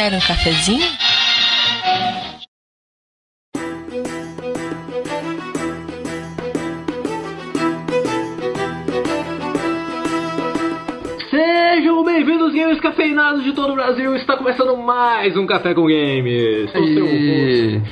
Quer 0.00 0.14
um 0.14 0.20
cafezinho? 0.20 0.86
Sejam 11.28 12.02
bem-vindos, 12.02 12.54
gamers 12.54 12.80
cafeinados 12.80 13.44
de 13.44 13.52
todo 13.52 13.72
o 13.72 13.74
Brasil. 13.74 14.16
Está 14.16 14.38
começando 14.38 14.74
mais 14.78 15.36
um 15.36 15.46
Café 15.46 15.74
com 15.74 15.82
Games. 15.82 16.70
Sou 16.72 16.86
seu 16.86 17.04
host. 17.04 17.82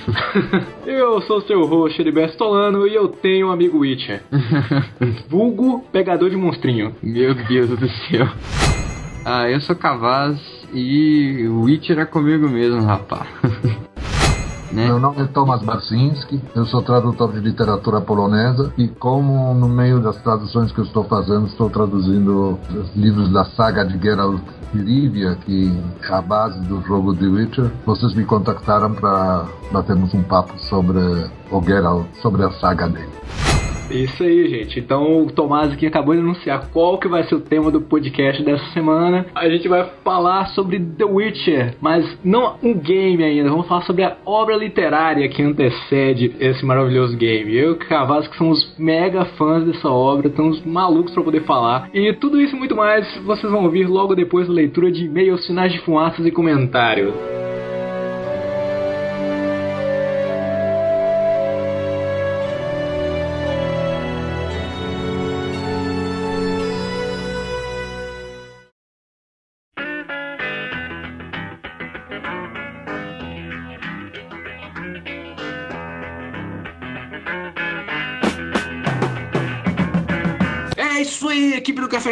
Eu 0.86 1.20
sou 1.20 1.42
seu 1.42 1.66
host, 1.66 2.00
Heriberto 2.00 2.32
Stolano, 2.32 2.88
e 2.88 2.94
eu 2.94 3.08
tenho 3.08 3.48
um 3.48 3.52
amigo 3.52 3.80
Witcher. 3.80 4.22
Vulgo 5.28 5.84
pegador 5.92 6.30
de 6.30 6.36
monstrinho. 6.36 6.96
Meu 7.02 7.34
Deus 7.34 7.68
do 7.68 7.86
céu. 7.86 8.26
Ah, 9.26 9.50
eu 9.50 9.60
sou 9.60 9.76
Cavaz 9.76 10.57
e 10.72 11.46
o 11.48 11.62
Witcher 11.62 11.98
é 11.98 12.04
comigo 12.04 12.48
mesmo, 12.48 12.82
rapá. 12.84 13.26
né? 14.72 14.86
Meu 14.86 14.98
nome 14.98 15.22
é 15.22 15.24
Thomas 15.26 15.62
Barsinski, 15.62 16.40
eu 16.54 16.66
sou 16.66 16.82
tradutor 16.82 17.32
de 17.32 17.40
literatura 17.40 18.00
polonesa 18.00 18.72
e 18.76 18.88
como 18.88 19.54
no 19.54 19.68
meio 19.68 20.00
das 20.00 20.16
traduções 20.18 20.72
que 20.72 20.78
eu 20.78 20.84
estou 20.84 21.04
fazendo, 21.04 21.46
estou 21.46 21.70
traduzindo 21.70 22.58
os 22.70 22.94
livros 22.94 23.30
da 23.32 23.44
saga 23.44 23.84
de 23.84 23.98
Geralt 23.98 24.42
de 24.72 24.82
Rivia, 24.82 25.36
que 25.44 25.72
é 26.02 26.12
a 26.12 26.20
base 26.20 26.60
do 26.66 26.82
jogo 26.82 27.14
The 27.14 27.26
Witcher, 27.26 27.70
vocês 27.86 28.14
me 28.14 28.24
contactaram 28.24 28.92
para 28.92 29.46
batermos 29.72 30.12
um 30.12 30.22
papo 30.22 30.58
sobre 30.58 30.98
o 31.50 31.62
Geralt, 31.62 32.06
sobre 32.20 32.44
a 32.44 32.50
saga 32.52 32.88
dele. 32.88 33.57
Isso 33.90 34.22
aí, 34.22 34.48
gente. 34.48 34.78
Então 34.78 35.22
o 35.22 35.30
Tomás 35.30 35.72
aqui 35.72 35.86
acabou 35.86 36.14
de 36.14 36.20
anunciar 36.20 36.68
qual 36.72 36.98
que 36.98 37.08
vai 37.08 37.24
ser 37.24 37.34
o 37.34 37.40
tema 37.40 37.70
do 37.70 37.80
podcast 37.80 38.42
dessa 38.42 38.64
semana. 38.72 39.26
A 39.34 39.48
gente 39.48 39.68
vai 39.68 39.88
falar 40.04 40.46
sobre 40.48 40.78
The 40.78 41.04
Witcher, 41.04 41.76
mas 41.80 42.18
não 42.24 42.56
um 42.62 42.74
game 42.74 43.22
ainda. 43.22 43.50
Vamos 43.50 43.66
falar 43.66 43.82
sobre 43.82 44.04
a 44.04 44.16
obra 44.26 44.56
literária 44.56 45.28
que 45.28 45.42
antecede 45.42 46.34
esse 46.38 46.64
maravilhoso 46.64 47.16
game. 47.16 47.56
Eu 47.56 47.70
e 47.70 47.72
o 47.72 47.76
Cavaz, 47.76 48.28
que 48.28 48.36
somos 48.36 48.74
mega 48.78 49.24
fãs 49.24 49.64
dessa 49.64 49.88
obra, 49.88 50.28
estamos 50.28 50.64
malucos 50.64 51.12
para 51.12 51.22
poder 51.22 51.42
falar. 51.44 51.90
E 51.94 52.12
tudo 52.14 52.40
isso 52.40 52.54
e 52.54 52.58
muito 52.58 52.76
mais 52.76 53.06
vocês 53.24 53.50
vão 53.50 53.64
ouvir 53.64 53.86
logo 53.86 54.14
depois 54.14 54.46
da 54.46 54.52
leitura 54.52 54.90
de 54.90 55.04
e-mails, 55.04 55.46
sinais 55.46 55.72
de 55.72 55.80
fumaças 55.80 56.24
e 56.26 56.30
comentários. 56.30 57.12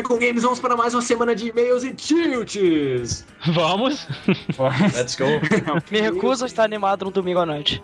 Com 0.07 0.19
Games. 0.19 0.43
Vamos 0.43 0.61
para 0.61 0.77
mais 0.77 0.95
uma 0.95 1.03
semana 1.03 1.35
de 1.35 1.49
e-mails 1.49 1.85
e 1.85 1.93
tilts. 1.93 3.27
Vamos. 3.47 4.07
Let's 4.95 5.17
go. 5.17 5.25
Me 5.91 6.01
recuso 6.01 6.45
a 6.45 6.47
estar 6.47 6.65
animado 6.65 7.05
no 7.05 7.11
domingo 7.11 7.41
à 7.41 7.47
noite. 7.47 7.83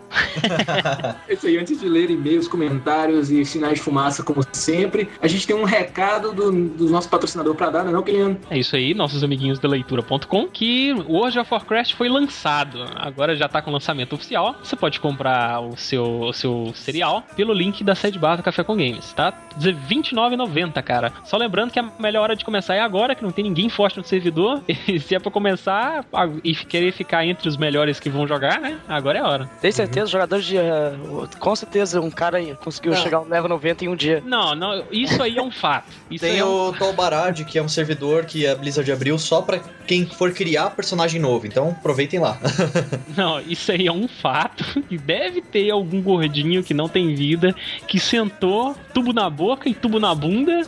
É 1.27 1.33
isso 1.33 1.47
aí, 1.47 1.57
antes 1.57 1.79
de 1.79 1.87
ler 1.87 2.09
e-mails, 2.09 2.47
comentários 2.47 3.31
e 3.31 3.43
sinais 3.45 3.75
de 3.75 3.81
fumaça, 3.81 4.23
como 4.23 4.41
sempre, 4.51 5.09
a 5.21 5.27
gente 5.27 5.47
tem 5.47 5.55
um 5.55 5.63
recado 5.63 6.33
do, 6.33 6.51
do 6.51 6.89
nosso 6.89 7.09
patrocinador 7.09 7.55
para 7.55 7.69
dar, 7.69 7.83
não 7.83 7.89
é 7.89 7.93
não, 7.93 8.03
Kilian? 8.03 8.37
É 8.49 8.57
isso 8.57 8.75
aí, 8.75 8.93
nossos 8.93 9.23
amiguinhos 9.23 9.59
da 9.59 9.67
leitura.com, 9.67 10.47
que 10.47 10.93
World 11.07 11.39
of 11.39 11.53
Warcraft 11.53 11.93
foi 11.93 12.09
lançado. 12.09 12.85
Agora 12.95 13.35
já 13.35 13.47
tá 13.47 13.61
com 13.61 13.71
lançamento 13.71 14.13
oficial. 14.13 14.55
Você 14.63 14.75
pode 14.75 14.99
comprar 14.99 15.61
o 15.61 15.75
seu, 15.75 16.21
o 16.21 16.33
seu 16.33 16.71
cereal 16.75 17.23
pelo 17.35 17.53
link 17.53 17.83
da 17.83 17.95
sede 17.95 18.19
bar 18.19 18.35
do 18.35 18.43
Café 18.43 18.63
com 18.63 18.75
Games, 18.75 19.13
tá? 19.13 19.33
Dizer 19.57 19.75
R$29,90, 19.75 20.81
cara. 20.83 21.11
Só 21.23 21.37
lembrando 21.37 21.71
que 21.71 21.79
a 21.79 21.89
melhor 21.99 22.12
hora 22.21 22.35
de 22.35 22.43
começar 22.45 22.75
é 22.75 22.79
agora, 22.79 23.15
que 23.15 23.23
não 23.23 23.31
tem 23.31 23.43
ninguém 23.43 23.69
forte 23.69 23.97
no 23.97 24.03
servidor. 24.03 24.61
E 24.87 24.99
se 24.99 25.15
é 25.15 25.19
pra 25.19 25.31
começar 25.31 26.05
e 26.43 26.53
querer 26.53 26.91
ficar 26.91 27.25
entre 27.25 27.47
os 27.47 27.55
melhores 27.57 27.99
que 27.99 28.09
vão 28.09 28.27
jogar, 28.27 28.59
né? 28.59 28.77
Agora 28.87 29.17
é 29.17 29.21
a 29.21 29.27
hora. 29.27 29.49
Tem 29.61 29.71
certeza, 29.71 30.07
jogadores 30.07 30.45
de. 30.45 30.57
eh, 30.57 30.93
com 31.39 31.55
certeza, 31.55 32.01
um 32.01 32.11
cara 32.11 32.37
aí 32.37 32.53
conseguiu 32.55 32.91
Não. 32.91 32.99
chegar 33.01 33.17
ao 33.17 33.25
level 33.25 33.49
90 33.49 33.85
em 33.85 33.87
um 33.87 33.95
dia. 33.95 34.21
Não, 34.25 34.53
não, 34.55 34.83
isso 34.91 35.21
aí 35.23 35.37
é 35.37 35.41
um 35.41 35.49
fato. 35.51 35.87
Isso 36.11 36.23
Tem 36.25 36.39
é 36.39 36.45
um 36.45 36.69
o 36.69 36.73
Tolbarad, 36.73 37.39
que 37.45 37.57
é 37.57 37.63
um 37.63 37.67
servidor 37.69 38.25
que 38.25 38.45
a 38.45 38.55
Blizzard 38.55 38.91
abriu 38.91 39.17
só 39.17 39.41
pra 39.41 39.59
quem 39.87 40.05
for 40.05 40.31
criar 40.33 40.69
personagem 40.71 41.19
novo. 41.19 41.47
Então 41.47 41.69
aproveitem 41.69 42.19
lá. 42.19 42.37
Não, 43.15 43.39
isso 43.39 43.71
aí 43.71 43.87
é 43.87 43.91
um 43.91 44.07
fato. 44.07 44.63
E 44.89 44.97
deve 44.97 45.41
ter 45.41 45.71
algum 45.71 46.01
gordinho 46.01 46.63
que 46.63 46.73
não 46.73 46.87
tem 46.89 47.15
vida 47.15 47.55
que 47.87 47.99
sentou 47.99 48.75
tubo 48.93 49.13
na 49.13 49.29
boca 49.29 49.67
e 49.69 49.73
tubo 49.73 49.99
na 49.99 50.13
bunda 50.13 50.61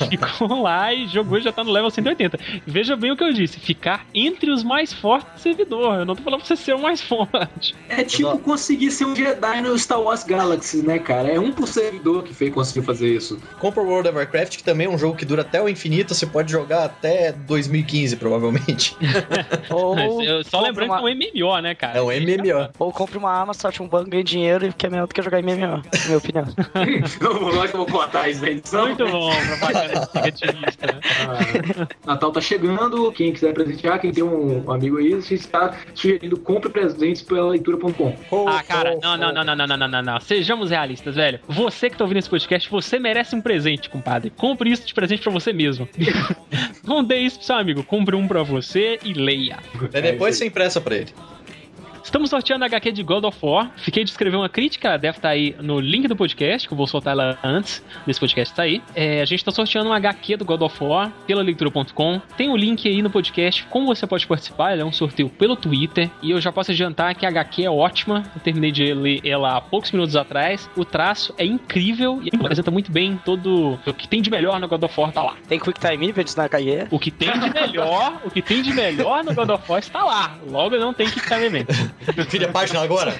e 0.00 0.06
ficou 0.08 0.63
lá 0.64 0.92
e 0.92 1.06
jogou 1.06 1.38
e 1.38 1.42
já 1.42 1.52
tá 1.52 1.62
no 1.62 1.70
level 1.70 1.90
180. 1.90 2.38
Veja 2.66 2.96
bem 2.96 3.12
o 3.12 3.16
que 3.16 3.24
eu 3.24 3.32
disse: 3.32 3.60
ficar 3.60 4.06
entre 4.14 4.50
os 4.50 4.62
mais 4.62 4.92
fortes 4.92 5.32
do 5.34 5.40
servidor. 5.40 6.00
Eu 6.00 6.04
não 6.04 6.16
tô 6.16 6.22
falando 6.22 6.40
pra 6.40 6.48
você 6.48 6.56
ser 6.56 6.74
o 6.74 6.78
mais 6.78 7.00
forte. 7.02 7.74
É 7.88 8.02
tipo 8.02 8.38
conseguir 8.38 8.90
ser 8.90 9.04
um 9.04 9.14
Jedi 9.14 9.60
no 9.60 9.78
Star 9.78 10.00
Wars 10.00 10.24
Galaxy, 10.24 10.78
né, 10.82 10.98
cara? 10.98 11.28
É 11.28 11.38
um 11.38 11.52
por 11.52 11.68
servidor 11.68 12.24
que 12.24 12.34
fez 12.34 12.52
conseguir 12.52 12.84
fazer 12.84 13.14
isso. 13.14 13.38
Compra 13.58 13.82
o 13.82 13.86
World 13.86 14.08
of 14.08 14.18
Warcraft, 14.18 14.56
que 14.56 14.64
também 14.64 14.86
é 14.86 14.90
um 14.90 14.98
jogo 14.98 15.16
que 15.16 15.24
dura 15.24 15.42
até 15.42 15.60
o 15.62 15.68
infinito. 15.68 16.14
Você 16.14 16.26
pode 16.26 16.50
jogar 16.50 16.84
até 16.84 17.32
2015, 17.32 18.16
provavelmente. 18.16 18.96
Ou, 19.70 19.96
só 20.44 20.60
lembrando 20.60 20.90
uma, 20.90 21.00
que 21.00 21.06
é 21.06 21.10
um 21.10 21.16
MMO, 21.16 21.58
né, 21.60 21.74
cara? 21.74 21.98
É 21.98 22.02
um 22.02 22.06
MMO. 22.06 22.70
ou 22.78 22.92
compre 22.92 23.18
uma 23.18 23.30
arma, 23.30 23.54
sorte 23.54 23.82
um 23.82 23.88
banco, 23.88 24.10
ganhe 24.10 24.24
dinheiro, 24.24 24.72
que 24.76 24.86
é 24.86 24.90
melhor 24.90 25.06
do 25.06 25.14
que 25.14 25.22
jogar 25.22 25.42
MMO, 25.42 25.56
na 25.56 25.82
minha 26.06 26.18
opinião. 26.18 26.44
Lógico 27.20 27.68
que 27.68 27.74
eu 27.74 27.78
vou 27.78 27.86
cortar 27.86 28.28
isso 28.28 28.40
da 28.40 28.50
edição. 28.50 28.86
Muito 28.86 29.06
bom, 29.06 29.30
propaganda 29.58 30.06
né? 30.60 30.68
Ah. 31.26 31.88
Natal 32.06 32.32
tá 32.32 32.40
chegando, 32.40 33.10
quem 33.12 33.32
quiser 33.32 33.52
presentear, 33.52 34.00
quem 34.00 34.12
tem 34.12 34.22
um 34.22 34.70
amigo 34.70 34.98
aí, 34.98 35.20
se 35.22 35.34
está 35.34 35.76
sugerindo 35.94 36.38
compre 36.38 36.70
presentes 36.70 37.22
pela 37.22 37.50
leitura.com. 37.50 38.14
Ah, 38.46 38.62
cara, 38.62 38.98
não, 39.02 39.16
não, 39.16 39.32
não, 39.32 39.44
não, 39.44 39.56
não, 39.56 39.66
não, 39.66 39.88
não, 39.88 40.02
não, 40.02 40.20
Sejamos 40.20 40.70
realistas, 40.70 41.14
velho. 41.14 41.40
Você 41.48 41.90
que 41.90 41.96
tá 41.96 42.04
ouvindo 42.04 42.18
esse 42.18 42.30
podcast, 42.30 42.68
você 42.70 42.98
merece 42.98 43.34
um 43.34 43.40
presente, 43.40 43.88
compadre. 43.88 44.30
Compre 44.30 44.70
isso 44.70 44.86
de 44.86 44.94
presente 44.94 45.22
para 45.22 45.32
você 45.32 45.52
mesmo. 45.52 45.88
não 46.84 47.02
dê 47.02 47.18
isso 47.18 47.38
pro 47.38 47.46
seu 47.46 47.56
amigo, 47.56 47.82
compre 47.82 48.16
um 48.16 48.26
para 48.26 48.42
você 48.42 48.98
e 49.04 49.12
leia. 49.12 49.58
É 49.92 50.00
depois 50.00 50.36
você 50.36 50.46
impressa 50.46 50.80
para 50.80 50.96
ele. 50.96 51.12
Estamos 52.14 52.30
sorteando 52.30 52.62
a 52.62 52.68
HQ 52.68 52.92
de 52.92 53.02
God 53.02 53.24
of 53.24 53.36
War. 53.42 53.72
Fiquei 53.76 54.04
de 54.04 54.10
escrever 54.10 54.36
uma 54.36 54.48
crítica, 54.48 54.86
ela 54.86 54.96
deve 54.96 55.18
estar 55.18 55.30
aí 55.30 55.56
no 55.60 55.80
link 55.80 56.06
do 56.06 56.14
podcast, 56.14 56.68
que 56.68 56.72
eu 56.72 56.78
vou 56.78 56.86
soltar 56.86 57.12
ela 57.12 57.36
antes 57.42 57.82
desse 58.06 58.20
podcast 58.20 58.54
sair. 58.54 58.80
É, 58.94 59.20
a 59.20 59.24
gente 59.24 59.40
está 59.40 59.50
sorteando 59.50 59.88
uma 59.88 59.96
HQ 59.96 60.36
do 60.36 60.44
God 60.44 60.62
of 60.62 60.84
War 60.84 61.10
pela 61.26 61.42
leitura.com. 61.42 62.20
Tem 62.36 62.48
o 62.48 62.56
link 62.56 62.88
aí 62.88 63.02
no 63.02 63.10
podcast, 63.10 63.64
como 63.64 63.88
você 63.88 64.06
pode 64.06 64.28
participar. 64.28 64.74
Ele 64.74 64.82
é 64.82 64.84
um 64.84 64.92
sorteio 64.92 65.28
pelo 65.28 65.56
Twitter. 65.56 66.08
E 66.22 66.30
eu 66.30 66.40
já 66.40 66.52
posso 66.52 66.70
adiantar 66.70 67.16
que 67.16 67.26
a 67.26 67.30
HQ 67.30 67.64
é 67.64 67.68
ótima. 67.68 68.22
Eu 68.32 68.40
terminei 68.40 68.70
de 68.70 68.94
ler 68.94 69.20
ela 69.26 69.56
há 69.56 69.60
poucos 69.60 69.90
minutos 69.90 70.14
atrás. 70.14 70.70
O 70.76 70.84
traço 70.84 71.34
é 71.36 71.44
incrível 71.44 72.22
e 72.22 72.30
apresenta 72.32 72.70
muito 72.70 72.92
bem 72.92 73.18
todo 73.24 73.76
o 73.84 73.92
que 73.92 74.06
tem 74.06 74.22
de 74.22 74.30
melhor 74.30 74.60
no 74.60 74.68
God 74.68 74.84
of 74.84 75.00
War 75.00 75.10
tá 75.10 75.20
lá. 75.20 75.34
Tem 75.48 75.58
Quick 75.58 75.80
Time 75.80 76.08
Events 76.08 76.36
na 76.36 76.44
HE. 76.44 76.86
O 76.92 76.98
que 77.00 77.10
tem 77.10 77.32
de 77.40 77.52
melhor, 77.52 78.20
o 78.24 78.30
que 78.30 78.40
tem 78.40 78.62
de 78.62 78.72
melhor 78.72 79.24
no 79.24 79.34
God 79.34 79.50
of 79.50 79.64
War 79.68 79.80
está 79.80 80.04
lá. 80.04 80.38
Logo 80.48 80.78
não 80.78 80.94
tem 80.94 81.08
que 81.10 81.18
ficar 81.18 81.40
evento. 82.10 82.30
Vira 82.30 82.46
a 82.48 82.52
página 82.52 82.80
agora. 82.82 83.16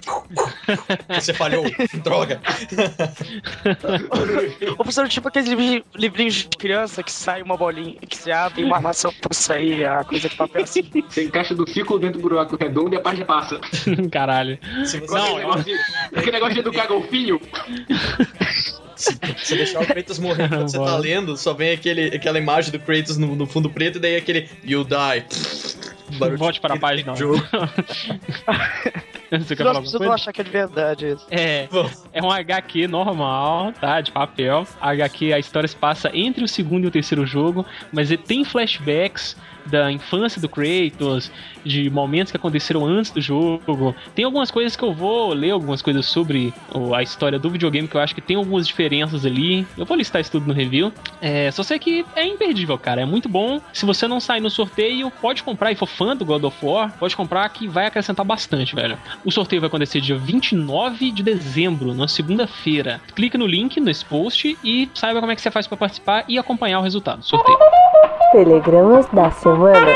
Você 1.08 1.32
falhou. 1.34 1.64
Droga. 2.02 2.40
Ou 4.70 4.76
professor, 4.76 5.08
tipo 5.08 5.28
aqueles 5.28 5.48
livri- 5.48 5.84
livrinhos 5.94 6.34
de 6.34 6.48
criança 6.58 7.02
que 7.02 7.12
sai 7.12 7.42
uma 7.42 7.56
bolinha, 7.56 7.96
que 8.08 8.16
se 8.16 8.30
abre 8.32 8.62
e 8.62 8.64
uma 8.64 8.76
armação 8.76 9.12
pra 9.20 9.32
sair 9.32 9.84
a 9.84 10.04
coisa 10.04 10.28
de 10.28 10.36
papel 10.36 10.62
assim. 10.62 10.82
Você 11.08 11.25
encaixa 11.25 11.54
do 11.54 11.69
círculo 11.69 11.98
dentro 11.98 12.20
do 12.20 12.28
buraco 12.28 12.56
redondo 12.56 12.94
e 12.94 12.98
a 12.98 13.00
página 13.00 13.25
passa. 13.26 13.60
Caralho. 14.10 14.58
Se 14.84 14.98
você, 15.00 15.16
Aquele 15.16 15.38
negócio 15.40 15.64
de- 15.64 15.75
aquele 16.19 16.32
negócio 16.32 16.54
de 16.54 16.60
educar 16.60 16.87
golfinho. 16.87 17.40
se 18.96 19.56
deixar 19.56 19.80
o 19.82 19.87
Kratos 19.87 20.19
morrer 20.19 20.48
quando 20.48 20.69
você 20.70 20.78
tá 20.78 20.96
lendo, 20.96 21.37
só 21.37 21.52
vem 21.52 21.72
aquele, 21.72 22.14
aquela 22.14 22.38
imagem 22.38 22.70
do 22.70 22.78
Kratos 22.78 23.16
no, 23.16 23.34
no 23.34 23.46
fundo 23.46 23.69
preto 23.70 23.96
e 23.98 24.00
daí 24.00 24.16
aquele 24.16 24.48
You 24.64 24.84
die. 24.84 25.25
Barulho 26.18 26.38
Volte 26.38 26.60
para 26.60 26.74
a 26.74 26.78
página. 26.78 27.14
Jogo. 27.16 27.42
Você 29.30 29.56
quer 29.56 29.66
As 29.66 29.78
pessoas 29.78 29.92
vão 29.92 29.98
coisa? 30.00 30.14
achar 30.14 30.32
que 30.32 30.40
é 30.40 30.44
de 30.44 30.50
verdade 30.50 31.06
isso. 31.08 31.26
É, 31.30 31.66
Vamos. 31.70 32.04
é 32.12 32.22
um 32.22 32.30
HQ 32.30 32.86
normal, 32.86 33.72
tá? 33.72 34.00
De 34.00 34.12
papel. 34.12 34.66
A 34.80 34.90
HQ, 34.90 35.32
a 35.32 35.38
história 35.38 35.66
se 35.68 35.74
passa 35.76 36.10
entre 36.14 36.44
o 36.44 36.48
segundo 36.48 36.84
e 36.84 36.86
o 36.86 36.90
terceiro 36.90 37.26
jogo, 37.26 37.64
mas 37.92 38.10
ele 38.10 38.22
tem 38.22 38.44
flashbacks 38.44 39.36
da 39.66 39.90
infância 39.90 40.40
do 40.40 40.49
Kratos, 40.49 41.31
de 41.64 41.88
momentos 41.90 42.31
que 42.31 42.37
aconteceram 42.37 42.84
antes 42.84 43.11
do 43.11 43.20
jogo. 43.20 43.94
Tem 44.14 44.25
algumas 44.25 44.50
coisas 44.50 44.76
que 44.76 44.82
eu 44.82 44.93
vou 44.93 45.32
ler, 45.32 45.50
algumas 45.50 45.82
coisas 45.82 46.06
sobre 46.06 46.52
a 46.94 47.02
história 47.02 47.38
do 47.38 47.50
videogame 47.50 47.88
que 47.88 47.96
eu 47.96 48.00
acho 48.00 48.14
que 48.14 48.20
tem 48.20 48.37
algumas 48.37 48.66
diferenças 48.66 49.25
ali. 49.25 49.66
Eu 49.76 49.84
vou 49.84 49.96
listar 49.96 50.20
isso 50.20 50.31
tudo 50.31 50.46
no 50.46 50.52
review. 50.52 50.93
É, 51.20 51.50
só 51.50 51.62
sei 51.62 51.78
que 51.78 52.05
é 52.14 52.26
imperdível, 52.26 52.78
cara. 52.78 53.02
É 53.02 53.05
muito 53.05 53.28
bom. 53.28 53.61
Se 53.72 53.87
você 53.87 54.06
não 54.06 54.20
sair 54.20 54.40
no 54.40 54.50
sorteio, 54.50 55.11
pode 55.11 55.43
comprar 55.43 55.72
e 55.72 55.75
for 55.75 55.87
fã 55.87 56.16
do 56.16 56.25
God 56.25 56.44
of 56.44 56.56
War, 56.64 56.93
pode 56.99 57.16
comprar 57.16 57.49
que 57.49 57.66
vai 57.66 57.87
acrescentar 57.87 58.25
bastante, 58.25 58.75
velho. 58.75 58.99
O 59.25 59.31
sorteio 59.31 59.61
vai 59.61 59.69
acontecer 59.69 60.00
dia 60.00 60.16
29 60.16 61.11
de 61.11 61.22
dezembro, 61.22 61.94
na 61.94 62.08
segunda-feira. 62.08 63.00
Clique 63.14 63.38
no 63.38 63.46
link 63.46 63.81
nesse 63.81 64.05
post 64.05 64.56
e 64.62 64.88
saiba 64.94 65.20
como 65.20 65.32
é 65.32 65.34
que 65.34 65.43
você 65.43 65.50
faz 65.50 65.66
pra 65.66 65.76
participar 65.76 66.25
e 66.28 66.38
acompanhar 66.38 66.81
o 66.81 66.82
resultado 66.82 67.20
do 67.20 67.25
sorteio. 67.25 67.58
Telegramas 68.34 69.06
da 69.12 69.31
semana. 69.31 69.86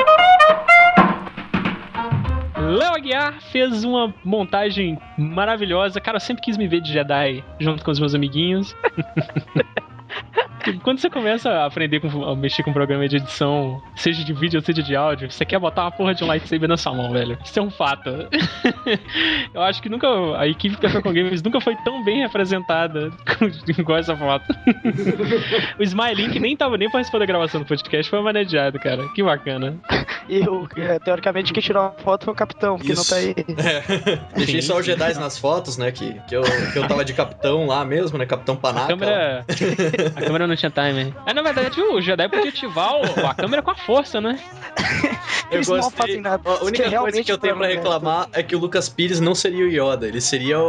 Léo 2.56 2.94
Aguiar 2.94 3.34
fez 3.50 3.82
uma 3.82 4.14
montagem 4.22 4.96
maravilhosa. 5.18 6.00
Cara, 6.00 6.18
eu 6.18 6.20
sempre 6.20 6.44
quis 6.44 6.56
me 6.56 6.68
ver 6.68 6.80
de 6.80 6.92
Jedi 6.92 7.42
junto 7.58 7.84
com 7.84 7.90
os 7.90 7.98
meus 7.98 8.14
amiguinhos. 8.14 8.76
Quando 10.82 10.98
você 10.98 11.08
começa 11.08 11.50
a 11.50 11.66
aprender 11.66 12.00
com, 12.00 12.24
a 12.24 12.34
mexer 12.34 12.62
com 12.62 12.72
programa 12.72 13.08
de 13.08 13.16
edição, 13.16 13.80
seja 13.96 14.24
de 14.24 14.32
vídeo 14.32 14.58
ou 14.58 14.64
seja 14.64 14.82
de 14.82 14.94
áudio, 14.96 15.30
você 15.30 15.44
quer 15.44 15.58
botar 15.58 15.82
uma 15.82 15.90
porra 15.90 16.14
de 16.14 16.24
um 16.24 16.26
lightsaber 16.26 16.68
na 16.68 16.76
sua 16.76 16.94
mão, 16.94 17.12
velho. 17.12 17.38
Isso 17.44 17.58
é 17.58 17.62
um 17.62 17.70
fato. 17.70 18.10
Eu 19.54 19.62
acho 19.62 19.80
que 19.80 19.88
nunca. 19.88 20.08
A 20.36 20.46
equipe 20.46 20.76
Café 20.76 21.00
com 21.00 21.12
Games 21.12 21.42
nunca 21.42 21.60
foi 21.60 21.76
tão 21.76 22.04
bem 22.04 22.22
representada 22.22 23.10
igual 23.66 23.98
essa 23.98 24.16
foto. 24.16 24.44
o 25.78 25.82
Smiley, 25.82 26.30
que 26.30 26.40
nem 26.40 26.56
tava 26.56 26.76
nem 26.76 26.90
participando 26.90 27.20
da 27.20 27.26
gravação 27.26 27.60
do 27.60 27.66
podcast, 27.66 28.10
foi 28.10 28.20
manejado, 28.20 28.78
cara. 28.78 29.08
Que 29.14 29.22
bacana. 29.22 29.76
E 30.28 30.40
o, 30.40 30.68
é, 30.76 30.98
teoricamente 30.98 31.52
quem 31.52 31.62
tirou 31.62 31.82
a 31.82 31.90
foto 31.90 32.24
foi 32.24 32.34
o 32.34 32.36
capitão, 32.36 32.76
porque 32.76 32.92
Isso. 32.92 33.14
não 33.14 33.20
tá 33.20 33.26
aí. 33.26 33.34
Deixei 34.34 34.60
Sim, 34.60 34.68
só 34.68 34.78
os. 34.78 34.88
Jedi 34.88 35.14
nas 35.14 35.38
fotos, 35.38 35.76
né? 35.76 35.92
Que, 35.92 36.14
que, 36.26 36.34
eu, 36.34 36.42
que 36.72 36.78
eu 36.78 36.88
tava 36.88 37.04
de 37.04 37.12
capitão 37.12 37.66
lá 37.66 37.84
mesmo, 37.84 38.16
né? 38.16 38.24
Capitão 38.24 38.54
A 38.54 38.58
Panaca. 38.58 38.86
câmera. 38.88 39.44
A 40.16 40.20
câmera 40.22 40.46
não 40.48 40.56
tinha 40.56 40.70
timer. 40.70 41.12
É, 41.26 41.32
na 41.34 41.42
verdade, 41.42 41.80
o 41.80 42.00
Jedi 42.00 42.28
podia 42.28 42.48
ativar 42.50 42.96
o- 42.96 43.26
a 43.26 43.34
câmera 43.34 43.62
com 43.62 43.70
a 43.70 43.74
força, 43.76 44.20
né? 44.20 44.38
Eu 45.50 45.56
Eles 45.58 45.68
não 45.68 45.76
gostei. 45.80 46.20
A 46.26 46.64
única 46.64 46.90
coisa 47.00 47.22
que 47.22 47.32
eu 47.32 47.38
tenho 47.38 47.56
pra 47.56 47.66
foi 47.66 47.74
reclamar 47.76 48.28
é 48.34 48.42
que 48.42 48.54
o 48.54 48.58
Lucas 48.58 48.86
Pires 48.90 49.18
não 49.18 49.34
seria 49.34 49.64
o 49.64 49.68
Yoda, 49.94 50.06
ele 50.06 50.20
seria 50.20 50.58
o, 50.58 50.62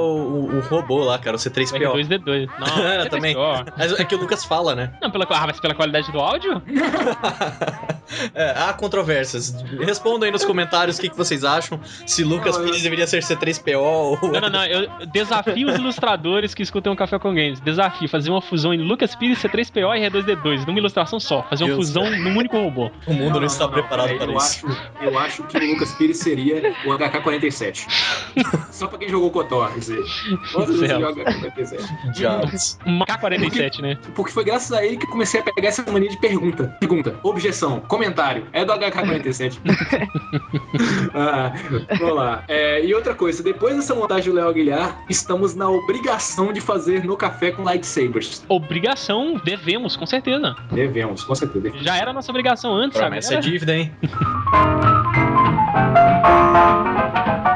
o, 0.53 0.55
o 0.57 0.59
robô 0.61 0.99
lá, 1.03 1.19
cara, 1.19 1.35
o 1.35 1.39
O 1.39 1.41
C3PO. 1.41 1.79
R2D2. 1.95 2.49
Não, 2.57 2.87
É, 2.87 3.01
é 3.01 3.09
também. 3.09 3.35
Mas 3.77 3.91
é 3.99 4.05
que 4.05 4.15
o 4.15 4.19
Lucas 4.19 4.45
fala, 4.45 4.75
né? 4.75 4.93
Não, 5.01 5.11
pela, 5.11 5.25
ah, 5.29 5.47
mas 5.47 5.59
pela 5.59 5.75
qualidade 5.75 6.09
do 6.13 6.19
áudio? 6.19 6.61
é, 8.33 8.53
há 8.57 8.73
controvérsias. 8.73 9.53
Respondam 9.81 10.25
aí 10.25 10.31
nos 10.31 10.45
comentários 10.45 10.97
o 10.97 11.01
que, 11.01 11.09
que 11.09 11.17
vocês 11.17 11.43
acham. 11.43 11.79
Se 12.05 12.23
Lucas 12.23 12.55
Não, 12.55 12.61
eu- 12.63 12.67
Pires 12.69 12.81
deveria 12.83 13.07
ser 13.07 13.21
C3PO 13.21 13.77
ou. 13.79 14.17
Não, 14.31 14.41
não, 14.41 14.49
não. 14.49 14.65
Eu 14.65 14.87
desafio 15.07 15.67
os 15.67 15.75
ilustradores 15.75 16.53
que 16.53 16.63
escutam 16.63 16.93
o 16.93 16.95
Café 16.95 17.19
com 17.19 17.29
Games. 17.33 17.59
Desafio 17.59 18.07
fazer 18.07 18.29
uma 18.31 18.41
fusão 18.41 18.73
em 18.73 18.77
Lucas 18.81 19.15
Pires, 19.15 19.39
C3PO 19.41 19.68
e 19.77 20.09
R2D2, 20.09 20.65
numa 20.65 20.79
ilustração 20.79 21.19
só. 21.19 21.43
Fazer 21.43 21.63
uma 21.63 21.75
Deus. 21.75 21.87
fusão 21.87 22.09
num 22.09 22.37
único 22.37 22.57
robô. 22.57 22.91
O 23.07 23.13
mundo 23.13 23.39
não, 23.39 23.47
está 23.47 23.67
preparado 23.67 24.07
peraí, 24.07 24.17
para 24.17 24.31
eu 24.31 24.37
isso. 24.37 24.67
Acho, 24.67 24.81
eu 25.01 25.19
acho 25.19 25.43
que 25.43 25.57
o 25.57 25.71
Lucas 25.71 25.93
Pires 25.93 26.17
seria 26.17 26.75
o 26.85 26.89
HK-47. 26.89 27.87
Só 28.71 28.87
pra 28.87 28.97
quem 28.97 29.09
jogou 29.09 29.31
Kotor, 29.31 29.71
quer 29.73 29.79
dizer. 29.79 30.03
Todos 30.51 30.79
jogam 30.79 31.13
HK-47. 31.13 32.11
Diabos. 32.13 32.79
Um 32.85 32.99
K-47, 32.99 33.81
né? 33.81 33.97
Porque 34.15 34.31
foi 34.31 34.43
graças 34.43 34.71
a 34.71 34.85
ele 34.85 34.97
que 34.97 35.07
comecei 35.07 35.39
a 35.41 35.43
pegar 35.43 35.67
essa 35.67 35.83
mania 35.91 36.09
de 36.09 36.17
pergunta. 36.17 36.75
Pergunta, 36.79 37.15
objeção, 37.23 37.79
comentário. 37.81 38.47
É 38.53 38.63
do 38.65 38.73
HK-47. 38.73 39.59
ah, 41.13 41.53
vamos 41.99 42.15
lá. 42.15 42.43
É, 42.47 42.85
e 42.85 42.93
outra 42.93 43.13
coisa, 43.13 43.43
depois 43.43 43.75
dessa 43.75 43.93
montagem 43.95 44.31
do 44.31 44.35
Léo 44.35 44.49
Aguilar, 44.49 45.03
estamos 45.09 45.55
na 45.55 45.69
obrigação 45.69 46.51
de 46.53 46.61
fazer 46.61 47.03
no 47.03 47.17
café 47.17 47.51
com 47.51 47.63
lightsabers. 47.63 48.43
Obrigação, 48.47 49.39
devemos, 49.59 49.95
com 49.95 50.05
certeza. 50.05 50.55
Devemos, 50.71 51.23
com 51.23 51.35
certeza. 51.35 51.71
Já 51.81 51.97
era 51.97 52.11
a 52.11 52.13
nossa 52.13 52.31
obrigação 52.31 52.73
antes, 52.73 52.97
sabe? 52.97 53.09
Promessa 53.09 53.35
é 53.35 53.39
dívida, 53.39 53.75
hein? 53.75 53.91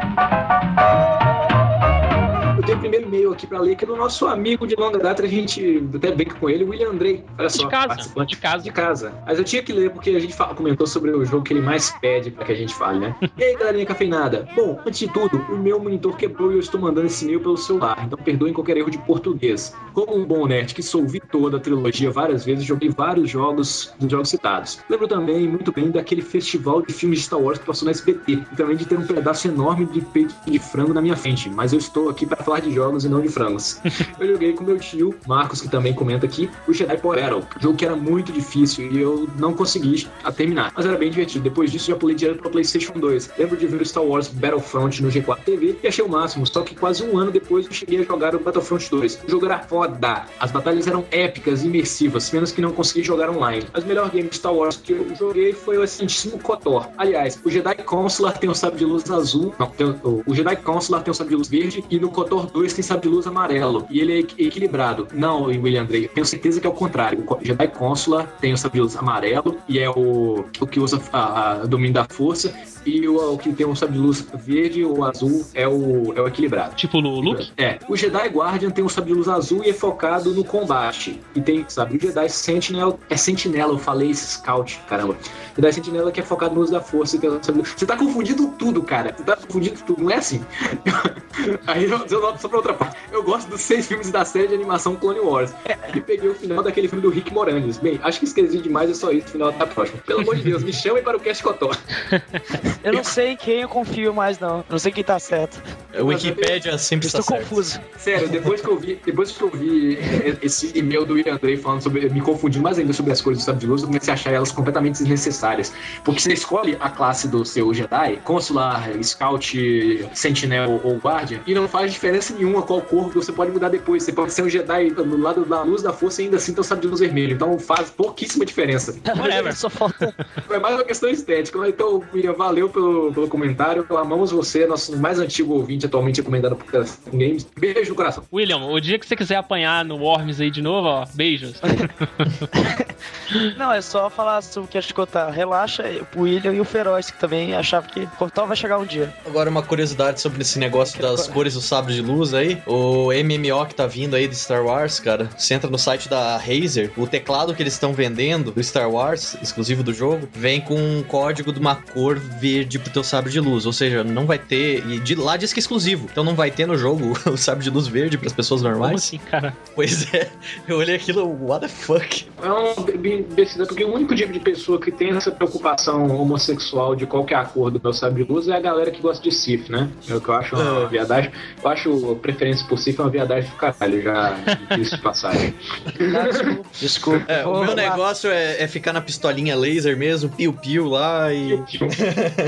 primeiro 2.94 3.08
e-mail 3.08 3.32
aqui 3.34 3.48
pra 3.48 3.60
ler, 3.60 3.76
que 3.76 3.84
é 3.84 3.88
do 3.88 3.96
nosso 3.96 4.28
amigo 4.28 4.68
de 4.68 4.76
longa 4.76 5.00
data, 5.00 5.24
a 5.24 5.28
gente 5.28 5.84
até 5.96 6.12
brinca 6.12 6.36
com 6.36 6.48
ele, 6.50 6.64
o 6.64 6.70
William 6.70 6.90
Andrei. 6.90 7.24
Olha 7.40 7.50
só, 7.50 7.64
De 7.64 7.70
casa, 7.70 7.88
participante. 7.88 8.30
de 8.36 8.42
casa. 8.42 8.64
de 8.64 8.72
casa. 8.72 9.14
Mas 9.26 9.38
eu 9.40 9.44
tinha 9.44 9.64
que 9.64 9.74
ler 9.74 9.90
porque 9.90 10.12
a 10.12 10.20
gente 10.20 10.34
fala- 10.36 10.54
comentou 10.54 10.86
sobre 10.86 11.10
o 11.12 11.26
jogo 11.26 11.44
que 11.44 11.54
ele 11.54 11.62
mais 11.62 11.90
pede 12.00 12.30
pra 12.30 12.46
que 12.46 12.52
a 12.52 12.56
gente 12.56 12.74
fale, 12.74 13.00
né? 13.00 13.16
E 13.38 13.44
aí, 13.44 13.56
galerinha 13.58 13.86
cafeinada? 13.86 14.48
Bom, 14.56 14.80
antes 14.86 15.00
de 15.00 15.08
tudo, 15.08 15.38
o 15.50 15.58
meu 15.58 15.80
monitor 15.80 16.16
quebrou 16.16 16.52
e 16.52 16.56
eu 16.56 16.60
estou 16.60 16.80
mandando 16.80 17.08
esse 17.08 17.26
e-mail 17.26 17.40
pelo 17.40 17.58
celular, 17.58 18.04
então 18.06 18.18
perdoem 18.18 18.54
qualquer 18.54 18.78
erro 18.78 18.92
de 18.92 18.98
português. 19.00 19.76
Como 19.94 20.16
um 20.16 20.24
bom 20.26 20.46
nerd 20.46 20.74
que 20.76 20.84
sou 20.84 21.06
vi 21.08 21.20
toda 21.20 21.58
a 21.58 21.60
trilogia 21.60 22.12
várias 22.12 22.46
vezes, 22.46 22.64
joguei 22.64 22.90
vários 22.90 23.30
jogos 23.30 23.92
dos 24.00 24.12
jogos 24.12 24.30
citados. 24.30 24.80
Lembro 24.90 25.08
também 25.08 25.48
muito 25.48 25.72
bem 25.72 25.90
daquele 25.90 26.22
festival 26.22 26.82
de 26.82 26.94
filmes 26.94 27.20
de 27.20 27.26
Star 27.26 27.40
Wars 27.40 27.58
que 27.58 27.66
passou 27.66 27.86
na 27.86 27.92
SBT, 27.92 28.34
e 28.52 28.56
também 28.56 28.76
de 28.78 28.86
ter 28.86 28.98
um 28.98 29.06
pedaço 29.06 29.48
enorme 29.48 29.86
de 29.86 30.02
peito 30.02 30.34
de 30.46 30.60
frango 30.60 30.94
na 30.94 31.02
minha 31.02 31.16
frente, 31.16 31.50
mas 31.50 31.74
eu 31.74 31.80
estou 31.80 32.10
aqui 32.10 32.26
para 32.26 32.44
falar 32.44 32.60
de 32.60 32.72
jogos 32.72 32.83
e 33.04 33.10
não 33.10 33.22
de 33.22 33.30
frangos. 33.30 33.80
eu 34.20 34.28
joguei 34.28 34.54
com 34.54 34.64
meu 34.64 34.78
tio, 34.78 35.16
Marcos, 35.28 35.62
que 35.62 35.70
também 35.70 35.94
comenta 35.94 36.26
aqui, 36.26 36.50
o 36.68 36.74
Jedi 36.74 36.98
Battle, 36.98 37.44
jogo 37.60 37.78
que 37.78 37.86
era 37.86 37.96
muito 37.96 38.32
difícil 38.32 38.92
e 38.92 39.00
eu 39.00 39.28
não 39.38 39.54
consegui 39.54 40.08
a 40.24 40.32
terminar, 40.32 40.72
mas 40.76 40.86
era 40.86 40.98
bem 40.98 41.10
divertido. 41.10 41.44
Depois 41.44 41.72
disso, 41.72 41.90
já 41.90 41.96
pulei 41.96 42.16
direto 42.16 42.40
para 42.42 42.50
PlayStation 42.50 42.94
2. 42.94 43.32
Lembro 43.38 43.58
de 43.58 43.68
ver 43.68 43.82
o 43.82 43.86
Star 43.86 44.04
Wars 44.04 44.28
Battlefront 44.28 45.02
no 45.02 45.10
G4 45.10 45.38
TV 45.46 45.78
e 45.82 45.88
achei 45.88 46.04
o 46.04 46.10
máximo, 46.10 46.46
só 46.46 46.62
que 46.62 46.76
quase 46.76 47.04
um 47.04 47.18
ano 47.18 47.32
depois 47.32 47.66
eu 47.66 47.72
cheguei 47.72 48.02
a 48.02 48.04
jogar 48.04 48.36
o 48.36 48.40
Battlefront 48.40 48.90
2. 48.90 49.22
O 49.28 49.32
jogo 49.32 49.46
era 49.46 49.60
foda, 49.60 50.26
as 50.40 50.52
batalhas 50.52 50.88
eram 50.88 51.06
épicas 51.12 51.64
e 51.64 51.68
imersivas, 51.68 52.32
menos 52.32 52.52
que 52.52 52.62
não 52.62 52.72
consegui 52.72 53.04
jogar 53.04 53.30
online. 53.30 53.66
Mas 53.74 53.84
o 53.84 53.88
melhor 53.88 54.10
game 54.10 54.30
de 54.30 54.36
Star 54.36 54.54
Wars 54.54 54.78
que 54.78 54.94
eu 54.94 55.16
joguei 55.16 55.54
foi 55.54 55.78
o 55.78 55.84
excelentíssimo 55.84 56.40
KOTOR. 56.40 56.90
Aliás, 56.98 57.40
o 57.44 57.50
Jedi 57.50 57.76
Consular 57.84 58.38
tem 58.38 58.50
o 58.50 58.56
sabre 58.56 58.80
de 58.80 58.86
luz 58.86 59.10
azul, 59.10 59.54
não, 59.60 59.68
tem 59.68 59.88
o, 59.88 60.34
Jedi 60.34 60.56
Consular 60.58 61.04
tem 61.04 61.12
o 61.12 61.14
sabre 61.14 61.32
de 61.32 61.38
luz 61.38 61.48
verde 61.48 61.84
e 61.90 62.00
no 62.00 62.10
KOTOR 62.10 62.48
2 62.48 62.63
tem 62.72 62.84
sabre 62.84 63.10
de 63.10 63.14
luz 63.16 63.28
amarelo. 63.28 63.86
E 63.90 64.00
ele 64.00 64.14
é 64.14 64.20
equi- 64.20 64.46
equilibrado. 64.46 65.08
Não, 65.14 65.44
William 65.44 65.82
Andrei, 65.82 66.08
tenho 66.08 66.26
certeza 66.26 66.62
que 66.62 66.68
é 66.68 66.70
o 66.70 66.74
contrário. 66.74 67.24
O 67.28 67.38
Jedi 67.44 67.68
Consular 67.68 68.28
tem 68.40 68.54
o 68.54 68.58
sabre 68.58 68.78
de 68.78 68.82
luz 68.84 68.96
amarelo 68.96 69.58
e 69.68 69.80
é 69.80 69.90
o, 69.90 70.46
o 70.60 70.68
que 70.68 70.80
usa 70.80 71.02
a 71.12 71.66
domínio 71.68 71.94
da 71.94 72.06
força. 72.06 72.54
E 72.86 73.08
o, 73.08 73.34
o 73.34 73.38
que 73.38 73.52
tem 73.54 73.66
o 73.66 73.76
sabre 73.76 73.96
de 73.96 74.02
luz 74.02 74.26
verde 74.34 74.84
ou 74.84 75.04
azul 75.06 75.46
é 75.54 75.68
o, 75.68 76.14
é 76.16 76.22
o 76.22 76.28
equilibrado. 76.28 76.76
Tipo 76.76 77.02
no 77.02 77.20
Luke. 77.20 77.52
É, 77.58 77.80
o 77.88 77.96
Jedi 77.96 78.28
Guardian 78.30 78.70
tem 78.72 78.84
um 78.84 78.90
sabre 78.90 79.12
de 79.12 79.18
luz 79.18 79.28
azul 79.28 79.64
e 79.64 79.70
é 79.70 79.74
focado 79.74 80.32
no 80.34 80.44
combate. 80.44 81.20
E 81.36 81.42
tem, 81.42 81.66
sabe, 81.68 81.98
o 81.98 82.00
Jedi 82.00 82.30
Sentinel 82.30 83.00
é 83.10 83.16
Sentinela, 83.18 83.74
eu 83.74 83.78
falei 83.78 84.14
Scout, 84.14 84.80
caramba. 84.88 85.16
Jedi 85.56 85.74
Sentinela 85.74 86.12
que 86.12 86.20
é 86.20 86.24
focado 86.24 86.56
no 86.56 86.62
uso 86.62 86.72
da 86.72 86.82
força. 86.82 87.18
um 87.18 87.58
luz- 87.58 87.74
Você 87.76 87.86
tá 87.86 87.96
confundindo 87.96 88.48
tudo, 88.58 88.82
cara. 88.84 89.14
Você 89.16 89.24
tá 89.24 89.36
confundindo 89.36 89.80
tudo, 89.86 90.04
não 90.04 90.12
é 90.12 90.16
assim? 90.16 90.44
Aí 91.68 91.86
eu, 91.86 92.06
eu 92.10 92.22
noto 92.22 92.42
só 92.42 92.48
pra 92.48 92.58
outra 92.58 92.74
parte. 92.74 92.98
Eu 93.12 93.24
gosto 93.24 93.50
dos 93.50 93.62
seis 93.62 93.88
filmes 93.88 94.12
da 94.12 94.24
série 94.26 94.48
de 94.50 94.54
animação 94.56 94.96
Clone 94.96 95.20
Wars. 95.20 95.54
E 95.96 96.00
peguei 96.02 96.30
o 96.30 96.36
final 96.36 96.64
daquele 96.64 96.88
filme 96.88 97.02
do 97.02 97.10
Rick 97.10 97.34
Moranis. 97.34 97.78
Bem, 97.78 98.00
acho 98.04 98.20
que 98.20 98.26
esqueci 98.26 98.60
demais, 98.60 98.90
é 98.90 98.94
só 98.94 99.12
isso. 99.12 99.28
O 99.28 99.32
final 99.32 99.52
tá 99.54 99.66
próximo. 99.66 100.00
Pelo 100.06 100.22
amor 100.22 100.36
de 100.36 100.44
Deus, 100.44 100.64
me 100.64 100.74
chamem 100.74 101.04
para 101.04 101.18
o 101.18 101.20
Cast 101.20 101.42
Cotó. 101.44 101.72
Eu 102.84 102.94
não 102.94 103.04
sei 103.04 103.32
em 103.32 103.38
quem 103.38 103.62
eu 103.62 103.70
confio 103.70 104.14
mais, 104.14 104.40
não. 104.40 104.60
Eu 104.60 104.66
não 104.70 104.80
sei 104.80 104.92
quem 104.92 105.04
tá 105.04 105.20
certo. 105.20 105.62
A 105.98 106.04
Wikipédia 106.04 106.78
sempre 106.78 107.06
Eu 107.06 107.08
está 107.08 107.20
estou 107.20 107.38
confuso. 107.38 107.80
Sério, 107.98 108.28
depois 108.28 108.62
que 108.62 108.68
eu 108.68 108.78
vi, 108.78 109.00
depois 109.06 109.32
que 109.32 109.42
eu 109.42 109.50
vi 109.50 109.98
eh, 109.98 110.38
esse 110.42 110.72
e-mail 110.78 111.06
do 111.06 111.14
William 111.14 111.36
Andrei 111.36 111.56
falando 111.58 111.82
sobre, 111.82 112.10
me 112.10 112.22
confundindo 112.22 112.64
mais 112.64 112.80
ainda 112.80 112.94
sobre 112.94 113.12
as 113.12 113.22
cores 113.22 113.40
do 113.40 113.44
sabre 113.44 113.62
de 113.62 113.68
luz, 113.68 113.82
eu 113.82 113.88
comecei 113.88 114.12
a 114.12 114.16
achar 114.16 114.32
elas 114.32 114.52
completamente 114.52 114.98
desnecessárias. 115.00 115.74
Porque 116.04 116.20
você 116.20 116.34
escolhe 116.34 116.78
a 116.80 116.90
classe 116.90 117.28
do 117.28 117.46
seu 117.46 117.74
Jedi, 117.74 118.20
consular, 118.24 118.90
scout, 119.04 120.10
sentinel 120.14 120.82
ou 120.84 120.98
guardian, 120.98 121.40
e 121.46 121.54
não 121.54 121.68
faz 121.68 121.92
diferença 121.92 122.34
nenhuma 122.34 122.62
qual 122.64 122.82
cor 122.82 123.10
você 123.10 123.32
pode 123.32 123.52
mudar 123.52 123.70
depois. 123.70 124.04
Você 124.04 124.12
pode 124.12 124.34
ser 124.34 124.44
um 124.44 124.50
Jedi 124.50 124.90
no 124.90 125.18
lado 125.18 125.46
da 125.46 125.62
luz 125.62 125.82
da 125.82 125.94
força 125.94 126.22
e 126.22 126.26
ainda 126.26 126.38
assim 126.38 126.54
ter 126.54 126.62
o 126.62 126.64
sabre 126.64 126.84
de 126.84 126.88
luz 126.88 127.00
vermelho. 127.00 127.34
Então 127.34 127.60
faz 127.60 127.92
pouquíssima 127.92 128.46
diferença. 128.46 128.96
Whatever. 129.06 129.54
Só 129.56 129.70
falta. 129.70 130.14
É 130.50 130.60
mais 130.60 130.76
uma 130.76 130.84
questão 130.84 131.10
estética. 131.10 131.68
Então, 131.68 132.04
William, 132.14 132.34
valeu 132.34 132.63
valeu 132.64 132.70
pelo, 132.70 133.14
pelo 133.14 133.28
comentário. 133.28 133.86
Amamos 133.98 134.32
você, 134.32 134.66
nosso 134.66 134.98
mais 134.98 135.20
antigo 135.20 135.54
ouvinte 135.54 135.86
atualmente 135.86 136.18
recomendado 136.18 136.56
por 136.56 136.70
Telefone 136.70 137.26
Games. 137.26 137.48
Beijo 137.58 137.90
no 137.90 137.96
coração. 137.96 138.24
William, 138.32 138.66
o 138.66 138.80
dia 138.80 138.98
que 138.98 139.06
você 139.06 139.16
quiser 139.16 139.36
apanhar 139.36 139.84
no 139.84 139.98
Worms 139.98 140.40
aí 140.40 140.52
de 140.52 140.62
novo, 140.62 140.88
ó, 140.88 141.06
beijos. 141.14 141.60
Não, 143.58 143.72
é 143.72 143.82
só 143.82 144.10
falar 144.10 144.42
sobre 144.42 144.68
o 144.68 144.72
que 144.72 144.78
a 144.78 144.84
Cotar. 144.94 145.32
Relaxa, 145.32 145.84
o 146.16 146.22
William 146.22 146.54
e 146.54 146.60
o 146.60 146.66
Feroz, 146.66 147.10
que 147.10 147.20
também 147.20 147.56
achava 147.56 147.88
que 147.88 148.06
Cortal 148.18 148.48
vai 148.48 148.56
chegar 148.56 148.78
um 148.78 148.86
dia. 148.86 149.14
Agora 149.26 149.50
uma 149.50 149.64
curiosidade 149.64 150.22
sobre 150.22 150.42
esse 150.42 150.60
negócio 150.60 151.02
das 151.02 151.28
cores 151.28 151.56
do 151.56 151.62
sabre 151.62 151.94
de 151.96 152.02
luz 152.02 152.34
aí. 152.34 152.62
O 152.68 153.08
MMO 153.12 153.66
que 153.66 153.76
tá 153.76 153.88
vindo 153.88 154.16
aí 154.16 154.28
de 154.28 154.36
Star 154.36 154.64
Wars, 154.64 155.00
cara. 155.00 155.30
Você 155.38 155.54
entra 155.54 155.70
no 155.70 155.80
site 155.80 156.08
da 156.08 156.38
Razer, 156.38 156.92
o 156.96 157.08
teclado 157.08 157.56
que 157.56 157.64
eles 157.64 157.74
estão 157.74 157.94
vendendo 157.94 158.52
do 158.52 158.64
Star 158.64 158.90
Wars, 158.90 159.36
exclusivo 159.42 159.82
do 159.84 159.94
jogo, 159.94 160.28
vem 160.34 160.62
com 160.62 160.76
um 160.76 161.02
código 161.04 161.52
de 161.52 161.60
uma 161.60 161.76
cor 161.76 162.20
verde 162.20 162.53
pro 162.82 162.92
teu 162.92 163.04
sabre 163.04 163.32
de 163.32 163.40
luz. 163.40 163.66
Ou 163.66 163.74
seja, 163.74 164.04
não 164.04 164.26
vai 164.26 164.38
ter. 164.40 164.86
E 164.88 165.00
de 165.00 165.16
lá 165.16 165.38
diz 165.38 165.52
que 165.54 165.60
é 165.60 165.62
exclusivo. 165.62 166.08
Então 166.12 166.24
não 166.24 166.36
vai 166.36 166.52
ter 166.52 166.66
no 166.66 166.78
jogo 166.78 167.14
o 167.30 167.38
sabre 167.38 167.64
de 167.64 167.70
luz 167.70 167.88
verde 167.88 168.18
pras 168.18 168.34
pessoas 168.34 168.62
Como 168.62 168.74
normais. 168.74 168.96
assim, 168.96 169.18
cara? 169.18 169.56
Pois 169.76 170.14
é, 170.14 170.30
eu 170.68 170.78
olhei 170.78 170.96
aquilo, 170.96 171.26
what 171.48 171.62
the 171.62 171.68
fuck? 171.68 172.26
É 172.42 172.52
um 172.52 172.74
imbecil, 173.06 173.66
porque 173.66 173.84
o 173.84 173.94
único 173.94 174.16
tipo 174.16 174.32
de 174.34 174.40
pessoa 174.40 174.80
que 174.80 174.92
tem 174.92 175.10
essa 175.16 175.32
preocupação 175.32 176.08
homossexual 176.20 176.96
de 176.96 177.06
qual 177.06 177.24
que 177.26 177.34
é 177.34 177.38
a 177.38 177.46
cor 177.46 177.72
do 177.72 177.80
meu 177.84 177.94
sabre 177.94 178.24
de 178.24 178.32
luz 178.32 178.48
é 178.48 178.54
a 178.56 178.60
galera 178.60 178.92
que 178.92 179.02
gosta 179.02 179.24
de 179.24 179.34
Sif, 179.34 179.70
né? 179.72 179.90
É 180.10 180.14
o 180.16 180.22
que 180.22 180.30
eu 180.30 180.34
acho 180.36 180.56
uma 180.56 180.86
É. 180.86 180.88
viadagem. 180.88 181.32
Eu 181.64 181.70
acho 181.70 182.12
a 182.12 182.16
preferência 182.16 182.66
por 182.68 182.78
Sif 182.78 183.00
uma 183.00 183.10
viadagem 183.10 183.50
do 183.50 183.56
caralho, 183.56 184.02
já 184.02 184.36
disse 184.78 184.96
de 184.96 185.02
passagem. 185.02 185.54
Ah, 185.86 186.28
desculpa, 186.28 186.64
desculpa. 186.80 187.32
É, 187.32 187.46
o 187.46 187.64
meu 187.64 187.76
negócio 187.76 188.30
é, 188.30 188.62
é 188.62 188.68
ficar 188.68 188.94
na 188.94 189.02
pistolinha 189.02 189.56
laser 189.56 189.98
mesmo, 189.98 190.30
piu-piu 190.30 190.88
lá 190.88 191.34
e. 191.34 191.54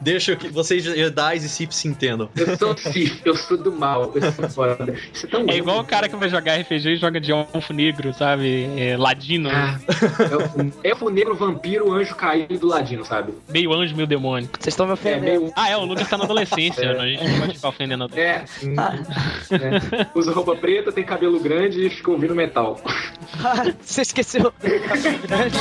Deixa 0.00 0.36
que 0.36 0.48
vocês 0.48 0.82
Jedi 0.84 1.36
e 1.36 1.40
Sith 1.40 1.72
se 1.72 1.88
entendam. 1.88 2.28
Eu 2.36 2.56
sou 2.56 2.76
Sif, 2.76 3.20
eu 3.24 3.34
sou 3.36 3.56
do 3.56 3.72
mal, 3.72 4.12
eu 4.14 4.32
sou 4.32 4.48
foda. 4.50 4.94
Isso 5.12 5.26
é 5.26 5.28
tão 5.28 5.44
É 5.48 5.56
igual 5.56 5.80
o 5.80 5.84
cara 5.84 6.08
que 6.08 6.16
vai 6.16 6.28
jogar 6.28 6.56
RPG 6.60 6.90
e 6.90 6.96
joga 6.96 7.20
de 7.20 7.32
elfo 7.32 7.72
negro, 7.72 8.12
sabe? 8.14 8.64
É, 8.76 8.96
ladino, 8.96 9.48
Ah, 9.50 9.78
é 10.84 10.94
o 11.00 11.10
negro, 11.10 11.34
vampiro, 11.34 11.92
anjo 11.92 12.14
caído 12.14 12.58
do 12.58 12.66
ladino, 12.66 13.04
sabe? 13.04 13.32
meio 13.48 13.72
anjo, 13.72 13.94
meio 13.94 14.06
demônio. 14.06 14.48
Vocês 14.58 14.72
estão 14.74 14.86
me 14.86 14.92
É 14.92 14.94
ofendendo. 14.94 15.24
meio. 15.24 15.52
Ah, 15.56 15.70
é, 15.70 15.76
o 15.76 15.84
Lucas 15.84 16.08
tá 16.08 16.16
na 16.18 16.24
adolescência, 16.24 16.92
né? 16.94 17.00
a 17.00 17.06
gente 17.06 17.24
não 17.28 17.40
pode 17.40 17.54
ficar 17.54 17.68
ofendendo 17.68 18.04
a 18.04 18.08
É, 18.18 18.44
é. 19.50 20.06
Usa 20.14 20.32
roupa 20.32 20.56
preta, 20.56 20.90
tem 20.92 21.04
cabelo 21.04 21.38
grande 21.40 21.86
e 21.86 21.90
fica 21.90 22.10
ouvindo 22.10 22.34
metal. 22.34 22.80
Você 23.80 24.02
esqueceu. 24.02 24.52
Grande. 24.60 25.58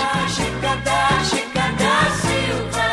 A 2.84 2.87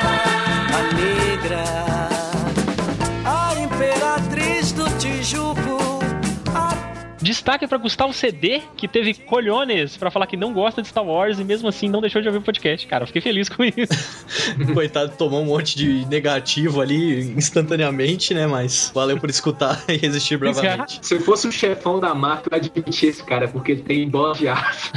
Destaque 7.34 7.66
pra 7.66 7.78
Gustavo 7.78 8.12
CD, 8.12 8.62
que 8.76 8.86
teve 8.86 9.12
colhones 9.12 9.96
pra 9.96 10.08
falar 10.08 10.26
que 10.28 10.36
não 10.36 10.52
gosta 10.52 10.80
de 10.80 10.86
Star 10.86 11.04
Wars 11.04 11.40
e 11.40 11.44
mesmo 11.44 11.66
assim 11.68 11.88
não 11.88 12.00
deixou 12.00 12.22
de 12.22 12.28
ouvir 12.28 12.38
o 12.38 12.42
podcast, 12.42 12.86
cara. 12.86 13.02
Eu 13.02 13.06
fiquei 13.08 13.20
feliz 13.20 13.48
com 13.48 13.64
isso. 13.64 13.92
Coitado, 14.72 15.12
tomou 15.18 15.42
um 15.42 15.46
monte 15.46 15.76
de 15.76 16.06
negativo 16.06 16.80
ali 16.80 17.32
instantaneamente, 17.36 18.32
né? 18.32 18.46
Mas 18.46 18.92
valeu 18.94 19.18
por 19.18 19.28
escutar 19.28 19.82
e 19.90 19.96
resistir 19.96 20.36
bravamente. 20.36 21.00
Se 21.02 21.18
fosse 21.18 21.48
o 21.48 21.52
chefão 21.52 21.98
da 21.98 22.14
marca, 22.14 22.48
eu 22.52 22.56
admitia 22.56 23.10
esse 23.10 23.22
cara, 23.24 23.48
porque 23.48 23.72
ele 23.72 23.82
tem 23.82 24.08
bola 24.08 24.34
de 24.34 24.46
aço. 24.46 24.92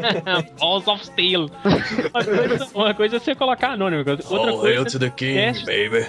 Balls 0.58 0.88
of 0.88 1.04
Steel. 1.04 1.50
Uma 1.62 2.24
coisa, 2.24 2.68
uma 2.74 2.94
coisa 2.94 3.16
é 3.16 3.18
você 3.18 3.34
colocar 3.34 3.72
anônimo. 3.72 3.98
Outra 4.08 4.24
Oh, 4.30 4.60
coisa, 4.60 4.66
hail 4.68 4.84
to 4.86 4.98
the 4.98 5.10
king, 5.10 5.34
podcast- 5.34 5.66
baby. 5.66 6.06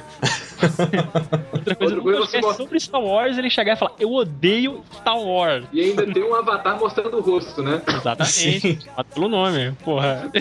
outra 1.51 1.75
coisa, 1.75 1.95
outra 1.95 1.95
coisa 1.95 1.95
é 1.95 2.01
podcast 2.01 2.31
você 2.31 2.41
gosta- 2.41 2.63
sobre 2.63 2.79
Star 2.79 3.01
Wars, 3.01 3.37
ele 3.37 3.49
chegar 3.49 3.73
e 3.73 3.75
falar, 3.75 3.91
eu 3.99 4.11
odeio 4.13 4.81
Star 4.95 5.19
Wars. 5.19 5.65
E 5.73 5.81
ainda 5.81 6.05
tem 6.05 6.23
um 6.23 6.35
avatar 6.35 6.79
mostrando 6.79 7.17
o 7.17 7.21
rosto, 7.21 7.63
né? 7.63 7.81
Exatamente. 7.87 8.79
Pelo 9.13 9.27
nome, 9.27 9.71
porra. 9.83 10.31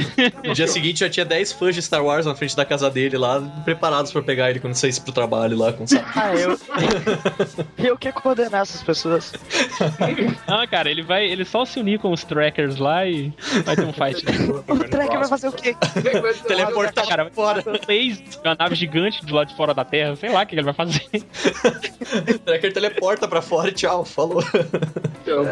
No 0.44 0.52
dia 0.52 0.68
seguinte 0.68 1.00
já 1.00 1.08
tinha 1.08 1.24
10 1.24 1.52
fãs 1.52 1.74
de 1.74 1.80
Star 1.82 2.04
Wars 2.04 2.26
na 2.26 2.34
frente 2.34 2.54
da 2.54 2.66
casa 2.66 2.90
dele 2.90 3.16
lá, 3.16 3.40
preparados 3.64 4.12
pra 4.12 4.22
pegar 4.22 4.50
ele 4.50 4.60
quando 4.60 4.74
saísse 4.74 5.00
pro 5.00 5.12
trabalho 5.12 5.56
lá 5.56 5.72
com 5.72 5.84
o 5.84 5.88
saco. 5.88 6.06
Ah, 6.14 6.34
eu. 6.34 6.58
eu 7.78 7.96
que 7.96 8.12
coordenar 8.12 8.62
essas 8.62 8.82
pessoas. 8.82 9.32
Não, 10.46 10.66
cara, 10.66 10.90
ele 10.90 11.02
vai. 11.02 11.24
Ele 11.26 11.44
só 11.44 11.64
se 11.64 11.80
unir 11.80 11.98
com 11.98 12.12
os 12.12 12.24
trackers 12.24 12.76
lá 12.76 13.06
e 13.06 13.32
vai 13.64 13.74
ter 13.74 13.84
um 13.84 13.92
fight. 13.92 14.22
O 14.68 14.78
Trek 14.78 15.16
vai 15.16 15.28
fazer 15.28 15.48
o 15.48 15.52
quê? 15.52 15.74
Teleportar 16.46 17.06
Cara, 17.06 17.30
fora. 17.30 17.62
fez 17.84 18.22
uma 18.44 18.54
nave 18.58 18.74
gigante 18.74 19.24
do 19.24 19.34
lado 19.34 19.48
de 19.48 19.56
fora 19.56 19.72
da 19.74 19.84
Terra, 19.84 20.16
sei 20.16 20.30
lá 20.30 20.42
o 20.42 20.46
que 20.46 20.54
ele 20.54 20.62
vai 20.62 20.74
fazer. 20.74 21.04
O 21.12 22.38
tracker 22.44 22.72
teleporta 22.72 23.28
pra 23.28 23.40
fora 23.42 23.68
e 23.68 23.72
tchau, 23.72 24.04
falou. 24.04 24.42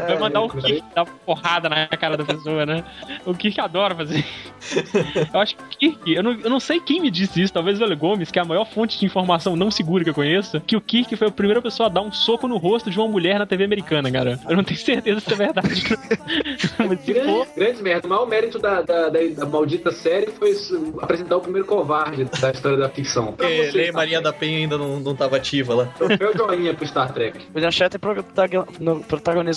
Vai 0.07 0.19
mandar 0.19 0.41
o 0.43 0.49
Kirk 0.49 0.83
dar 0.95 1.05
porrada 1.05 1.69
na 1.69 1.87
cara 1.89 2.17
da 2.17 2.25
pessoa, 2.25 2.65
né? 2.67 2.85
O 3.25 3.35
Kirk 3.35 3.61
adora 3.61 3.95
fazer. 3.95 4.25
Eu 5.33 5.41
acho 5.41 5.57
que 5.57 5.63
o 5.63 5.67
Kirk, 5.69 6.13
eu 6.15 6.23
não, 6.23 6.33
eu 6.33 6.51
não 6.51 6.61
sei 6.61 6.81
quem 6.81 7.01
me 7.01 7.11
disse 7.11 7.41
isso, 7.43 7.53
talvez 7.53 7.79
o 7.81 7.83
Lele 7.83 7.97
Gomes, 7.97 8.31
que 8.31 8.39
é 8.39 8.43
a 8.43 8.45
maior 8.45 8.65
fonte 8.67 8.99
de 8.99 9.07
informação 9.07 9.57
não 9.57 9.71
segura 9.71 10.05
que 10.05 10.11
eu 10.11 10.15
conheço, 10.15 10.61
que 10.61 10.77
o 10.77 10.81
Kirk 10.81 11.17
foi 11.17 11.29
a 11.29 11.31
primeira 11.31 11.63
pessoa 11.63 11.87
a 11.87 11.91
dar 11.91 12.03
um 12.03 12.13
soco 12.13 12.47
no 12.47 12.57
rosto 12.59 12.91
de 12.91 12.99
uma 12.99 13.09
mulher 13.09 13.39
na 13.39 13.47
TV 13.47 13.65
americana, 13.65 14.11
cara. 14.11 14.39
Eu 14.49 14.57
não 14.57 14.65
tenho 14.65 14.79
certeza 14.79 15.21
se 15.21 15.33
é 15.33 15.37
verdade. 15.37 15.85
Mas 16.79 17.01
se 17.01 17.15
for, 17.15 17.47
Grande, 17.47 17.49
grande 17.57 17.83
merda. 17.83 18.07
O 18.07 18.11
maior 18.11 18.27
mérito 18.27 18.59
da, 18.59 18.83
da, 18.83 19.09
da- 19.09 19.21
da 19.37 19.47
maldita 19.47 19.91
série 19.93 20.29
foi 20.31 20.53
apresentar 21.01 21.37
o 21.37 21.41
primeiro 21.41 21.67
covarde 21.67 22.25
da 22.41 22.51
história 22.51 22.77
da 22.79 22.89
ficção. 22.89 23.33
Pra 23.33 23.49
você, 23.49 23.83
Star 23.85 23.95
Maria 23.95 24.21
da. 24.21 24.33
Penha 24.33 24.59
ainda 24.59 24.79
não, 24.79 25.01
não 25.01 25.15
tava 25.15 25.37
ativa 25.37 25.75
lá. 25.75 25.85
Troféu 25.97 26.33
joinha 26.37 26.73
pro 26.75 26.87
Star 26.87 27.13
Trek. 27.13 27.47
William 27.55 27.71
Shatner 27.71 27.99
protagon- 28.01 28.65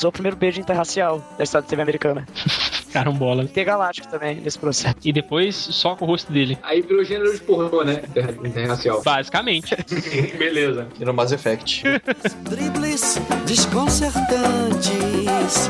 protagonizou 0.04 0.10
o 0.10 0.12
primeiro 0.12 0.36
beijo 0.38 0.60
interracial 0.60 1.22
da 1.38 1.44
história 1.44 1.64
da 1.64 1.70
TV 1.70 1.82
americana. 1.82 2.28
carambola. 2.92 3.46
Tem 3.46 3.64
Galáctico 3.66 4.08
também 4.10 4.36
nesse 4.36 4.60
processo. 4.60 4.96
E 5.04 5.12
depois 5.14 5.56
só 5.56 5.96
com 5.96 6.06
o 6.06 6.08
rosto 6.08 6.32
dele. 6.32 6.58
Aí 6.64 6.82
virou 6.82 7.04
gênero 7.04 7.34
de 7.34 7.40
pornô, 7.42 7.84
né? 7.84 8.02
Inter- 8.08 8.38
Interracial. 8.46 9.02
Basicamente. 9.04 9.76
Beleza. 10.38 10.88
E 11.00 11.06
no 11.06 11.14
Mass 11.14 11.32
Effect. 11.32 11.84
dribles 12.50 13.18
desconcertantes. 13.46 15.70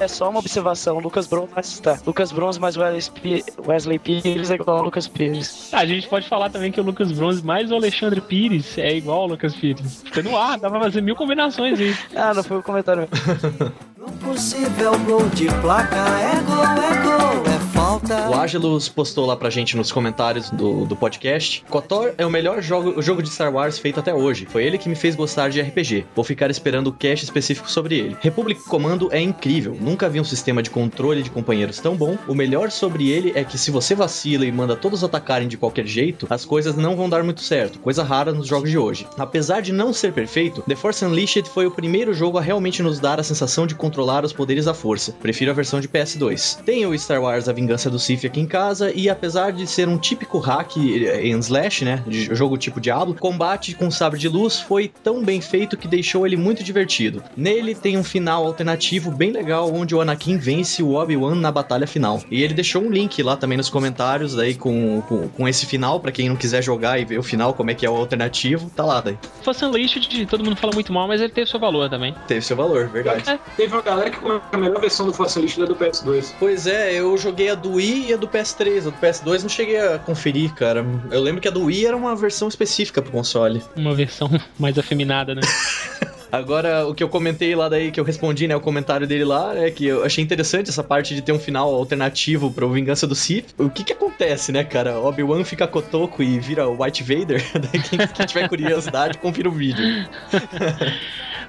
É 0.00 0.06
só 0.06 0.30
uma 0.30 0.38
observação. 0.38 0.98
Lucas 0.98 1.26
Bronze 1.26 1.52
mais 1.54 1.80
tá. 1.80 1.98
Lucas 2.06 2.30
Bronze 2.30 2.60
mais 2.60 2.76
Wesley, 2.76 3.44
Wesley 3.66 3.98
Pires 3.98 4.50
é 4.50 4.54
igual 4.54 4.78
ao 4.78 4.84
Lucas 4.84 5.08
Pires. 5.08 5.70
A 5.72 5.84
gente 5.84 6.08
pode 6.08 6.28
falar 6.28 6.50
também 6.50 6.70
que 6.70 6.80
o 6.80 6.84
Lucas 6.84 7.10
Bronze 7.10 7.44
mais 7.44 7.70
o 7.70 7.74
Alexandre 7.74 8.20
Pires 8.20 8.78
é 8.78 8.94
igual 8.96 9.22
ao 9.22 9.26
Lucas 9.26 9.54
Pires. 9.54 10.02
Fica 10.04 10.22
no 10.22 10.36
ar, 10.36 10.58
dá 10.58 10.70
pra 10.70 10.80
fazer 10.80 11.00
mil 11.00 11.16
combinações 11.16 11.78
aí. 11.80 11.96
Ah, 12.14 12.34
não 12.34 12.42
foi 12.42 12.58
o 12.58 12.62
comentário. 12.62 13.08
No 13.96 14.10
possível 14.12 14.98
gol 15.00 15.28
de 15.30 15.46
placa 15.60 15.96
é 15.96 16.40
gol, 16.42 16.64
é 16.64 17.02
gol, 17.02 17.54
é 17.54 17.67
O 17.88 18.34
Angelus 18.38 18.86
postou 18.86 19.24
lá 19.24 19.34
pra 19.34 19.48
gente 19.48 19.74
nos 19.74 19.90
comentários 19.90 20.50
do, 20.50 20.84
do 20.84 20.94
podcast. 20.94 21.64
KOTOR 21.70 22.12
é 22.18 22.26
o 22.26 22.30
melhor 22.30 22.60
jogo, 22.60 23.00
jogo 23.00 23.22
de 23.22 23.30
Star 23.30 23.50
Wars 23.50 23.78
feito 23.78 23.98
até 23.98 24.12
hoje. 24.12 24.44
Foi 24.44 24.62
ele 24.62 24.76
que 24.76 24.90
me 24.90 24.94
fez 24.94 25.16
gostar 25.16 25.48
de 25.48 25.58
RPG. 25.62 26.04
Vou 26.14 26.22
ficar 26.22 26.50
esperando 26.50 26.88
o 26.88 26.92
cast 26.92 27.24
específico 27.24 27.70
sobre 27.70 27.98
ele. 27.98 28.16
Republic 28.20 28.62
Commando 28.64 29.08
é 29.10 29.18
incrível. 29.18 29.74
Nunca 29.80 30.06
vi 30.06 30.20
um 30.20 30.24
sistema 30.24 30.62
de 30.62 30.68
controle 30.68 31.22
de 31.22 31.30
companheiros 31.30 31.78
tão 31.78 31.96
bom. 31.96 32.18
O 32.28 32.34
melhor 32.34 32.70
sobre 32.70 33.08
ele 33.08 33.32
é 33.34 33.42
que 33.42 33.56
se 33.56 33.70
você 33.70 33.94
vacila 33.94 34.44
e 34.44 34.52
manda 34.52 34.76
todos 34.76 35.02
atacarem 35.02 35.48
de 35.48 35.56
qualquer 35.56 35.86
jeito, 35.86 36.26
as 36.28 36.44
coisas 36.44 36.76
não 36.76 36.94
vão 36.94 37.08
dar 37.08 37.24
muito 37.24 37.40
certo. 37.40 37.78
Coisa 37.78 38.04
rara 38.04 38.32
nos 38.32 38.46
jogos 38.46 38.70
de 38.70 38.76
hoje. 38.76 39.06
Apesar 39.18 39.62
de 39.62 39.72
não 39.72 39.94
ser 39.94 40.12
perfeito, 40.12 40.60
The 40.68 40.76
Force 40.76 41.02
Unleashed 41.02 41.48
foi 41.48 41.66
o 41.66 41.70
primeiro 41.70 42.12
jogo 42.12 42.36
a 42.36 42.42
realmente 42.42 42.82
nos 42.82 43.00
dar 43.00 43.18
a 43.18 43.24
sensação 43.24 43.66
de 43.66 43.74
controlar 43.74 44.26
os 44.26 44.32
poderes 44.34 44.66
da 44.66 44.74
força. 44.74 45.12
Prefiro 45.12 45.50
a 45.50 45.54
versão 45.54 45.80
de 45.80 45.88
PS2. 45.88 46.58
Tenho 46.64 46.90
o 46.90 46.98
Star 46.98 47.22
Wars 47.22 47.48
A 47.48 47.52
Vingança 47.54 47.77
do 47.86 47.98
Sith 47.98 48.24
aqui 48.24 48.40
em 48.40 48.46
casa 48.46 48.92
e 48.92 49.08
apesar 49.08 49.52
de 49.52 49.66
ser 49.66 49.88
um 49.88 49.96
típico 49.96 50.38
hack 50.38 50.76
em 50.76 51.38
slash, 51.38 51.84
né, 51.84 52.02
de 52.06 52.34
jogo 52.34 52.56
tipo 52.58 52.80
Diablo, 52.80 53.14
combate 53.14 53.74
com 53.74 53.90
sabre 53.90 54.18
de 54.18 54.28
luz 54.28 54.58
foi 54.58 54.90
tão 55.02 55.22
bem 55.22 55.40
feito 55.40 55.76
que 55.76 55.86
deixou 55.86 56.26
ele 56.26 56.36
muito 56.36 56.64
divertido. 56.64 57.22
Nele 57.36 57.74
tem 57.74 57.96
um 57.96 58.04
final 58.04 58.44
alternativo 58.44 59.10
bem 59.10 59.30
legal 59.30 59.72
onde 59.72 59.94
o 59.94 60.00
Anakin 60.00 60.38
vence 60.38 60.82
o 60.82 60.94
Obi-Wan 60.94 61.36
na 61.36 61.52
batalha 61.52 61.86
final. 61.86 62.20
E 62.30 62.42
ele 62.42 62.54
deixou 62.54 62.82
um 62.82 62.90
link 62.90 63.22
lá 63.22 63.36
também 63.36 63.56
nos 63.56 63.68
comentários 63.68 64.34
daí 64.34 64.54
com, 64.54 65.02
com, 65.02 65.28
com 65.28 65.48
esse 65.48 65.66
final 65.66 66.00
pra 66.00 66.10
quem 66.10 66.28
não 66.28 66.36
quiser 66.36 66.62
jogar 66.62 66.98
e 66.98 67.04
ver 67.04 67.18
o 67.18 67.22
final 67.22 67.52
como 67.54 67.70
é 67.70 67.74
que 67.74 67.84
é 67.84 67.90
o 67.90 67.96
alternativo, 67.96 68.70
tá 68.74 68.84
lá 68.84 69.00
daí. 69.00 69.18
Fosse 69.42 69.64
Unleashed, 69.64 70.26
todo 70.26 70.44
mundo 70.44 70.56
fala 70.56 70.72
muito 70.72 70.92
mal, 70.92 71.06
mas 71.06 71.20
ele 71.20 71.32
teve 71.32 71.50
seu 71.50 71.60
valor 71.60 71.90
também. 71.90 72.14
Teve 72.26 72.40
seu 72.40 72.56
valor, 72.56 72.88
verdade. 72.88 73.38
Teve 73.56 73.72
uma 73.72 73.82
galera 73.82 74.10
que 74.10 74.18
a 74.52 74.56
melhor 74.56 74.80
versão 74.80 75.06
do 75.06 75.12
Force 75.12 75.38
Unleashed 75.38 75.62
é 75.62 75.66
do 75.66 75.76
PS2. 75.76 76.34
Pois 76.38 76.66
é, 76.66 76.94
eu 76.94 77.16
joguei 77.18 77.50
a 77.50 77.54
do 77.54 77.67
Wii 77.72 78.10
e 78.10 78.14
a 78.14 78.16
do 78.16 78.28
PS3. 78.28 78.78
A 78.78 78.90
do 78.90 78.92
PS2 78.92 79.42
não 79.42 79.48
cheguei 79.48 79.78
a 79.78 79.98
conferir, 79.98 80.52
cara. 80.54 80.84
Eu 81.10 81.20
lembro 81.20 81.40
que 81.40 81.48
a 81.48 81.50
do 81.50 81.64
Wii 81.64 81.86
era 81.86 81.96
uma 81.96 82.14
versão 82.16 82.48
específica 82.48 83.00
pro 83.02 83.12
console. 83.12 83.62
Uma 83.76 83.94
versão 83.94 84.30
mais 84.58 84.78
afeminada, 84.78 85.34
né? 85.34 85.42
Agora, 86.30 86.86
o 86.86 86.94
que 86.94 87.02
eu 87.02 87.08
comentei 87.08 87.54
lá 87.54 87.70
daí, 87.70 87.90
que 87.90 87.98
eu 87.98 88.04
respondi, 88.04 88.46
né, 88.46 88.54
o 88.54 88.60
comentário 88.60 89.06
dele 89.06 89.24
lá, 89.24 89.56
é 89.56 89.70
que 89.70 89.86
eu 89.86 90.04
achei 90.04 90.22
interessante 90.22 90.68
essa 90.68 90.84
parte 90.84 91.14
de 91.14 91.22
ter 91.22 91.32
um 91.32 91.38
final 91.38 91.74
alternativo 91.74 92.50
pro 92.50 92.70
Vingança 92.70 93.06
do 93.06 93.14
Sith. 93.14 93.54
O 93.56 93.70
que 93.70 93.82
que 93.82 93.94
acontece, 93.94 94.52
né, 94.52 94.62
cara? 94.62 95.00
Obi-Wan 95.00 95.42
fica 95.42 95.66
cotoco 95.66 96.22
e 96.22 96.38
vira 96.38 96.68
o 96.68 96.82
White 96.82 97.02
Vader? 97.02 97.42
Quem, 97.88 97.98
quem 97.98 98.26
tiver 98.26 98.48
curiosidade, 98.48 99.16
confira 99.18 99.48
o 99.48 99.52
vídeo. 99.52 99.82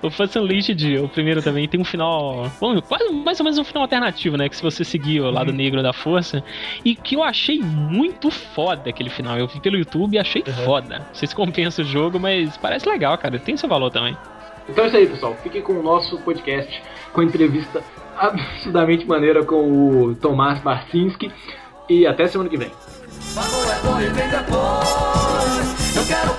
O 0.02 0.10
Force 0.10 0.38
Unleashed, 0.40 0.98
o 0.98 1.10
primeiro 1.10 1.42
também, 1.42 1.68
tem 1.68 1.80
um 1.80 1.84
final. 1.84 2.50
Bom, 2.60 2.82
quase 2.82 3.12
mais 3.12 3.40
ou 3.40 3.44
menos 3.44 3.60
um 3.60 3.64
final 3.64 3.84
alternativo, 3.84 4.38
né? 4.38 4.48
Que 4.48 4.56
se 4.56 4.64
você 4.64 4.84
seguir 4.84 5.20
o 5.20 5.30
lado 5.30 5.52
negro 5.52 5.84
da 5.84 5.92
força. 5.92 6.44
E 6.86 6.96
que 6.96 7.16
eu 7.16 7.24
achei 7.24 7.60
muito 7.60 8.32
foda 8.32 8.90
aquele 8.90 9.10
final. 9.10 9.38
Eu 9.38 9.48
vi 9.48 9.60
pelo 9.60 9.78
YouTube 9.78 10.16
e 10.16 10.20
achei 10.20 10.44
foda. 10.66 11.00
Não 11.00 11.16
sei 11.16 11.28
se 11.28 11.36
compensa 11.36 11.82
o 11.82 11.86
jogo, 11.86 12.20
mas 12.20 12.56
parece 12.58 12.88
legal, 12.88 13.18
cara. 13.18 13.38
Tem 13.38 13.58
seu 13.58 13.68
valor 13.68 13.92
também. 13.92 14.16
Então 14.70 14.86
é 14.86 14.88
isso 14.88 14.98
aí, 14.98 15.08
pessoal. 15.08 15.36
Fiquem 15.44 15.62
com 15.62 15.74
o 15.74 15.84
nosso 15.84 16.18
podcast 16.20 16.82
com 17.12 17.22
a 17.22 17.24
entrevista 17.24 17.84
absurdamente 18.18 19.06
maneira 19.06 19.44
com 19.44 20.06
o 20.06 20.16
Tomás 20.16 20.60
Barcinski. 20.60 21.32
E 21.90 22.06
até 22.06 22.28
semana 22.28 22.50
que 22.50 22.58
vem. 22.58 22.72
Amor 23.36 23.72
é 23.72 23.80
bom 23.84 24.02
e 24.02 24.08
vem 24.10 24.30
depois. 24.30 25.96
Eu 25.96 26.06
quero 26.06 26.34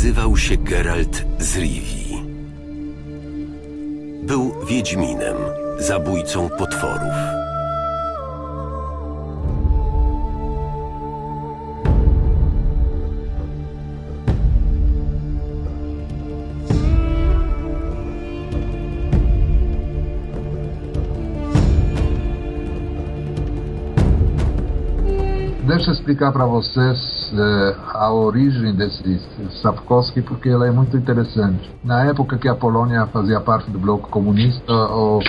Nazywał 0.00 0.36
się 0.36 0.56
Geralt 0.56 1.24
z. 1.38 1.58
Był 4.22 4.66
wiedźminem, 4.66 5.36
zabójcą 5.78 6.48
potworów. 6.58 7.39
Explicar 26.10 26.32
para 26.32 26.44
vocês 26.44 26.98
eh, 27.32 27.76
a 27.94 28.12
origem 28.12 28.74
desse 28.74 29.02
Sapkowski, 29.62 30.22
porque 30.22 30.48
ela 30.48 30.66
é 30.66 30.70
muito 30.72 30.96
interessante. 30.96 31.70
Na 31.84 32.04
época 32.04 32.36
que 32.36 32.48
a 32.48 32.54
Polônia 32.54 33.06
fazia 33.12 33.40
parte 33.40 33.70
do 33.70 33.78
bloco 33.78 34.08
comunista, 34.10 34.72
o, 34.72 35.20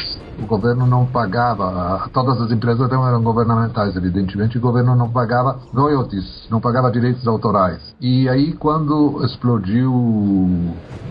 o 0.41 0.45
governo 0.47 0.87
não 0.87 1.05
pagava, 1.05 2.09
todas 2.11 2.41
as 2.41 2.51
empresas 2.51 2.89
não 2.89 3.07
eram 3.07 3.21
governamentais, 3.21 3.95
evidentemente, 3.95 4.57
o 4.57 4.61
governo 4.61 4.95
não 4.95 5.09
pagava 5.11 5.59
royalties, 5.73 6.47
não 6.49 6.59
pagava 6.59 6.89
direitos 6.91 7.27
autorais. 7.27 7.79
E 8.01 8.27
aí, 8.27 8.53
quando 8.53 9.23
explodiu 9.23 9.93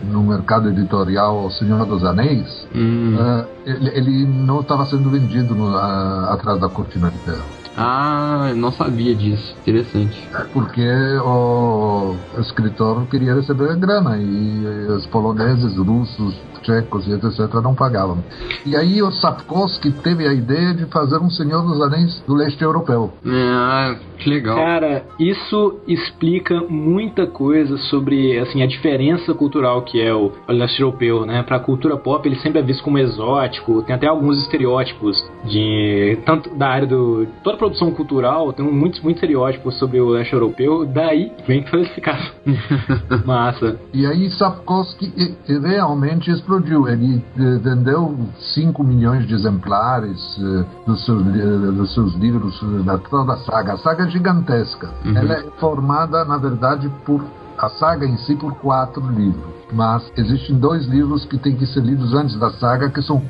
no 0.02 0.22
mercado 0.22 0.68
editorial 0.70 1.44
O 1.46 1.50
Senhor 1.50 1.84
dos 1.86 2.02
Anéis, 2.04 2.66
Hum. 2.74 3.16
eh, 3.18 3.46
ele, 3.66 3.88
ele 3.90 4.26
não 4.26 4.60
estava 4.60 4.84
sendo 4.86 5.10
vendido 5.10 5.54
no- 5.54 5.76
a- 5.76 6.32
atrás 6.32 6.60
da 6.60 6.68
cortina 6.68 7.10
de 7.10 7.18
ferro. 7.18 7.59
Ah, 7.76 8.48
eu 8.50 8.56
não 8.56 8.72
sabia 8.72 9.14
disso. 9.14 9.54
Interessante. 9.60 10.28
porque 10.52 10.86
o 11.24 12.14
escritor 12.38 13.06
queria 13.06 13.34
receber 13.34 13.76
grana 13.76 14.18
e 14.18 14.86
os 14.90 15.06
poloneses, 15.06 15.76
russos, 15.76 16.34
tchecos 16.62 17.06
e 17.06 17.12
etc. 17.12 17.54
não 17.62 17.74
pagavam. 17.74 18.22
E 18.66 18.76
aí 18.76 19.02
o 19.02 19.10
Sapkowski 19.10 19.90
teve 19.90 20.26
a 20.26 20.32
ideia 20.32 20.74
de 20.74 20.86
fazer 20.86 21.18
um 21.18 21.30
Senhor 21.30 21.62
dos 21.62 21.80
Anéis 21.80 22.22
do 22.26 22.34
leste 22.34 22.62
europeu. 22.62 23.12
Ah, 23.26 23.96
que 24.18 24.28
legal. 24.28 24.56
Cara, 24.56 25.04
isso 25.18 25.80
explica 25.86 26.60
muita 26.68 27.26
coisa 27.26 27.76
sobre 27.78 28.38
assim 28.38 28.62
a 28.62 28.66
diferença 28.66 29.32
cultural 29.34 29.82
que 29.82 30.00
é 30.00 30.14
o, 30.14 30.32
leste 30.48 30.80
europeu, 30.80 31.24
né? 31.24 31.42
Pra 31.42 31.58
cultura 31.58 31.96
pop 31.96 32.26
ele 32.28 32.36
sempre 32.36 32.60
é 32.60 32.62
visto 32.62 32.82
como 32.82 32.98
exótico, 32.98 33.82
tem 33.82 33.94
até 33.94 34.06
alguns 34.06 34.38
estereótipos 34.42 35.16
de 35.44 36.18
tanto 36.24 36.54
da 36.54 36.68
área 36.68 36.86
do 36.86 37.26
toda 37.42 37.56
a 37.56 37.58
produção 37.60 37.92
cultural, 37.92 38.52
tem 38.54 38.64
muitos 38.64 39.00
muitos 39.02 39.22
estereótipos 39.22 39.78
sobre 39.78 40.00
o 40.00 40.08
leste 40.08 40.32
europeu, 40.32 40.86
daí 40.86 41.30
vem 41.46 41.62
toda 41.62 41.82
essa 41.82 41.88
explicação. 41.88 42.32
Massa. 43.26 43.78
E 43.92 44.06
aí 44.06 44.30
Sapkowski 44.30 45.36
realmente 45.46 46.30
explodiu. 46.30 46.88
Ele 46.88 47.22
eh, 47.38 47.58
vendeu 47.62 48.16
5 48.54 48.82
milhões 48.82 49.26
de 49.26 49.34
exemplares 49.34 50.18
eh, 50.38 50.64
dos, 50.86 51.04
seus, 51.04 51.20
eh, 51.20 51.72
dos 51.72 51.92
seus 51.92 52.14
livros, 52.14 52.58
da 52.84 52.96
toda 52.96 53.34
a 53.34 53.36
saga. 53.38 53.74
A 53.74 53.78
saga 53.78 54.04
é 54.04 54.08
gigantesca. 54.08 54.90
Ela 55.04 55.34
é 55.34 55.42
formada, 55.58 56.24
na 56.24 56.38
verdade, 56.38 56.90
por 57.04 57.22
a 57.58 57.68
saga 57.68 58.06
em 58.06 58.16
si 58.16 58.34
por 58.36 58.54
quatro 58.54 59.06
livros. 59.10 59.59
Mas 59.72 60.10
existem 60.16 60.56
dois 60.58 60.86
livros 60.86 61.24
que 61.24 61.38
têm 61.38 61.56
que 61.56 61.66
ser 61.66 61.80
lidos 61.80 62.14
antes 62.14 62.36
da 62.36 62.50
saga, 62.50 62.90
que 62.90 63.02
são 63.02 63.20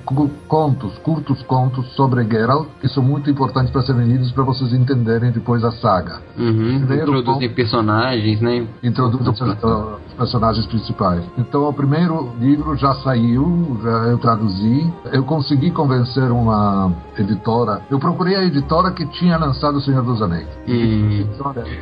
contos, 0.48 0.96
curtos 0.98 1.42
contos 1.42 1.86
sobre 1.94 2.24
Geralt, 2.24 2.68
que 2.80 2.88
são 2.88 3.02
muito 3.02 3.30
importantes 3.30 3.70
para 3.70 3.82
serem 3.82 4.06
lidos 4.06 4.32
para 4.32 4.44
vocês 4.44 4.72
entenderem 4.72 5.30
depois 5.30 5.64
a 5.64 5.72
saga. 5.72 6.20
Uhum. 6.38 6.76
Introduzem 6.76 7.24
ponto- 7.24 7.54
personagens, 7.54 8.40
né? 8.40 8.66
introduz 8.82 9.26
os, 9.26 9.38
personagens 10.16 10.66
principais. 10.66 11.22
Então, 11.38 11.68
o 11.68 11.72
primeiro 11.72 12.32
livro 12.38 12.76
já 12.76 12.94
saiu, 12.96 13.78
já 13.82 13.90
eu 14.08 14.18
traduzi. 14.18 14.92
Eu 15.12 15.24
consegui 15.24 15.70
convencer 15.70 16.30
uma 16.30 16.92
editora. 17.18 17.80
Eu 17.90 17.98
procurei 17.98 18.36
a 18.36 18.44
editora 18.44 18.90
que 18.90 19.06
tinha 19.06 19.36
lançado 19.38 19.76
O 19.76 19.80
Senhor 19.80 20.02
dos 20.02 20.20
Anéis. 20.20 20.46
Hum. 20.68 21.24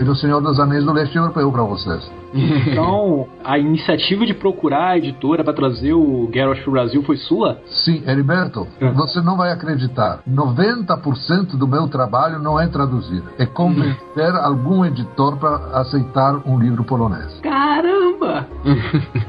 E 0.01 0.05
o 0.05 0.15
Senhor 0.15 0.41
dos 0.41 0.59
Anéis 0.61 0.85
do 0.85 0.93
Leste 0.93 1.17
Europeu 1.17 1.51
para 1.51 1.63
vocês. 1.63 2.11
Então, 2.35 3.27
a 3.43 3.59
iniciativa 3.59 4.27
de 4.27 4.35
procurar 4.53 4.89
a 4.93 4.99
editora 4.99 5.45
pra 5.45 5.53
trazer 5.53 5.93
o 5.93 6.29
Geralt 6.33 6.63
pro 6.63 6.73
Brasil 6.73 7.03
foi 7.03 7.17
sua? 7.17 7.59
Sim, 7.85 8.03
Heriberto, 8.07 8.67
Hum. 8.81 8.93
você 8.95 9.21
não 9.21 9.37
vai 9.37 9.53
acreditar. 9.53 10.21
90% 10.27 11.57
do 11.57 11.69
meu 11.69 11.87
trabalho 11.89 12.39
não 12.39 12.59
é 12.59 12.67
traduzir, 12.67 13.23
é 13.39 13.45
convencer 13.45 14.35
algum 14.43 14.85
editor 14.85 15.37
para 15.37 15.57
aceitar 15.81 16.41
um 16.47 16.59
livro 16.59 16.83
polonês. 16.85 17.39
Caramba! 17.43 18.47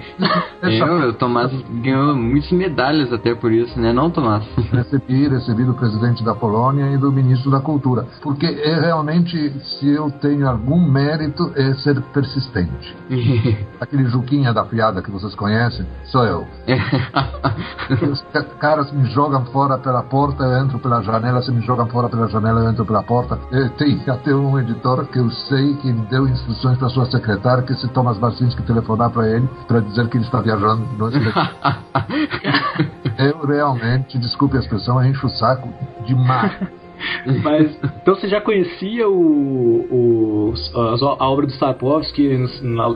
É, 0.61 0.83
o 0.83 1.13
Tomás 1.13 1.49
ganhou 1.81 2.13
muitas 2.15 2.51
medalhas 2.51 3.13
até 3.13 3.33
por 3.33 3.49
isso, 3.49 3.79
né? 3.79 3.93
Não, 3.93 4.09
Tomás? 4.09 4.43
Recebi, 4.73 5.29
recebi 5.29 5.63
do 5.63 5.73
presidente 5.73 6.23
da 6.23 6.35
Polônia 6.35 6.91
e 6.91 6.97
do 6.97 7.11
ministro 7.11 7.49
da 7.49 7.61
Cultura. 7.61 8.05
Porque 8.21 8.45
é 8.45 8.79
realmente, 8.81 9.37
se 9.61 9.89
eu 9.89 10.11
tenho 10.11 10.47
algum 10.49 10.77
mérito, 10.77 11.53
é 11.55 11.73
ser 11.75 12.01
persistente. 12.13 12.95
Aquele 13.79 14.05
Juquinha 14.09 14.53
da 14.53 14.65
piada 14.65 15.01
que 15.01 15.08
vocês 15.09 15.35
conhecem, 15.35 15.85
sou 16.05 16.23
eu. 16.25 16.47
Os 18.11 18.21
ca- 18.33 18.43
caras 18.59 18.91
me 18.91 19.05
jogam 19.11 19.45
fora 19.45 19.77
pela 19.77 20.03
porta, 20.03 20.43
eu 20.43 20.57
entro 20.63 20.79
pela 20.79 21.01
janela, 21.01 21.41
se 21.41 21.51
me 21.51 21.61
jogam 21.61 21.87
fora 21.87 22.07
pela 22.09 22.27
janela, 22.27 22.61
eu 22.61 22.69
entro 22.69 22.85
pela 22.85 23.03
porta. 23.03 23.37
Tem 23.77 23.99
até 24.07 24.33
um 24.33 24.59
editor 24.59 25.05
que 25.07 25.19
eu 25.19 25.29
sei 25.31 25.75
que 25.77 25.89
ele 25.89 26.01
deu 26.09 26.27
instruções 26.27 26.77
para 26.77 26.89
sua 26.89 27.05
secretária 27.07 27.63
que 27.63 27.73
se 27.75 27.87
Thomas 27.89 28.17
Barcinski 28.17 28.61
telefonar 28.63 29.09
para 29.09 29.27
ele 29.27 29.47
para 29.67 29.79
dizer 29.81 30.07
que 30.09 30.17
ele 30.17 30.25
está 30.25 30.39
viajando 30.41 30.83
exterior. 30.97 31.33
Eu 33.17 33.45
realmente, 33.45 34.17
desculpe 34.17 34.55
a 34.55 34.59
expressão, 34.59 35.03
encho 35.05 35.27
o 35.27 35.29
saco 35.29 35.67
demais. 36.05 36.51
Mas, 37.43 37.77
então 38.01 38.15
você 38.15 38.27
já 38.27 38.41
conhecia 38.41 39.07
o, 39.09 39.13
o, 39.89 40.53
a 41.19 41.29
obra 41.29 41.45
do 41.45 41.51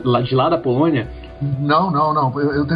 lá- 0.04 0.20
de 0.20 0.34
lá 0.34 0.48
da 0.50 0.58
Polônia? 0.58 1.08
Não, 1.60 1.90
não, 1.90 2.12
não. 2.14 2.40
Eu, 2.40 2.52
eu 2.52 2.66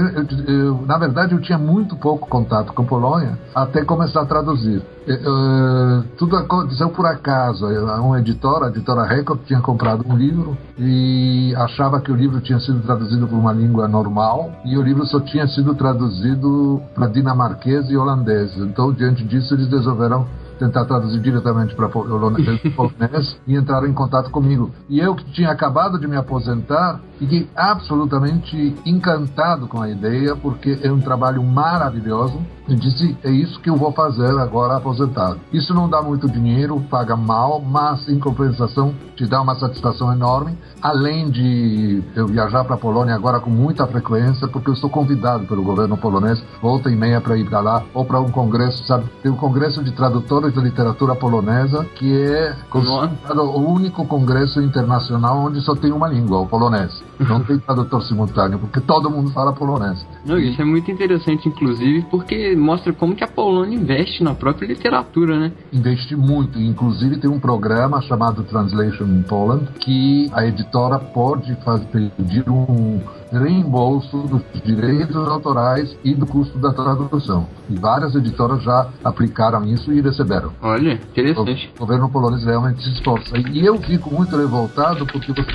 eu- 0.46 0.82
na 0.86 0.98
verdade, 0.98 1.32
eu 1.34 1.40
tinha 1.40 1.58
muito 1.58 1.96
pouco 1.96 2.28
contato 2.28 2.72
com 2.72 2.84
Polônia 2.84 3.38
até 3.54 3.84
começar 3.84 4.22
a 4.22 4.26
traduzir. 4.26 4.82
Eh, 5.06 6.02
tudo 6.18 6.36
aconteceu 6.36 6.90
por 6.90 7.06
acaso. 7.06 7.66
Uma 7.66 8.20
editora, 8.20 8.66
a 8.66 8.68
editora 8.68 9.04
Record, 9.06 9.40
tinha 9.46 9.60
comprado 9.60 10.04
um 10.06 10.14
livro 10.16 10.56
e 10.78 11.54
achava 11.56 12.00
que 12.00 12.12
o 12.12 12.14
livro 12.14 12.40
tinha 12.40 12.60
sido 12.60 12.80
traduzido 12.82 13.26
por 13.26 13.36
uma 13.36 13.52
língua 13.52 13.88
normal 13.88 14.50
e 14.64 14.76
o 14.76 14.82
livro 14.82 15.06
só 15.06 15.18
tinha 15.20 15.46
sido 15.48 15.74
traduzido 15.74 16.82
para 16.94 17.06
dinamarquês 17.06 17.88
e 17.90 17.96
holandês. 17.96 18.54
Então, 18.58 18.92
diante 18.92 19.24
disso, 19.24 19.54
eles 19.54 19.68
resolveram 19.68 20.26
tentar 20.58 20.84
traduzir 20.84 21.20
diretamente 21.20 21.74
para 21.74 21.88
polonês 21.90 23.38
e 23.46 23.56
entraram 23.56 23.86
em 23.86 23.92
contato 23.92 24.30
comigo. 24.30 24.70
E 24.88 24.98
eu 24.98 25.14
que 25.14 25.24
tinha 25.32 25.50
acabado 25.50 25.98
de 25.98 26.06
me 26.06 26.16
aposentar, 26.16 27.00
fiquei 27.18 27.48
absolutamente 27.56 28.74
encantado 28.84 29.66
com 29.66 29.80
a 29.80 29.88
ideia, 29.88 30.36
porque 30.36 30.78
é 30.82 30.90
um 30.90 31.00
trabalho 31.00 31.42
maravilhoso. 31.42 32.40
E 32.68 32.74
disse, 32.74 33.16
é 33.24 33.30
isso 33.30 33.58
que 33.60 33.70
eu 33.70 33.76
vou 33.76 33.92
fazer 33.92 34.38
agora 34.38 34.76
aposentado. 34.76 35.40
Isso 35.50 35.72
não 35.72 35.88
dá 35.88 36.02
muito 36.02 36.28
dinheiro, 36.28 36.78
paga 36.90 37.16
mal, 37.16 37.62
mas 37.62 38.06
em 38.10 38.18
compensação 38.18 38.94
te 39.16 39.26
dá 39.26 39.40
uma 39.40 39.54
satisfação 39.54 40.12
enorme. 40.12 40.56
Além 40.82 41.30
de 41.30 42.02
eu 42.14 42.26
viajar 42.26 42.64
para 42.64 42.74
a 42.74 42.78
Polônia 42.78 43.14
agora 43.14 43.40
com 43.40 43.48
muita 43.48 43.86
frequência, 43.86 44.46
porque 44.48 44.68
eu 44.68 44.76
sou 44.76 44.90
convidado 44.90 45.46
pelo 45.46 45.62
governo 45.62 45.96
polonês, 45.96 46.44
volta 46.60 46.90
e 46.90 46.96
meia 46.96 47.20
para 47.22 47.38
ir 47.38 47.48
para 47.48 47.60
lá, 47.60 47.82
ou 47.94 48.04
para 48.04 48.20
um 48.20 48.30
congresso, 48.30 48.84
sabe? 48.84 49.06
Tem 49.22 49.32
o 49.32 49.36
Congresso 49.36 49.82
de 49.82 49.92
Tradutores 49.92 50.47
de 50.50 50.60
Literatura 50.60 51.14
Polonesa, 51.14 51.84
que 51.94 52.20
é 52.20 52.56
considerado 52.70 53.42
o 53.42 53.72
único 53.72 54.06
congresso 54.06 54.60
internacional 54.60 55.38
onde 55.38 55.60
só 55.60 55.74
tem 55.74 55.92
uma 55.92 56.08
língua, 56.08 56.38
o 56.38 56.46
polonês. 56.46 57.02
Não 57.18 57.40
tem 57.44 57.58
tradutor 57.58 58.02
simultâneo, 58.02 58.58
porque 58.58 58.80
todo 58.80 59.10
mundo 59.10 59.30
fala 59.30 59.52
polonês. 59.52 60.04
Não, 60.28 60.38
isso 60.38 60.60
é 60.60 60.64
muito 60.64 60.90
interessante, 60.90 61.48
inclusive, 61.48 62.02
porque 62.10 62.54
mostra 62.54 62.92
como 62.92 63.14
que 63.16 63.24
a 63.24 63.28
Polônia 63.28 63.74
investe 63.76 64.22
na 64.22 64.34
própria 64.34 64.66
literatura, 64.66 65.38
né? 65.40 65.52
Investe 65.72 66.14
muito, 66.14 66.58
inclusive 66.58 67.16
tem 67.16 67.30
um 67.30 67.40
programa 67.40 68.00
chamado 68.02 68.42
Translation 68.44 69.04
in 69.04 69.22
Poland, 69.22 69.68
que 69.80 70.28
a 70.32 70.46
editora 70.46 70.98
pode 70.98 71.54
fazer, 71.64 72.10
pedir 72.16 72.44
um 72.48 73.00
reembolso 73.32 74.18
dos 74.18 74.42
direitos 74.64 75.16
autorais 75.16 75.96
e 76.04 76.14
do 76.14 76.26
custo 76.26 76.58
da 76.58 76.72
tradução. 76.72 77.46
E 77.70 77.74
várias 77.78 78.14
editoras 78.14 78.62
já 78.62 78.88
aplicaram 79.04 79.64
isso 79.64 79.92
e 79.92 80.00
receberam. 80.00 80.52
Olha, 80.62 80.92
interessante. 81.10 81.70
O 81.76 81.80
governo 81.80 82.08
polonês 82.10 82.44
realmente 82.44 82.82
se 82.82 82.90
esforça. 82.92 83.36
E 83.38 83.64
eu 83.64 83.78
fico 83.80 84.14
muito 84.14 84.36
revoltado 84.36 85.06
porque 85.06 85.32
você- 85.32 85.46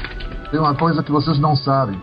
tem 0.52 0.60
uma 0.60 0.74
coisa 0.76 1.02
que 1.04 1.12
vocês 1.12 1.40
não 1.40 1.56
sabem. 1.56 2.00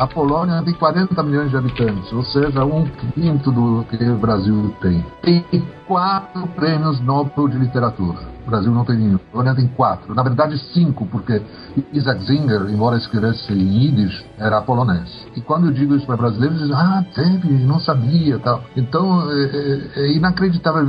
A 0.00 0.06
Polônia 0.06 0.62
tem 0.62 0.72
40 0.72 1.22
milhões 1.22 1.50
de 1.50 1.58
habitantes, 1.58 2.10
ou 2.10 2.24
seja, 2.24 2.64
um 2.64 2.86
quinto 2.86 3.52
do 3.52 3.84
que 3.84 4.02
o 4.02 4.16
Brasil 4.16 4.74
tem. 4.80 5.04
Tem 5.20 5.44
quatro 5.86 6.46
prêmios 6.56 6.98
Nobel 7.02 7.46
de 7.48 7.58
literatura. 7.58 8.29
O 8.46 8.50
Brasil 8.50 8.72
não 8.72 8.84
tem 8.84 8.96
nenhum. 8.96 9.16
A 9.16 9.32
Polônia 9.32 9.54
tem 9.54 9.68
quatro. 9.68 10.14
Na 10.14 10.22
verdade, 10.22 10.58
cinco, 10.72 11.06
porque 11.06 11.40
Isaac 11.92 12.24
Singer, 12.24 12.62
embora 12.70 12.96
escrevesse 12.96 13.52
em 13.52 13.84
Yiddish, 13.84 14.24
era 14.38 14.60
polonês. 14.62 15.08
E 15.36 15.40
quando 15.40 15.66
eu 15.66 15.72
digo 15.72 15.94
isso 15.94 16.06
para 16.06 16.16
brasileiros, 16.16 16.58
dizem, 16.58 16.74
ah, 16.74 17.04
teve, 17.14 17.48
não 17.64 17.78
sabia 17.80 18.38
tal. 18.38 18.62
Então, 18.76 19.30
é, 19.30 19.44
é- 19.44 19.90
é 19.96 20.16
inacreditável. 20.16 20.86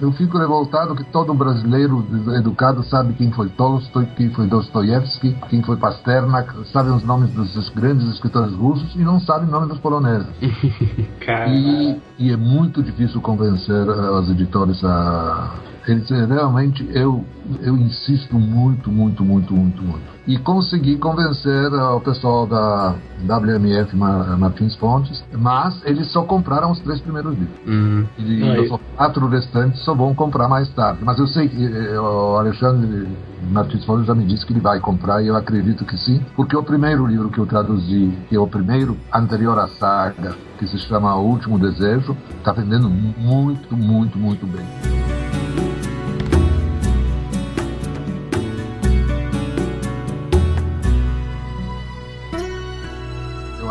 Eu 0.00 0.12
fico 0.12 0.38
revoltado 0.38 0.94
que 0.94 1.04
todo 1.04 1.34
brasileiro 1.34 2.06
educado 2.36 2.82
sabe 2.84 3.12
quem 3.14 3.30
foi 3.32 3.48
Tolstói, 3.50 4.06
quem 4.16 4.30
foi 4.30 4.46
Dostoiévski, 4.46 5.36
quem 5.48 5.62
foi 5.62 5.76
Pasternak, 5.76 6.52
sabe 6.72 6.90
os 6.90 7.02
nomes 7.04 7.30
dos 7.30 7.68
grandes 7.70 8.06
escritores 8.08 8.52
russos 8.54 8.94
e 8.94 8.98
não 8.98 9.20
sabe 9.20 9.46
o 9.46 9.50
nome 9.50 9.66
dos 9.68 9.78
poloneses. 9.78 10.26
E, 11.52 12.00
e 12.22 12.30
é 12.30 12.36
muito 12.36 12.82
difícil 12.84 13.20
convencer 13.20 13.88
eh, 13.88 14.10
os 14.10 14.30
editores 14.30 14.82
a. 14.84 15.60
Eles, 15.88 16.08
realmente, 16.08 16.88
eu, 16.92 17.24
eu 17.60 17.76
insisto 17.76 18.38
muito, 18.38 18.92
muito, 18.92 19.24
muito, 19.24 19.52
muito, 19.52 19.82
muito. 19.82 20.04
E 20.24 20.38
consegui 20.38 20.96
convencer 20.98 21.72
eh, 21.72 21.82
o 21.82 22.00
pessoal 22.00 22.46
da 22.46 22.94
WMF 23.28 23.96
Ma- 23.96 24.36
Martins 24.36 24.76
Fontes, 24.76 25.24
mas 25.36 25.82
eles 25.84 26.06
só 26.12 26.22
compraram 26.22 26.70
os 26.70 26.78
três 26.78 27.00
primeiros 27.00 27.32
livros. 27.36 27.56
Hum. 27.66 28.04
E 28.18 28.42
os 28.60 28.80
quatro 28.96 29.26
restantes 29.28 29.80
só 29.82 29.94
vão 29.94 30.14
comprar 30.14 30.46
mais 30.48 30.68
tarde. 30.70 31.00
Mas 31.02 31.18
eu 31.18 31.26
sei 31.26 31.48
que 31.48 31.64
eh, 31.64 31.98
o 31.98 32.36
Alexandre 32.36 33.08
Martins 33.50 33.84
Fontes 33.84 34.06
já 34.06 34.14
me 34.14 34.24
disse 34.24 34.46
que 34.46 34.52
ele 34.52 34.60
vai 34.60 34.78
comprar 34.78 35.20
e 35.22 35.26
eu 35.26 35.36
acredito 35.36 35.84
que 35.84 35.96
sim, 35.98 36.24
porque 36.36 36.56
o 36.56 36.62
primeiro 36.62 37.04
livro 37.04 37.28
que 37.28 37.38
eu 37.40 37.46
traduzi, 37.46 38.12
que 38.28 38.36
é 38.36 38.38
o 38.38 38.46
primeiro 38.46 38.96
anterior 39.12 39.58
à 39.58 39.66
saga, 39.66 40.36
que 40.56 40.66
se 40.68 40.78
chama 40.78 41.16
O 41.16 41.24
Último 41.26 41.58
Desejo, 41.58 42.16
está 42.38 42.52
vendendo 42.52 42.88
muito, 42.88 43.76
muito, 43.76 44.16
muito 44.16 44.46
bem. 44.46 44.64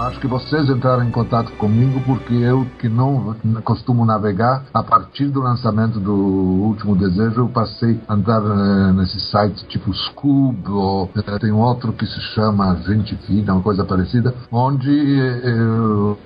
Acho 0.07 0.19
que 0.19 0.27
vocês 0.27 0.69
entraram 0.69 1.03
em 1.03 1.11
contato 1.11 1.51
comigo 1.53 2.01
porque 2.05 2.33
eu, 2.33 2.65
que 2.79 2.89
não 2.89 3.35
costumo 3.63 4.05
navegar, 4.05 4.63
a 4.73 4.81
partir 4.83 5.25
do 5.27 5.41
lançamento 5.41 5.99
do 5.99 6.13
Último 6.13 6.95
Desejo, 6.95 7.41
eu 7.41 7.49
passei 7.49 7.99
a 8.07 8.13
andar 8.13 8.41
eh, 8.41 8.93
nesses 8.93 9.21
sites 9.29 9.63
tipo 9.69 9.93
Scoob, 9.93 10.57
ou 10.69 11.09
eh, 11.15 11.39
tem 11.39 11.51
outro 11.51 11.93
que 11.93 12.05
se 12.05 12.19
chama 12.33 12.75
Gente 12.87 13.15
Fina, 13.27 13.53
uma 13.53 13.61
coisa 13.61 13.83
parecida, 13.83 14.33
onde 14.51 14.89
eh, 14.89 15.41
eu- 15.45 16.17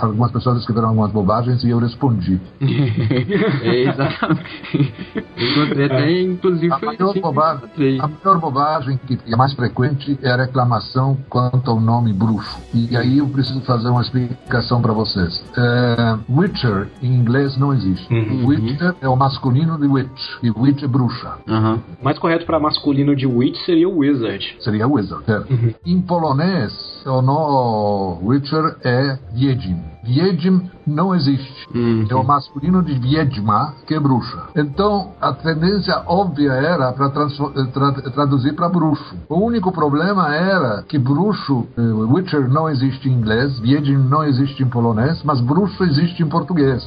algumas 0.00 0.30
pessoas 0.30 0.58
escreveram 0.60 0.88
algumas 0.90 1.10
bobagens 1.10 1.64
e 1.64 1.70
eu 1.70 1.78
respondi. 1.78 2.40
é, 2.60 3.82
exatamente. 3.90 4.94
Eu 5.36 5.50
encontrei 5.64 5.86
até, 5.86 6.22
inclusive, 6.22 6.72
A 6.72 6.78
maior, 6.78 7.10
assim 7.10 7.20
bobagem, 7.20 8.00
a 8.00 8.08
maior 8.08 8.40
bobagem 8.40 9.00
que 9.06 9.18
é 9.26 9.36
mais 9.36 9.52
frequente 9.54 10.18
é 10.22 10.30
a 10.30 10.36
reclamação 10.36 11.16
quanto 11.28 11.70
ao 11.70 11.80
nome 11.80 12.12
bruxo. 12.12 12.58
E 12.72 12.96
aí 12.96 13.23
eu 13.24 13.28
preciso 13.28 13.60
fazer 13.62 13.88
uma 13.88 14.02
explicação 14.02 14.80
para 14.80 14.92
vocês. 14.92 15.42
É, 15.56 16.18
Witcher 16.28 16.88
em 17.02 17.14
inglês 17.14 17.56
não 17.56 17.72
existe. 17.72 18.12
Uhum. 18.12 18.46
Witcher 18.46 18.94
é 19.00 19.08
o 19.08 19.16
masculino 19.16 19.78
de 19.78 19.86
witch 19.86 20.22
e 20.42 20.50
witch 20.50 20.82
é 20.82 20.86
bruxa. 20.86 21.38
O 21.46 22.04
mais 22.04 22.18
correto 22.18 22.44
para 22.46 22.60
masculino 22.60 23.16
de 23.16 23.26
Witch 23.26 23.56
seria 23.64 23.88
o 23.88 23.98
Wizard. 23.98 24.56
Seria 24.60 24.86
wizard. 24.86 25.24
certo? 25.24 25.50
Uhum. 25.52 25.74
Em 25.86 26.00
polonês, 26.00 26.72
o 27.06 27.22
no 27.22 28.18
Witcher 28.22 28.76
é 28.82 29.18
Wiedźmin. 29.34 29.93
Wiedźmin 30.04 30.70
não 30.86 31.14
existe. 31.14 31.66
Uhum. 31.74 32.06
É 32.10 32.14
o 32.14 32.22
masculino 32.22 32.82
de 32.82 32.94
Wiedźma, 32.94 33.74
que 33.86 33.94
é 33.94 34.00
bruxa. 34.00 34.48
Então, 34.54 35.12
a 35.20 35.32
tendência 35.32 36.02
óbvia 36.06 36.52
era 36.52 36.92
para 36.92 37.10
traduzir 37.10 38.54
para 38.54 38.68
bruxo. 38.68 39.16
O 39.28 39.38
único 39.40 39.72
problema 39.72 40.34
era 40.34 40.82
que 40.82 40.98
bruxo, 40.98 41.66
eh, 41.76 41.80
Witcher 41.80 42.48
não 42.48 42.68
existe 42.68 43.08
em 43.08 43.12
inglês, 43.12 43.58
Wiedźmin 43.60 44.08
não 44.08 44.24
existe 44.24 44.62
em 44.62 44.66
polonês, 44.66 45.22
mas 45.24 45.40
bruxo 45.40 45.82
existe 45.84 46.22
em 46.22 46.28
português. 46.28 46.86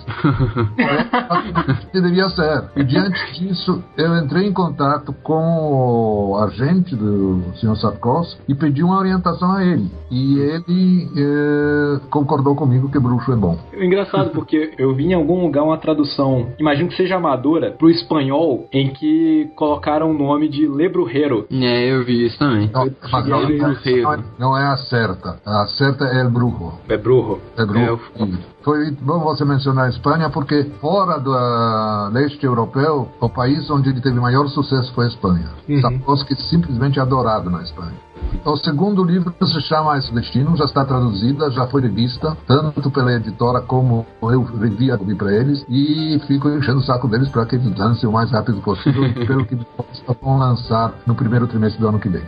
É, 0.78 1.84
que 1.92 2.02
devia 2.02 2.30
ser. 2.30 2.66
E 2.76 2.84
diante 2.84 3.20
disso, 3.34 3.84
eu 3.98 4.16
entrei 4.18 4.48
em 4.48 4.54
contato 4.54 5.14
com 5.24 6.32
o 6.32 6.38
agente 6.38 6.96
do 6.96 7.42
Sr. 7.56 7.76
Sapkowski 7.78 8.42
e 8.48 8.56
pedi 8.56 8.84
uma 8.84 8.98
orientação 8.98 9.52
a 9.54 9.64
ele. 9.64 9.92
E 10.12 10.40
ele 10.40 11.10
eh, 11.18 12.00
concordou 12.10 12.56
comigo 12.56 12.90
que 12.90 13.00
bruxo 13.08 13.32
é 13.32 13.36
bom. 13.36 13.58
É 13.74 13.86
engraçado 13.86 14.32
porque 14.32 14.74
eu 14.78 14.94
vi 14.94 15.06
em 15.08 15.14
algum 15.14 15.42
lugar 15.42 15.64
uma 15.64 15.78
tradução, 15.78 16.50
imagino 16.60 16.90
que 16.90 16.96
seja 16.96 17.16
amadora, 17.16 17.72
pro 17.72 17.90
espanhol, 17.90 18.68
em 18.72 18.90
que 18.90 19.50
colocaram 19.56 20.12
o 20.12 20.14
nome 20.14 20.50
de 20.50 20.68
Lebrujero. 20.68 21.46
É, 21.52 21.92
eu 21.92 22.04
vi 22.04 22.26
isso 22.26 22.38
também. 22.38 22.70
Não, 22.74 22.90
mas 23.12 23.28
não, 23.28 23.42
não, 23.42 23.50
não 23.50 24.14
é, 24.14 24.20
não 24.40 24.58
é 24.58 24.66
a 24.68 24.78
certa. 24.78 25.40
A 25.46 25.68
certa 25.68 26.06
é 26.06 26.22
el 26.22 26.30
brujo. 26.30 26.74
É 26.90 26.98
brujo. 26.98 27.40
É 27.58 27.66
brujo. 27.66 27.80
É, 27.80 27.90
eu- 27.90 28.58
Foi 28.64 28.92
bom 29.02 29.20
você 29.20 29.46
mencionar 29.46 29.86
a 29.86 29.90
Espanha, 29.90 30.30
porque 30.30 30.66
fora 30.82 31.20
do 31.20 31.34
ah, 31.34 32.10
leste 32.12 32.46
europeu, 32.46 33.08
o 33.22 33.30
país 33.30 33.70
onde 33.70 33.90
ele 33.90 34.02
teve 34.02 34.20
maior 34.20 34.46
sucesso 34.50 34.94
foi 34.94 35.06
a 35.06 35.08
Espanha. 35.08 35.50
Uhum. 35.70 35.80
Sapkowski 35.80 36.36
simplesmente 36.36 37.00
adorado 37.00 37.50
na 37.50 37.62
Espanha. 37.62 37.94
O 38.46 38.56
segundo 38.58 39.04
livro 39.04 39.34
se 39.42 39.62
chama 39.62 39.98
Esse 39.98 40.14
Destino, 40.14 40.56
já 40.56 40.66
está 40.66 40.86
traduzida, 40.86 41.52
já 41.52 41.68
foi 41.68 41.82
revista, 41.82 42.38
tanto 42.48 42.90
pela 42.92 43.14
editora 43.14 43.62
como 43.62 44.06
eu 44.22 44.44
revi 44.44 44.92
a 44.92 44.98
para 44.98 45.34
eles, 45.34 45.66
e 45.70 46.20
fico 46.28 46.50
enchendo 46.50 46.80
o 46.80 46.84
saco 46.84 47.08
deles 47.08 47.30
para 47.30 47.46
que 47.46 47.56
eles 47.56 47.78
lancem 47.78 48.08
o 48.08 48.12
mais 48.12 48.32
rápido 48.32 48.62
possível, 48.62 49.04
pelo 49.28 49.46
que 49.46 49.58
vão 50.22 50.38
lançar 50.38 50.94
no 51.06 51.16
primeiro 51.16 51.48
trimestre 51.48 51.82
do 51.82 51.88
ano 51.88 52.00
que 52.00 52.10
vem. 52.10 52.24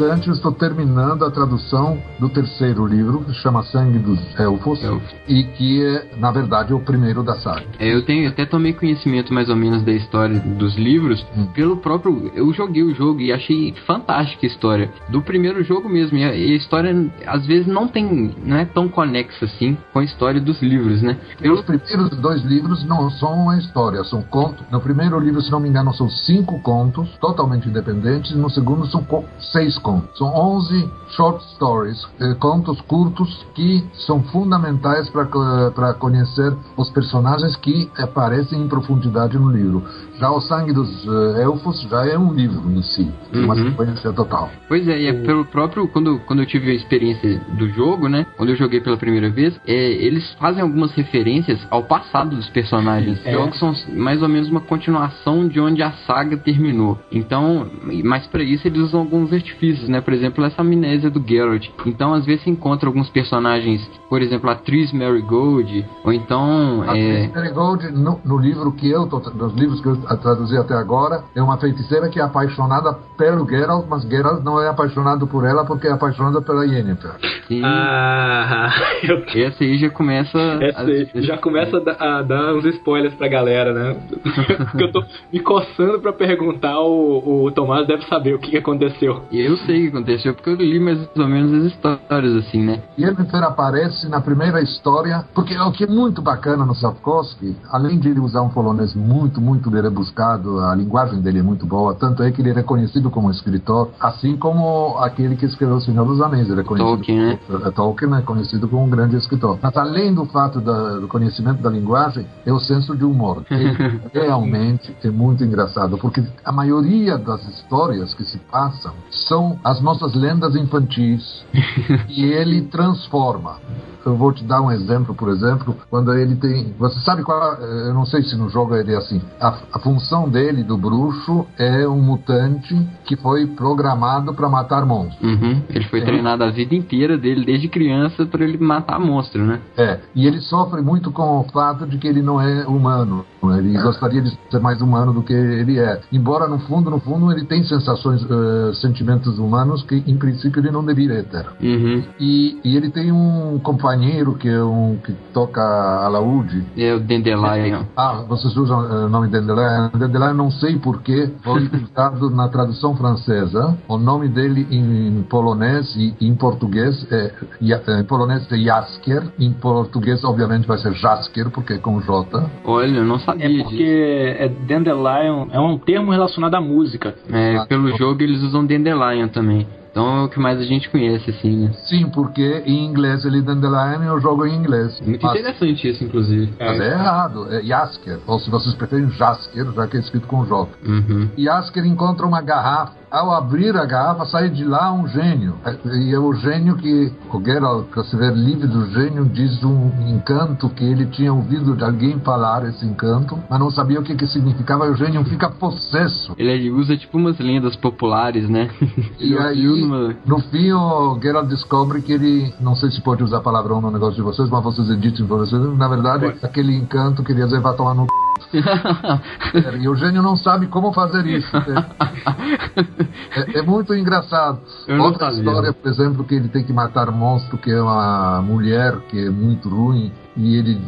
Antes, 0.00 0.28
eu 0.28 0.34
estou 0.34 0.52
terminando 0.52 1.24
a 1.24 1.30
tradução 1.30 1.98
do 2.20 2.28
terceiro 2.28 2.86
livro, 2.86 3.24
que 3.24 3.32
chama 3.34 3.64
Sangue 3.64 3.98
dos 3.98 4.20
Elfos, 4.38 4.80
Elfos. 4.82 5.12
e 5.26 5.42
que 5.42 5.84
é, 5.84 6.06
na 6.16 6.30
verdade, 6.30 6.72
o 6.72 6.78
primeiro 6.78 7.24
da 7.24 7.34
saga. 7.40 7.64
É, 7.80 7.92
eu 7.92 8.04
tenho 8.04 8.28
até 8.28 8.46
tomei 8.46 8.72
conhecimento 8.72 9.34
mais 9.34 9.48
ou 9.48 9.56
menos 9.56 9.82
da 9.82 9.90
história 9.90 10.38
dos 10.38 10.76
livros 10.76 11.26
Hum. 11.36 11.46
pelo 11.52 11.78
próprio. 11.78 12.30
Eu 12.32 12.52
joguei 12.54 12.84
o 12.84 12.94
jogo 12.94 13.20
e 13.20 13.32
achei 13.32 13.74
fantástica 13.88 14.46
a 14.46 14.48
história 14.48 14.88
do 15.08 15.20
primeiro 15.20 15.64
jogo 15.64 15.88
mesmo. 15.88 16.16
E 16.16 16.22
a, 16.24 16.32
e 16.32 16.52
a 16.52 16.56
história 16.56 16.94
às 17.26 17.44
vezes 17.44 17.66
não 17.66 17.88
tem, 17.88 18.32
não 18.44 18.56
é 18.56 18.64
tão 18.64 18.88
conexa 18.88 19.46
assim 19.46 19.76
com 19.92 19.98
a 19.98 20.04
história 20.04 20.40
dos 20.40 20.62
livros, 20.62 21.02
né? 21.02 21.16
Os 21.42 21.62
primeiros 21.62 22.10
dois 22.18 22.42
livros 22.44 22.84
não 22.84 23.10
são 23.10 23.32
uma 23.34 23.58
história, 23.58 24.04
são 24.04 24.22
contos. 24.22 24.64
No 24.70 24.80
primeiro 24.80 25.18
livro, 25.18 25.42
se 25.42 25.50
não 25.50 25.58
me 25.58 25.68
engano, 25.68 25.92
são 25.92 26.08
cinco 26.08 26.60
contos, 26.60 27.08
totalmente 27.20 27.68
independentes, 27.68 28.30
no 28.36 28.48
segundo 28.48 28.86
são 28.86 29.04
seis 29.40 29.76
contos. 29.76 29.87
Contos. 29.88 30.18
São 30.18 30.28
11 30.28 30.90
short 31.16 31.42
stories, 31.54 32.06
eh, 32.20 32.34
contos 32.38 32.80
curtos 32.82 33.46
que 33.54 33.82
são 34.06 34.22
fundamentais 34.24 35.08
para 35.10 35.94
conhecer 35.94 36.54
os 36.76 36.90
personagens 36.90 37.56
que 37.56 37.90
aparecem 37.98 38.60
em 38.62 38.68
profundidade 38.68 39.38
no 39.38 39.50
livro. 39.50 39.82
Já 40.18 40.30
O 40.30 40.40
Sangue 40.40 40.72
dos 40.72 40.90
eh, 41.06 41.42
Elfos 41.42 41.80
já 41.90 42.04
é 42.06 42.18
um 42.18 42.32
livro 42.34 42.70
em 42.70 42.82
si, 42.82 43.10
uma 43.32 43.54
Uhum. 43.54 43.70
sequência 43.70 44.12
total. 44.12 44.50
Pois 44.68 44.86
é, 44.86 45.00
e 45.00 45.06
é 45.06 45.12
pelo 45.12 45.44
próprio. 45.44 45.88
Quando, 45.88 46.18
quando 46.26 46.40
eu 46.40 46.46
tive 46.46 46.70
a 46.70 46.74
experiência 46.74 47.40
do 47.56 47.68
jogo, 47.70 48.08
né? 48.08 48.26
Quando 48.36 48.50
eu 48.50 48.56
joguei 48.56 48.80
pela 48.80 48.96
primeira 48.96 49.30
vez, 49.30 49.58
é, 49.66 49.72
eles 49.74 50.30
fazem 50.34 50.62
algumas 50.62 50.92
referências 50.92 51.58
ao 51.70 51.84
passado 51.84 52.36
dos 52.36 52.48
personagens. 52.50 53.18
É. 53.24 53.32
Jogos 53.32 53.58
são 53.58 53.72
mais 53.96 54.20
ou 54.22 54.28
menos 54.28 54.48
uma 54.50 54.60
continuação 54.60 55.48
de 55.48 55.58
onde 55.60 55.82
a 55.82 55.92
saga 56.06 56.36
terminou. 56.36 56.98
Então, 57.10 57.66
mas 58.04 58.26
para 58.26 58.42
isso 58.42 58.66
eles 58.66 58.80
usam 58.80 59.00
alguns 59.00 59.32
artifícios, 59.32 59.77
né? 59.86 60.00
Por 60.00 60.12
exemplo, 60.14 60.44
essa 60.44 60.62
amnésia 60.62 61.10
do 61.10 61.22
Geralt. 61.26 61.68
Então, 61.86 62.14
às 62.14 62.24
vezes, 62.24 62.42
se 62.44 62.50
encontra 62.50 62.88
alguns 62.88 63.08
personagens, 63.10 63.86
por 64.08 64.22
exemplo, 64.22 64.48
a 64.48 64.54
atriz 64.54 64.92
Marigold, 64.92 65.84
ou 66.04 66.12
então. 66.12 66.82
A 66.88 66.96
É, 66.96 67.24
Atriz 67.26 67.34
Marigold, 67.34 67.92
no, 67.92 68.20
no 68.24 68.38
livro 68.38 68.72
que 68.72 68.90
eu, 68.90 69.06
tô, 69.06 69.18
nos 69.30 69.54
livros 69.54 69.80
que 69.80 69.88
eu 69.88 69.96
traduzi 70.18 70.56
até 70.56 70.74
agora, 70.74 71.22
é 71.34 71.42
uma 71.42 71.58
feiticeira 71.58 72.08
que 72.08 72.18
é 72.18 72.22
apaixonada 72.22 72.94
pelo 73.16 73.46
Geralt, 73.48 73.86
mas 73.88 74.02
Geralt 74.04 74.42
não 74.42 74.60
é 74.60 74.68
apaixonado 74.68 75.26
por 75.26 75.44
ela 75.44 75.64
porque 75.64 75.86
é 75.86 75.92
apaixonado 75.92 76.40
pela 76.42 76.64
Yennefer. 76.64 77.10
sim, 77.46 77.60
Ah, 77.64 78.70
eu 79.02 79.22
essa 79.44 79.62
aí 79.64 79.78
já 79.78 79.90
começa. 79.90 80.38
Essa 80.60 80.80
aí 80.82 81.08
já 81.16 81.36
começa 81.38 81.76
a, 81.76 81.80
dar- 81.80 81.96
a 82.00 82.22
dar 82.22 82.54
uns 82.54 82.64
spoilers 82.64 83.14
pra 83.14 83.28
galera, 83.28 83.72
né? 83.72 83.96
Porque 84.70 84.84
eu 84.84 84.92
tô 84.92 85.04
me 85.32 85.40
coçando 85.40 86.00
pra 86.00 86.12
perguntar, 86.12 86.78
o, 86.80 87.44
o 87.44 87.50
Tomás 87.50 87.86
deve 87.86 88.04
saber 88.06 88.34
o 88.34 88.38
que, 88.38 88.56
aconteceu. 88.56 89.22
Eu 89.32 89.56
sei 89.68 89.88
o 89.88 89.90
que 89.90 89.96
aconteceu, 89.96 90.34
porque 90.34 90.50
eu 90.50 90.54
li 90.54 90.80
mais 90.80 90.98
ou 91.16 91.28
menos 91.28 91.52
as 91.52 91.72
histórias, 91.72 92.34
assim, 92.36 92.62
né? 92.64 92.82
Yennefer 92.98 93.42
aparece 93.44 94.08
na 94.08 94.20
primeira 94.20 94.60
história, 94.62 95.24
porque 95.34 95.56
o 95.58 95.70
que 95.72 95.84
é 95.84 95.86
muito 95.86 96.22
bacana 96.22 96.64
no 96.64 96.74
Sapkowski, 96.74 97.54
além 97.70 97.98
de 97.98 98.08
ele 98.08 98.20
usar 98.20 98.42
um 98.42 98.48
polonês 98.48 98.94
muito, 98.94 99.40
muito 99.40 99.68
rebuscado, 99.68 100.60
a 100.60 100.74
linguagem 100.74 101.20
dele 101.20 101.40
é 101.40 101.42
muito 101.42 101.66
boa, 101.66 101.94
tanto 101.94 102.22
é 102.22 102.30
que 102.32 102.40
ele 102.40 102.50
é 102.50 102.54
reconhecido 102.54 103.10
como 103.10 103.30
escritor, 103.30 103.90
assim 104.00 104.36
como 104.36 104.96
aquele 104.98 105.36
que 105.36 105.44
escreveu 105.44 105.76
O 105.76 105.80
Senhor 105.80 106.04
dos 106.06 106.20
Anéis, 106.20 106.48
ele 106.48 106.60
é 106.60 106.64
conhecido 106.64 106.96
Tolkien, 106.96 107.18
né? 107.20 107.38
Tolkien 107.74 108.14
é 108.14 108.22
conhecido 108.22 108.68
como 108.68 108.84
um 108.84 108.90
grande 108.90 109.16
escritor. 109.16 109.58
Mas 109.62 109.76
além 109.76 110.14
do 110.14 110.24
fato 110.24 110.60
da- 110.60 110.98
do 110.98 111.08
conhecimento 111.08 111.60
da 111.62 111.68
linguagem, 111.70 112.26
é 112.46 112.52
o 112.52 112.58
senso 112.58 112.96
de 112.96 113.04
humor. 113.04 113.44
Ele 113.50 113.68
realmente 114.12 114.96
é 115.04 115.10
muito 115.10 115.44
engraçado, 115.44 115.98
porque 115.98 116.22
a 116.44 116.52
maioria 116.52 117.18
das 117.18 117.46
histórias 117.48 118.14
que 118.14 118.24
se 118.24 118.38
passam 118.50 118.92
são 119.10 119.57
as 119.64 119.80
nossas 119.80 120.14
lendas 120.14 120.54
infantis 120.54 121.44
e 122.08 122.24
ele 122.24 122.62
transforma. 122.62 123.60
Eu 124.06 124.16
vou 124.16 124.32
te 124.32 124.44
dar 124.44 124.62
um 124.62 124.70
exemplo, 124.70 125.14
por 125.14 125.28
exemplo, 125.28 125.76
quando 125.90 126.12
ele 126.14 126.36
tem. 126.36 126.74
Você 126.78 126.98
sabe 127.00 127.22
qual. 127.22 127.54
é- 127.54 127.88
Eu 127.88 127.94
não 127.94 128.06
sei 128.06 128.22
se 128.22 128.36
no 128.36 128.48
jogo 128.48 128.74
ele 128.74 128.92
é 128.92 128.96
assim. 128.96 129.20
A, 129.40 129.54
a 129.72 129.78
função 129.78 130.28
dele, 130.28 130.62
do 130.62 130.76
bruxo, 130.76 131.46
é 131.58 131.86
um 131.86 132.00
mutante 132.00 132.74
que 133.04 133.16
foi 133.16 133.46
programado 133.46 134.32
para 134.34 134.48
matar 134.48 134.84
monstros. 134.86 135.20
Uhum. 135.22 135.62
Ele 135.68 135.84
foi 135.84 136.00
Sim. 136.00 136.06
treinado 136.06 136.44
a 136.44 136.50
vida 136.50 136.74
inteira 136.74 137.16
dele, 137.18 137.44
desde 137.44 137.68
criança, 137.68 138.24
pra 138.26 138.44
ele 138.44 138.58
matar 138.58 138.98
monstro, 138.98 139.44
né? 139.44 139.60
É, 139.76 139.98
e 140.14 140.26
ele 140.26 140.40
sofre 140.40 140.80
muito 140.80 141.10
com 141.10 141.40
o 141.40 141.44
fato 141.44 141.86
de 141.86 141.98
que 141.98 142.06
ele 142.06 142.22
não 142.22 142.40
é 142.40 142.66
humano. 142.66 143.24
Ele 143.42 143.80
gostaria 143.80 144.20
de 144.20 144.36
ser 144.50 144.60
mais 144.60 144.80
humano 144.80 145.12
do 145.12 145.22
que 145.22 145.32
ele 145.32 145.78
é. 145.78 146.00
Embora 146.12 146.48
no 146.48 146.58
fundo, 146.60 146.90
no 146.90 146.98
fundo, 147.00 147.30
ele 147.30 147.44
tem 147.44 147.62
sensações, 147.64 148.20
eh, 148.22 148.72
sentimentos 148.74 149.38
humanos 149.38 149.82
que 149.84 150.02
em 150.06 150.16
princípio 150.16 150.60
ele 150.60 150.70
não 150.70 150.84
deveria 150.84 151.22
ter. 151.22 151.46
Uhum. 151.62 152.02
E, 152.18 152.58
e 152.64 152.76
ele 152.76 152.90
tem 152.90 153.12
um 153.12 153.58
companheiro 153.92 154.34
que 154.34 154.48
é 154.48 154.62
um 154.62 154.98
que 155.02 155.12
toca 155.32 155.60
alaúde. 155.62 156.62
É 156.76 156.94
o 156.94 157.00
Dandelion. 157.00 157.84
Ah, 157.96 158.22
vocês 158.28 158.54
usam 158.56 158.84
eh, 158.84 159.04
o 159.06 159.08
nome 159.08 159.28
Dandelion? 159.28 159.88
Dandelion 159.94 160.34
não 160.34 160.50
sei 160.50 160.76
porquê, 160.78 161.30
foi 161.42 161.62
usado 161.90 162.30
na 162.30 162.48
tradução 162.48 162.94
francesa. 162.94 163.76
O 163.88 163.96
nome 163.96 164.28
dele 164.28 164.66
em 164.70 165.22
polonês 165.28 165.94
e 165.96 166.14
em 166.20 166.34
português 166.34 167.06
é, 167.10 167.32
Ja- 167.62 167.80
em 168.00 168.04
polonês 168.04 168.46
é 168.52 168.56
Jaskier, 168.58 169.22
em 169.38 169.52
português 169.52 170.22
obviamente 170.24 170.66
vai 170.66 170.76
ser 170.78 170.92
Jaskier, 170.94 171.50
porque 171.50 171.74
é 171.74 171.78
com 171.78 172.00
J. 172.00 172.44
Olha, 172.64 172.98
eu 172.98 173.04
não 173.04 173.16
É 173.16 173.20
sabia 173.20 173.48
disso. 173.48 173.64
porque 173.64 174.36
é 174.38 174.48
Dandelion 174.48 175.46
é 175.50 175.58
um 175.60 175.78
termo 175.78 176.10
relacionado 176.10 176.54
à 176.54 176.60
música. 176.60 177.14
É, 177.32 177.64
pelo 177.66 177.96
jogo 177.96 178.22
eles 178.22 178.42
usam 178.42 178.66
Dandelion 178.66 179.28
também. 179.28 179.66
Então 179.90 180.22
é 180.22 180.24
o 180.24 180.28
que 180.28 180.38
mais 180.38 180.60
a 180.60 180.64
gente 180.64 180.88
conhece, 180.90 181.30
assim, 181.30 181.56
né? 181.56 181.72
Sim, 181.86 182.08
porque 182.10 182.62
em 182.66 182.84
inglês 182.84 183.24
ele 183.24 183.38
é 183.38 183.42
Dandelion 183.42 184.02
eu 184.04 184.20
jogo 184.20 184.46
em 184.46 184.54
inglês. 184.54 185.00
Muito 185.00 185.24
Mas- 185.24 185.38
interessante 185.38 185.88
isso, 185.88 186.04
inclusive. 186.04 186.52
Mas 186.58 186.80
é 186.80 186.92
errado, 186.92 187.46
é 187.52 187.62
Jaskier, 187.62 188.18
ou 188.26 188.38
se 188.38 188.50
vocês 188.50 188.74
preferem 188.74 189.08
Jaskier, 189.10 189.66
já 189.72 189.86
que 189.86 189.96
é 189.96 190.00
escrito 190.00 190.26
com 190.26 190.44
J. 190.44 190.68
Uhum. 190.86 191.28
Jaskier 191.36 191.86
encontra 191.86 192.26
uma 192.26 192.40
garrafa. 192.40 192.92
Ao 193.10 193.32
abrir 193.32 193.74
a 193.74 193.86
garrafa, 193.86 194.26
sai 194.26 194.50
de 194.50 194.64
lá 194.64 194.92
um 194.92 195.08
gênio. 195.08 195.56
E 195.84 196.14
é 196.14 196.18
o 196.18 196.32
gênio 196.34 196.76
que 196.76 197.10
o 197.32 197.42
Geralt, 197.42 197.86
que 197.88 197.96
você 197.96 198.16
vê 198.16 198.30
livre 198.30 198.66
do 198.66 198.86
gênio, 198.90 199.24
diz 199.24 199.64
um 199.64 199.90
encanto 200.08 200.68
que 200.68 200.84
ele 200.84 201.06
tinha 201.06 201.32
ouvido 201.32 201.74
de 201.74 201.84
alguém 201.84 202.18
falar 202.20 202.66
esse 202.68 202.84
encanto, 202.84 203.38
mas 203.48 203.58
não 203.58 203.70
sabia 203.70 203.98
o 203.98 204.02
que, 204.02 204.14
que 204.14 204.26
significava. 204.26 204.86
E 204.86 204.90
o 204.90 204.94
gênio 204.94 205.24
fica 205.24 205.48
possesso. 205.48 206.34
Ele 206.36 206.70
usa 206.70 206.96
tipo 206.98 207.16
umas 207.16 207.38
lendas 207.38 207.76
populares, 207.76 208.48
né? 208.48 208.68
E 209.18 209.36
aí, 209.36 210.16
no 210.24 210.38
fim, 210.38 210.72
o 210.72 211.18
Geralt 211.20 211.48
descobre 211.48 212.00
que 212.02 212.12
ele, 212.12 212.54
não 212.60 212.74
sei 212.74 212.90
se 212.90 213.00
pode 213.00 213.22
usar 213.22 213.40
palavrão 213.40 213.80
no 213.80 213.90
negócio 213.90 214.14
de 214.14 214.22
vocês, 214.22 214.48
mas 214.48 214.62
vocês 214.62 214.88
editem 214.90 215.26
para 215.26 215.36
vocês. 215.36 215.60
Na 215.76 215.88
verdade, 215.88 216.34
aquele 216.42 216.74
encanto 216.74 217.22
queria 217.24 217.44
dizer 217.44 217.60
vai 217.60 217.74
tomar 217.76 217.94
no 217.94 218.06
c... 218.50 218.62
E 219.80 219.88
o 219.88 219.94
gênio 219.94 220.22
não 220.22 220.36
sabe 220.36 220.66
como 220.66 220.92
fazer 220.92 221.26
isso. 221.26 221.50
É, 223.34 223.58
é- 223.58 223.62
muito 223.62 223.94
engraçado. 223.94 224.60
Eu 224.86 225.02
Outra 225.02 225.28
história, 225.30 225.72
por 225.72 225.88
exemplo, 225.90 226.24
que 226.24 226.34
ele 226.34 226.48
tem 226.48 226.64
que 226.64 226.72
matar 226.72 227.10
monstro, 227.10 227.56
que 227.58 227.70
é 227.70 227.80
uma 227.80 228.40
mulher 228.42 228.96
que 229.08 229.26
é 229.26 229.30
muito 229.30 229.68
ruim, 229.68 230.10
e 230.36 230.56
ele 230.56 230.80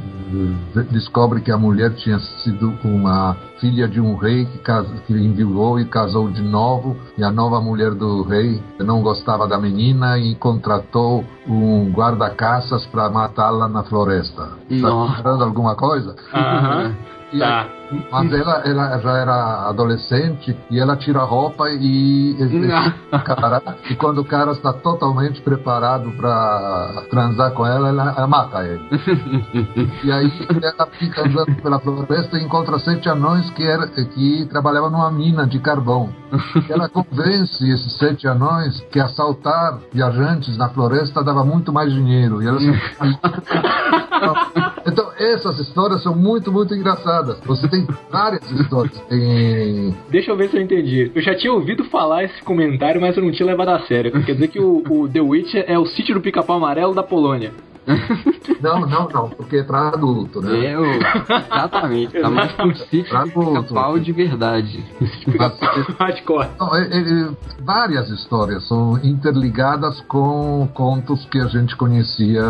eh, 0.77 0.83
descobre 0.91 1.41
que 1.41 1.51
a 1.51 1.59
mulher 1.59 1.93
tinha 1.95 2.19
sido 2.19 2.73
uma 2.85 3.37
filha 3.59 3.87
de 3.89 4.01
um 4.01 4.17
rei 4.17 4.45
que, 4.47 4.59
cas- 4.59 4.87
que 5.07 5.13
enviou 5.13 5.79
e 5.79 5.85
casou 5.85 6.31
de 6.31 6.43
novo, 6.43 6.97
e 7.19 7.23
a 7.25 7.31
nova 7.31 7.61
mulher 7.61 7.93
do 7.95 8.23
rei 8.23 8.63
não 8.79 9.03
gostava 9.03 9.47
da 9.47 9.59
menina 9.59 10.19
e 10.19 10.35
contratou 10.37 11.25
um 11.47 11.91
guarda-caças 11.93 12.87
para 12.87 13.09
matá-la 13.11 13.69
na 13.69 13.83
floresta. 13.85 14.49
Está 14.71 14.89
lembrando 15.17 15.45
alguma 15.45 15.75
coisa? 15.77 16.15
Aham. 16.33 16.95
Tá. 17.39 17.67
mas 18.11 18.33
ela, 18.33 18.63
ela 18.65 18.99
já 18.99 19.17
era 19.19 19.69
adolescente 19.69 20.57
e 20.71 20.79
ela 20.79 20.97
tira 20.97 21.21
a 21.21 21.25
roupa 21.25 21.69
e, 21.71 22.37
cara, 23.25 23.63
e 23.89 23.97
quando 23.97 24.19
o 24.19 24.25
cara 24.25 24.53
está 24.53 24.73
totalmente 24.73 25.41
preparado 25.43 26.11
para 26.13 27.05
transar 27.11 27.53
com 27.53 27.67
ela, 27.67 27.89
ela, 27.89 28.15
ela 28.17 28.27
mata 28.27 28.65
ele. 28.65 28.81
E 30.05 30.13
aí 30.13 30.33
ela 30.63 30.87
fica 30.99 31.27
andando 31.27 31.55
pela 31.63 31.81
floresta 31.81 32.39
e 32.39 32.45
encontra 32.45 32.79
sete 32.79 33.09
anões 33.09 33.49
que, 33.51 33.63
era, 33.63 33.87
que 33.89 34.47
trabalhavam 34.51 34.91
numa 34.91 35.11
mina 35.11 35.47
de 35.47 35.59
carvão. 35.59 36.11
Ela 36.69 36.89
convence 36.89 37.69
esses 37.69 37.99
sete 37.99 38.29
anões 38.29 38.81
que 38.93 39.01
assaltar 39.01 39.79
viajantes 39.93 40.57
na 40.57 40.69
floresta 40.69 41.25
dava 41.25 41.45
muito 41.45 41.73
mais 41.73 41.93
dinheiro. 41.93 42.43
E 42.43 42.47
elas... 42.47 42.63
Então, 44.87 45.11
essas 45.17 45.59
histórias 45.59 46.03
são 46.03 46.15
muito, 46.15 46.51
muito 46.51 46.75
engraçadas. 46.75 47.20
Você 47.47 47.69
tem 47.69 47.87
várias 48.11 48.51
histórias. 48.51 48.99
Tem... 49.09 49.95
Deixa 50.11 50.31
eu 50.31 50.37
ver 50.37 50.49
se 50.49 50.57
eu 50.57 50.63
entendi. 50.63 51.11
Eu 51.15 51.23
já 51.23 51.35
tinha 51.35 51.53
ouvido 51.53 51.85
falar 51.85 52.25
esse 52.25 52.43
comentário, 52.43 53.01
mas 53.01 53.17
eu 53.17 53.23
não 53.23 53.33
tinha 53.33 53.47
levado 53.47 53.71
a 53.71 53.81
sério. 53.81 54.13
Quer 54.25 54.33
dizer 54.35 54.49
que 54.49 54.61
o, 54.61 54.83
o 54.89 55.09
The 55.09 55.21
Witcher 55.21 55.65
é 55.67 55.79
o 55.79 55.87
sítio 55.87 56.15
do 56.15 56.21
pica-pau 56.21 56.57
amarelo 56.57 56.95
da 56.95 57.03
Polônia. 57.03 57.53
Não, 58.61 58.81
não, 58.81 59.09
não, 59.09 59.31
porque 59.31 59.57
é 59.57 59.63
para 59.63 59.89
adulto, 59.89 60.43
né? 60.43 60.67
É, 60.67 60.79
o... 60.79 60.85
exatamente. 60.85 62.21
Tá 62.21 62.29
mais 62.29 62.53
pra 62.53 62.67
um 62.67 62.75
sítio 62.75 63.09
Pra 63.09 63.99
de 63.99 64.13
verdade. 64.13 64.85
Hardcore. 65.99 66.49
Não, 66.61 66.77
é- 66.77 66.83
é- 66.83 67.31
várias 67.65 68.11
histórias 68.11 68.67
são 68.69 68.99
interligadas 69.03 70.01
com 70.03 70.69
contos 70.75 71.25
que 71.27 71.39
a 71.39 71.47
gente 71.47 71.75
conhecia 71.77 72.43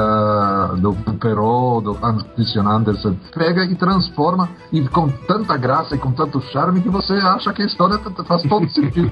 do 0.78 0.94
Perrault, 1.20 1.84
do 1.84 1.98
Hans 2.04 2.22
Christian 2.34 2.66
Andersen. 2.66 3.18
Pega 3.32 3.64
e 3.64 3.76
transforma 3.76 4.48
e 4.72 4.80
com 4.88 5.08
tanta 5.08 5.56
graça 5.56 5.94
e 5.94 5.98
com 5.98 6.10
tanto 6.10 6.40
charme 6.52 6.80
que 6.80 6.88
você 6.88 7.12
acha 7.14 7.52
que 7.52 7.62
a 7.62 7.66
história 7.66 7.98
faz 8.26 8.42
todo 8.42 8.68
sentido. 8.68 9.10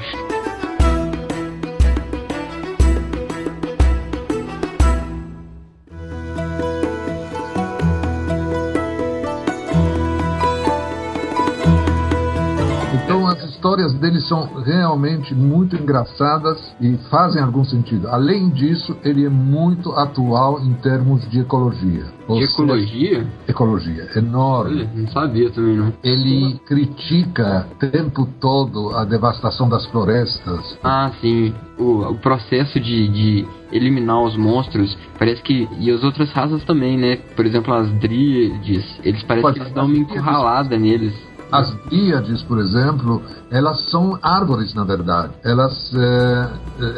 Então 13.99 13.99
as 13.99 13.99
histórias 13.99 14.01
dele 14.01 14.21
são 14.21 14.63
realmente 14.63 15.35
muito 15.35 15.77
engraçadas 15.77 16.75
e 16.81 16.97
fazem 17.11 17.43
algum 17.43 17.65
sentido. 17.65 18.09
Além 18.09 18.49
disso, 18.51 18.97
ele 19.05 19.27
é 19.27 19.29
muito 19.29 19.93
atual 19.93 20.61
em 20.61 20.73
termos 20.75 21.29
de 21.29 21.41
ecologia. 21.41 22.07
De 22.29 22.45
ecologia? 22.45 23.27
ecologia, 23.49 24.09
enorme. 24.17 24.83
Olha, 24.83 24.91
não 24.95 25.09
sabia 25.09 25.51
também, 25.51 25.77
não. 25.77 25.93
Ele 26.03 26.59
critica 26.67 27.67
o 27.73 27.91
tempo 27.91 28.29
todo 28.41 28.91
a 28.95 29.05
devastação 29.05 29.69
das 29.69 29.87
florestas. 29.87 30.79
Ah, 30.83 31.11
sim. 31.21 31.55
O, 31.79 32.03
o 32.11 32.15
processo 32.17 32.79
de, 32.79 33.09
de 33.09 33.47
eliminar 33.73 34.23
os 34.23 34.37
monstros, 34.37 34.97
parece 35.19 35.43
que. 35.43 35.69
E 35.79 35.91
as 35.91 36.03
outras 36.03 36.31
raças 36.33 36.63
também, 36.65 36.99
né? 36.99 37.17
Por 37.35 37.47
exemplo, 37.47 37.73
as 37.73 37.91
dríades, 37.93 38.85
eles 39.05 39.23
parecem 39.23 39.53
que 39.53 39.61
eles 39.61 39.73
dão 39.73 39.87
uma 39.87 39.97
encurralada 39.97 40.77
neles. 40.77 41.15
As 41.51 41.75
díades, 41.91 42.43
por 42.43 42.59
exemplo, 42.59 43.23
elas 43.51 43.81
são 43.91 44.19
árvores, 44.23 44.75
na 44.75 44.85
verdade. 44.85 45.33
Elas, 45.45 45.91
eh, 45.95 46.49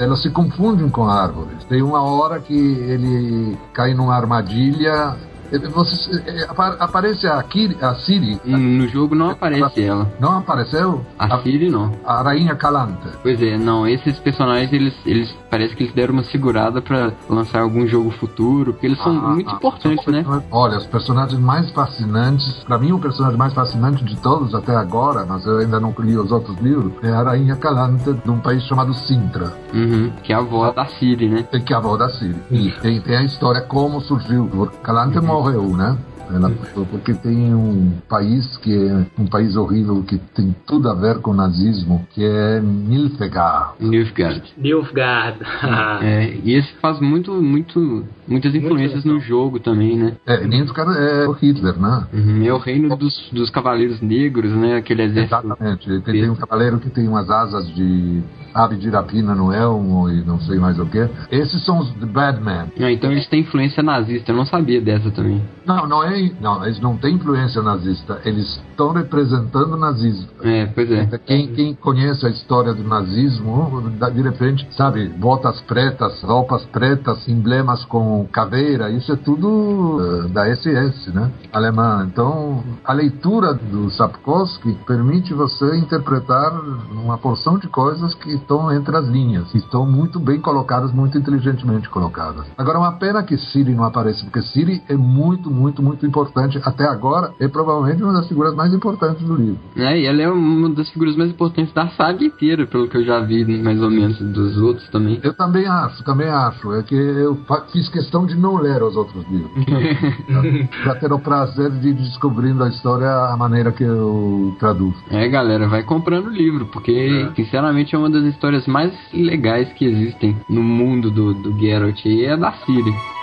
elas 0.00 0.20
se 0.22 0.30
confundem 0.30 0.88
com 0.88 1.08
árvores. 1.08 1.64
Tem 1.68 1.82
uma 1.82 2.02
hora 2.02 2.40
que 2.40 2.54
ele 2.54 3.56
cai 3.72 3.94
numa 3.94 4.14
armadilha. 4.14 5.16
eh, 5.52 5.58
você- 5.68 6.22
eh, 6.28 6.46
apa- 6.48 6.76
aparece 6.78 7.26
a, 7.26 7.42
Kiri, 7.42 7.76
a 7.82 7.92
Siri. 7.96 8.40
No 8.44 8.86
jogo 8.86 9.16
não 9.16 9.30
aparece 9.30 9.82
ela. 9.82 10.06
Não 10.20 10.38
apareceu? 10.38 11.04
A 11.18 11.38
Siri 11.40 11.68
não. 11.68 11.90
a 12.04 12.22
rainha 12.22 12.54
Calanta. 12.54 13.18
Pois 13.20 13.42
é, 13.42 13.58
não, 13.58 13.84
esses 13.84 14.16
personagens, 14.20 14.72
eles, 14.72 14.94
eles 15.04 15.34
parece 15.50 15.74
que 15.74 15.82
eles 15.82 15.94
deram 15.94 16.14
uma 16.14 16.22
segurada 16.24 16.80
pra 16.80 17.12
lançar 17.28 17.60
algum 17.62 17.86
jogo 17.86 18.10
futuro, 18.12 18.72
porque 18.72 18.86
eles 18.86 18.98
são 19.02 19.12
Ah, 19.18 19.30
muito 19.30 19.50
ah, 19.50 19.54
importantes, 19.54 20.06
né? 20.06 20.24
Olha, 20.50 20.78
os 20.78 20.86
personagens 20.86 21.38
mais 21.40 21.70
fascinantes, 21.72 22.62
pra 22.64 22.78
mim 22.78 22.92
o 22.92 22.98
personagem 22.98 23.36
mais 23.38 23.52
fascinante 23.52 24.04
de 24.04 24.16
todos 24.16 24.54
até 24.54 24.74
agora, 24.74 25.24
mas 25.26 25.44
eu 25.46 25.58
ainda 25.58 25.80
não 25.80 25.94
li 25.98 26.16
os 26.16 26.30
outros 26.32 26.56
livros, 26.58 26.92
é 27.02 27.10
a 27.10 27.22
rainha 27.22 27.56
Calanta 27.56 28.14
de 28.14 28.30
um 28.30 28.38
país 28.38 28.62
chamado 28.64 28.94
Sintra, 28.94 29.52
Uhum, 29.74 30.10
que 30.22 30.32
é 30.32 30.36
a 30.36 30.38
avó 30.38 30.70
da 30.72 30.86
Siri, 30.86 31.28
né? 31.28 31.42
que 31.42 31.72
é 31.72 31.76
a 31.76 31.78
avó 31.78 31.96
da 31.96 32.08
Siri. 32.08 32.36
E 32.50 32.70
tem, 32.80 33.00
tem 33.00 33.16
a 33.16 33.22
história 33.22 33.60
como 33.60 34.00
surgiu. 34.00 34.48
Calanta 34.82 35.20
morreu, 35.20 35.76
né? 35.76 35.96
Ela, 36.32 36.50
porque 36.90 37.14
tem 37.14 37.54
um 37.54 37.92
país 38.08 38.56
que 38.58 38.72
é 38.74 39.06
um 39.18 39.26
país 39.26 39.56
horrível 39.56 40.02
que 40.02 40.18
tem 40.34 40.54
tudo 40.66 40.88
a 40.88 40.94
ver 40.94 41.18
com 41.20 41.32
o 41.32 41.34
nazismo, 41.34 42.06
que 42.10 42.24
é 42.24 42.60
Nilfgaard. 42.60 43.74
Nilfgaard. 43.80 44.42
Nilfgaard. 44.56 45.38
É, 46.02 46.38
e 46.44 46.54
esse 46.54 46.72
faz 46.80 47.00
muito, 47.00 47.32
muito, 47.32 48.04
muitas 48.26 48.54
influências 48.54 49.04
no 49.04 49.20
jogo 49.20 49.58
também, 49.58 49.96
né? 49.96 50.16
É, 50.26 50.46
Nilfgaard 50.46 50.96
é 50.96 51.28
o 51.28 51.32
Hitler, 51.32 51.78
né? 51.78 52.06
Uhum, 52.12 52.44
é 52.44 52.52
o 52.52 52.58
reino 52.58 52.96
dos, 52.96 53.28
dos 53.32 53.50
cavaleiros 53.50 54.00
negros, 54.00 54.50
né? 54.52 54.76
Aquele 54.76 55.02
exército. 55.02 55.34
Exatamente. 55.34 56.00
Tem, 56.02 56.20
tem 56.20 56.30
um 56.30 56.36
cavaleiro 56.36 56.78
que 56.78 56.90
tem 56.90 57.06
umas 57.06 57.28
asas 57.30 57.68
de 57.74 58.22
ave 58.54 58.76
de 58.76 58.88
rapina 58.90 59.34
no 59.34 59.52
elmo 59.52 60.08
e 60.08 60.22
não 60.24 60.40
sei 60.40 60.58
mais 60.58 60.78
o 60.78 60.86
que. 60.86 61.08
Esses 61.30 61.64
são 61.64 61.78
os 61.78 61.90
The 61.94 62.06
Bad 62.06 62.42
Men. 62.42 62.72
Ah, 62.80 62.90
então 62.90 63.10
eles 63.10 63.26
têm 63.28 63.40
influência 63.40 63.82
nazista, 63.82 64.32
eu 64.32 64.36
não 64.36 64.44
sabia 64.44 64.80
dessa 64.80 65.10
também. 65.10 65.42
Não, 65.64 65.86
não 65.86 66.04
é. 66.04 66.19
Não, 66.40 66.64
eles 66.64 66.80
não 66.80 66.96
têm 66.96 67.14
influência 67.14 67.62
nazista. 67.62 68.20
Eles 68.24 68.46
estão 68.70 68.92
representando 68.92 69.74
o 69.74 69.76
nazismo. 69.76 70.28
É, 70.42 70.66
pois 70.66 70.90
é. 70.90 71.06
Quem, 71.18 71.48
quem 71.54 71.74
conhece 71.74 72.26
a 72.26 72.30
história 72.30 72.72
do 72.74 72.84
nazismo, 72.84 73.90
de 74.12 74.22
repente, 74.22 74.68
sabe, 74.76 75.08
botas 75.08 75.60
pretas, 75.62 76.22
roupas 76.22 76.64
pretas, 76.66 77.28
emblemas 77.28 77.84
com 77.84 78.26
caveira, 78.32 78.90
isso 78.90 79.12
é 79.12 79.16
tudo 79.16 79.98
eh, 80.00 80.28
da 80.28 80.54
SS, 80.54 81.10
né? 81.12 81.30
Alemã. 81.52 82.06
Então, 82.10 82.62
a 82.84 82.92
leitura 82.92 83.54
do 83.54 83.90
Sapkowski 83.90 84.76
permite 84.86 85.34
você 85.34 85.76
interpretar 85.76 86.52
uma 86.92 87.18
porção 87.18 87.58
de 87.58 87.68
coisas 87.68 88.14
que 88.14 88.30
estão 88.30 88.72
entre 88.72 88.96
as 88.96 89.06
linhas, 89.06 89.50
que 89.50 89.58
estão 89.58 89.86
muito 89.86 90.18
bem 90.18 90.40
colocadas, 90.40 90.92
muito 90.92 91.16
inteligentemente 91.18 91.88
colocadas. 91.88 92.46
Agora, 92.56 92.78
uma 92.78 92.92
pena 92.92 93.22
que 93.22 93.36
Siri 93.36 93.74
não 93.74 93.84
apareça, 93.84 94.24
porque 94.24 94.42
Siri 94.42 94.82
é 94.88 94.96
muito, 94.96 95.50
muito, 95.50 95.82
muito 95.82 96.06
importante. 96.10 96.60
Até 96.62 96.84
agora, 96.84 97.32
é 97.40 97.48
provavelmente 97.48 98.02
uma 98.02 98.12
das 98.12 98.28
figuras 98.28 98.54
mais 98.54 98.74
importantes 98.74 99.24
do 99.24 99.34
livro. 99.34 99.58
É, 99.76 99.98
e 99.98 100.06
ela 100.06 100.22
é 100.22 100.28
uma 100.28 100.68
das 100.70 100.90
figuras 100.90 101.16
mais 101.16 101.30
importantes 101.30 101.72
da 101.72 101.88
saga 101.90 102.24
inteira, 102.24 102.66
pelo 102.66 102.88
que 102.88 102.96
eu 102.96 103.04
já 103.04 103.20
vi, 103.20 103.44
mais 103.62 103.80
ou 103.80 103.90
menos, 103.90 104.18
dos 104.18 104.58
outros 104.58 104.88
também. 104.90 105.20
Eu 105.22 105.34
também 105.34 105.66
acho, 105.66 106.04
também 106.04 106.28
acho. 106.28 106.74
É 106.74 106.82
que 106.82 106.94
eu 106.94 107.38
fiz 107.72 107.88
questão 107.88 108.26
de 108.26 108.36
não 108.36 108.56
ler 108.56 108.82
os 108.82 108.96
outros 108.96 109.24
livros. 109.30 109.50
para 110.82 110.94
ter 110.96 111.12
o 111.12 111.18
prazer 111.18 111.70
de 111.70 111.88
ir 111.88 111.94
descobrindo 111.94 112.64
a 112.64 112.68
história 112.68 113.08
a 113.08 113.36
maneira 113.36 113.72
que 113.72 113.84
eu 113.84 114.54
traduzo. 114.58 114.96
É, 115.10 115.28
galera, 115.28 115.68
vai 115.68 115.82
comprando 115.82 116.26
o 116.26 116.30
livro, 116.30 116.66
porque, 116.66 117.30
sinceramente, 117.36 117.94
é 117.94 117.98
uma 117.98 118.10
das 118.10 118.24
histórias 118.24 118.66
mais 118.66 118.92
legais 119.12 119.72
que 119.74 119.84
existem 119.84 120.36
no 120.48 120.62
mundo 120.62 121.10
do, 121.10 121.34
do 121.34 121.58
Geralt, 121.58 122.04
e 122.04 122.24
é 122.24 122.36
da 122.36 122.52
Ciri. 122.52 123.19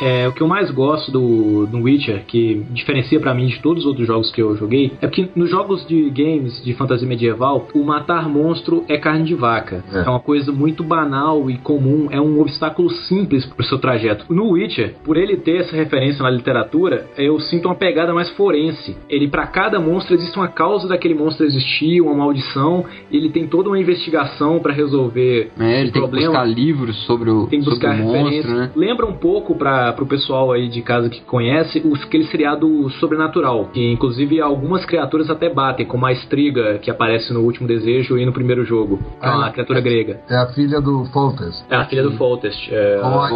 É, 0.00 0.28
o 0.28 0.32
que 0.32 0.42
eu 0.42 0.46
mais 0.48 0.70
gosto 0.70 1.10
do, 1.10 1.66
do 1.66 1.78
Witcher, 1.82 2.24
que 2.26 2.64
diferencia 2.70 3.18
pra 3.18 3.34
mim 3.34 3.46
de 3.46 3.60
todos 3.60 3.84
os 3.84 3.86
outros 3.88 4.06
jogos 4.06 4.30
que 4.30 4.42
eu 4.42 4.56
joguei, 4.56 4.92
é 5.00 5.06
porque 5.06 5.28
nos 5.34 5.50
jogos 5.50 5.86
de 5.86 6.10
games 6.10 6.62
de 6.64 6.74
fantasia 6.74 7.06
medieval, 7.08 7.66
o 7.74 7.82
matar 7.84 8.28
monstro 8.28 8.84
é 8.88 8.98
carne 8.98 9.24
de 9.24 9.34
vaca. 9.34 9.84
É, 9.92 9.98
É. 10.00 10.08
uma 10.08 10.20
coisa 10.20 10.52
muito 10.52 10.82
banal 10.84 11.50
e 11.50 11.56
comum, 11.58 12.08
é 12.10 12.20
um 12.20 12.40
obstáculo 12.40 12.90
simples 12.90 13.44
pro 13.46 13.64
seu 13.64 13.78
trajeto. 13.78 14.26
No 14.32 14.50
Witcher, 14.52 14.94
por 15.04 15.16
ele 15.16 15.36
ter 15.36 15.58
essa 15.62 15.74
referência 15.74 16.22
na 16.22 16.30
literatura, 16.30 17.06
eu 17.16 17.38
sinto 17.40 17.66
uma 17.66 17.74
pegada 17.74 18.12
mais 18.12 18.28
forense. 18.30 18.96
Ele, 19.08 19.28
pra 19.28 19.46
cada 19.46 19.78
monstro, 19.80 20.14
existe 20.14 20.36
uma 20.36 20.48
causa 20.48 20.88
daquele 20.88 21.14
monstro 21.14 21.46
existir, 21.46 22.00
uma 22.00 22.14
maldição, 22.14 22.84
e 23.10 23.16
ele 23.16 23.30
tem 23.30 23.46
toda 23.46 23.68
uma 23.70 23.78
investigação 23.78 24.58
pra 24.58 24.72
resolver 24.72 25.50
É, 25.58 25.80
ele 25.80 25.90
tem 25.90 25.92
que 25.92 25.98
problema. 26.00 26.26
buscar 26.28 26.44
livros 26.44 26.96
sobre 27.06 27.30
o, 27.30 27.46
Tem 27.46 27.60
que 27.60 27.64
sobre 27.64 27.86
buscar 27.88 28.00
o 28.00 28.04
monstro, 28.04 28.54
né? 28.54 28.70
Lembra 28.76 29.06
um 29.06 29.14
pouco 29.14 29.54
para 29.54 29.85
pro 29.92 30.06
pessoal 30.06 30.52
aí 30.52 30.68
de 30.68 30.82
casa 30.82 31.08
que 31.08 31.20
conhece 31.22 31.80
os 31.84 32.02
aquele 32.04 32.24
seriado 32.26 32.88
sobrenatural, 33.00 33.66
que 33.72 33.92
inclusive 33.92 34.40
algumas 34.40 34.84
criaturas 34.84 35.28
até 35.28 35.48
batem, 35.52 35.86
como 35.86 36.06
a 36.06 36.12
Estriga 36.12 36.78
que 36.78 36.90
aparece 36.90 37.32
no 37.32 37.40
último 37.40 37.66
desejo 37.66 38.16
e 38.18 38.24
no 38.24 38.32
primeiro 38.32 38.64
jogo, 38.64 38.98
que 39.20 39.26
é 39.26 39.30
uma 39.30 39.46
Ah, 39.46 39.50
criatura 39.50 39.80
grega. 39.80 40.20
É 40.28 40.36
a 40.36 40.46
filha 40.48 40.80
do 40.80 41.04
Foltest. 41.06 41.64
É 41.70 41.76
a 41.76 41.84
filha 41.86 42.02
do 42.02 42.12
Foltest. 42.12 42.68
É... 42.72 42.98
Com 43.00 43.08
a. 43.08 43.28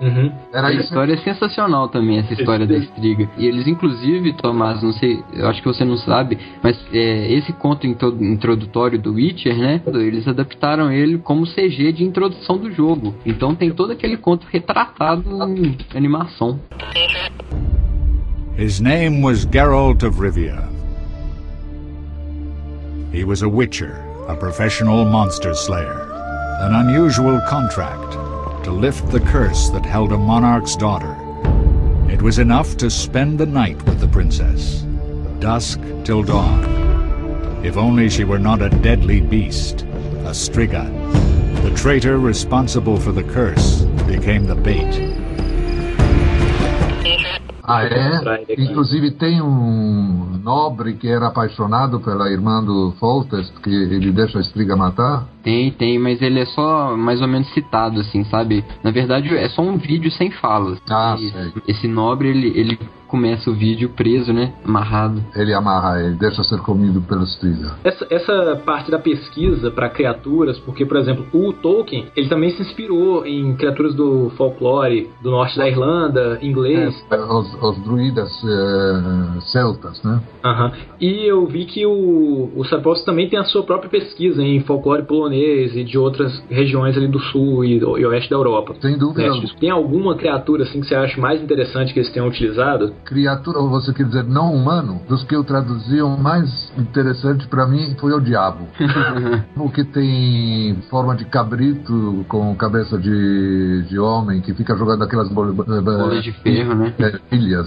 Uhum. 0.00 0.32
Era 0.52 0.68
A 0.68 0.72
história 0.72 1.14
é 1.14 1.16
sensacional 1.18 1.88
também, 1.88 2.18
essa 2.18 2.32
história 2.34 2.66
da 2.66 2.76
estriga. 2.76 3.28
E 3.36 3.46
eles, 3.46 3.66
inclusive, 3.66 4.32
Tomás, 4.34 4.82
não 4.82 4.92
sei, 4.92 5.22
eu 5.32 5.48
acho 5.48 5.60
que 5.60 5.68
você 5.68 5.84
não 5.84 5.96
sabe, 5.96 6.38
mas 6.62 6.78
é, 6.92 7.32
esse 7.32 7.52
conto 7.52 7.86
intro- 7.86 8.16
introdutório 8.20 8.98
do 8.98 9.14
Witcher, 9.14 9.56
né? 9.56 9.80
Eles 9.86 10.26
adaptaram 10.28 10.90
ele 10.92 11.18
como 11.18 11.46
CG 11.46 11.92
de 11.92 12.04
introdução 12.04 12.56
do 12.58 12.70
jogo. 12.70 13.14
Então 13.24 13.54
tem 13.54 13.70
todo 13.70 13.92
aquele 13.92 14.16
conto 14.16 14.46
retratado 14.50 15.42
animação. 15.94 16.60
His 18.56 18.80
name 18.80 19.22
was 19.22 19.46
Geralt 19.46 20.02
of 20.02 20.16
Rivia. 20.16 20.68
He 23.12 23.24
was 23.24 23.42
a 23.42 23.48
witcher, 23.48 23.96
a 24.28 24.36
professional 24.36 25.04
monster 25.04 25.54
slayer. 25.54 26.08
An 26.60 26.74
unusual 26.74 27.40
contract 27.48 28.12
to 28.64 28.70
lift 28.70 29.10
the 29.10 29.20
curse 29.20 29.70
that 29.70 29.84
held 29.84 30.12
a 30.12 30.18
monarch's 30.18 30.76
daughter. 30.76 31.16
It 32.08 32.20
was 32.20 32.38
enough 32.38 32.76
to 32.76 32.90
spend 32.90 33.38
the 33.38 33.46
night 33.46 33.82
with 33.84 34.00
the 34.00 34.08
princess, 34.08 34.82
dusk 35.40 35.80
till 36.04 36.22
dawn. 36.22 36.64
If 37.64 37.76
only 37.76 38.10
she 38.10 38.24
were 38.24 38.38
not 38.38 38.62
a 38.62 38.68
deadly 38.68 39.20
beast, 39.20 39.82
a 39.82 40.32
Striga. 40.32 40.84
The 41.62 41.74
traitor 41.74 42.18
responsible 42.18 42.98
for 42.98 43.12
the 43.12 43.24
curse 43.24 43.82
became 44.06 44.44
the 44.44 44.54
bait. 44.54 45.19
Ah, 47.70 47.84
é? 47.84 48.44
Inclusive 48.58 49.12
tem 49.12 49.40
um 49.40 50.38
nobre 50.42 50.94
que 50.94 51.08
era 51.08 51.28
apaixonado 51.28 52.00
pela 52.00 52.30
irmã 52.30 52.62
do 52.62 52.92
Foltest, 52.98 53.52
que 53.60 53.70
ele 53.70 54.10
deixa 54.12 54.38
a 54.38 54.40
estriga 54.40 54.76
matar. 54.76 55.26
Tem, 55.42 55.70
tem, 55.70 55.98
mas 55.98 56.20
ele 56.20 56.40
é 56.40 56.46
só 56.46 56.96
mais 56.96 57.20
ou 57.20 57.28
menos 57.28 57.48
citado, 57.54 58.00
assim, 58.00 58.24
sabe? 58.24 58.64
Na 58.82 58.90
verdade, 58.90 59.34
é 59.36 59.48
só 59.48 59.62
um 59.62 59.76
vídeo 59.76 60.10
sem 60.10 60.30
falas. 60.30 60.78
Ah, 60.88 61.16
E 61.18 61.30
sei. 61.30 61.52
Esse 61.68 61.86
nobre, 61.88 62.28
ele, 62.28 62.48
ele 62.58 62.78
começa 63.10 63.50
o 63.50 63.54
vídeo 63.54 63.90
preso, 63.90 64.32
né? 64.32 64.52
Amarrado. 64.64 65.22
Ele 65.34 65.52
amarra 65.52 66.00
ele, 66.00 66.14
deixa 66.14 66.42
ser 66.44 66.58
comido 66.60 67.00
pelos 67.02 67.36
trilhos. 67.36 67.72
Essa, 67.82 68.06
essa 68.08 68.62
parte 68.64 68.90
da 68.90 68.98
pesquisa 68.98 69.70
para 69.70 69.90
criaturas, 69.90 70.58
porque, 70.60 70.86
por 70.86 70.96
exemplo, 70.96 71.26
o 71.32 71.52
Tolkien, 71.52 72.06
ele 72.16 72.28
também 72.28 72.50
se 72.50 72.62
inspirou 72.62 73.26
em 73.26 73.56
criaturas 73.56 73.94
do 73.94 74.30
folclore 74.36 75.10
do 75.22 75.30
norte 75.30 75.58
da 75.58 75.68
Irlanda, 75.68 76.38
inglês. 76.40 76.94
É, 77.10 77.16
os, 77.16 77.62
os 77.62 77.78
druidas 77.82 78.30
é, 78.44 79.40
celtas, 79.40 80.02
né? 80.04 80.20
Aham. 80.44 80.72
E 81.00 81.28
eu 81.28 81.46
vi 81.46 81.64
que 81.64 81.84
o, 81.84 82.50
o 82.54 82.64
Sapkowski 82.64 83.04
também 83.04 83.28
tem 83.28 83.38
a 83.38 83.44
sua 83.44 83.62
própria 83.64 83.90
pesquisa 83.90 84.42
em 84.42 84.60
folclore 84.60 85.02
polonês 85.02 85.74
e 85.74 85.82
de 85.82 85.98
outras 85.98 86.42
regiões 86.48 86.96
ali 86.96 87.08
do 87.08 87.18
sul 87.18 87.64
e, 87.64 87.78
e 87.78 88.06
oeste 88.06 88.30
da 88.30 88.36
Europa. 88.36 88.74
Sem 88.80 88.96
dúvida. 88.96 89.32
Leste. 89.32 89.56
Tem 89.56 89.70
alguma 89.70 90.16
criatura 90.16 90.62
assim 90.62 90.80
que 90.80 90.86
você 90.86 90.94
acha 90.94 91.20
mais 91.20 91.42
interessante 91.42 91.92
que 91.92 91.98
eles 91.98 92.12
tenham 92.12 92.28
utilizado? 92.28 92.94
Criatura, 93.04 93.58
ou 93.58 93.68
você 93.68 93.92
quer 93.92 94.04
dizer 94.04 94.24
não 94.24 94.54
humano, 94.54 95.00
dos 95.08 95.24
que 95.24 95.34
eu 95.34 95.44
traduzia, 95.44 96.04
o 96.04 96.18
mais 96.18 96.72
interessante 96.76 97.46
para 97.48 97.66
mim 97.66 97.96
foi 97.98 98.12
o 98.12 98.20
diabo. 98.20 98.66
o 99.56 99.70
que 99.70 99.84
tem 99.84 100.76
forma 100.90 101.14
de 101.16 101.24
cabrito 101.24 102.24
com 102.28 102.54
cabeça 102.56 102.98
de, 102.98 103.82
de 103.88 103.98
homem, 103.98 104.40
que 104.40 104.54
fica 104.54 104.76
jogando 104.76 105.04
aquelas 105.04 105.28
bolas 105.28 105.54
Bola 105.54 106.20
de 106.20 106.32
ferro, 106.32 106.74
né? 106.74 106.94
é. 106.98 107.20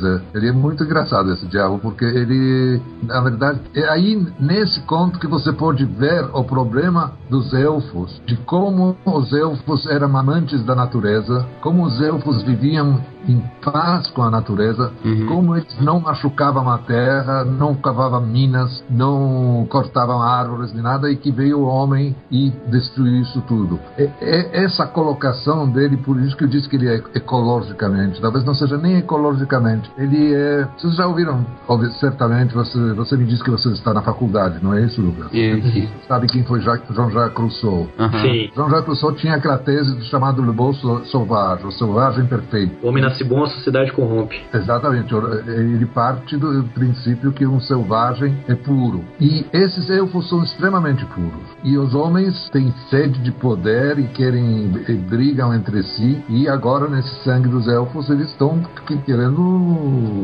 É. 0.08 0.38
Ele 0.38 0.50
é 0.50 0.52
muito 0.52 0.84
engraçado 0.84 1.32
esse 1.32 1.46
diabo, 1.48 1.80
porque 1.80 2.06
ele, 2.06 2.82
na 3.04 3.22
verdade, 3.22 3.60
é 3.74 3.88
aí 3.90 4.26
nesse 4.40 4.82
conto 4.82 5.20
que 5.20 5.28
você 5.28 5.52
pode 5.52 5.86
ver 5.86 6.26
o 6.34 6.44
problema 6.44 7.14
dos 7.30 7.54
elfos, 7.54 8.22
de 8.26 8.36
como 8.38 8.96
os 9.06 9.32
elfos 9.34 9.86
eram 9.88 10.16
amantes 10.18 10.64
da 10.64 10.76
natureza, 10.76 11.46
como 11.62 11.84
os 11.84 12.02
elfos 12.02 12.44
viviam 12.44 13.02
em 13.28 13.42
paz 13.64 14.08
com 14.12 14.22
a 14.24 14.30
natureza, 14.30 14.92
como 15.28 15.56
eles 15.56 15.76
não 15.80 16.00
machucavam 16.00 16.70
a 16.70 16.78
terra, 16.80 17.44
não 17.46 17.74
cavavam 17.76 18.22
minas, 18.22 18.84
não 18.90 19.66
cortavam 19.70 20.22
árvores, 20.22 20.74
nem 20.74 20.82
nada, 20.84 21.10
e 21.12 21.16
que 21.16 21.32
veio 21.32 21.60
o 21.60 21.66
homem 21.66 22.16
e 22.32 22.52
destruiu 22.68 23.22
isso 23.22 23.42
tudo. 23.48 23.80
É, 23.98 24.10
é 24.22 24.64
essa 24.64 24.86
colocação 24.86 25.68
dele, 25.70 25.98
por 25.98 26.20
isso 26.20 26.36
que 26.36 26.44
eu 26.44 26.48
disse 26.48 26.68
que 26.68 26.76
ele 26.76 26.88
é 26.90 27.02
ecologicamente, 27.16 28.22
talvez 28.22 28.44
não 28.46 28.54
seja 28.56 28.78
nem 28.78 28.98
ecologicamente, 28.98 29.92
ele 29.98 30.34
é. 30.34 30.68
Vocês 30.78 30.96
já 30.96 31.08
ouviram, 31.08 31.46
ouvi- 31.68 31.92
certamente, 32.00 32.54
você, 32.54 32.94
você 32.94 33.16
me 33.18 33.26
disse 33.26 33.44
que 33.44 33.52
você 33.52 33.70
está 33.70 33.94
na 33.94 34.02
faculdade, 34.02 34.60
não 34.62 34.74
é 34.74 34.82
isso, 34.82 35.02
Lucas? 35.02 35.30
Sim. 35.32 35.90
Sabe 36.08 36.28
quem 36.28 36.44
foi 36.44 36.62
Jacques- 36.62 36.94
Jean-Jacques 36.96 37.38
Rousseau? 37.40 37.88
Sim. 38.22 38.50
Jean-Jacques 38.56 38.88
Rousseau 38.88 39.12
tinha 39.14 39.36
aquela 39.36 39.58
tese 39.58 40.02
chamada 40.06 40.42
Le 40.42 40.52
Beau 40.52 40.74
Sauvage, 41.06 41.66
o 41.66 41.72
selvagem 41.72 42.26
perfeito. 42.26 42.76
O 42.84 42.90
homem 42.90 43.04
nasce 43.14 43.24
bom, 43.24 43.44
a 43.44 43.48
sociedade 43.48 43.92
corrompe. 43.92 44.42
Exatamente, 44.54 45.14
ele 45.48 45.86
parte 45.86 46.36
do 46.36 46.64
princípio 46.74 47.32
que 47.32 47.46
um 47.46 47.60
selvagem 47.60 48.36
é 48.48 48.56
puro. 48.56 49.04
E 49.20 49.46
esses 49.54 49.90
elfos 49.90 50.28
são 50.30 50.44
extremamente 50.44 51.06
puros. 51.06 51.44
E 51.64 51.78
os 51.78 51.94
homens 51.94 52.50
têm 52.50 52.74
sede 52.90 53.20
de 53.20 53.32
poder 53.32 54.00
e 54.00 54.04
querem 54.08 54.72
e 54.88 54.94
brigam 54.94 55.54
entre 55.54 55.84
si. 55.84 56.24
E 56.30 56.48
agora, 56.50 56.88
nesse 56.90 57.24
sangue 57.24 57.48
dos 57.48 57.68
elfos, 57.68 58.10
eles 58.10 58.30
estão 58.30 58.60
que- 58.88 58.98
querendo 58.98 59.42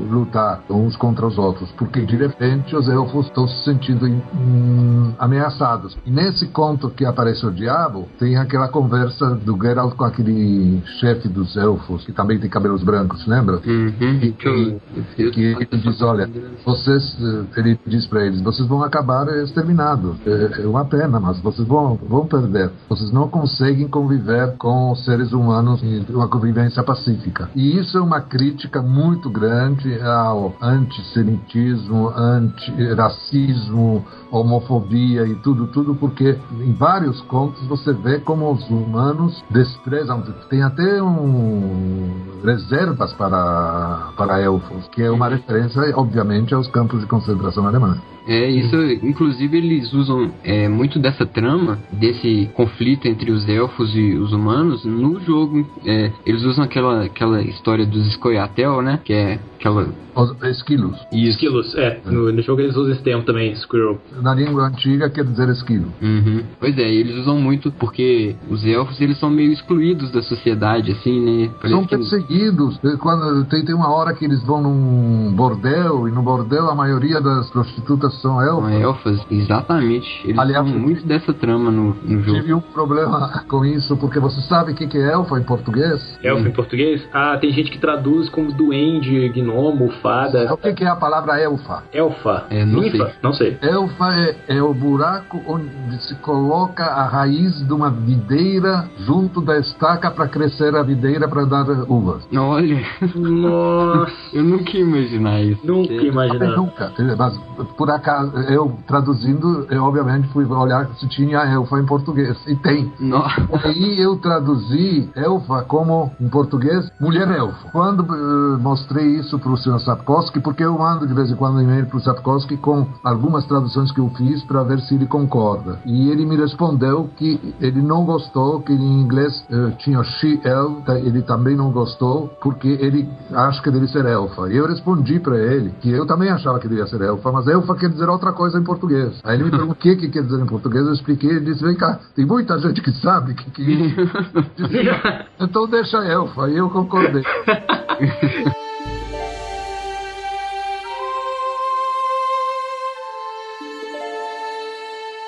lutar 0.10 0.62
uns 0.70 0.96
contra 0.96 1.26
os 1.28 1.38
outros. 1.38 1.72
Porque 1.74 2.02
de 2.02 2.16
repente 2.16 2.76
os 2.76 2.88
elfos 2.88 3.28
estão 3.28 3.48
se 3.48 3.64
sentindo 3.64 4.06
hum, 4.06 5.14
ameaçados. 5.20 5.98
E 6.06 6.12
nesse 6.12 6.48
conto 6.48 6.90
que 6.90 7.06
aparece 7.06 7.46
o 7.46 7.52
diabo, 7.52 8.08
tem 8.18 8.38
aquela 8.38 8.68
conversa 8.68 9.36
do 9.36 9.58
Geralt 9.62 9.94
com 9.96 10.04
aquele 10.04 10.82
chefe 11.00 11.28
dos 11.28 11.56
elfos, 11.56 12.04
que 12.06 12.12
também 12.12 12.40
tem 12.40 12.50
brancos, 12.84 13.26
lembra? 13.26 13.62
Uhum. 13.66 14.20
E 14.22 14.32
que, 14.32 14.78
e 15.18 15.32
que 15.32 15.42
ele 15.42 15.68
diz, 15.72 16.02
olha, 16.02 16.30
vocês, 16.66 17.18
ele 17.56 17.80
diz 17.86 18.06
para 18.08 18.26
eles, 18.26 18.42
vocês 18.42 18.68
vão 18.68 18.84
acabar 18.84 19.28
exterminados. 19.44 20.16
É, 20.26 20.62
é 20.64 20.68
uma 20.68 20.86
pena, 20.86 21.20
mas 21.20 21.40
vocês 21.40 21.68
vão, 21.68 21.96
vão 21.96 22.26
perder. 22.26 22.72
Vocês 22.88 23.12
não 23.12 23.28
conseguem 23.28 23.88
conviver 23.88 24.56
com 24.58 24.92
os 24.92 25.04
seres 25.06 25.32
humanos 25.32 25.82
em 25.84 26.06
uma 26.10 26.28
convivência 26.28 26.84
pacífica. 26.84 27.50
E 27.56 27.78
isso 27.80 27.98
é 27.98 28.02
uma 28.02 28.22
crítica 28.22 28.82
muito 28.82 29.30
grande 29.30 30.00
ao 30.02 30.56
antissemitismo, 30.62 32.10
antirracismo, 32.10 34.06
homofobia 34.32 35.26
e 35.26 35.36
tudo, 35.36 35.68
tudo, 35.68 35.96
porque 35.96 36.38
em 36.60 36.74
vários 36.74 37.22
contos 37.22 37.66
você 37.68 37.94
vê 37.94 38.20
como 38.20 38.52
os 38.52 38.70
humanos 38.70 39.44
desprezam. 39.50 40.22
Tem 40.50 40.62
até 40.62 41.02
um 41.02 42.40
reservas 42.44 43.14
para, 43.14 44.12
para 44.16 44.42
elfos, 44.42 44.88
que 44.90 45.02
é 45.02 45.12
uma 45.12 45.30
referência, 45.30 45.82
obviamente, 45.98 46.54
aos 46.54 46.68
campos 46.68 47.02
de 47.02 47.08
concentração 47.08 47.66
alemãs. 47.68 48.00
É, 48.30 48.48
isso, 48.50 48.76
inclusive 49.04 49.58
eles 49.58 49.92
usam 49.92 50.32
é, 50.44 50.68
muito 50.70 51.00
dessa 51.00 51.26
trama, 51.26 51.80
desse 51.92 52.50
conflito 52.54 53.08
entre 53.08 53.32
os 53.32 53.48
elfos 53.50 53.94
e 53.96 54.14
os 54.14 54.32
humanos 54.32 54.86
no 54.86 55.20
jogo. 55.22 55.68
É, 55.86 56.12
eles 56.26 56.44
usam 56.44 56.64
aquela, 56.64 57.06
aquela 57.06 57.42
história 57.42 57.86
dos 57.86 58.06
Scoia'tael, 58.14 58.82
né? 58.84 59.00
Que 59.04 59.14
é 59.14 59.40
aquela... 59.60 59.88
Os 60.16 60.36
esquilos. 60.50 60.98
Esquilos, 61.14 61.74
é. 61.76 62.02
No, 62.06 62.32
no 62.32 62.42
jogo 62.42 62.60
eles 62.62 62.76
usam 62.76 62.92
esse 62.92 63.02
termo 63.02 63.24
também, 63.24 63.56
squirrel. 63.56 64.02
Na 64.22 64.34
língua 64.34 64.68
antiga 64.68 65.10
quer 65.10 65.24
dizer 65.24 65.48
esquilo. 65.50 65.94
Uhum. 66.02 66.44
Pois 66.60 66.78
é, 66.78 66.92
eles 66.94 67.16
usam 67.16 67.40
muito 67.40 67.72
porque 67.72 68.36
os 68.50 68.66
elfos 68.66 69.00
eles 69.00 69.18
são 69.18 69.30
meio 69.30 69.52
excluídos 69.54 70.12
da 70.12 70.22
sociedade, 70.22 70.92
assim, 70.92 71.20
né? 71.22 71.50
Parece 71.56 71.70
São 71.74 71.84
que- 71.86 71.96
perseguidos. 71.96 72.78
Eh, 72.84 72.98
Quando, 73.00 73.46
tem, 73.46 73.64
tem 73.64 73.74
uma 73.74 73.90
hora 73.90 74.14
que 74.14 74.26
eles 74.26 74.44
vão 74.44 74.62
num 74.62 75.32
bordel, 75.34 76.08
e 76.08 76.12
no 76.12 76.22
bordel 76.22 76.70
a 76.70 76.76
maioria 76.76 77.22
das 77.22 77.50
prostitutas 77.50 78.19
são 78.22 78.42
elfas. 78.42 78.70
São 78.72 78.82
elfas, 78.82 79.26
exatamente. 79.32 80.22
Eles 80.24 80.38
Aliás, 80.40 80.66
usam 80.66 80.80
muito 80.80 81.06
dessa 81.06 81.34
trama 81.34 81.72
no, 81.72 81.96
no 82.04 82.22
jogo. 82.24 82.40
Tive 82.40 82.54
um 82.54 82.62
problema 82.62 83.44
com 83.48 83.66
isso, 83.66 83.96
porque 83.98 84.20
você 84.20 84.42
sabe 84.42 84.72
o 84.72 84.76
que 84.76 84.88
que 84.88 84.98
é 84.98 85.12
elfa 85.12 85.40
em 85.40 85.44
português? 85.44 86.20
Elfo 86.24 86.48
em 86.48 86.52
português? 86.52 87.08
Ah, 87.14 87.38
tem 87.40 87.52
gente 87.52 87.72
que 87.72 87.80
traduz 87.80 88.30
como 88.30 88.52
duende, 88.52 89.30
gnomo, 89.30 89.90
fada. 90.02 90.54
O 90.54 90.58
que 90.58 90.74
que 90.74 90.84
é 90.84 90.88
a 90.88 90.96
palavra 90.96 91.40
elfa? 91.40 91.84
Elfa. 91.94 92.46
É, 92.50 92.66
não 92.66 92.82
Ninfa? 92.82 92.98
sei. 93.06 93.16
Não 93.22 93.34
sei. 93.34 93.58
Elfa 93.62 94.06
é, 94.16 94.36
é 94.58 94.62
o 94.64 94.74
buraco 94.74 95.42
onde 95.48 95.70
se 96.04 96.16
coloca 96.16 96.84
a 96.86 97.06
raiz 97.08 97.66
de 97.66 97.74
uma 97.74 97.90
videira 97.90 98.90
junto 99.00 99.42
da 99.42 99.58
estaca 99.60 100.12
para 100.12 100.28
crescer 100.28 100.76
a 100.76 100.84
videira 100.84 101.28
para 101.28 101.46
dar 101.46 101.70
uvas. 101.90 102.28
Olha, 102.36 102.82
Nossa, 103.16 104.12
eu 104.34 104.44
nunca 104.44 104.72
ia 104.78 104.82
imaginar 104.82 105.42
isso. 105.42 105.60
nunca 105.66 105.94
imaginava. 105.94 106.56
Nunca. 106.56 106.94
Mas, 107.18 107.38
por 107.78 107.90
acaso, 107.90 108.09
eu 108.50 108.78
traduzindo, 108.88 109.68
eu 109.70 109.84
obviamente 109.84 110.28
fui 110.30 110.46
olhar 110.46 110.88
se 111.00 111.08
tinha 111.08 111.40
elfa 111.40 111.80
em 111.80 111.86
português. 111.86 112.38
E 112.48 112.56
tem. 112.56 112.92
Nossa. 113.00 113.48
Aí 113.64 114.00
eu 114.00 114.18
traduzi 114.18 115.10
elfa 115.16 115.64
como, 115.64 116.12
em 116.20 116.28
português, 116.30 116.92
mulher 117.00 117.30
elfa. 117.30 117.70
Quando 117.72 118.04
eh, 118.04 118.58
mostrei 118.62 119.20
isso 119.20 119.38
para 119.40 119.52
o 119.52 119.58
Sr. 119.58 119.80
Sapkowski, 119.80 120.40
porque 120.40 120.64
eu 120.64 120.78
mando 120.78 121.08
de 121.08 121.14
vez 121.14 121.30
em 121.32 121.36
quando 121.36 121.56
um 121.56 121.62
e-mail 121.62 121.86
para 121.86 121.98
o 121.98 122.02
Sapkowski 122.02 122.58
com 122.58 122.88
algumas 123.04 123.46
traduções 123.46 123.92
que 123.92 124.00
eu 124.00 124.10
fiz 124.18 124.44
para 124.44 124.64
ver 124.64 124.80
se 124.82 124.96
ele 124.96 125.06
concorda. 125.06 125.80
E 125.86 126.10
ele 126.10 126.26
me 126.26 126.36
respondeu 126.36 127.10
que 127.16 127.56
ele 127.60 127.82
não 127.82 128.06
gostou, 128.06 128.62
que 128.62 128.74
em 128.74 129.02
inglês 129.02 129.44
eh, 129.50 129.72
tinha 129.80 130.04
she, 130.04 130.40
el, 130.44 130.82
tá, 130.86 130.98
ele 131.00 131.22
também 131.22 131.56
não 131.56 131.72
gostou, 131.72 132.30
porque 132.42 132.68
ele 132.68 133.10
acha 133.34 133.62
que 133.62 133.72
deve 133.72 133.88
ser 133.88 134.06
elfa. 134.06 134.50
E 134.50 134.58
eu 134.58 134.68
respondi 134.68 135.20
para 135.20 135.38
ele 135.38 135.72
que 135.82 135.90
eu 135.90 136.06
também 136.06 136.30
achava 136.30 136.60
que 136.60 136.68
devia 136.68 136.88
ser 136.88 137.02
elfa, 137.02 137.32
mas 137.32 137.48
elfa 137.48 137.76
quer 137.90 137.94
dizer 137.94 138.10
outra 138.10 138.32
coisa 138.32 138.60
em 138.60 138.64
português. 138.64 139.20
Aí 139.24 139.36
ele 139.36 139.46
me 139.46 139.50
perguntou 139.50 139.74
o 139.74 139.76
que, 139.76 139.96
que 139.96 140.10
quer 140.10 140.24
dizer 140.24 140.40
em 140.40 140.46
português, 140.46 140.86
eu 140.86 140.94
expliquei, 140.94 141.30
ele 141.30 141.42
disse, 141.42 141.64
vem 141.64 141.76
cá, 141.76 142.00
tem 142.16 142.26
muita 142.26 142.58
gente 142.60 142.82
que 142.82 142.92
sabe 143.02 143.34
que, 143.34 143.52
que. 143.52 143.66
Disse, 143.66 143.96
então 145.40 145.68
deixa 145.68 145.98
elfa, 145.98 146.50
e 146.50 146.58
eu 146.58 146.70
concordei. 146.70 147.24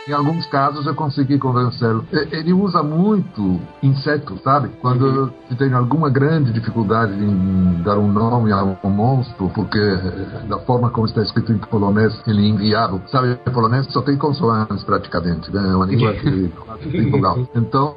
Em 0.08 0.14
alguns 0.14 0.46
casos 0.48 0.86
eu 0.86 0.96
consegui 0.96 1.38
convencê-lo. 1.38 2.06
Ele 2.12 2.54
usa 2.54 2.82
muito 2.82 3.60
insetos, 3.84 4.42
sabe? 4.42 4.70
Quando 4.82 5.32
se 5.48 5.56
tem 5.56 5.72
alguma 5.74 6.10
grande 6.10 6.52
dificuldade 6.52 7.14
em 7.14 7.82
dar 7.84 8.00
um 8.00 8.12
nome 8.12 8.52
a 8.52 8.64
um 8.64 8.90
monstro, 8.90 9.50
porque 9.54 9.78
eh, 9.78 10.46
da 10.50 10.58
forma 10.60 10.90
como 10.90 11.06
está 11.06 11.22
escrito 11.22 11.52
em 11.52 11.58
polonês, 11.58 12.20
ele 12.26 12.46
é 12.46 12.50
inviável. 12.50 13.00
Sabe, 13.08 13.40
em 13.46 13.52
polonês 13.52 13.86
só 13.92 14.02
tem 14.02 14.18
consoantes 14.18 14.84
praticamente, 14.84 15.54
né? 15.54 15.70
É 15.70 15.76
uma 15.76 15.88
tem 16.92 17.12
vogal. 17.12 17.38
Então 17.56 17.96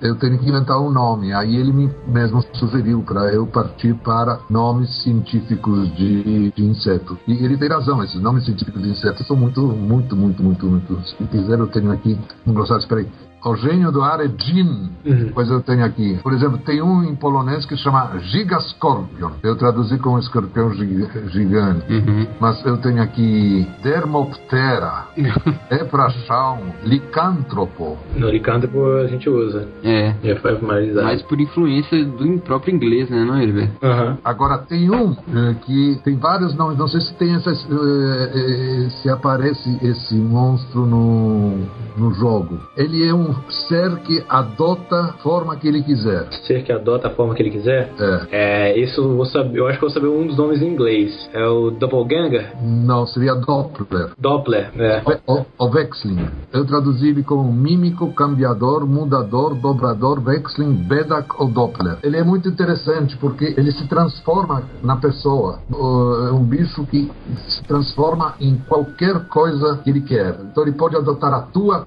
eu 0.00 0.16
tenho 0.16 0.38
que 0.38 0.48
inventar 0.48 0.80
um 0.80 0.90
nome. 0.90 1.32
Aí 1.32 1.54
ele 1.54 1.72
me 1.72 1.90
mesmo 2.08 2.44
sugeriu 2.54 3.02
para 3.02 3.32
eu 3.32 3.46
partir 3.46 3.94
para 3.94 4.40
nomes 4.50 4.90
científicos 5.02 5.94
de, 5.94 6.50
de 6.50 6.64
insetos. 6.64 7.18
E 7.26 7.32
ele 7.32 7.56
tem 7.56 7.68
razão, 7.68 8.02
esses 8.02 8.20
nomes 8.20 8.44
científicos 8.44 8.82
de 8.82 8.90
insetos 8.90 9.26
são 9.26 9.36
muito, 9.36 9.60
muito, 9.60 10.16
muito, 10.16 10.42
muito, 10.42 10.66
muito. 10.66 10.98
Se 11.36 11.42
quiser, 11.42 11.58
eu 11.58 11.66
tenho 11.66 11.92
aqui 11.92 12.18
um 12.46 12.54
glossário. 12.54 12.80
Espera 12.80 13.02
aí. 13.02 13.08
O 13.44 13.54
gênio 13.54 13.92
do 13.92 14.02
ar 14.02 14.18
é 14.20 14.28
Jin. 14.28 14.90
Pois 15.32 15.48
eu 15.48 15.60
tenho 15.60 15.84
aqui. 15.84 16.18
Por 16.22 16.32
exemplo, 16.32 16.58
tem 16.58 16.82
um 16.82 17.04
em 17.04 17.14
polonês 17.14 17.64
que 17.64 17.76
chama 17.76 18.18
Gigascorpion. 18.18 19.30
Eu 19.42 19.54
traduzi 19.54 19.98
como 19.98 20.18
escorpião 20.18 20.74
gi- 20.74 21.06
gigante. 21.28 21.92
Uhum. 21.92 22.26
Mas 22.40 22.64
eu 22.66 22.76
tenho 22.78 23.00
aqui 23.00 23.64
Dermoptera, 23.84 25.04
Eprachão, 25.70 26.58
Licântropo. 26.84 27.96
No 28.16 28.28
licântropo 28.30 28.84
a 28.96 29.06
gente 29.06 29.28
usa. 29.28 29.68
É. 29.84 30.14
Já 30.24 30.36
foi 30.40 30.56
formalizado. 30.58 31.06
Mas 31.06 31.22
por 31.22 31.40
influência 31.40 32.04
do 32.04 32.38
próprio 32.40 32.74
inglês, 32.74 33.08
né, 33.08 33.24
não, 33.24 33.40
Herbert? 33.40 33.70
Aham. 33.82 34.18
Agora 34.24 34.58
tem 34.58 34.90
um 34.90 35.12
eh, 35.12 35.54
que 35.64 36.00
tem 36.02 36.16
vários 36.16 36.54
nomes, 36.56 36.76
não 36.78 36.88
sei 36.88 37.00
se 37.00 37.14
tem 37.14 37.34
essa, 37.34 37.50
eh, 37.50 38.32
eh, 38.34 38.90
se 39.02 39.08
aparece 39.08 39.78
esse 39.82 40.14
monstro 40.16 40.84
no, 40.84 41.58
no 41.96 42.12
jogo. 42.14 42.58
Ele 42.76 43.06
é 43.06 43.14
um 43.14 43.34
ser 43.68 43.96
que 44.00 44.24
adota 44.28 44.96
a 44.96 45.12
forma 45.14 45.56
que 45.56 45.68
ele 45.68 45.82
quiser. 45.82 46.28
Ser 46.46 46.62
que 46.62 46.72
adota 46.72 47.08
a 47.08 47.10
forma 47.10 47.34
que 47.34 47.42
ele 47.42 47.50
quiser. 47.50 47.90
É. 47.98 48.26
É, 48.30 48.78
isso 48.78 49.00
eu 49.00 49.24
saber. 49.26 49.58
Eu 49.58 49.66
acho 49.66 49.78
que 49.78 49.84
eu 49.84 49.88
vou 49.88 49.94
saber 49.94 50.08
um 50.08 50.26
dos 50.26 50.36
nomes 50.36 50.62
em 50.62 50.68
inglês. 50.68 51.28
É 51.32 51.46
o 51.46 51.70
Doppelganger? 51.70 52.52
Não, 52.62 53.06
seria 53.06 53.34
Doppler. 53.34 54.10
Doppler, 54.18 54.70
é. 54.78 55.02
O, 55.26 55.44
o 55.58 55.68
Wechsling. 55.68 56.28
Eu 56.52 56.64
traduzi 56.64 57.08
ele 57.08 57.22
como 57.22 57.52
mímico, 57.52 58.12
cambiador, 58.12 58.86
mudador, 58.86 59.54
dobrador, 59.54 60.22
Wechsling, 60.24 60.74
Bedak 60.74 61.28
ou 61.38 61.48
Doppler. 61.48 61.98
Ele 62.02 62.16
é 62.16 62.24
muito 62.24 62.48
interessante 62.48 63.16
porque 63.16 63.54
ele 63.56 63.72
se 63.72 63.86
transforma 63.88 64.62
na 64.82 64.96
pessoa. 64.96 65.60
É 65.70 66.32
um 66.32 66.44
bicho 66.44 66.84
que 66.86 67.10
se 67.48 67.62
transforma 67.64 68.34
em 68.40 68.56
qualquer 68.68 69.26
coisa 69.28 69.78
que 69.82 69.90
ele 69.90 70.00
quer. 70.00 70.38
Então 70.50 70.62
ele 70.62 70.72
pode 70.72 70.96
adotar 70.96 71.32
a 71.32 71.42
tua 71.42 71.85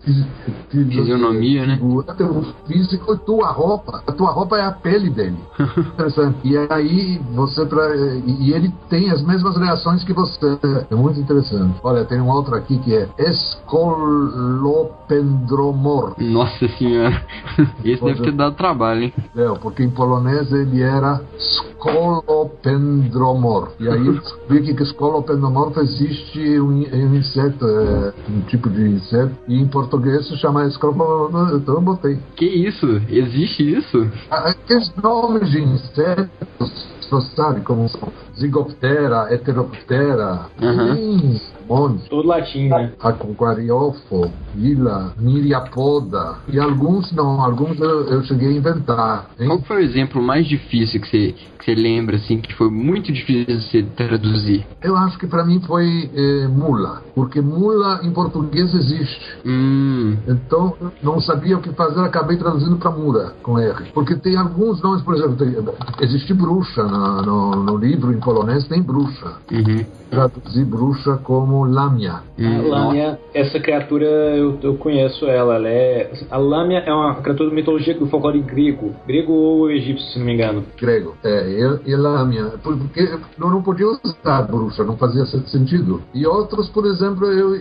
Fisionomia, 0.71 1.65
né? 1.65 1.79
o 1.81 2.03
teu 2.03 2.45
físico 2.65 3.13
e 3.13 3.17
tua 3.19 3.51
roupa. 3.51 4.03
A 4.07 4.11
tua 4.11 4.31
roupa 4.31 4.57
é 4.57 4.65
a 4.65 4.71
pele 4.71 5.09
dele. 5.09 5.37
Interessante. 5.77 6.37
E 6.43 6.57
aí 6.57 7.21
você 7.33 7.65
pra, 7.65 7.95
e 7.95 8.51
ele 8.53 8.73
tem 8.89 9.09
as 9.11 9.21
mesmas 9.21 9.55
reações 9.57 10.03
que 10.03 10.13
você. 10.13 10.57
É 10.89 10.95
muito 10.95 11.19
interessante. 11.19 11.77
Olha, 11.83 12.05
tem 12.05 12.21
um 12.21 12.29
outro 12.29 12.55
aqui 12.55 12.79
que 12.79 12.95
é 12.95 13.07
Escolopendromor. 13.17 16.15
Nossa 16.17 16.65
senhora. 16.77 17.21
Esse 17.83 18.01
deve 18.03 18.21
ter 18.21 18.31
dado 18.31 18.55
trabalho, 18.55 19.03
hein? 19.03 19.13
É, 19.35 19.49
porque 19.59 19.83
em 19.83 19.89
polonês 19.89 20.49
ele 20.51 20.81
era 20.81 21.21
Scolopendromor. 21.37 23.73
E 23.79 23.89
aí 23.89 24.03
descobri 24.19 24.73
que 24.73 24.85
Scolopendromor 24.85 25.73
existe 25.77 26.59
um, 26.59 26.69
um 26.69 27.15
inseto, 27.15 27.67
é, 27.67 28.13
um 28.29 28.41
tipo 28.41 28.69
de 28.69 28.81
inseto, 28.81 29.31
e 29.47 29.59
em 29.59 29.67
português 29.67 29.88
se 30.23 30.37
chama 30.37 30.65
Escolopendromor. 30.67 31.55
Então 31.55 31.75
eu 31.75 31.81
botei. 31.81 32.17
Que 32.35 32.45
isso? 32.45 33.01
Existe 33.09 33.77
isso? 33.77 34.09
Ah, 34.29 34.49
Aqueles 34.49 34.93
nomes 34.95 35.49
de 35.49 35.61
insetos, 35.61 36.87
você 37.09 37.35
sabe 37.35 37.61
como 37.61 37.87
são? 37.89 38.09
Zigoptera, 38.37 39.27
Heteroptera, 39.33 40.45
tem 40.57 40.69
um 40.69 41.39
monte. 41.67 42.09
Todo 42.09 42.27
latim, 42.27 42.69
né? 42.69 42.93
Aquariofo, 42.99 44.31
Vila, 44.55 45.13
Miriapoda. 45.17 46.37
E 46.51 46.59
alguns 46.59 47.11
não, 47.11 47.41
alguns 47.41 47.79
eu, 47.79 48.07
eu 48.07 48.23
cheguei 48.23 48.49
a 48.49 48.53
inventar. 48.53 49.29
hein? 49.39 49.47
Qual 49.47 49.61
foi 49.61 49.77
o 49.77 49.79
exemplo 49.85 50.21
mais 50.21 50.47
difícil 50.47 51.01
que 51.01 51.07
você, 51.07 51.35
que 51.59 51.65
você 51.65 51.75
lembra, 51.75 52.15
assim, 52.15 52.39
que 52.39 52.53
foi 52.55 52.69
muito 52.69 53.11
difícil 53.11 53.45
de 53.45 53.63
você 53.63 53.83
traduzir? 53.83 54.65
Eu 54.81 54.95
acho 54.95 55.17
que 55.17 55.27
para 55.27 55.45
mim 55.45 55.59
foi 55.61 56.09
eh, 56.13 56.47
mula, 56.47 57.01
porque 57.13 57.41
mula 57.41 57.99
em 58.03 58.11
português 58.11 58.73
existe. 58.73 59.21
Hum, 59.45 60.17
Então, 60.27 60.75
não 61.03 61.19
sabia 61.19 61.57
o 61.57 61.61
que 61.61 61.71
fazer, 61.73 61.99
acabei 62.01 62.37
traduzindo 62.37 62.77
para 62.77 62.91
mura, 62.91 63.33
com 63.43 63.59
R. 63.59 63.91
Porque 63.93 64.15
tem 64.15 64.37
alguns 64.37 64.81
nomes, 64.81 65.01
por 65.03 65.15
exemplo, 65.15 65.35
tem, 65.35 65.55
existe 66.01 66.33
bruxa 66.33 66.83
na- 66.99 67.21
no, 67.21 67.55
no 67.63 67.77
livro 67.77 68.11
em 68.11 68.19
polonês, 68.19 68.67
tem 68.67 68.81
bruxa. 68.81 69.33
uhum. 69.51 69.85
Traduzi 70.09 70.65
bruxa 70.65 71.17
como 71.23 71.65
lamia. 71.65 72.21
Hum, 72.39 72.67
Lâmia, 72.67 73.19
essa 73.31 73.59
criatura 73.59 74.05
eu, 74.07 74.57
eu 74.63 74.73
conheço 74.75 75.25
ela. 75.27 75.53
ela 75.53 75.69
é, 75.69 76.11
a 76.31 76.37
Lâmia 76.37 76.79
é 76.79 76.91
uma 76.91 77.13
criatura 77.21 77.49
de 77.49 77.55
mitologia 77.55 77.93
do 77.93 78.07
folclore 78.07 78.41
grego. 78.41 78.91
Grego 79.05 79.31
ou 79.31 79.69
egípcio, 79.69 80.07
se 80.11 80.17
não 80.17 80.25
me 80.25 80.33
engano. 80.33 80.63
grego. 80.81 81.13
É, 81.23 81.47
e, 81.85 81.91
e 81.91 81.95
lâmina. 81.95 82.53
Porque 82.63 83.01
eu 83.01 83.49
não 83.49 83.61
podia 83.61 83.85
usar 83.85 84.41
bruxa, 84.47 84.83
não 84.83 84.97
fazia 84.97 85.25
sentido. 85.27 86.01
E 86.11 86.25
outros, 86.25 86.69
por 86.69 86.87
exemplo, 86.87 87.27
eu, 87.27 87.55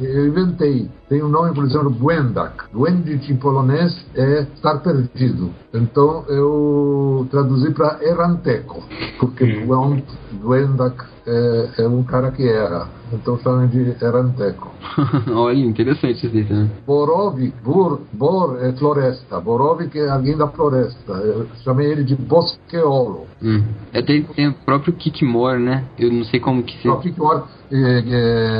eu 0.00 0.26
inventei. 0.28 0.88
Tem 1.10 1.22
um 1.22 1.28
nome, 1.28 1.52
por 1.54 1.64
exemplo, 1.64 1.90
Bwendak. 1.90 2.64
Bwendik 2.72 3.30
em 3.30 3.36
polonês 3.36 3.94
é 4.14 4.46
estar 4.54 4.78
perdido. 4.78 5.50
Então 5.74 6.24
eu 6.28 7.26
traduzi 7.30 7.70
para 7.72 7.98
Eranteco. 8.02 8.71
Porque 9.18 9.44
Bwend- 9.64 10.04
Bwendak 10.32 11.04
é, 11.26 11.70
é 11.78 11.88
um 11.88 12.02
cara 12.02 12.30
que 12.30 12.48
era. 12.48 12.86
Então 13.12 13.38
chamam 13.38 13.66
de 13.66 13.94
Eranteco. 14.02 14.70
Olha, 15.34 15.58
interessante 15.58 16.26
isso 16.26 16.36
aí 16.36 16.44
também. 16.44 16.70
Borov, 16.86 17.38
Bor, 17.64 18.00
Bor 18.12 18.58
é 18.60 18.72
floresta. 18.72 19.40
Borov 19.40 19.80
que 19.88 19.98
é 19.98 20.08
alguém 20.10 20.36
da 20.36 20.48
floresta. 20.48 21.12
Eu 21.12 21.46
chamei 21.64 21.90
ele 21.90 22.04
de 22.04 22.14
bosqueolo. 22.16 23.26
Hum. 23.42 23.62
É, 23.92 24.00
tem, 24.02 24.22
tem 24.22 24.48
o 24.48 24.54
próprio 24.54 24.92
Kikmore, 24.92 25.58
né? 25.60 25.84
Eu 25.98 26.12
não 26.12 26.24
sei 26.24 26.38
como 26.40 26.62
que 26.62 26.76
se... 26.76 26.82
Só 26.84 26.96
Kikimora, 26.96 27.44
é, 27.72 28.04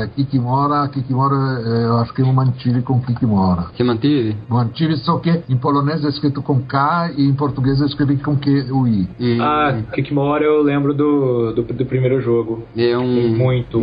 é, 0.03 0.09
Kikimora, 0.15 0.87
Kikimora, 0.89 1.35
é, 1.35 1.85
eu 1.85 1.97
acho 1.97 2.13
que 2.13 2.21
eu 2.21 2.25
mantive 2.33 2.81
com 2.81 2.99
Kikimora. 3.01 3.67
Você 3.73 3.83
manteve? 3.83 4.35
Mantive 4.49 4.97
só 4.97 5.19
que 5.19 5.41
em 5.47 5.55
polonês 5.57 6.03
é 6.03 6.09
escrito 6.09 6.41
com 6.41 6.59
K 6.61 7.11
e 7.15 7.25
em 7.25 7.33
português 7.33 7.79
eu 7.79 7.87
escrevi 7.87 8.17
com 8.17 8.35
Q 8.35 8.71
U 8.71 8.87
I. 8.87 9.07
Hum, 9.19 9.37
Ah, 9.41 9.81
Kikimora 9.93 10.43
eu 10.43 10.61
lembro 10.61 10.93
do, 10.93 11.53
do, 11.53 11.63
do 11.63 11.85
primeiro 11.85 12.19
jogo. 12.21 12.63
é 12.75 12.97
um 12.97 13.35
muito. 13.37 13.79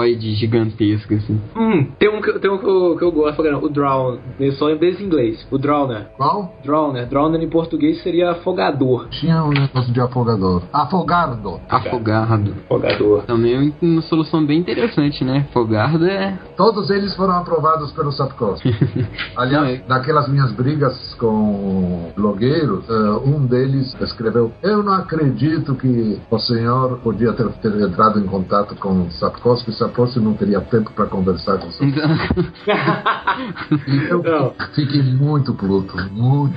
Insectoide 0.00 0.34
gigantesco, 0.34 1.14
assim. 1.14 1.40
Hum, 1.56 1.86
tem 1.98 2.08
um, 2.08 2.20
que, 2.20 2.38
tem 2.38 2.50
um 2.50 2.58
que, 2.58 2.66
eu, 2.66 2.96
que 2.96 3.04
eu 3.04 3.12
gosto 3.12 3.42
caramba, 3.42 3.66
o 3.66 3.68
Drown. 3.68 4.18
Eu 4.38 4.52
só 4.52 4.66
lembro 4.66 4.80
desse 4.80 5.02
em 5.02 5.06
inglês. 5.06 5.46
O 5.50 5.58
Drowner. 5.58 6.06
Qual? 6.16 6.54
Drowner. 6.64 7.06
Drowner 7.08 7.42
em 7.42 7.48
português 7.48 8.02
seria 8.02 8.32
afogador. 8.32 9.08
Tinha 9.10 9.44
um 9.44 9.50
negócio 9.50 9.92
de 9.92 10.00
afogador. 10.00 10.62
Afogardo. 10.72 11.60
Afogado. 11.68 12.54
Afogador. 12.64 13.22
Também 13.22 13.74
é 13.80 13.84
uma 13.84 14.02
solução 14.02 14.44
bem 14.44 14.60
interessante, 14.60 15.24
né? 15.24 15.46
Afogado 15.50 16.06
é... 16.06 16.38
Todos 16.56 16.90
eles 16.90 17.14
foram 17.14 17.34
aprovados 17.34 17.92
pelo 17.92 18.12
Sapkowski. 18.12 18.74
Aliás, 19.36 19.82
naquelas 19.88 20.28
minhas 20.28 20.52
brigas 20.52 21.14
com 21.14 22.12
blogueiros, 22.16 22.88
eh, 22.88 23.20
um 23.24 23.46
deles 23.46 23.96
escreveu: 24.00 24.52
Eu 24.62 24.82
não 24.82 24.94
acredito 24.94 25.74
que 25.74 26.20
o 26.30 26.38
senhor 26.38 26.98
podia 26.98 27.32
ter, 27.32 27.48
ter 27.62 27.80
entrado 27.80 28.18
em 28.18 28.26
contato 28.26 28.74
com 28.76 29.10
Sapkowski, 29.10 29.72
Sapkowski 29.90 30.20
não 30.20 30.34
teria 30.34 30.60
tempo 30.60 30.90
para 30.92 31.06
conversar 31.06 31.58
com. 31.58 31.68
E 33.86 33.96
eu 34.08 34.22
Não. 34.30 34.52
fiquei 34.74 35.02
muito 35.02 35.52
puto, 35.54 35.96
muito. 36.12 36.54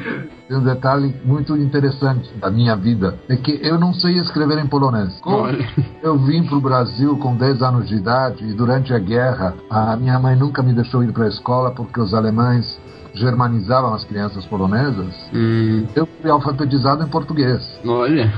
Tem 0.48 0.58
um 0.58 0.64
detalhe 0.64 1.16
muito 1.26 1.56
interessante 1.58 2.30
da 2.38 2.50
minha 2.52 2.76
vida: 2.76 3.16
é 3.28 3.36
que 3.36 3.60
eu 3.64 3.80
não 3.80 3.94
sei 3.94 4.18
escrever 4.20 4.58
em 4.60 4.68
polonês. 4.68 5.18
Como 5.22 5.38
Olha. 5.38 5.68
eu 6.02 6.18
vim 6.20 6.44
para 6.44 6.58
o 6.58 6.62
Brasil 6.62 7.18
com 7.18 7.36
10 7.36 7.62
anos 7.62 7.88
de 7.88 7.96
idade 7.96 8.44
e 8.46 8.54
durante 8.54 8.94
a 8.94 9.00
guerra 9.00 9.54
a 9.70 9.96
minha 9.96 10.20
mãe 10.20 10.36
nunca 10.36 10.62
me 10.62 10.74
deixou 10.74 11.04
ir 11.04 11.12
para 11.12 11.26
a 11.26 11.30
escola 11.30 11.72
porque 11.72 12.00
os 12.00 12.14
alemães 12.14 12.80
germanizavam 13.16 13.94
as 13.94 14.04
crianças 14.06 14.46
polonesas. 14.46 15.14
Hum, 15.34 15.86
Eu 15.96 16.08
fui 16.22 16.30
alfabetizado 16.32 17.04
em 17.04 17.08
português. 17.08 17.62
olha. 17.86 18.32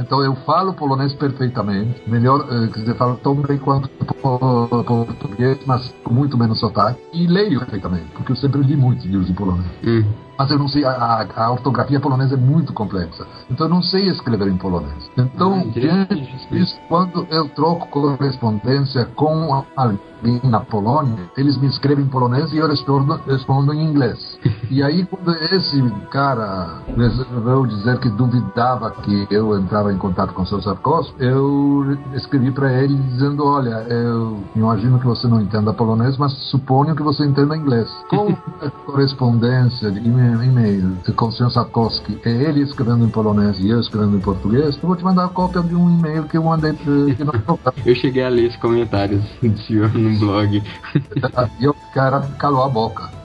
Então 0.00 0.22
eu 0.24 0.34
falo 0.46 0.72
polonês 0.74 1.12
perfeitamente, 1.14 2.02
melhor, 2.06 2.46
eh, 2.50 2.68
quer 2.72 2.80
dizer, 2.80 2.94
falo 2.96 3.16
tão 3.22 3.34
bem 3.34 3.58
quanto 3.58 3.88
po- 3.88 4.84
português, 4.84 5.58
mas 5.66 5.92
com 6.04 6.12
muito 6.14 6.36
menos 6.38 6.58
sotaque. 6.58 6.98
E 7.12 7.26
leio 7.26 7.60
perfeitamente, 7.60 8.06
porque 8.14 8.32
eu 8.32 8.36
sempre 8.36 8.62
li 8.62 8.76
muitos 8.76 9.04
livros 9.04 9.28
em 9.30 9.34
polonês. 9.34 9.66
Hum. 9.84 10.04
Mas 10.38 10.50
eu 10.50 10.58
não 10.58 10.68
sei, 10.68 10.84
a, 10.86 11.26
a- 11.36 11.50
ortografia 11.50 12.00
polonesa 12.00 12.34
é 12.34 12.38
muito 12.38 12.72
complexa. 12.72 13.26
Então 13.50 13.66
eu 13.66 13.70
não 13.70 13.82
sei 13.82 14.08
escrever 14.08 14.48
em 14.48 14.56
polonês. 14.56 15.10
Então, 15.18 15.52
Ah, 15.66 15.70
diante 15.70 16.14
isso. 16.14 16.48
disso, 16.50 16.76
quando 16.88 17.26
eu 17.30 17.46
troco 17.50 17.86
correspondência 17.88 19.04
com 19.14 19.62
alguém 19.76 20.40
na 20.44 20.60
Polônia, 20.60 21.30
eles 21.36 21.58
me 21.58 21.66
escrevem 21.66 22.06
em 22.06 22.08
polonês 22.08 22.50
e 22.54 22.56
eu 22.56 22.66
respondo, 22.68 23.20
respondo 23.26 23.74
em 23.74 23.84
inglês. 23.84 24.38
e 24.70 24.82
aí, 24.82 25.04
quando 25.04 25.30
esse 25.30 25.82
cara 26.10 26.78
resolveu 26.96 27.66
dizer 27.66 27.98
que 27.98 28.08
duvidava 28.08 28.90
que 28.92 29.26
eu 29.30 29.58
entrava 29.58 29.89
em 29.92 29.98
contato 29.98 30.32
com 30.34 30.42
o 30.42 30.46
seu 30.46 30.60
Sarkowski, 30.62 31.14
eu 31.18 31.96
escrevi 32.14 32.50
para 32.50 32.72
ele 32.72 32.94
dizendo: 32.94 33.44
Olha, 33.44 33.84
eu 33.88 34.42
imagino 34.54 34.98
que 34.98 35.06
você 35.06 35.26
não 35.26 35.40
entenda 35.40 35.72
polonês, 35.72 36.16
mas 36.16 36.32
suponho 36.50 36.94
que 36.94 37.02
você 37.02 37.24
entenda 37.24 37.56
inglês. 37.56 37.88
Com 38.10 38.36
a 38.60 38.70
correspondência 38.86 39.90
de 39.90 40.00
e-mail 40.00 40.98
com 41.16 41.26
o 41.26 41.32
senhor 41.32 41.50
Sapkowski, 41.50 42.18
é 42.24 42.30
ele 42.30 42.62
escrevendo 42.62 43.04
em 43.04 43.08
polonês 43.08 43.58
e 43.58 43.68
eu 43.68 43.80
escrevendo 43.80 44.16
em 44.16 44.20
português, 44.20 44.76
eu 44.76 44.86
vou 44.88 44.96
te 44.96 45.04
mandar 45.04 45.24
a 45.24 45.28
cópia 45.28 45.62
de 45.62 45.74
um 45.74 45.90
e-mail 45.90 46.24
que 46.24 46.36
eu 46.36 46.42
mandei 46.42 46.72
pra- 46.72 47.14
que 47.14 47.24
não 47.24 47.58
Eu 47.84 47.94
cheguei 47.94 48.24
a 48.24 48.28
ler 48.28 48.46
esses 48.46 48.60
comentários 48.60 49.22
do 49.42 49.58
senhor 49.58 49.92
no 49.94 50.18
blog. 50.18 50.62
E 51.60 51.68
o 51.68 51.74
cara 51.94 52.20
calou 52.38 52.64
a 52.64 52.68
boca. 52.68 53.19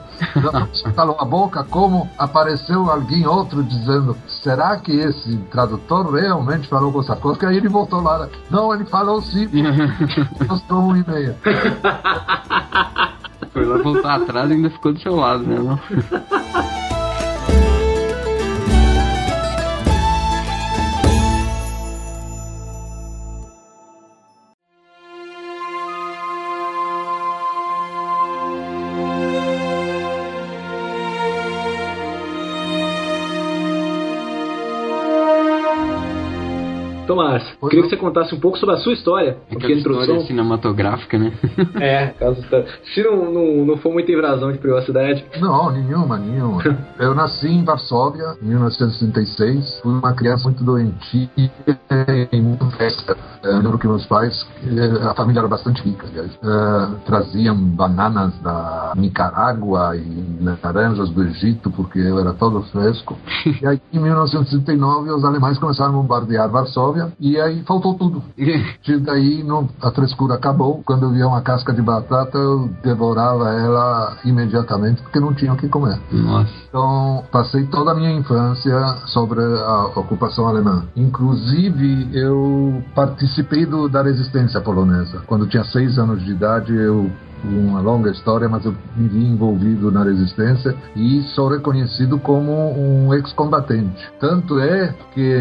Calou 0.94 1.16
a 1.18 1.24
boca 1.24 1.64
como 1.64 2.08
apareceu 2.18 2.90
alguém 2.90 3.26
outro 3.26 3.62
dizendo 3.62 4.16
será 4.42 4.76
que 4.76 4.92
esse 4.92 5.36
tradutor 5.50 6.12
realmente 6.14 6.68
falou 6.68 6.92
com 6.92 7.02
Sarkozy? 7.02 7.44
Aí 7.46 7.56
ele 7.56 7.68
voltou 7.68 8.00
lá. 8.00 8.28
Não, 8.50 8.72
ele 8.72 8.84
falou 8.84 9.20
sim. 9.20 9.48
Mostrou 10.48 10.82
um 10.82 10.96
e-mail. 10.96 11.34
Foi 13.52 13.64
lá 13.64 13.78
voltar 13.78 14.14
atrás 14.16 14.50
e 14.50 14.54
ainda 14.54 14.70
ficou 14.70 14.92
do 14.92 15.00
seu 15.00 15.16
lado, 15.16 15.42
né? 15.42 15.56
Não? 15.58 15.78
Tomás, 37.66 37.70
queria 37.70 37.82
que 37.84 37.90
você 37.90 37.96
contasse 37.96 38.34
um 38.34 38.40
pouco 38.40 38.58
sobre 38.58 38.74
a 38.74 38.78
sua 38.78 38.92
história. 38.92 39.36
Porque 39.48 39.54
a 39.54 39.58
Aquela 39.66 39.80
introdução. 39.80 40.02
história 40.04 40.26
cinematográfica, 40.26 41.18
né? 41.18 41.32
É, 41.80 42.06
caso 42.18 42.42
se 42.94 43.02
não, 43.02 43.32
não, 43.32 43.66
não 43.66 43.76
for 43.78 43.92
muita 43.92 44.10
invasão 44.12 44.50
de 44.52 44.58
privacidade. 44.58 45.24
Não, 45.40 45.70
nenhuma, 45.70 46.18
nenhuma. 46.18 46.62
Eu 46.98 47.14
nasci 47.14 47.48
em 47.48 47.64
Varsóvia, 47.64 48.36
em 48.42 48.46
1966. 48.46 49.80
Fui 49.82 49.92
uma 49.92 50.12
criança 50.14 50.44
muito 50.44 50.64
doentia 50.64 51.28
e 52.32 52.40
muito 52.40 52.64
festa. 52.72 53.16
Eu 53.42 53.58
lembro 53.58 53.78
que 53.78 53.86
meus 53.86 54.04
pais, 54.06 54.46
eh, 54.64 55.06
a 55.08 55.14
família 55.14 55.40
era 55.40 55.48
bastante 55.48 55.82
rica, 55.82 56.06
aliás, 56.08 56.30
eh, 56.42 56.88
traziam 57.04 57.54
bananas 57.56 58.36
da 58.40 58.92
Nicarágua 58.96 59.96
e 59.96 60.36
laranjas 60.62 61.10
do 61.10 61.22
Egito, 61.22 61.70
porque 61.70 61.98
eu 61.98 62.18
era 62.18 62.32
todo 62.32 62.62
fresco. 62.64 63.16
E 63.62 63.66
aí, 63.66 63.80
em 63.92 63.98
1969, 63.98 65.10
os 65.10 65.24
alemães 65.24 65.58
começaram 65.58 65.90
a 65.90 65.96
bombardear 65.96 66.48
Varsóvia 66.50 67.12
e 67.18 67.40
aí 67.40 67.55
faltou 67.64 67.94
tudo. 67.94 68.22
E 68.36 68.98
daí 68.98 69.42
não, 69.42 69.68
a 69.82 69.90
frescura 69.90 70.34
acabou. 70.34 70.82
Quando 70.84 71.04
eu 71.04 71.10
via 71.10 71.26
uma 71.26 71.42
casca 71.42 71.72
de 71.72 71.82
batata, 71.82 72.38
eu 72.38 72.68
devorava 72.82 73.50
ela 73.50 74.16
imediatamente, 74.24 75.02
porque 75.02 75.20
não 75.20 75.34
tinha 75.34 75.52
o 75.52 75.56
que 75.56 75.68
comer. 75.68 75.98
Nossa. 76.10 76.50
Então, 76.68 77.24
passei 77.30 77.64
toda 77.66 77.92
a 77.92 77.94
minha 77.94 78.12
infância 78.12 78.96
sobre 79.06 79.40
a 79.40 79.92
ocupação 79.96 80.46
alemã. 80.46 80.84
Inclusive, 80.96 82.08
eu 82.12 82.82
participei 82.94 83.66
do, 83.66 83.88
da 83.88 84.02
resistência 84.02 84.60
polonesa. 84.60 85.22
Quando 85.26 85.46
tinha 85.46 85.64
seis 85.64 85.98
anos 85.98 86.24
de 86.24 86.32
idade, 86.32 86.74
eu 86.74 87.10
uma 87.44 87.80
longa 87.80 88.10
história, 88.10 88.48
mas 88.48 88.64
eu 88.64 88.74
me 88.96 89.08
vi 89.08 89.24
envolvido 89.26 89.90
na 89.90 90.02
resistência 90.04 90.74
e 90.94 91.22
sou 91.34 91.48
reconhecido 91.48 92.18
como 92.18 92.52
um 92.52 93.12
ex-combatente. 93.14 93.96
Tanto 94.20 94.58
é 94.58 94.94
que 95.14 95.38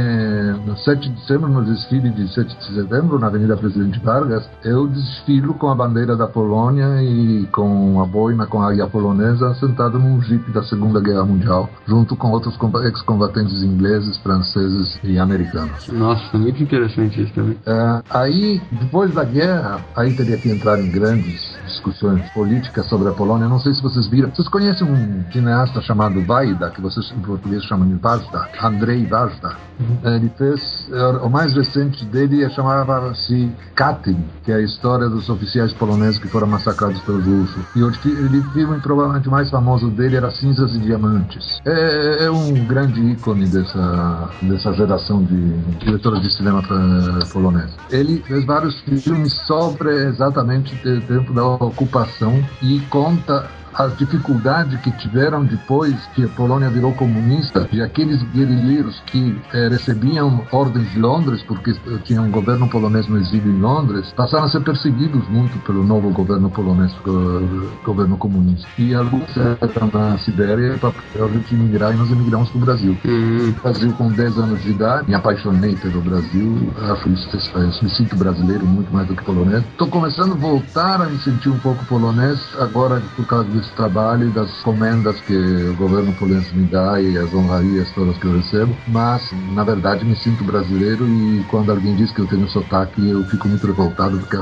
no 0.66 0.78
7 0.78 1.10
de 1.10 1.20
setembro, 1.22 1.50
no 1.50 1.64
desfile 1.64 2.10
de 2.10 2.28
7 2.34 2.58
de 2.58 2.76
setembro, 2.76 3.20
na 3.20 3.28
Avenida 3.28 3.56
Presidente 3.58 4.00
Vargas, 4.00 4.48
eu 4.64 4.88
desfilo 4.88 5.54
com 5.56 5.70
a 5.70 5.76
bandeira 5.76 6.16
da 6.16 6.28
Polônia 6.28 7.02
e 7.02 7.48
com 7.52 8.02
a 8.02 8.06
boina 8.06 8.46
com 8.46 8.62
a 8.62 8.70
águia 8.70 8.88
polonesa 8.88 9.54
sentado 9.56 9.98
num 10.00 10.22
jipe 10.22 10.52
da 10.52 10.64
Segunda 10.64 11.00
Guerra 11.00 11.26
Mundial, 11.26 11.70
junto 11.88 12.16
com 12.16 12.30
outros 12.32 12.56
comba- 12.58 12.84
ex-combatentes 12.86 13.64
ingleses, 13.64 14.18
franceses 14.18 15.00
e 15.04 15.18
americanos. 15.18 15.72
Nossa, 15.92 16.38
muito 16.38 16.62
interessante 16.62 17.22
isso 17.22 17.34
também. 17.34 17.58
É, 17.66 18.02
aí, 18.10 18.62
depois 18.72 19.14
da 19.14 19.24
guerra, 19.24 19.80
aí 19.96 20.14
teria 20.14 20.38
que 20.38 20.50
entrar 20.50 20.80
em 20.80 20.90
grandes 20.90 21.42
discussões 21.66 21.85
políticas 22.34 22.88
sobre 22.88 23.10
a 23.10 23.12
Polônia. 23.12 23.48
Não 23.48 23.60
sei 23.60 23.74
se 23.74 23.82
vocês 23.82 24.08
viram. 24.08 24.30
Vocês 24.30 24.48
conhecem 24.48 24.88
um 24.88 25.24
cineasta 25.32 25.82
chamado 25.82 26.22
Vajda, 26.26 26.70
que 26.72 26.82
vocês 26.82 27.12
em 27.12 27.22
português 27.22 27.64
chamam 27.64 27.88
de 27.88 27.96
Vajda, 27.96 28.50
Andrei 28.62 29.06
Vajda. 29.06 29.56
Ele 30.04 30.32
fez, 30.38 30.90
é, 30.92 31.08
o 31.18 31.30
mais 31.30 31.54
recente 31.54 32.06
dele 32.06 32.50
chamava-se 32.52 33.52
Katyn, 33.76 34.18
que 34.44 34.52
é 34.52 34.56
a 34.56 34.62
história 34.62 35.10
dos 35.10 35.30
oficiais 35.30 35.74
poloneses 35.74 36.18
que 36.18 36.28
foram 36.28 36.48
massacrados 36.48 37.00
pelos 37.02 37.26
russos. 37.26 37.66
E 37.76 37.84
o 37.84 37.92
filme 37.92 38.80
provavelmente 38.80 39.30
mais 39.30 39.50
famoso 39.50 39.90
dele 39.90 40.16
era 40.16 40.32
Cinzas 40.32 40.74
e 40.76 40.80
Diamantes. 40.80 41.60
É, 41.66 42.26
é 42.26 42.32
um 42.32 42.66
grande 42.66 43.02
ícone 43.02 43.48
dessa, 43.48 44.30
dessa 44.42 44.74
geração 44.74 45.24
de 45.24 45.58
diretores 45.80 46.22
de 46.22 46.32
cinema 46.32 46.62
eh, 46.62 47.26
polonês. 47.32 47.72
Ele 47.92 48.22
fez 48.28 48.46
vários 48.46 48.80
filmes 48.82 49.34
sobre 49.46 49.90
exatamente 50.08 50.74
o 50.88 51.02
tempo 51.02 51.34
da 51.34 51.44
ocupação 51.76 52.42
e 52.62 52.80
conta 52.90 53.52
a 53.78 53.88
dificuldade 53.88 54.78
que 54.80 54.92
tiveram 54.92 55.44
depois 55.46 55.94
que 56.16 56.24
a 56.26 56.30
Polônia 56.30 56.70
virou 56.70 56.94
comunista 56.94 57.68
e 57.72 57.82
aqueles 57.82 58.22
guerrilheiros 58.32 59.00
que 59.08 59.38
eh, 59.54 59.68
recebiam 59.70 60.46
ordens 60.52 60.90
de 60.92 61.00
Londres 61.00 61.44
porque 61.44 61.72
eh, 61.72 61.98
tinha 62.04 62.22
um 62.22 62.32
governo 62.32 62.68
polonês 62.70 63.08
no 63.08 63.18
exílio 63.18 63.52
em 63.52 63.60
Londres 63.60 64.12
passaram 64.16 64.46
a 64.46 64.50
ser 64.50 64.62
perseguidos 64.62 65.28
muito 65.30 65.58
pelo 65.60 65.84
novo 65.84 66.10
governo 66.12 66.50
polonês 66.50 66.92
go- 67.04 67.70
governo 67.84 68.18
comunista. 68.18 68.68
E 68.78 68.94
alguns 68.94 69.36
eram 69.38 69.90
na 69.94 70.18
Sibéria 70.20 70.78
para 70.78 70.94
a 71.26 71.28
gente 71.30 71.54
emigrar 71.54 71.94
e 71.94 71.98
nós 71.98 72.12
emigramos 72.12 72.50
para 72.50 72.58
o 72.58 72.62
Brasil 72.62 72.98
Hum, 73.06 73.54
Brasil 73.62 73.94
com 73.94 74.10
10 74.10 74.38
anos 74.38 74.62
de 74.62 74.72
idade, 74.72 75.08
me 75.08 75.16
apaixonei 75.16 75.76
pelo 75.76 76.02
Brasil, 76.02 76.72
acho 76.92 77.10
isso, 77.10 77.38
isso, 77.38 77.84
me 77.84 77.90
sinto 77.92 78.16
brasileiro 78.16 78.66
muito 78.66 78.92
mais 78.94 79.08
do 79.08 79.16
que 79.16 79.24
polonês. 79.24 79.64
Estou 79.66 79.88
começando 79.90 80.34
a 80.34 80.36
voltar 80.36 81.02
a 81.02 81.10
me 81.10 81.18
sentir 81.20 81.50
um 81.50 81.60
pouco 81.60 81.84
polonês 81.86 82.40
agora 82.60 83.02
por 83.16 83.26
causa 83.26 83.50
desse 83.50 83.65
trabalho 83.72 84.28
e 84.28 84.32
das 84.32 84.52
comendas 84.62 85.20
que 85.22 85.36
o 85.36 85.76
governo 85.76 86.14
polonês 86.14 86.52
me 86.54 86.66
dá 86.66 87.02
e 87.02 87.18
as 87.18 87.34
honrarias 87.34 87.90
todas 87.92 88.18
que 88.18 88.26
eu 88.26 88.36
recebo, 88.36 88.76
mas 88.88 89.32
na 89.54 89.64
verdade 89.64 90.06
me 90.06 90.16
sinto 90.16 90.44
brasileiro 90.44 91.08
e 91.08 91.44
quando 91.50 91.72
alguém 91.72 91.96
diz 91.96 92.12
que 92.12 92.20
eu 92.20 92.28
tenho 92.28 92.48
sotaque 92.50 93.10
eu 93.10 93.24
fico 93.26 93.48
muito 93.48 93.66
revoltado 93.66 94.18
porque 94.20 94.38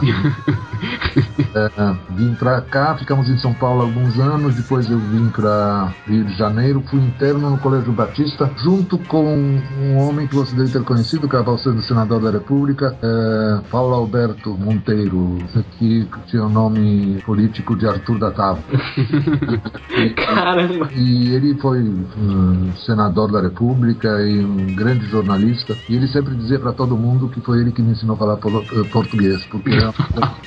É, 1.56 1.94
vim 2.16 2.34
pra 2.36 2.62
cá, 2.62 2.96
ficamos 2.96 3.30
em 3.30 3.38
São 3.38 3.54
Paulo 3.54 3.82
alguns 3.84 4.20
anos, 4.20 4.56
depois 4.56 4.90
eu 4.90 5.00
vim 5.00 5.30
pra 5.30 5.94
Rio 6.08 6.26
de 6.26 6.36
Janeiro, 6.38 6.84
fui 6.90 7.00
interno 7.00 7.50
no 7.50 7.58
Colégio 7.58 7.92
Batista, 7.92 8.50
junto 8.58 8.98
com 8.98 9.24
um 9.26 9.98
homem 9.98 10.28
que 10.28 10.36
você 10.36 10.56
deve 10.56 10.72
ter 10.72 10.84
conhecido, 10.84 11.28
que 11.28 11.36
acabou 11.36 11.58
sendo 11.58 11.82
senador 11.84 12.22
da 12.22 12.32
República, 12.32 12.98
é, 13.02 13.62
Paulo 13.70 13.94
Alberto 13.94 14.58
Monteiro, 14.58 15.38
que 15.78 16.08
tinha 16.28 16.44
o 16.44 16.50
nome 16.50 17.22
político 17.26 17.76
de 17.76 17.88
Arthur 17.88 18.18
da 18.20 18.32
Tava. 18.32 18.60
Caramba! 20.16 20.90
E 20.96 21.34
ele 21.34 21.56
foi 21.56 21.80
um 21.80 22.74
senador 22.86 23.32
da 23.32 23.42
República 23.42 24.08
e 24.22 24.44
um 24.44 24.76
grande 24.76 25.06
jornalista. 25.08 25.78
E 25.90 25.96
ele 25.96 26.08
sempre 26.08 26.36
dizia 26.36 26.60
para 26.60 26.74
todo 26.74 26.98
mundo 26.98 27.30
que 27.30 27.42
foi 27.42 27.62
ele 27.62 27.72
que 27.72 27.82
me 27.82 27.92
ensinou 27.92 28.16
a 28.16 28.20
falar 28.20 28.38
eh, 28.38 28.90
português, 28.92 29.44
porque 29.46 29.70
eu 29.70 29.94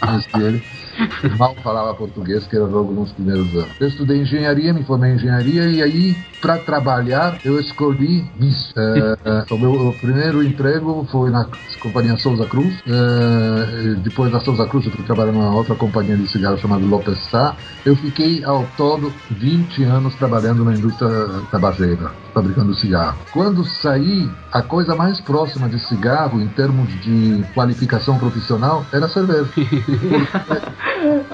conheci 0.01 0.43
ele. 0.43 0.63
Mal 1.39 1.55
falava 1.63 1.95
português, 1.95 2.47
que 2.47 2.57
era 2.57 2.65
logo 2.65 2.93
nos 2.93 3.13
primeiros 3.13 3.55
anos. 3.55 3.71
Eu 3.81 3.89
estudei 3.89 4.23
engenharia, 4.23 4.73
me 4.73 4.83
formei 4.85 5.13
em 5.13 5.15
engenharia 5.15 5.69
e 5.69 5.83
aí, 5.83 6.17
para 6.41 6.59
trabalhar, 6.59 7.39
eu 7.45 7.59
escolhi 7.59 8.25
isso. 8.41 8.73
Eh, 8.77 9.17
eh, 9.25 9.45
o 9.51 9.59
meu 9.59 9.95
primeiro 10.01 10.43
emprego 10.43 11.07
foi 11.11 11.31
na 11.31 11.49
companhia 11.81 12.17
Souza 12.17 12.47
Cruz. 12.47 12.75
Eh, 12.87 13.97
depois 14.03 14.31
da 14.33 14.41
Souza 14.41 14.67
Cruz, 14.67 14.87
eu 14.87 14.93
fui 14.93 15.05
trabalhar 15.05 15.33
numa 15.33 15.55
outra 15.55 15.75
companhia 15.75 16.17
de 16.17 16.27
cigarro 16.29 16.59
chamada 16.59 16.85
Lopes 16.85 17.19
Sá. 17.31 17.57
Eu 17.85 17.97
fiquei 17.97 18.45
ao 18.45 18.67
todo 18.77 19.13
20 19.31 19.85
anos 19.85 20.15
trabalhando 20.17 20.65
na 20.65 20.75
indústria 20.75 21.09
tabageira, 21.51 22.11
fabricando 22.37 22.75
cigarro. 22.75 23.17
Quando 23.33 23.65
saí, 23.65 24.31
a 24.53 24.61
coisa 24.61 24.95
mais 24.95 25.19
próxima 25.23 25.71
de 25.71 25.79
cigarro 25.79 26.39
em 26.39 26.49
termos 26.49 26.87
de 27.01 27.43
qualificação 27.55 28.19
profissional 28.19 28.85
era 28.93 29.09
cerveja. 29.09 29.49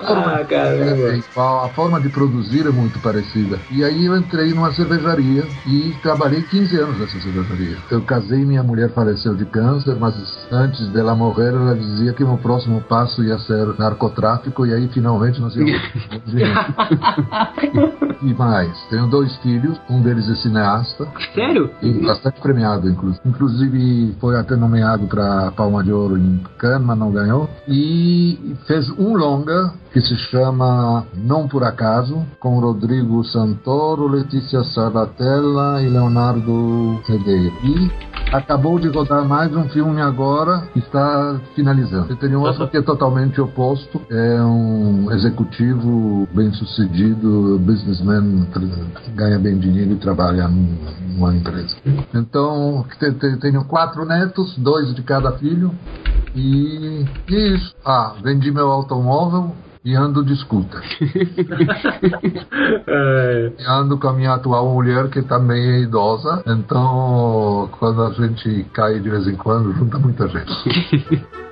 Ah, 0.05 0.45
caramba! 0.45 0.85
É 0.85 1.23
a 1.37 1.69
forma 1.69 2.01
de 2.01 2.09
produzir 2.09 2.67
é 2.67 2.71
muito 2.71 2.99
parecida. 2.99 3.59
E 3.71 3.83
aí 3.83 4.07
eu 4.07 4.17
entrei 4.17 4.53
numa 4.53 4.73
cervejaria 4.73 5.45
e 5.67 5.95
trabalhei 6.03 6.43
15 6.43 6.77
anos 6.79 6.99
nessa 6.99 7.19
cervejaria. 7.21 7.77
Eu 7.91 8.03
casei, 8.03 8.45
minha 8.45 8.63
mulher 8.63 8.93
faleceu 8.93 9.35
de 9.35 9.45
câncer, 9.47 9.97
mas 9.99 10.15
antes 10.51 10.87
dela 10.89 11.15
morrer, 11.15 11.55
ela 11.55 11.75
dizia 11.75 12.13
que 12.13 12.25
meu 12.25 12.37
próximo 12.37 12.81
passo 12.83 13.23
ia 13.23 13.39
ser 13.39 13.79
narcotráfico 13.79 14.67
e 14.67 14.75
aí 14.75 14.89
finalmente 14.89 15.41
nós 15.41 15.55
íamos. 15.55 15.73
e 18.23 18.35
mais, 18.35 18.77
tenho 18.91 19.07
dois 19.07 19.35
filhos, 19.37 19.81
um 19.89 20.03
deles 20.03 20.29
é 20.29 20.35
cineasta, 20.35 20.92
Sério? 21.35 21.71
e 21.83 21.91
bastante 22.05 22.41
premiado, 22.41 22.89
inclusive. 22.89 23.21
Inclusive 23.25 24.15
foi 24.21 24.39
até 24.39 24.57
nomeado 24.57 25.07
para 25.07 25.51
Palma 25.53 25.83
de 25.83 25.93
Ouro 25.93 26.17
em 26.19 26.41
Cannes, 26.59 26.87
mas 26.87 26.99
não 26.99 27.11
ganhou. 27.11 27.49
E 27.69 28.55
fez 28.67 28.89
um 28.99 29.17
longa 29.17 29.73
que 29.93 30.01
se 30.01 30.17
chama 30.17 31.05
Não 31.15 31.47
Por 31.47 31.65
Acaso, 31.65 32.25
com 32.41 32.59
Rodrigo 32.61 33.23
Santoro, 33.25 34.09
Letícia 34.09 34.63
Sabatella 34.65 35.83
e 35.83 35.89
Leonardo 35.89 37.01
Redeiro. 37.07 37.53
E 37.63 37.91
acabou 38.35 38.79
de 38.79 38.89
rodar 38.89 39.25
mais 39.27 39.55
um 39.55 39.69
filme 39.69 40.01
agora 40.01 40.63
que 40.73 40.79
está 40.79 41.39
finalizando. 41.55 42.13
E 42.13 42.17
tem 42.17 42.35
um 42.35 42.41
outro 42.41 42.67
que 42.69 42.79
é 42.79 42.83
totalmente 42.83 43.39
oposto, 43.41 44.01
é 44.11 44.43
um 44.43 45.11
executivo 45.13 46.27
bem 46.35 46.51
sucedido, 46.55 47.59
businessman, 47.63 48.47
ganha 49.15 49.39
bem 49.39 49.59
dinheiro 49.59 49.93
e 49.93 49.97
trabalha 49.97 50.49
num- 50.49 50.79
numa 51.01 51.35
empresa. 51.35 51.77
Então, 52.15 52.85
te- 52.99 53.13
te- 53.13 53.37
tenho 53.39 53.65
quatro 53.65 54.05
netos, 54.05 54.57
dois 54.59 54.95
de 54.95 55.03
cada 55.03 55.33
filho, 55.39 55.73
e, 56.35 57.05
e 57.29 57.55
isso. 57.55 57.75
Ah, 57.85 58.15
vendi 58.23 58.51
meu 58.51 58.71
automóvel 58.71 59.55
e 59.85 59.95
ando 59.95 60.25
de 60.25 60.37
scooter. 60.37 60.81
É, 62.87 63.53
E 63.59 63.65
ando 63.67 63.99
com 63.99 64.09
a 64.09 64.13
minha 64.13 64.35
atual 64.35 64.73
mulher, 64.73 65.09
que 65.11 65.23
também 65.23 65.63
é 65.63 65.81
idosa, 65.81 66.43
então 66.47 67.69
quando 67.79 68.03
a 68.03 68.11
gente 68.13 68.65
cai 68.73 69.01
de 69.01 69.11
vez 69.11 69.27
em 69.27 69.37
quando, 69.37 69.73
junta 69.73 69.99
muita 69.99 70.29
gente. 70.29 71.27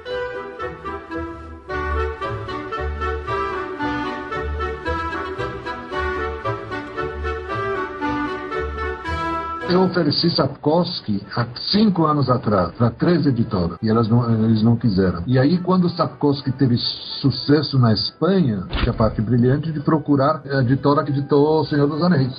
Eu 9.70 9.82
ofereci 9.82 10.28
Sapkowski 10.30 11.24
há 11.36 11.46
cinco 11.70 12.04
anos 12.04 12.28
atrás 12.28 12.72
para 12.72 12.90
três 12.90 13.24
editoras 13.24 13.78
e 13.80 13.88
elas 13.88 14.08
não, 14.08 14.44
eles 14.44 14.64
não 14.64 14.74
quiseram. 14.74 15.22
E 15.28 15.38
aí, 15.38 15.58
quando 15.58 15.88
Sapkowski 15.88 16.50
teve 16.50 16.76
sucesso 16.76 17.78
na 17.78 17.92
Espanha, 17.92 18.64
que 18.68 18.88
é 18.88 18.90
a 18.90 18.92
parte 18.94 19.22
brilhante 19.22 19.70
de 19.70 19.78
procurar 19.78 20.42
a 20.44 20.60
editora 20.62 21.04
que 21.04 21.12
editou 21.12 21.60
O 21.60 21.64
Senhor 21.64 21.86
dos 21.86 22.02
Anéis. 22.02 22.32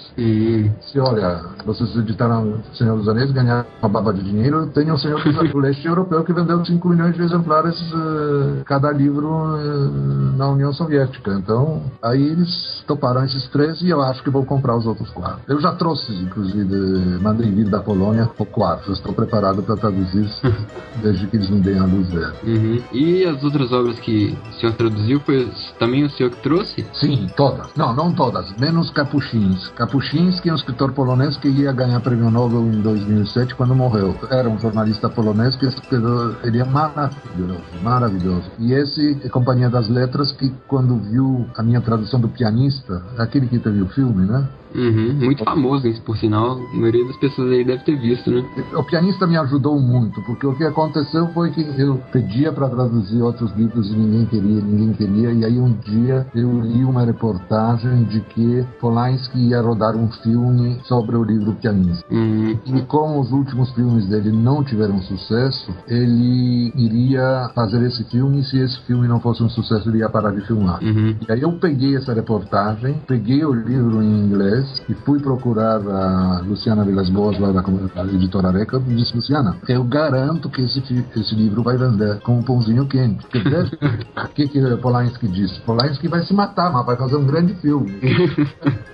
Se 0.91 0.99
olha, 0.99 1.41
vocês 1.65 1.95
editaram 1.95 2.59
O 2.69 2.75
Senhor 2.75 2.97
dos 2.97 3.07
Anéis, 3.07 3.31
ganharam 3.31 3.65
uma 3.81 3.89
baba 3.89 4.13
de 4.13 4.23
dinheiro, 4.23 4.67
tem 4.67 4.91
o 4.91 4.97
Senhor 4.97 5.23
dos 5.23 5.37
Anéis, 5.37 5.53
o 5.53 5.59
leste 5.59 5.87
europeu 5.87 6.25
que 6.25 6.33
vendeu 6.33 6.65
5 6.65 6.89
milhões 6.89 7.15
de 7.15 7.21
exemplares 7.21 7.79
eh, 7.79 8.63
cada 8.65 8.91
livro 8.91 9.55
eh, 9.57 10.37
na 10.37 10.49
União 10.49 10.73
Soviética. 10.73 11.31
Então, 11.31 11.81
aí 12.03 12.21
eles 12.21 12.83
toparam 12.85 13.23
esses 13.23 13.47
três 13.49 13.81
e 13.81 13.89
eu 13.89 14.01
acho 14.01 14.21
que 14.21 14.29
vou 14.29 14.45
comprar 14.45 14.75
os 14.75 14.85
outros 14.85 15.09
quatro. 15.11 15.39
Eu 15.47 15.61
já 15.61 15.71
trouxe, 15.75 16.11
inclusive, 16.13 17.20
vir 17.51 17.69
da 17.69 17.79
Polônia 17.79 18.29
o 18.37 18.45
quarto. 18.45 18.91
Estou 18.91 19.13
preparado 19.13 19.61
para 19.63 19.75
traduzir 19.77 20.29
desde 21.01 21.27
que 21.27 21.37
eles 21.37 21.49
me 21.49 21.59
deem 21.59 21.79
a 21.79 21.85
luz 21.85 22.09
verde. 22.09 22.37
Uhum. 22.43 22.81
E 22.91 23.25
as 23.25 23.43
outras 23.43 23.71
obras 23.71 23.99
que 23.99 24.37
o 24.49 24.53
senhor 24.59 24.73
traduziu 24.73 25.19
foi 25.21 25.49
também 25.79 26.03
o 26.03 26.09
senhor 26.09 26.31
que 26.31 26.41
trouxe? 26.41 26.85
Sim, 26.93 27.27
todas. 27.35 27.67
Não, 27.75 27.93
não 27.93 28.11
todas. 28.11 28.51
Menos 28.57 28.89
Capuchins. 28.89 29.69
Capuchins, 29.69 30.39
que 30.39 30.49
é 30.49 30.53
um 30.53 30.55
escritor 30.55 30.91
polonês 30.93 31.37
que 31.37 31.47
ia 31.47 31.71
ganhar 31.71 31.99
prêmio 31.99 32.31
Nobel 32.31 32.61
em 32.61 32.81
2007 32.81 33.55
quando 33.55 33.75
morreu. 33.75 34.15
Era 34.29 34.49
um 34.49 34.59
jornalista 34.59 35.09
polonês 35.09 35.55
que 35.55 35.65
escreveu. 35.65 36.35
Ele 36.43 36.59
é 36.59 36.65
maravilhoso, 36.65 37.63
maravilhoso. 37.83 38.51
E 38.59 38.73
esse 38.73 39.19
é 39.23 39.29
Companhia 39.29 39.69
das 39.69 39.87
Letras 39.87 40.31
que 40.31 40.51
quando 40.67 40.97
viu 40.97 41.45
a 41.55 41.63
minha 41.63 41.81
tradução 41.81 42.19
do 42.19 42.29
pianista, 42.29 43.03
aquele 43.17 43.47
que 43.47 43.59
teve 43.59 43.81
o 43.81 43.87
filme, 43.87 44.25
né? 44.25 44.47
Uhum. 44.73 45.13
Muito 45.13 45.43
famoso, 45.43 45.87
hein, 45.87 45.95
por 46.05 46.17
sinal. 46.17 46.59
A 46.73 46.75
maioria 46.75 47.05
das 47.05 47.17
pessoas 47.17 47.51
aí 47.51 47.63
deve 47.63 47.83
ter 47.83 47.97
visto, 47.97 48.31
né? 48.31 48.43
O 48.73 48.83
pianista 48.83 49.27
me 49.27 49.37
ajudou 49.37 49.79
muito, 49.79 50.21
porque 50.23 50.45
o 50.45 50.55
que 50.55 50.63
aconteceu 50.63 51.27
foi 51.29 51.51
que 51.51 51.61
eu 51.77 52.01
pedia 52.11 52.51
para 52.51 52.69
traduzir 52.69 53.21
outros 53.21 53.55
livros 53.55 53.91
e 53.91 53.95
ninguém 53.95 54.25
queria, 54.25 54.61
ninguém 54.61 54.93
queria, 54.93 55.31
e 55.31 55.45
aí 55.45 55.59
um 55.59 55.73
dia 55.73 56.25
eu 56.33 56.61
li 56.61 56.83
uma 56.83 57.03
reportagem 57.03 58.03
de 58.05 58.21
que 58.21 58.65
Polanski 58.79 59.39
ia 59.39 59.61
rodar 59.61 59.95
um 59.95 60.09
filme 60.23 60.79
sobre 60.83 61.15
o 61.15 61.23
livro 61.23 61.53
Pianista. 61.53 62.05
Uhum. 62.11 62.57
E 62.65 62.81
como 62.81 63.19
os 63.19 63.31
últimos 63.31 63.71
filmes 63.71 64.05
dele 64.07 64.31
não 64.31 64.63
tiveram 64.63 65.01
sucesso, 65.01 65.71
ele 65.87 66.71
iria 66.75 67.49
fazer 67.53 67.81
esse 67.85 68.03
filme, 68.05 68.39
e 68.39 68.43
se 68.43 68.57
esse 68.57 68.79
filme 68.81 69.07
não 69.07 69.19
fosse 69.19 69.43
um 69.43 69.49
sucesso, 69.49 69.89
ele 69.89 69.99
ia 69.99 70.09
parar 70.09 70.31
de 70.31 70.41
filmar. 70.41 70.81
Uhum. 70.83 71.15
E 71.27 71.31
aí 71.31 71.41
eu 71.41 71.51
peguei 71.53 71.95
essa 71.95 72.13
reportagem, 72.13 72.95
peguei 73.07 73.43
o 73.43 73.53
livro 73.53 74.01
em 74.01 74.25
inglês 74.25 74.60
e 74.89 74.93
fui 74.93 75.19
procurar 75.19 75.81
a 75.81 76.41
Luciana 76.45 76.83
Vilas 76.83 77.09
Boas, 77.09 77.39
lá 77.39 77.51
da, 77.51 77.61
da 77.61 78.13
editora 78.13 78.51
Record, 78.51 78.87
e 78.89 78.95
disse, 78.95 79.15
Luciana, 79.15 79.57
eu 79.67 79.83
garanto 79.83 80.49
que 80.49 80.61
esse, 80.61 80.79
esse 81.15 81.35
livro 81.35 81.63
vai 81.63 81.77
vender 81.77 82.19
com 82.21 82.37
um 82.37 82.43
pãozinho 82.43 82.87
quente. 82.87 83.25
Quer 83.27 83.43
dizer, 83.43 83.79
o 84.17 84.27
que, 84.29 84.47
que 84.47 84.77
Polanski 84.77 85.27
disse? 85.27 85.59
Polanski 85.61 86.07
vai 86.07 86.23
se 86.23 86.33
matar, 86.33 86.71
mas 86.71 86.85
vai 86.85 86.95
fazer 86.95 87.15
um 87.15 87.25
grande 87.25 87.53
filme. 87.55 87.99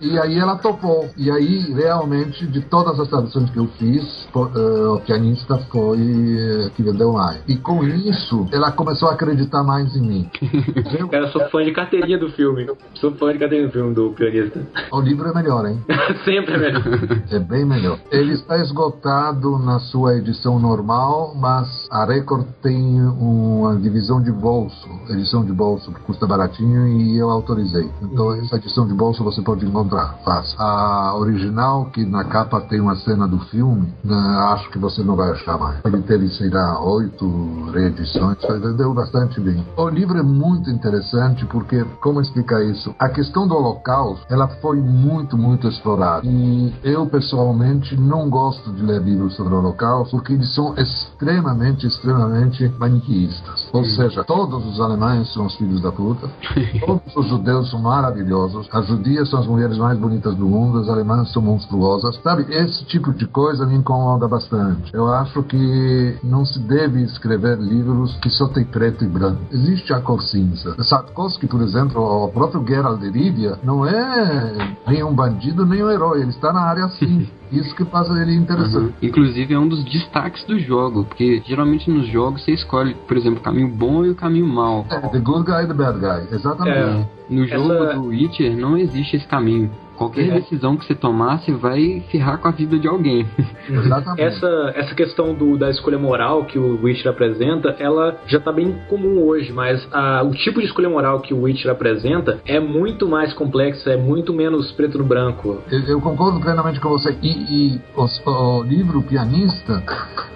E 0.00 0.18
aí 0.18 0.38
ela 0.38 0.56
topou. 0.56 1.08
E 1.16 1.30
aí, 1.30 1.72
realmente, 1.72 2.46
de 2.46 2.60
todas 2.60 2.98
as 3.00 3.08
traduções 3.08 3.50
que 3.50 3.58
eu 3.58 3.66
fiz, 3.78 4.28
eh, 4.34 4.88
o 4.88 5.00
pianista 5.00 5.58
foi 5.70 5.98
eh, 5.98 6.70
que 6.76 6.82
vendeu 6.82 7.12
mais. 7.12 7.42
E 7.48 7.56
com 7.56 7.82
isso, 7.84 8.46
ela 8.52 8.70
começou 8.72 9.08
a 9.08 9.12
acreditar 9.12 9.62
mais 9.62 9.96
em 9.96 10.02
mim. 10.02 10.30
Cara, 11.10 11.24
eu 11.24 11.28
sou 11.28 11.48
fã 11.48 11.64
de 11.64 11.72
carteirinha 11.72 12.18
do 12.18 12.30
filme. 12.30 12.66
Sou 12.94 13.12
fã 13.12 13.32
de 13.32 13.38
carteirinha 13.38 13.68
do 13.68 13.72
filme 13.72 13.94
do 13.94 14.10
pianista. 14.10 14.60
O 14.92 15.00
livro 15.00 15.28
é 15.28 15.34
melhor, 15.34 15.66
hein? 15.66 15.84
Sempre 16.24 16.54
é 16.54 16.58
melhor. 16.58 16.82
É 17.30 17.38
bem 17.38 17.64
melhor. 17.64 17.98
Ele 18.10 18.32
está 18.32 18.58
esgotado 18.58 19.58
na 19.58 19.78
sua 19.78 20.16
edição 20.16 20.58
normal, 20.58 21.34
mas 21.36 21.86
a 21.90 22.04
Record 22.04 22.46
tem 22.60 23.00
uma 23.02 23.76
divisão 23.76 24.20
de 24.20 24.32
bolso, 24.32 24.88
edição 25.08 25.44
de 25.44 25.52
bolso 25.52 25.92
que 25.92 26.00
custa 26.00 26.26
baratinho 26.26 26.88
e 26.88 27.16
eu 27.16 27.30
autorizei. 27.30 27.88
Então 28.02 28.34
essa 28.34 28.56
edição 28.56 28.86
de 28.86 28.94
bolso 28.94 29.22
você 29.22 29.40
pode 29.42 29.64
encontrar, 29.64 30.18
fácil. 30.24 30.60
A 30.60 31.14
original, 31.16 31.86
que 31.86 32.04
na 32.04 32.24
capa 32.24 32.60
tem 32.62 32.80
uma 32.80 32.96
cena 32.96 33.28
do 33.28 33.38
filme, 33.46 33.92
né, 34.04 34.16
acho 34.52 34.70
que 34.70 34.78
você 34.78 35.02
não 35.02 35.14
vai 35.14 35.30
achar 35.30 35.58
mais. 35.58 35.78
Ele 35.84 36.02
teve, 36.02 36.28
sei 36.30 36.50
lá, 36.50 36.82
oito 36.82 37.70
reedições, 37.72 38.38
vendeu 38.60 38.92
bastante 38.92 39.40
bem. 39.40 39.64
O 39.76 39.88
livro 39.88 40.18
é 40.18 40.22
muito 40.22 40.68
interessante 40.68 41.44
porque, 41.46 41.84
como 42.00 42.20
explicar 42.20 42.62
isso? 42.64 42.94
A 42.98 43.08
questão 43.08 43.46
do 43.46 43.54
Holocausto, 43.54 44.26
ela 44.28 44.48
foi 44.60 44.79
muito, 44.80 45.36
muito 45.36 45.68
explorada. 45.68 46.26
E 46.26 46.72
eu, 46.82 47.06
pessoalmente, 47.06 47.96
não 47.96 48.28
gosto 48.28 48.72
de 48.72 48.82
ler 48.82 49.02
livros 49.02 49.34
sobre 49.34 49.54
o 49.54 49.58
Holocausto 49.58 50.16
porque 50.16 50.32
eles 50.32 50.54
são 50.54 50.74
extremamente, 50.76 51.86
extremamente 51.86 52.68
maniqueístas. 52.78 53.59
Ou 53.72 53.84
seja, 53.84 54.24
todos 54.24 54.66
os 54.66 54.80
alemães 54.80 55.32
são 55.32 55.46
os 55.46 55.54
filhos 55.56 55.80
da 55.80 55.92
puta, 55.92 56.28
todos 56.84 57.16
os 57.16 57.26
judeus 57.26 57.70
são 57.70 57.80
maravilhosos, 57.80 58.68
as 58.72 58.86
judias 58.86 59.28
são 59.28 59.40
as 59.40 59.46
mulheres 59.46 59.78
mais 59.78 59.98
bonitas 59.98 60.34
do 60.34 60.46
mundo, 60.46 60.78
as 60.78 60.88
alemãs 60.88 61.32
são 61.32 61.42
monstruosas. 61.42 62.20
Sabe, 62.22 62.46
esse 62.48 62.84
tipo 62.86 63.12
de 63.12 63.26
coisa 63.26 63.66
me 63.66 63.76
incomoda 63.76 64.26
bastante. 64.26 64.92
Eu 64.92 65.12
acho 65.12 65.42
que 65.44 66.18
não 66.22 66.44
se 66.44 66.58
deve 66.60 67.02
escrever 67.02 67.58
livros 67.58 68.16
que 68.16 68.30
só 68.30 68.48
tem 68.48 68.64
preto 68.64 69.04
e 69.04 69.08
branco. 69.08 69.40
Existe 69.50 69.92
a 69.92 70.00
cor 70.00 70.22
cinza. 70.22 70.76
Sapkowski, 70.82 71.46
por 71.46 71.62
exemplo, 71.62 72.02
o 72.02 72.28
próprio 72.28 72.66
Geralt 72.66 73.00
de 73.00 73.10
Rivia, 73.10 73.58
não 73.62 73.86
é 73.86 74.76
nem 74.86 75.02
um 75.04 75.14
bandido 75.14 75.64
nem 75.64 75.82
um 75.82 75.90
herói, 75.90 76.22
ele 76.22 76.30
está 76.30 76.52
na 76.52 76.62
área 76.62 76.88
cinza. 76.88 77.30
Isso 77.52 77.74
que 77.74 77.84
faz 77.86 78.08
ele 78.10 78.34
interessante. 78.34 78.76
Uhum. 78.76 78.92
Inclusive 79.02 79.54
é 79.54 79.58
um 79.58 79.66
dos 79.68 79.82
destaques 79.84 80.44
do 80.44 80.58
jogo, 80.58 81.04
porque 81.04 81.42
geralmente 81.46 81.90
nos 81.90 82.06
jogos 82.06 82.44
você 82.44 82.52
escolhe, 82.52 82.94
por 83.08 83.16
exemplo, 83.16 83.40
o 83.40 83.42
caminho 83.42 83.68
bom 83.68 84.04
e 84.04 84.10
o 84.10 84.14
caminho 84.14 84.46
mau. 84.46 84.86
É, 84.88 85.00
the 85.08 85.18
good 85.18 85.44
guy 85.44 85.64
e 85.64 85.66
the 85.66 85.74
bad 85.74 85.98
guy, 85.98 86.34
exatamente. 86.34 86.78
É. 86.78 87.06
No 87.28 87.46
jogo 87.46 87.72
Essa- 87.72 87.94
do 87.94 88.04
Witcher 88.06 88.56
não 88.56 88.76
existe 88.76 89.16
esse 89.16 89.26
caminho. 89.26 89.70
Qualquer 90.00 90.28
É. 90.30 90.40
decisão 90.40 90.78
que 90.78 90.86
você 90.86 90.94
tomar, 90.94 91.40
você 91.40 91.52
vai 91.52 92.02
ferrar 92.10 92.38
com 92.38 92.48
a 92.48 92.50
vida 92.50 92.78
de 92.78 92.88
alguém. 92.88 93.26
Exatamente. 93.68 94.22
Essa, 94.22 94.72
essa 94.74 94.94
questão 94.94 95.34
do, 95.34 95.58
da 95.58 95.68
escolha 95.68 95.98
moral 95.98 96.46
que 96.46 96.58
o 96.58 96.82
Witcher 96.82 97.10
apresenta, 97.10 97.76
ela 97.78 98.18
já 98.26 98.40
tá 98.40 98.50
bem 98.50 98.74
comum 98.88 99.22
hoje, 99.26 99.52
mas 99.52 99.86
a- 99.92 100.22
o 100.22 100.30
tipo 100.30 100.58
de 100.58 100.64
escolha 100.66 100.88
moral 100.88 101.20
que 101.20 101.34
o 101.34 101.42
Witcher 101.42 101.70
apresenta 101.70 102.38
é 102.46 102.58
muito 102.58 103.06
mais 103.06 103.34
complexa, 103.34 103.90
é 103.90 103.96
muito 103.98 104.32
menos 104.32 104.72
preto 104.72 104.96
no 104.96 105.04
branco. 105.04 105.58
Eu, 105.70 105.80
eu 105.80 106.00
concordo 106.00 106.40
plenamente 106.40 106.80
com 106.80 106.88
você. 106.88 107.14
E, 107.20 107.74
e 107.74 107.80
os- 107.94 108.22
o, 108.26 108.62
livro 108.62 109.02
Pianista, 109.02 109.82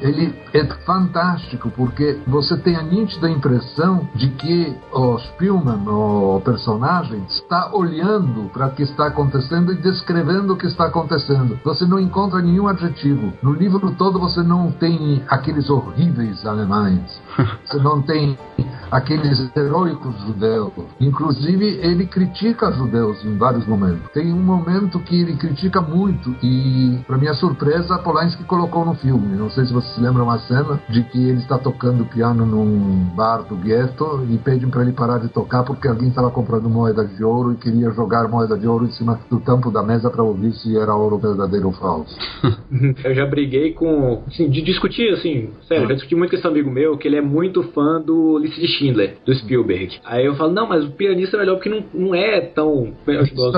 ele 0.02 0.34
é 0.52 0.62
fantástico 0.84 1.70
porque 1.74 2.18
você 2.26 2.54
tem 2.58 2.76
a 2.76 2.82
nítida 2.82 3.30
impressão 3.30 4.06
de 4.14 4.28
que 4.28 4.76
o 4.92 5.18
Spielman, 5.20 5.88
o 5.88 6.42
personagem, 6.44 7.22
está 7.30 7.70
olhando 7.74 8.50
para 8.52 8.66
o 8.66 8.70
que 8.72 8.82
está 8.82 9.06
acontecendo 9.06 9.53
e 9.54 9.76
descrevendo 9.76 10.52
o 10.52 10.56
que 10.56 10.66
está 10.66 10.86
acontecendo. 10.86 11.58
Você 11.64 11.84
não 11.84 11.98
encontra 11.98 12.40
nenhum 12.40 12.66
adjetivo. 12.68 13.32
No 13.42 13.52
livro 13.52 13.92
todo 13.92 14.18
você 14.18 14.42
não 14.42 14.70
tem 14.72 15.22
aqueles 15.28 15.68
horríveis 15.70 16.44
alemães. 16.46 17.22
Você 17.64 17.78
não 17.78 18.00
tem 18.00 18.38
aqueles 18.90 19.50
heróicos 19.56 20.14
judeus. 20.20 20.72
Inclusive, 21.00 21.66
ele 21.82 22.06
critica 22.06 22.70
judeus 22.70 23.24
em 23.24 23.36
vários 23.36 23.66
momentos. 23.66 24.08
Tem 24.12 24.32
um 24.32 24.42
momento 24.42 25.00
que 25.00 25.20
ele 25.20 25.36
critica 25.36 25.80
muito 25.80 26.34
e, 26.42 27.02
para 27.06 27.18
minha 27.18 27.34
surpresa, 27.34 27.98
Polanski 27.98 28.44
colocou 28.44 28.84
no 28.84 28.94
filme. 28.94 29.36
Não 29.36 29.50
sei 29.50 29.66
se 29.66 29.72
vocês 29.72 29.98
lembram 29.98 30.24
uma 30.24 30.38
cena 30.40 30.80
de 30.88 31.02
que 31.04 31.18
ele 31.18 31.40
está 31.40 31.58
tocando 31.58 32.04
piano 32.04 32.46
num 32.46 33.10
bar 33.16 33.42
do 33.42 33.56
gueto 33.56 34.24
e 34.28 34.38
pedem 34.38 34.70
para 34.70 34.82
ele 34.82 34.92
parar 34.92 35.18
de 35.18 35.28
tocar 35.28 35.64
porque 35.64 35.88
alguém 35.88 36.08
estava 36.08 36.30
comprando 36.30 36.68
moeda 36.68 37.04
de 37.04 37.24
ouro 37.24 37.52
e 37.52 37.56
queria 37.56 37.90
jogar 37.90 38.28
moeda 38.28 38.56
de 38.56 38.66
ouro 38.66 38.86
em 38.86 38.92
cima 38.92 39.18
do 39.28 39.40
tampo 39.44 39.70
da 39.70 39.82
mesa 39.82 40.10
para 40.10 40.22
ouvir 40.22 40.52
se 40.54 40.76
era 40.76 40.94
ouro 40.94 41.18
verdadeiro 41.18 41.66
ou 41.66 41.72
falso. 41.72 42.16
Eu 43.04 43.14
já 43.14 43.26
briguei 43.26 43.72
com. 43.72 44.22
Assim, 44.26 44.48
de 44.48 44.62
discutir, 44.62 45.12
assim, 45.14 45.50
sério, 45.68 45.86
já 45.88 45.94
discuti 45.94 46.14
muito 46.14 46.30
com 46.30 46.36
esse 46.36 46.46
amigo 46.46 46.70
meu 46.70 46.96
que 46.96 47.06
ele 47.08 47.16
é 47.16 47.20
muito 47.22 47.62
fã 47.72 48.00
do 48.00 48.38
Lista 48.38 48.60
de 48.60 48.66
Schindler, 48.68 49.16
do 49.24 49.34
Spielberg. 49.34 49.98
Aí 50.04 50.24
eu 50.26 50.34
falo, 50.34 50.52
não, 50.52 50.68
mas 50.68 50.84
o 50.84 50.90
pianista 50.90 51.36
é 51.36 51.40
melhor 51.40 51.56
porque 51.56 51.68
não, 51.68 51.84
não 51.92 52.14
é 52.14 52.40
tão. 52.40 52.92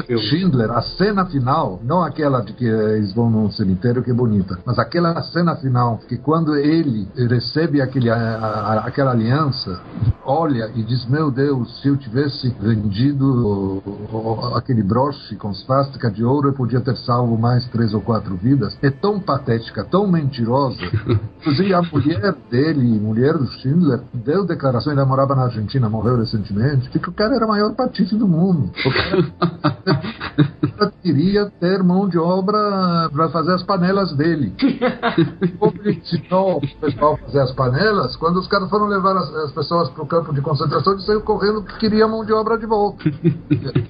Filme. 0.07 0.23
Schindler, 0.23 0.71
a 0.71 0.83
cena 0.83 1.27
final, 1.27 1.81
não 1.83 2.03
aquela 2.03 2.41
de 2.41 2.53
que 2.53 2.65
eles 2.65 3.15
vão 3.15 3.31
num 3.31 3.51
cemitério 3.51 4.03
que 4.03 4.11
é 4.11 4.15
bonita, 4.15 4.59
mas 4.67 4.79
aquela 4.79 5.21
cena 5.23 5.57
final 5.57 5.99
que 6.09 6.17
quando 6.17 6.55
ele 6.57 7.07
recebe 7.29 7.81
aquele, 7.81 8.11
a- 8.11 8.17
a- 8.17 8.85
aquela 8.87 9.13
aliança, 9.13 9.81
olha 10.25 10.71
e 10.75 10.83
diz: 10.83 11.07
Meu 11.09 11.31
Deus, 11.31 11.81
se 11.81 11.89
eu 11.89 11.97
tivesse 11.97 12.49
vendido 12.61 13.25
o- 13.25 13.83
o- 14.13 14.57
aquele 14.57 14.83
broche 14.83 15.37
com 15.37 15.53
svástica 15.67 16.11
de 16.11 16.25
ouro, 16.25 16.49
eu 16.49 16.53
podia 16.53 16.81
ter 16.81 16.97
salvo 16.99 17.37
mais 17.37 17.67
três 17.69 17.93
ou 17.93 18.01
quatro 18.01 18.37
vidas. 18.37 18.79
É 18.81 18.91
tão 18.91 19.21
patética, 19.21 19.85
tão 19.85 20.07
mentirosa. 20.07 20.81
Inclusive, 21.41 21.75
a 21.75 21.83
mulher 21.83 22.35
dele, 22.51 23.01
mulher 23.01 23.37
do 23.37 23.47
Schindler, 23.47 24.01
deu 24.15 24.47
declaração, 24.47 24.93
ele 24.93 25.05
morava 25.05 25.35
na 25.35 25.45
Argentina, 25.45 25.89
morreu 25.89 26.17
recentemente, 26.17 26.89
de 26.91 26.99
que 26.99 27.09
o 27.09 27.13
cara 27.13 27.35
era 27.35 27.45
o 27.45 27.49
maior 27.49 27.75
patife 27.75 28.17
do 28.17 28.27
mundo. 28.27 28.71
O 28.85 28.91
cara 28.91 29.67
queria 31.03 31.51
ter 31.61 31.83
mão 31.83 32.09
de 32.09 32.19
obra 32.19 33.09
para 33.13 33.29
fazer 33.31 33.55
as 33.55 33.63
panelas 33.63 34.15
dele. 34.17 34.55
Ensinou 35.87 36.59
o 36.59 36.81
pessoal 36.81 37.17
fazer 37.19 37.41
as 37.41 37.53
panelas, 37.53 38.17
quando 38.17 38.39
os 38.39 38.49
caras 38.49 38.69
foram 38.69 38.87
levar 38.87 39.17
as, 39.17 39.35
as 39.35 39.53
pessoas 39.53 39.89
para 39.91 40.03
o 40.03 40.07
campo 40.07 40.35
de 40.35 40.41
concentração, 40.41 40.93
ele 40.93 41.03
saiu 41.03 41.21
correndo 41.23 41.63
porque 41.63 41.79
queria 41.79 42.09
mão 42.09 42.25
de 42.25 42.33
obra 42.33 42.59
de 42.59 42.67
volta. 42.67 43.05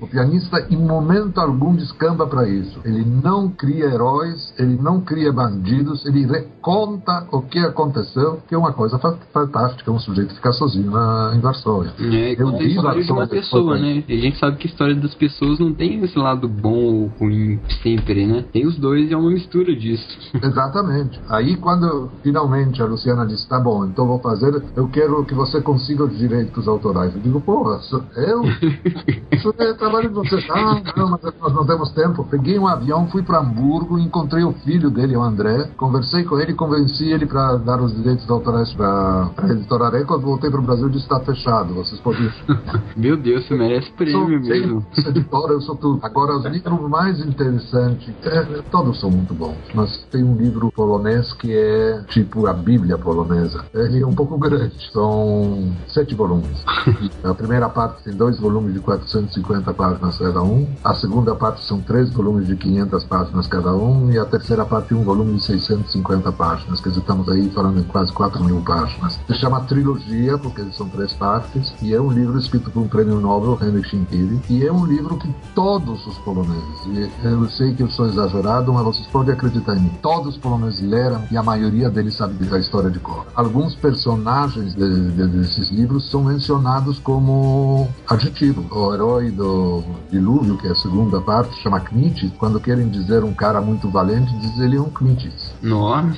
O 0.00 0.06
pianista, 0.06 0.66
em 0.70 0.76
momento 0.76 1.38
algum, 1.38 1.65
descamba 1.74 2.26
para 2.26 2.48
isso. 2.48 2.80
Ele 2.84 3.04
não 3.04 3.48
cria 3.48 3.86
heróis, 3.86 4.52
ele 4.58 4.76
não 4.76 5.00
cria 5.00 5.32
bandidos, 5.32 6.04
ele 6.06 6.24
reconta 6.26 7.26
o 7.32 7.42
que 7.42 7.58
aconteceu, 7.58 8.40
que 8.48 8.54
é 8.54 8.58
uma 8.58 8.72
coisa 8.72 8.98
fa- 8.98 9.16
fantástica, 9.32 9.90
um 9.90 9.98
sujeito 9.98 10.34
ficar 10.34 10.52
sozinho 10.52 10.90
na, 10.90 11.32
em 11.34 11.40
Varsóvia. 11.40 11.92
É, 11.98 12.32
Eu 12.40 12.50
conta 12.50 12.62
a 12.62 12.66
história 12.66 13.04
de 13.04 13.12
uma 13.12 13.26
pessoa, 13.26 13.78
né? 13.78 14.04
E 14.08 14.14
a 14.14 14.20
gente 14.20 14.38
sabe 14.38 14.56
que 14.56 14.66
a 14.66 14.70
história 14.70 14.94
das 14.94 15.14
pessoas 15.14 15.58
não 15.58 15.72
tem 15.72 16.02
esse 16.04 16.18
lado 16.18 16.48
bom 16.48 16.74
ou 16.74 17.06
ruim 17.18 17.58
sempre, 17.82 18.26
né? 18.26 18.44
Tem 18.52 18.66
os 18.66 18.76
dois 18.78 19.10
e 19.10 19.14
é 19.14 19.16
uma 19.16 19.30
mistura 19.30 19.74
disso. 19.74 20.06
Exatamente. 20.42 21.20
Aí 21.28 21.56
quando 21.56 22.10
finalmente 22.22 22.82
a 22.82 22.86
Luciana 22.86 23.26
disse, 23.26 23.48
tá 23.48 23.58
bom, 23.58 23.84
então 23.86 24.06
vou 24.06 24.18
fazer, 24.20 24.62
eu 24.76 24.88
quero 24.88 25.24
que 25.24 25.34
você 25.34 25.60
consiga 25.60 26.04
os 26.04 26.16
direitos 26.16 26.66
autorais. 26.68 27.14
Eu 27.14 27.20
digo, 27.20 27.40
porra, 27.40 27.80
eu? 28.16 28.42
Isso 29.32 29.54
é 29.58 29.72
trabalho 29.74 30.08
de 30.08 30.14
você. 30.14 30.36
Ah, 30.50 30.80
não, 30.96 31.10
mas 31.10 31.20
nós 31.40 31.52
não 31.56 31.66
temos 31.66 31.90
tempo. 31.90 32.24
Peguei 32.24 32.58
um 32.58 32.66
avião, 32.68 33.08
fui 33.08 33.22
para 33.22 33.38
Hamburgo, 33.38 33.98
encontrei 33.98 34.44
o 34.44 34.52
filho 34.52 34.90
dele, 34.90 35.16
o 35.16 35.22
André, 35.22 35.70
conversei 35.76 36.24
com 36.24 36.38
ele, 36.38 36.54
convenci 36.54 37.10
ele 37.10 37.26
para 37.26 37.56
dar 37.56 37.80
os 37.80 37.94
direitos 37.96 38.28
autorais 38.30 38.72
para 38.74 39.30
a 39.36 39.48
editora 39.48 39.88
Record, 39.88 40.22
voltei 40.22 40.50
para 40.50 40.60
o 40.60 40.62
Brasil 40.62 40.88
e 40.88 40.90
disse, 40.90 41.04
está 41.04 41.18
fechado, 41.20 41.74
vocês 41.74 42.00
podem... 42.00 42.30
Meu 42.96 43.16
Deus, 43.16 43.46
você 43.46 43.54
merece 43.54 43.86
Sou, 43.88 43.96
prêmio 43.96 44.40
mesmo. 44.40 44.86
sou 44.92 45.10
editora, 45.10 45.52
eu 45.52 45.60
sou 45.62 45.76
tudo. 45.76 46.00
Agora, 46.02 46.36
os 46.36 46.44
livros 46.44 46.90
mais 46.90 47.18
interessantes, 47.20 48.14
é, 48.22 48.42
todos 48.70 49.00
são 49.00 49.10
muito 49.10 49.32
bons, 49.32 49.56
mas 49.74 49.96
tem 50.10 50.22
um 50.22 50.36
livro 50.36 50.70
polonês 50.72 51.32
que 51.34 51.52
é 51.56 52.02
tipo 52.08 52.46
a 52.46 52.52
Bíblia 52.52 52.98
polonesa. 52.98 53.64
Ele 53.72 54.02
é 54.02 54.06
um 54.06 54.14
pouco 54.14 54.36
grande, 54.38 54.74
são 54.92 55.72
sete 55.88 56.14
volumes. 56.14 56.64
A 57.24 57.34
primeira 57.34 57.68
parte 57.68 58.04
tem 58.04 58.14
dois 58.14 58.38
volumes 58.38 58.74
de 58.74 58.80
450 58.80 59.72
páginas 59.74 60.18
cada 60.18 60.42
um, 60.42 60.66
a 60.84 60.94
segunda 60.94 61.34
parte 61.34 61.45
são 61.58 61.80
três 61.80 62.10
volumes 62.12 62.46
de 62.46 62.56
500 62.56 63.04
páginas 63.04 63.46
cada 63.46 63.74
um, 63.74 64.10
e 64.10 64.18
a 64.18 64.24
terceira 64.24 64.64
parte 64.64 64.94
um 64.94 65.02
volume 65.04 65.34
de 65.36 65.44
650 65.44 66.32
páginas. 66.32 66.80
Dizer, 66.80 66.98
estamos 67.00 67.28
aí 67.28 67.48
falando 67.50 67.80
em 67.80 67.84
quase 67.84 68.12
4 68.12 68.42
mil 68.44 68.60
páginas. 68.60 69.18
Se 69.26 69.34
chama 69.34 69.60
Trilogia, 69.62 70.38
porque 70.38 70.62
são 70.72 70.88
três 70.88 71.12
partes, 71.12 71.72
e 71.82 71.94
é 71.94 72.00
um 72.00 72.10
livro 72.10 72.38
escrito 72.38 72.70
por 72.70 72.80
um 72.80 72.88
prêmio 72.88 73.20
Nobel, 73.20 73.58
Henryk 73.62 73.88
Sienkiewicz, 73.90 74.50
e 74.50 74.66
é 74.66 74.72
um 74.72 74.84
livro 74.84 75.16
que 75.16 75.28
todos 75.54 76.06
os 76.06 76.16
poloneses, 76.18 77.12
eu 77.24 77.48
sei 77.50 77.74
que 77.74 77.82
eu 77.82 77.88
sou 77.90 78.06
exagerado, 78.06 78.72
mas 78.72 78.84
vocês 78.84 79.06
podem 79.08 79.32
acreditar 79.34 79.76
em 79.76 79.80
mim, 79.80 79.92
todos 80.02 80.34
os 80.34 80.36
poloneses 80.38 80.80
leram 80.80 81.22
e 81.30 81.36
a 81.36 81.42
maioria 81.42 81.88
deles 81.90 82.14
sabe 82.14 82.34
a 82.52 82.58
história 82.58 82.90
de 82.90 82.98
cor. 82.98 83.26
Alguns 83.34 83.74
personagens 83.74 84.74
de- 84.74 85.10
de- 85.12 85.26
desses 85.26 85.70
livros 85.70 86.10
são 86.10 86.22
mencionados 86.24 86.98
como 86.98 87.88
adjetivo. 88.08 88.64
O 88.70 88.94
herói 88.94 89.30
do 89.30 89.82
dilúvio, 90.10 90.56
que 90.56 90.66
é 90.68 90.70
a 90.70 90.74
segunda 90.74 91.20
parte, 91.20 91.35
chama 91.44 91.80
Kmitz, 91.80 92.30
quando 92.38 92.60
querem 92.60 92.88
dizer 92.88 93.24
um 93.24 93.32
cara 93.34 93.60
muito 93.60 93.88
valente, 93.88 94.32
diz 94.38 94.58
ele 94.58 94.76
é 94.76 94.80
um 94.80 94.90
Kmitz. 94.90 95.54
Nossa, 95.62 96.16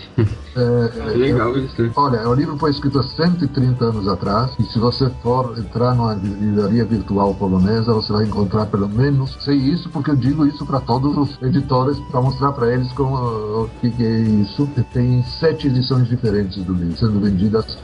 É, 0.57 0.89
que 1.13 1.19
legal 1.19 1.57
isso. 1.57 1.81
né? 1.81 1.91
Olha, 1.95 2.29
o 2.29 2.35
livro 2.35 2.57
foi 2.59 2.71
escrito 2.71 2.99
há 2.99 3.03
130 3.03 3.85
anos 3.85 4.09
atrás 4.09 4.51
e 4.59 4.65
se 4.65 4.79
você 4.79 5.09
for 5.23 5.57
entrar 5.59 5.95
numa 5.95 6.15
livraria 6.15 6.85
virtual 6.85 7.35
polonesa, 7.35 7.93
você 7.93 8.13
vai 8.13 8.25
encontrar 8.25 8.67
pelo 8.67 8.89
menos, 8.89 9.37
sei 9.41 9.57
isso 9.57 9.89
porque 9.91 10.11
eu 10.11 10.17
digo 10.17 10.47
isso 10.47 10.67
para 10.67 10.81
todos 10.81 11.17
os 11.17 11.41
editores, 11.43 11.99
para 12.11 12.21
mostrar 12.21 12.53
para 12.53 12.73
eles 12.73 12.91
como, 12.93 13.15
o 13.17 13.71
que, 13.81 13.91
que 13.91 14.05
é 14.05 14.21
isso. 14.21 14.69
Tem 14.93 15.23
sete 15.23 15.69
edições 15.69 16.09
diferentes 16.09 16.63
do 16.65 16.73
livro, 16.73 16.97
sendo 16.97 17.21
vendidas 17.21 17.79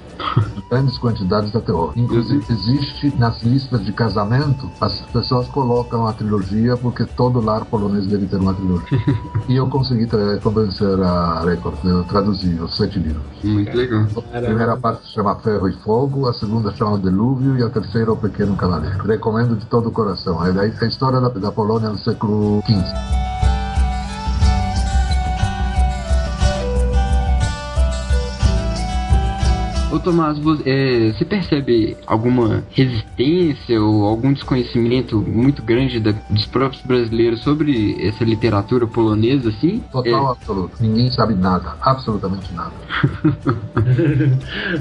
grandes 0.70 0.98
quantidades 0.98 1.54
até 1.54 1.72
hoje. 1.72 2.00
Inclusive, 2.00 2.44
existe 2.50 3.14
nas 3.18 3.42
listas 3.42 3.84
de 3.84 3.92
casamento, 3.92 4.70
as 4.80 5.00
pessoas 5.12 5.46
colocam 5.48 6.06
a 6.06 6.12
trilogia 6.12 6.76
porque 6.76 7.04
todo 7.04 7.40
lar 7.40 7.64
polonês 7.64 8.06
deve 8.06 8.26
ter 8.26 8.36
uma 8.36 8.54
trilogia. 8.54 8.98
e 9.48 9.56
eu 9.56 9.68
consegui 9.68 10.08
convencer 10.42 11.00
a 11.00 11.42
Record, 11.44 11.76
eu 11.84 12.04
traduzi 12.04 12.54
os 12.54 12.76
sete 12.76 12.98
livros. 12.98 13.24
Muito 13.42 13.76
legal. 13.76 14.06
A 14.32 14.40
primeira 14.40 14.76
parte 14.76 15.06
se 15.06 15.12
chama 15.12 15.34
Ferro 15.36 15.68
e 15.68 15.72
Fogo, 15.74 16.28
a 16.28 16.34
segunda 16.34 16.72
chama 16.72 16.92
O 16.92 16.98
Delúvio 16.98 17.58
e 17.58 17.62
a 17.62 17.68
terceira 17.68 18.12
O 18.12 18.16
Pequeno 18.16 18.56
Cavaleiro. 18.56 19.04
Recomendo 19.04 19.56
de 19.56 19.66
todo 19.66 19.88
o 19.88 19.92
coração. 19.92 20.44
É 20.44 20.50
a, 20.50 20.62
a 20.62 20.86
história 20.86 21.20
da, 21.20 21.28
da 21.28 21.52
Polônia 21.52 21.90
do 21.90 21.98
século 21.98 22.62
XV. 22.66 23.33
Ô 29.94 29.98
Tomás, 30.00 30.38
vo- 30.38 30.58
é, 30.66 31.12
você 31.12 31.24
percebe 31.24 31.96
alguma 32.06 32.64
resistência 32.70 33.80
ou 33.80 34.04
algum 34.04 34.32
desconhecimento 34.32 35.20
muito 35.20 35.62
grande 35.62 36.00
da- 36.00 36.14
dos 36.28 36.46
próprios 36.46 36.82
brasileiros 36.84 37.40
sobre 37.42 37.96
essa 38.06 38.24
literatura 38.24 38.86
polonesa, 38.86 39.50
assim? 39.50 39.80
Total 39.92 40.32
absoluto. 40.32 40.76
Ninguém 40.80 41.10
sabe 41.12 41.34
nada. 41.34 41.76
Absolutamente 41.80 42.52
nada. 42.52 42.72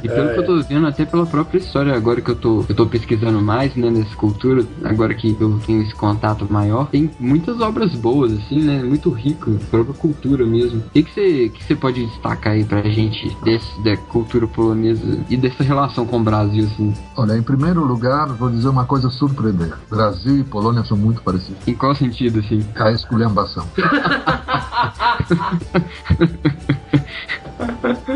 E 0.03 0.07
pelo 0.07 0.29
que 0.33 0.39
eu 0.39 0.45
tô 0.45 0.61
vendo, 0.63 0.87
até 0.87 1.05
pela 1.05 1.25
própria 1.25 1.59
história, 1.59 1.93
agora 1.93 2.21
que 2.21 2.29
eu 2.31 2.35
tô, 2.35 2.65
eu 2.67 2.75
tô 2.75 2.85
pesquisando 2.85 3.41
mais, 3.41 3.75
né, 3.75 3.89
nessa 3.89 4.15
cultura, 4.15 4.63
agora 4.83 5.13
que 5.13 5.35
eu 5.39 5.59
tenho 5.65 5.81
esse 5.81 5.93
contato 5.93 6.47
maior, 6.49 6.87
tem 6.87 7.09
muitas 7.19 7.59
obras 7.59 7.91
boas, 7.93 8.31
assim, 8.33 8.61
né, 8.61 8.81
muito 8.83 9.09
rico, 9.11 9.51
própria 9.69 9.93
cultura 9.93 10.45
mesmo. 10.45 10.79
O 10.79 10.89
que 10.89 11.03
que 11.03 11.11
você 11.13 11.49
que 11.49 11.63
você 11.63 11.75
pode 11.75 12.05
destacar 12.05 12.53
aí 12.53 12.63
pra 12.63 12.81
gente 12.83 13.35
desse, 13.43 13.81
da 13.83 13.95
cultura 13.97 14.47
polonesa 14.47 15.02
e 15.29 15.37
dessa 15.37 15.63
relação 15.63 16.05
com 16.05 16.17
o 16.17 16.23
Brasil, 16.23 16.65
assim? 16.65 16.93
Olha, 17.15 17.37
em 17.37 17.41
primeiro 17.41 17.83
lugar, 17.83 18.27
vou 18.27 18.49
dizer 18.49 18.69
uma 18.69 18.85
coisa 18.85 19.09
surpreendente. 19.09 19.73
Brasil 19.89 20.39
e 20.39 20.43
Polônia 20.43 20.83
são 20.83 20.97
muito 20.97 21.21
parecidos. 21.21 21.67
Em 21.67 21.73
qual 21.73 21.95
sentido, 21.95 22.39
assim? 22.39 22.65
A 22.75 22.91
esculhambação. 22.91 23.65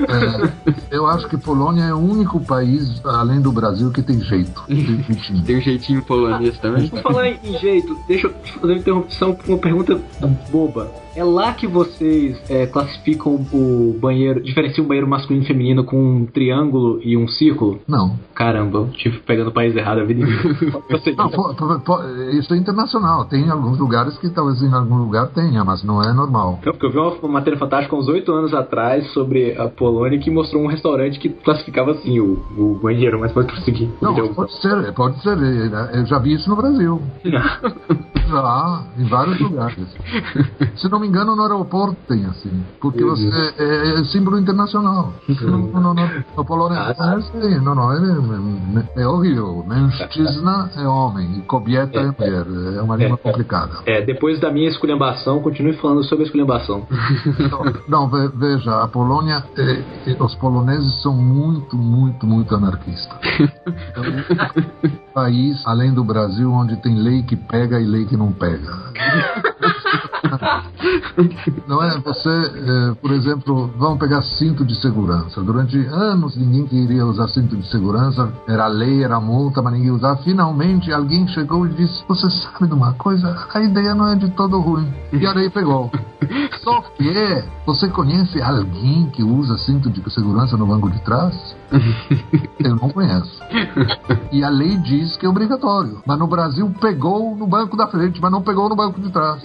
É, 0.07 0.95
eu 0.95 1.07
acho 1.07 1.27
que 1.27 1.37
Polônia 1.37 1.83
é 1.83 1.93
o 1.93 1.97
único 1.97 2.39
país, 2.39 3.01
além 3.05 3.41
do 3.41 3.51
Brasil, 3.51 3.91
que 3.91 4.01
tem 4.01 4.21
jeito. 4.21 4.63
Tem 4.67 4.85
jeitinho. 4.85 5.43
Tem 5.43 5.57
um 5.57 5.61
jeitinho 5.61 6.01
polonês 6.03 6.57
também? 6.59 6.89
Por 6.89 7.01
falar 7.01 7.29
em, 7.29 7.39
em 7.43 7.57
jeito, 7.59 7.97
deixa 8.07 8.27
eu 8.27 8.33
fazer 8.59 8.73
uma 8.73 8.79
interrupção 8.79 9.35
com 9.35 9.53
uma 9.53 9.57
pergunta 9.57 9.99
boba. 10.49 10.91
É 11.17 11.23
lá 11.23 11.51
que 11.51 11.65
vocês 11.65 12.39
é, 12.47 12.67
classificam 12.67 13.33
o 13.51 13.97
banheiro, 13.99 14.39
diferenciam 14.39 14.85
o 14.85 14.87
banheiro 14.87 15.09
masculino 15.09 15.43
e 15.43 15.47
feminino 15.47 15.83
com 15.83 15.97
um 15.97 16.25
triângulo 16.27 17.01
e 17.03 17.17
um 17.17 17.27
círculo? 17.27 17.79
Não. 17.87 18.19
Caramba, 18.35 18.87
tive 18.93 19.17
pegando 19.21 19.47
o 19.47 19.51
país 19.51 19.75
errado 19.75 20.01
a 20.01 20.03
vida 20.03 20.21
inteira. 20.21 20.79
Eu 20.87 20.99
sei. 20.99 21.15
Não, 21.15 21.27
po- 21.27 21.55
po- 21.55 21.79
po- 21.79 22.03
isso 22.33 22.53
é 22.53 22.57
internacional. 22.57 23.25
Tem 23.25 23.49
alguns 23.49 23.79
lugares 23.79 24.15
que 24.19 24.29
talvez 24.29 24.61
em 24.61 24.71
algum 24.71 24.97
lugar 24.97 25.29
tenha, 25.29 25.63
mas 25.63 25.83
não 25.83 26.03
é 26.03 26.13
normal. 26.13 26.59
Não, 26.63 26.71
porque 26.71 26.85
eu 26.85 26.91
vi 26.91 26.99
uma, 26.99 27.29
matéria 27.29 27.57
fantástica 27.57 27.95
uns 27.95 28.07
oito 28.07 28.31
anos 28.31 28.53
atrás 28.53 29.11
sobre 29.11 29.57
a 29.57 29.67
Polônia 29.69 30.19
que 30.19 30.29
mostrou 30.29 30.61
um 30.61 30.67
restaurante 30.67 31.17
que 31.17 31.29
classificava 31.29 31.93
assim 31.93 32.19
o, 32.19 32.33
o 32.55 32.79
banheiro, 32.79 33.19
mas 33.19 33.31
pode 33.31 33.47
prosseguir. 33.47 33.89
Não, 33.99 34.13
pode 34.35 34.53
ser, 34.61 34.93
pode 34.93 35.19
ser. 35.23 35.35
Eu 35.95 36.05
já 36.05 36.19
vi 36.19 36.33
isso 36.33 36.47
no 36.47 36.55
Brasil. 36.55 37.01
Já, 38.27 38.83
em 38.97 39.05
vários 39.05 39.39
lugares. 39.39 39.87
Se 40.75 40.89
não 40.91 40.99
me 40.99 41.06
engano, 41.07 41.35
no 41.35 41.41
aeroporto 41.43 41.95
tem 42.07 42.25
assim. 42.25 42.63
Porque 42.79 42.99
Meu 43.03 43.15
você 43.15 43.53
é, 43.57 43.99
é 43.99 44.03
símbolo 44.05 44.37
internacional. 44.37 45.13
No, 45.41 45.57
no, 45.57 45.93
no, 45.93 45.95
no 46.35 46.45
polonês 46.45 47.29
tem, 47.31 47.59
não, 47.61 47.73
não, 47.75 47.91
é, 47.91 48.83
é 48.95 49.07
horrível. 49.07 49.63
Mężczyzna 49.67 50.69
é 50.75 50.87
homem 50.87 51.39
e 51.39 51.41
kobieta 51.41 51.99
é 51.99 52.05
mulher. 52.05 52.45
É 52.77 52.81
uma 52.81 52.95
língua 52.95 53.17
complicada. 53.17 53.79
É, 53.85 54.01
depois 54.01 54.39
da 54.39 54.51
minha 54.51 54.69
esculhambação, 54.69 55.41
continue 55.41 55.73
falando 55.73 56.03
sobre 56.03 56.23
a 56.23 56.27
esculhambação. 56.27 56.85
Não, 57.49 57.73
não, 57.87 58.09
ve- 58.09 58.31
veja, 58.35 58.83
a 58.83 58.87
Polônia, 58.87 59.43
os 60.19 60.35
poloneses 60.35 61.01
são 61.01 61.13
muito, 61.13 61.75
muito, 61.75 62.25
muito 62.25 62.55
anarquistas. 62.55 63.17
É 63.95 63.99
único 63.99 64.33
país, 65.13 65.61
além 65.65 65.93
do 65.93 66.03
Brasil, 66.03 66.51
onde 66.51 66.75
tem 66.77 66.95
lei 66.95 67.23
que 67.23 67.35
pega 67.35 67.79
e 67.79 67.85
lei 67.85 68.05
que 68.05 68.15
não 68.17 68.31
pega. 68.31 68.73
Não 71.67 71.83
é? 71.83 71.99
Você, 71.99 72.29
eh, 72.29 72.95
por 73.01 73.11
exemplo, 73.11 73.71
vamos 73.77 73.99
pegar 73.99 74.21
cinto 74.21 74.65
de 74.65 74.75
segurança. 74.75 75.41
Durante 75.41 75.77
anos 75.87 76.35
ninguém 76.35 76.65
queria 76.65 77.05
usar 77.05 77.27
cinto 77.27 77.55
de 77.55 77.67
segurança, 77.69 78.31
era 78.47 78.67
lei, 78.67 79.03
era 79.03 79.19
multa, 79.19 79.61
mas 79.61 79.73
ninguém 79.73 79.91
usava. 79.91 80.17
Finalmente 80.23 80.91
alguém 80.91 81.27
chegou 81.27 81.65
e 81.65 81.69
disse: 81.69 82.03
Você 82.07 82.29
sabe 82.29 82.67
de 82.67 82.73
uma 82.73 82.93
coisa? 82.93 83.47
A 83.53 83.61
ideia 83.61 83.93
não 83.95 84.07
é 84.07 84.15
de 84.15 84.29
todo 84.31 84.59
ruim. 84.59 84.87
E 85.11 85.25
a 85.25 85.33
lei 85.33 85.49
pegou. 85.49 85.91
Só 86.63 86.81
que 86.97 87.43
você 87.65 87.87
conhece 87.89 88.41
alguém 88.41 89.09
que 89.11 89.23
usa 89.23 89.57
cinto 89.57 89.89
de 89.89 90.01
segurança 90.11 90.57
no 90.57 90.65
banco 90.65 90.89
de 90.89 90.99
trás? 91.01 91.55
Eu 92.59 92.75
não 92.75 92.89
conheço. 92.89 93.41
E 94.31 94.43
a 94.43 94.49
lei 94.49 94.77
diz 94.77 95.15
que 95.17 95.25
é 95.25 95.29
obrigatório. 95.29 96.01
Mas 96.05 96.19
no 96.19 96.27
Brasil 96.27 96.71
pegou 96.79 97.35
no 97.35 97.47
banco 97.47 97.77
da 97.77 97.87
frente, 97.87 98.21
mas 98.21 98.31
não 98.31 98.41
pegou 98.41 98.69
no 98.69 98.75
banco 98.75 99.01
de 99.01 99.11
trás. 99.11 99.41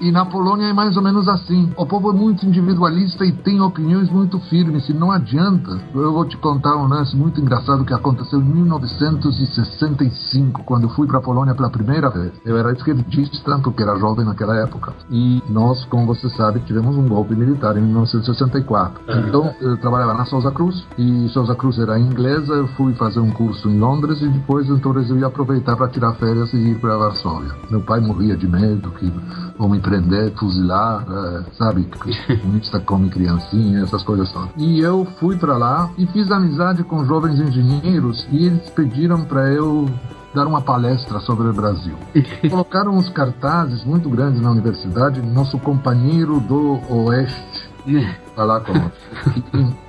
E 0.00 0.12
na 0.12 0.24
Polônia 0.24 0.66
é 0.66 0.72
mais 0.72 0.96
ou 0.96 1.02
menos 1.02 1.28
assim. 1.28 1.72
O 1.76 1.84
povo 1.84 2.10
é 2.10 2.14
muito 2.14 2.46
individualista 2.46 3.24
e 3.24 3.32
tem 3.32 3.60
opiniões 3.60 4.08
muito 4.10 4.38
firmes. 4.40 4.88
E 4.88 4.92
não 4.92 5.10
adianta. 5.10 5.80
Eu 5.94 6.12
vou 6.12 6.24
te 6.24 6.36
contar 6.36 6.76
um 6.76 6.86
lance 6.86 7.16
muito 7.16 7.40
engraçado 7.40 7.84
que 7.84 7.92
aconteceu 7.92 8.40
em 8.40 8.44
1965, 8.44 10.62
quando 10.64 10.84
eu 10.84 10.90
fui 10.90 11.06
para 11.06 11.18
a 11.18 11.22
Polônia 11.22 11.54
pela 11.54 11.70
primeira 11.70 12.08
vez. 12.10 12.32
Eu 12.44 12.56
era 12.56 12.72
esquerdista, 12.72 13.58
porque 13.58 13.82
era 13.82 13.98
jovem 13.98 14.24
naquela 14.24 14.56
época. 14.56 14.92
E 15.10 15.42
nós, 15.48 15.84
como 15.86 16.06
você 16.06 16.28
sabe, 16.30 16.60
tivemos 16.60 16.96
um 16.96 17.08
golpe 17.08 17.34
militar 17.34 17.76
em 17.76 17.82
1964. 17.82 19.00
Então, 19.26 19.54
eu 19.60 19.76
trabalhava 19.78 20.14
na 20.14 20.24
Souza 20.24 20.50
Cruz. 20.50 20.86
E 20.98 21.28
Souza 21.28 21.54
Cruz 21.54 21.78
era 21.78 21.96
inglesa. 21.96 22.52
Eu 22.54 22.66
fui 22.68 22.92
fazer 22.94 23.20
um 23.20 23.30
curso 23.30 23.70
em 23.70 23.78
Londres 23.78 24.20
e 24.20 24.28
depois, 24.28 24.68
então, 24.68 24.90
resolvi 24.90 25.24
aproveitar 25.24 25.76
para 25.76 25.88
tirar 25.88 26.14
férias 26.14 26.52
e 26.52 26.56
ir 26.56 26.80
para 26.80 26.96
Varsóvia. 26.96 27.54
Meu 27.70 27.80
pai 27.80 28.00
morria 28.00 28.36
de 28.36 28.48
medo 28.48 28.90
que 28.90 29.12
vão 29.56 29.68
me 29.68 29.78
prender, 29.78 30.32
fuzilar, 30.32 31.06
eh, 31.08 31.44
sabe? 31.56 31.88
Comunista 32.42 32.80
come 32.80 33.08
criancinha, 33.08 33.82
essas 33.82 34.02
coisas 34.02 34.30
todas. 34.32 34.50
E 34.56 34.80
eu 34.80 35.06
fui 35.20 35.36
para 35.36 35.56
lá 35.56 35.88
e 35.96 36.04
fiz 36.06 36.30
amizade 36.32 36.82
com 36.82 37.04
jovens 37.04 37.38
engenheiros 37.38 38.26
e 38.32 38.46
eles 38.46 38.68
pediram 38.70 39.24
para 39.24 39.52
eu 39.52 39.88
dar 40.34 40.46
uma 40.46 40.60
palestra 40.60 41.20
sobre 41.20 41.46
o 41.48 41.52
Brasil. 41.52 41.94
Colocaram 42.50 42.92
uns 42.92 43.08
cartazes 43.08 43.84
muito 43.84 44.08
grandes 44.10 44.40
na 44.40 44.50
universidade, 44.50 45.22
nosso 45.22 45.58
companheiro 45.58 46.40
do 46.40 46.80
Oeste. 46.92 47.68
Tá 48.36 48.44
lá 48.44 48.62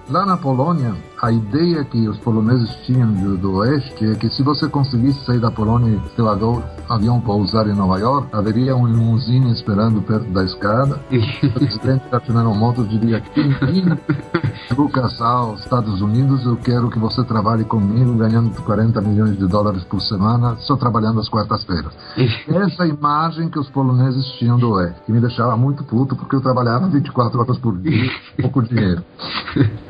conosco. 0.09 0.11
E 0.11 0.13
lá 0.13 0.25
na 0.25 0.37
Polônia, 0.37 0.95
a 1.21 1.31
ideia 1.31 1.83
que 1.83 2.07
os 2.07 2.17
poloneses 2.19 2.69
tinham 2.85 3.11
do, 3.11 3.37
do 3.37 3.55
Oeste 3.55 4.05
é 4.05 4.15
que 4.15 4.29
se 4.29 4.41
você 4.41 4.69
conseguisse 4.69 5.25
sair 5.25 5.39
da 5.39 5.51
Polônia 5.51 5.97
e 5.97 6.15
seu 6.15 6.29
avião, 6.29 6.63
avião 6.87 7.19
pousar 7.19 7.67
em 7.67 7.75
Nova 7.75 7.99
York, 7.99 8.29
haveria 8.31 8.75
um 8.75 8.87
limusine 8.87 9.51
esperando 9.51 10.01
perto 10.01 10.29
da 10.31 10.43
escada. 10.43 10.99
O 11.49 11.51
presidente 11.51 12.07
da 12.09 12.19
General 12.19 12.53
Motors 12.53 12.89
diria: 12.89 13.21
"Quem 13.21 13.49
Lucas 14.77 15.19
aos 15.21 15.61
Estados 15.61 16.01
Unidos, 16.01 16.45
eu 16.45 16.55
quero 16.55 16.89
que 16.89 16.99
você 16.99 17.23
trabalhe 17.23 17.63
comigo 17.65 18.13
ganhando 18.15 18.49
40 18.61 19.01
milhões 19.01 19.37
de 19.37 19.47
dólares 19.47 19.83
por 19.83 20.01
semana, 20.01 20.55
só 20.59 20.75
trabalhando 20.77 21.19
às 21.19 21.27
quartas-feiras. 21.27 21.93
Essa 22.47 22.85
imagem 22.85 23.49
que 23.49 23.59
os 23.59 23.69
poloneses 23.69 24.25
tinham 24.37 24.57
do 24.57 24.71
Oeste, 24.71 25.01
que 25.05 25.11
me 25.11 25.19
deixava 25.19 25.57
muito 25.57 25.83
puto 25.83 26.15
porque 26.15 26.35
eu 26.35 26.41
trabalhava 26.41 26.87
24 26.87 27.39
horas 27.39 27.57
por 27.57 27.77
dia, 27.77 28.09
pouco 28.41 28.61
dinheiro. 28.61 29.03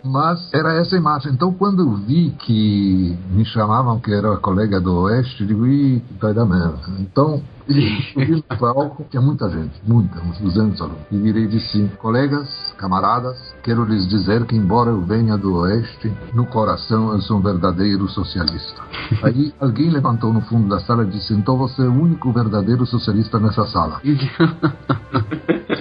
Mas 0.04 0.50
era 0.54 0.74
essa 0.76 0.96
imagem. 0.96 1.19
Então, 1.28 1.54
quando 1.54 1.82
eu 1.82 1.96
vi 1.96 2.32
que 2.40 3.18
me 3.32 3.46
chamavam 3.46 4.00
que 4.00 4.12
era 4.12 4.38
colega 4.38 4.80
do 4.80 5.02
Oeste, 5.02 5.46
digo, 5.46 5.66
ih, 5.68 6.04
vai 6.20 6.34
dar 6.34 6.46
merda. 6.46 6.80
Então, 7.00 7.42
subi 8.14 8.36
no 8.36 8.58
palco, 8.58 9.06
tinha 9.10 9.22
muita 9.22 9.50
gente, 9.50 9.74
muita, 9.86 10.20
uns 10.22 10.38
200 10.40 10.82
alunos. 10.82 11.02
E 11.12 11.18
virei 11.18 11.44
e 11.44 11.48
disse, 11.48 11.90
colegas, 12.00 12.74
camaradas, 12.78 13.38
quero 13.64 13.84
lhes 13.84 14.08
dizer 14.08 14.46
que, 14.46 14.56
embora 14.56 14.90
eu 14.90 15.02
venha 15.02 15.38
do 15.38 15.56
Oeste, 15.58 16.12
no 16.34 16.46
coração 16.46 17.14
eu 17.14 17.22
sou 17.22 17.38
um 17.38 17.42
verdadeiro 17.42 18.08
socialista. 18.08 18.82
Aí 19.24 19.54
alguém 19.60 19.90
levantou 19.90 20.32
no 20.34 20.42
fundo 20.42 20.70
da 20.70 20.80
sala 20.80 21.04
e 21.04 21.08
disse, 21.08 21.34
então 21.34 21.58
você 21.58 21.82
é 21.82 21.86
o 21.86 21.94
único 21.94 22.32
verdadeiro 22.32 22.86
socialista 22.86 23.40
nessa 23.40 23.66
sala. 23.68 24.02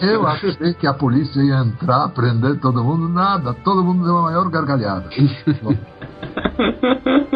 Eu 0.01 0.27
achei 0.27 0.75
que 0.75 0.87
a 0.87 0.95
polícia 0.95 1.41
ia 1.41 1.59
entrar, 1.59 2.09
prender 2.11 2.61
todo 2.61 2.85
mundo, 2.85 3.09
nada, 3.09 3.53
todo 3.53 3.83
mundo 3.83 4.05
deu 4.05 4.19
a 4.19 4.23
maior 4.23 4.49
gargalhada. 4.49 5.09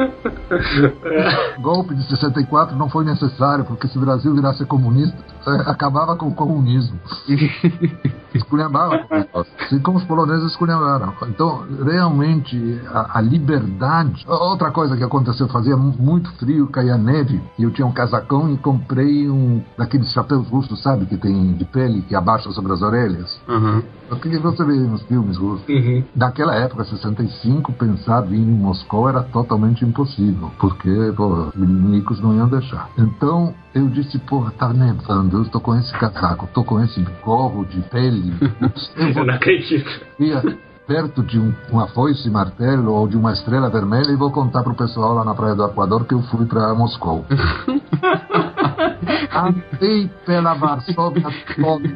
Golpe 1.60 1.94
de 1.94 2.02
64 2.08 2.76
não 2.76 2.88
foi 2.88 3.04
necessário, 3.04 3.64
porque 3.64 3.88
se 3.88 3.96
o 3.96 4.00
Brasil 4.00 4.34
virasse 4.34 4.64
comunista, 4.64 5.16
eh, 5.46 5.62
acabava 5.66 6.16
com 6.16 6.28
o 6.28 6.34
comunismo. 6.34 6.98
Esculhambava 8.34 8.98
com 8.98 9.14
o 9.14 9.18
negócio, 9.18 9.52
assim 9.60 9.78
como 9.78 9.98
os 9.98 10.04
poloneses 10.04 10.50
esculhambaram. 10.50 11.12
Então, 11.28 11.64
realmente, 11.84 12.80
a, 12.88 13.18
a 13.18 13.20
liberdade. 13.20 14.24
Outra 14.26 14.70
coisa 14.70 14.96
que 14.96 15.04
aconteceu, 15.04 15.48
fazia 15.48 15.76
mu- 15.76 15.94
muito 15.98 16.30
frio, 16.38 16.66
caía 16.68 16.96
neve, 16.96 17.40
e 17.58 17.62
eu 17.62 17.70
tinha 17.70 17.86
um 17.86 17.92
casacão 17.92 18.50
e 18.52 18.56
comprei 18.56 19.28
um 19.28 19.62
daqueles 19.76 20.10
chapéus 20.12 20.48
russos, 20.48 20.82
sabe, 20.82 21.06
que 21.06 21.16
tem 21.16 21.52
de 21.52 21.64
pele 21.66 22.02
que 22.02 22.14
abaixa 22.14 22.50
sobre 22.52 22.72
as 22.72 22.80
orelhas. 22.82 23.40
Uhum. 23.48 23.82
O 24.10 24.16
que 24.16 24.28
você 24.38 24.64
vê 24.64 24.74
nos 24.74 25.02
filmes 25.02 25.36
russos. 25.38 25.64
Naquela 26.14 26.54
época, 26.54 26.84
65, 26.84 27.72
pensar 27.72 28.20
vir 28.22 28.38
em 28.38 28.44
Moscou 28.44 29.08
era 29.08 29.22
totalmente 29.22 29.84
impossível, 29.92 30.50
porque 30.58 30.90
pô, 31.16 31.48
os 31.48 31.54
milicos 31.56 32.20
não 32.20 32.34
iam 32.34 32.48
deixar. 32.48 32.88
Então 32.98 33.54
eu 33.74 33.88
disse, 33.88 34.18
porra, 34.20 34.50
tá 34.52 34.72
nevando, 34.72 35.36
eu 35.36 35.42
estou 35.42 35.60
com 35.60 35.74
esse 35.76 35.92
casaco, 35.92 36.46
estou 36.46 36.64
com 36.64 36.80
esse 36.82 37.00
gorro 37.22 37.64
de 37.66 37.80
pele. 37.82 38.32
Eu 38.96 39.12
vou 39.12 39.22
Eu 39.22 39.26
não 39.26 39.34
acredito. 39.34 39.88
ia 40.18 40.42
perto 40.92 41.22
de 41.22 41.38
um, 41.38 41.54
uma 41.70 41.88
foice 41.88 42.28
martelo 42.28 42.92
ou 42.92 43.08
de 43.08 43.16
uma 43.16 43.32
estrela 43.32 43.70
vermelha 43.70 44.10
e 44.10 44.16
vou 44.16 44.30
contar 44.30 44.62
pro 44.62 44.74
pessoal 44.74 45.14
lá 45.14 45.24
na 45.24 45.34
Praia 45.34 45.54
do 45.54 45.64
Arcoador 45.64 46.04
que 46.04 46.12
eu 46.12 46.20
fui 46.24 46.44
para 46.44 46.74
Moscou. 46.74 47.24
Andei 49.32 50.10
pela 50.26 50.52
Varsóvia 50.52 51.22
toda, 51.56 51.88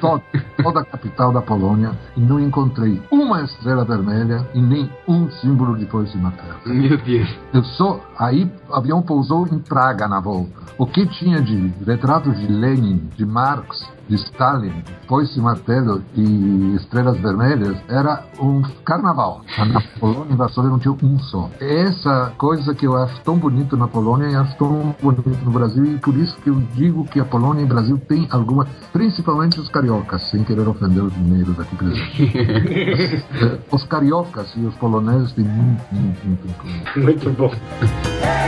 toda, 0.00 0.24
toda 0.60 0.80
a 0.80 0.84
capital 0.84 1.32
da 1.32 1.40
Polônia 1.40 1.92
e 2.16 2.20
não 2.20 2.40
encontrei 2.40 3.00
uma 3.12 3.44
estrela 3.44 3.84
vermelha 3.84 4.44
e 4.52 4.60
nem 4.60 4.90
um 5.06 5.30
símbolo 5.30 5.76
de 5.76 5.86
foice 5.86 6.18
martelo. 6.18 6.58
Meu 6.66 6.98
Deus. 6.98 7.32
Eu 7.54 7.62
só 7.62 8.00
aí 8.18 8.50
o 8.68 8.74
avião 8.74 9.00
pousou 9.02 9.46
em 9.46 9.60
Praga 9.60 10.08
na 10.08 10.18
volta. 10.18 10.50
O 10.76 10.84
que 10.84 11.06
tinha 11.06 11.40
de 11.40 11.72
retratos 11.86 12.36
de 12.40 12.48
Lenin, 12.48 13.08
de 13.16 13.24
Marx, 13.24 13.86
Stalin, 14.14 14.82
foice 15.08 15.38
e 15.38 15.42
martelo 15.42 16.02
e 16.14 16.74
estrelas 16.76 17.18
vermelhas 17.18 17.76
era 17.88 18.24
um 18.40 18.62
carnaval. 18.84 19.42
Na 19.58 19.80
Polônia 19.98 20.32
e 20.32 20.36
Varsóvia 20.36 20.70
não 20.70 20.78
tinha 20.78 20.94
um 21.02 21.18
só. 21.18 21.50
Essa 21.60 22.32
coisa 22.38 22.74
que 22.74 22.86
eu 22.86 22.96
acho 22.96 23.20
tão 23.22 23.36
bonito 23.36 23.76
na 23.76 23.88
Polônia 23.88 24.28
e 24.28 24.36
acho 24.36 24.56
tão 24.56 24.94
bonito 25.00 25.28
no 25.44 25.50
Brasil 25.50 25.84
e 25.84 25.98
por 25.98 26.14
isso 26.16 26.36
que 26.42 26.50
eu 26.50 26.60
digo 26.74 27.04
que 27.04 27.20
a 27.20 27.24
Polônia 27.24 27.62
e 27.62 27.64
o 27.64 27.68
Brasil 27.68 27.98
têm 27.98 28.26
alguma, 28.30 28.66
principalmente 28.92 29.58
os 29.58 29.68
cariocas, 29.68 30.22
sem 30.30 30.44
querer 30.44 30.66
ofender 30.68 31.02
os 31.02 31.16
mineiros 31.16 31.58
aqui 31.58 31.76
presentes. 31.76 32.16
Eh, 33.36 33.58
os 33.70 33.84
cariocas 33.84 34.52
e 34.56 34.60
os 34.60 34.74
poloneses 34.76 35.32
têm 35.32 35.44
muito, 35.44 35.82
muito, 35.92 36.26
muito. 36.26 36.98
Muito 36.98 37.30
bom. 37.30 37.50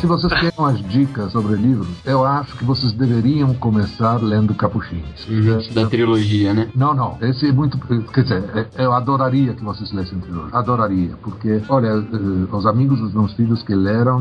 Se 0.00 0.06
vocês 0.06 0.32
querem 0.32 0.52
umas 0.56 0.78
dicas 0.88 1.30
sobre 1.30 1.56
livros, 1.56 1.86
eu 2.06 2.24
acho 2.24 2.56
que 2.56 2.64
vocês 2.64 2.90
deveriam 2.92 3.52
começar 3.52 4.16
lendo 4.16 4.54
Capuchinhos. 4.54 5.28
Uhum, 5.28 5.74
da 5.74 5.86
trilogia, 5.86 6.54
né? 6.54 6.68
Não, 6.74 6.94
não. 6.94 7.18
Esse 7.20 7.48
é 7.48 7.52
muito. 7.52 7.76
Quer 8.08 8.22
dizer, 8.22 8.44
é- 8.54 8.66
eu 8.84 8.94
adoraria 8.94 9.52
que 9.52 9.62
vocês 9.62 9.92
lessem 9.92 10.18
trilogia. 10.18 10.56
Adoraria. 10.56 11.10
Porque, 11.22 11.60
olha, 11.68 11.88
eh, 11.88 12.46
os 12.50 12.64
amigos 12.66 12.98
dos 12.98 13.12
meus 13.12 13.34
filhos 13.34 13.62
que 13.62 13.74
leram, 13.74 14.18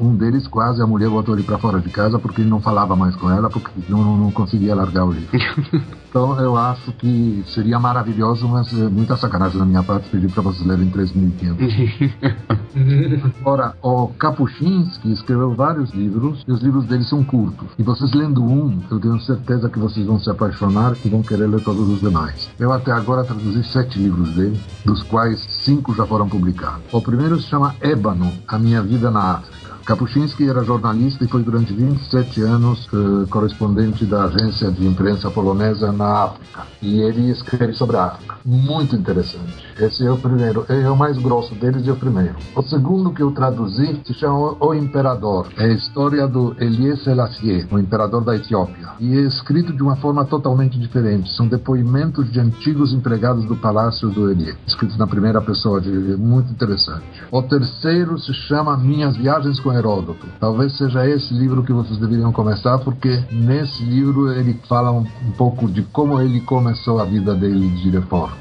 um 0.00 0.16
deles 0.16 0.48
quase 0.48 0.80
a 0.80 0.86
mulher 0.86 1.10
botou 1.10 1.34
ele 1.34 1.44
pra 1.44 1.58
fora 1.58 1.80
de 1.80 1.90
casa 1.90 2.18
porque 2.18 2.40
ele 2.40 2.48
não 2.50 2.60
falava 2.60 2.96
mais 2.96 3.14
com 3.14 3.30
ela, 3.30 3.50
porque 3.50 3.70
não, 3.90 4.02
não, 4.02 4.16
não 4.16 4.30
conseguia 4.30 4.74
largar 4.74 5.04
o 5.04 5.12
livro. 5.12 5.28
Então 6.10 6.36
eu 6.40 6.56
acho 6.56 6.90
que 6.94 7.44
seria 7.46 7.78
maravilhoso, 7.78 8.48
mas 8.48 8.66
é 8.76 8.88
muita 8.88 9.16
sacanagem 9.16 9.60
da 9.60 9.64
minha 9.64 9.80
parte 9.84 10.08
pedir 10.08 10.28
para 10.32 10.42
vocês 10.42 10.66
lerem 10.66 10.90
3.500. 10.90 13.30
Ora, 13.44 13.74
o 13.80 14.08
Kapuscinski 14.18 15.09
escreveu 15.12 15.54
vários 15.54 15.90
livros 15.90 16.44
e 16.46 16.52
os 16.52 16.60
livros 16.60 16.86
dele 16.86 17.04
são 17.04 17.22
curtos. 17.22 17.68
E 17.78 17.82
vocês 17.82 18.12
lendo 18.12 18.42
um, 18.42 18.80
eu 18.90 19.00
tenho 19.00 19.20
certeza 19.20 19.68
que 19.68 19.78
vocês 19.78 20.06
vão 20.06 20.18
se 20.18 20.30
apaixonar 20.30 20.96
e 21.04 21.08
vão 21.08 21.22
querer 21.22 21.46
ler 21.46 21.62
todos 21.62 21.88
os 21.88 22.00
demais. 22.00 22.50
Eu 22.58 22.72
até 22.72 22.92
agora 22.92 23.24
traduzi 23.24 23.62
sete 23.64 23.98
livros 23.98 24.30
dele, 24.34 24.60
dos 24.84 25.02
quais 25.04 25.40
cinco 25.64 25.94
já 25.94 26.06
foram 26.06 26.28
publicados. 26.28 26.82
O 26.92 27.00
primeiro 27.00 27.40
se 27.40 27.48
chama 27.48 27.74
Ébano, 27.80 28.32
A 28.46 28.58
Minha 28.58 28.82
Vida 28.82 29.10
na 29.10 29.34
África. 29.34 29.59
Kapuscinski 29.90 30.48
era 30.48 30.62
jornalista 30.62 31.24
e 31.24 31.26
foi 31.26 31.42
durante 31.42 31.72
27 31.72 32.42
anos 32.42 32.88
eh, 32.94 33.26
correspondente 33.28 34.04
da 34.04 34.26
agência 34.26 34.70
de 34.70 34.86
imprensa 34.86 35.28
polonesa 35.32 35.90
na 35.90 36.26
África. 36.26 36.62
E 36.80 37.00
ele 37.00 37.28
escreve 37.28 37.72
sobre 37.72 37.96
a 37.96 38.04
África. 38.04 38.36
Muito 38.44 38.94
interessante. 38.94 39.52
Esse 39.80 40.06
é 40.06 40.10
o 40.12 40.16
primeiro, 40.16 40.64
é 40.68 40.88
o 40.88 40.96
mais 40.96 41.18
grosso 41.18 41.56
deles 41.56 41.84
e 41.84 41.90
o 41.90 41.96
primeiro. 41.96 42.36
O 42.54 42.62
segundo 42.62 43.12
que 43.12 43.20
eu 43.20 43.32
traduzi 43.32 44.00
se 44.06 44.14
chama 44.14 44.54
O 44.60 44.72
Imperador. 44.72 45.48
É 45.58 45.64
a 45.64 45.74
história 45.74 46.28
do 46.28 46.54
Elie 46.60 46.96
Selassie, 46.98 47.66
o 47.68 47.76
imperador 47.76 48.22
da 48.22 48.36
Etiópia. 48.36 48.90
E 49.00 49.18
é 49.18 49.22
escrito 49.22 49.72
de 49.72 49.82
uma 49.82 49.96
forma 49.96 50.24
totalmente 50.24 50.78
diferente. 50.78 51.34
São 51.34 51.48
depoimentos 51.48 52.30
de 52.30 52.38
antigos 52.38 52.92
empregados 52.92 53.44
do 53.44 53.56
palácio 53.56 54.08
do 54.08 54.30
Elie, 54.30 54.54
escritos 54.68 54.96
na 54.96 55.06
primeira 55.08 55.40
pessoa, 55.40 55.80
de, 55.80 55.90
muito 55.90 56.52
interessante. 56.52 57.04
O 57.32 57.42
terceiro 57.42 58.16
se 58.20 58.32
chama 58.32 58.76
Minhas 58.76 59.16
Viagens 59.16 59.58
com 59.58 59.79
Heródoto. 59.80 60.26
Talvez 60.38 60.76
seja 60.76 61.08
esse 61.08 61.32
livro 61.34 61.62
que 61.62 61.72
vocês 61.72 61.98
deveriam 61.98 62.32
começar, 62.32 62.78
porque 62.78 63.22
nesse 63.32 63.82
livro 63.82 64.32
ele 64.32 64.54
fala 64.68 64.92
um, 64.92 65.06
um 65.26 65.32
pouco 65.36 65.68
de 65.68 65.82
como 65.82 66.20
ele 66.20 66.40
começou 66.42 67.00
a 67.00 67.04
vida 67.04 67.34
dele 67.34 67.68
de 67.70 67.90
reforma. 67.90 68.36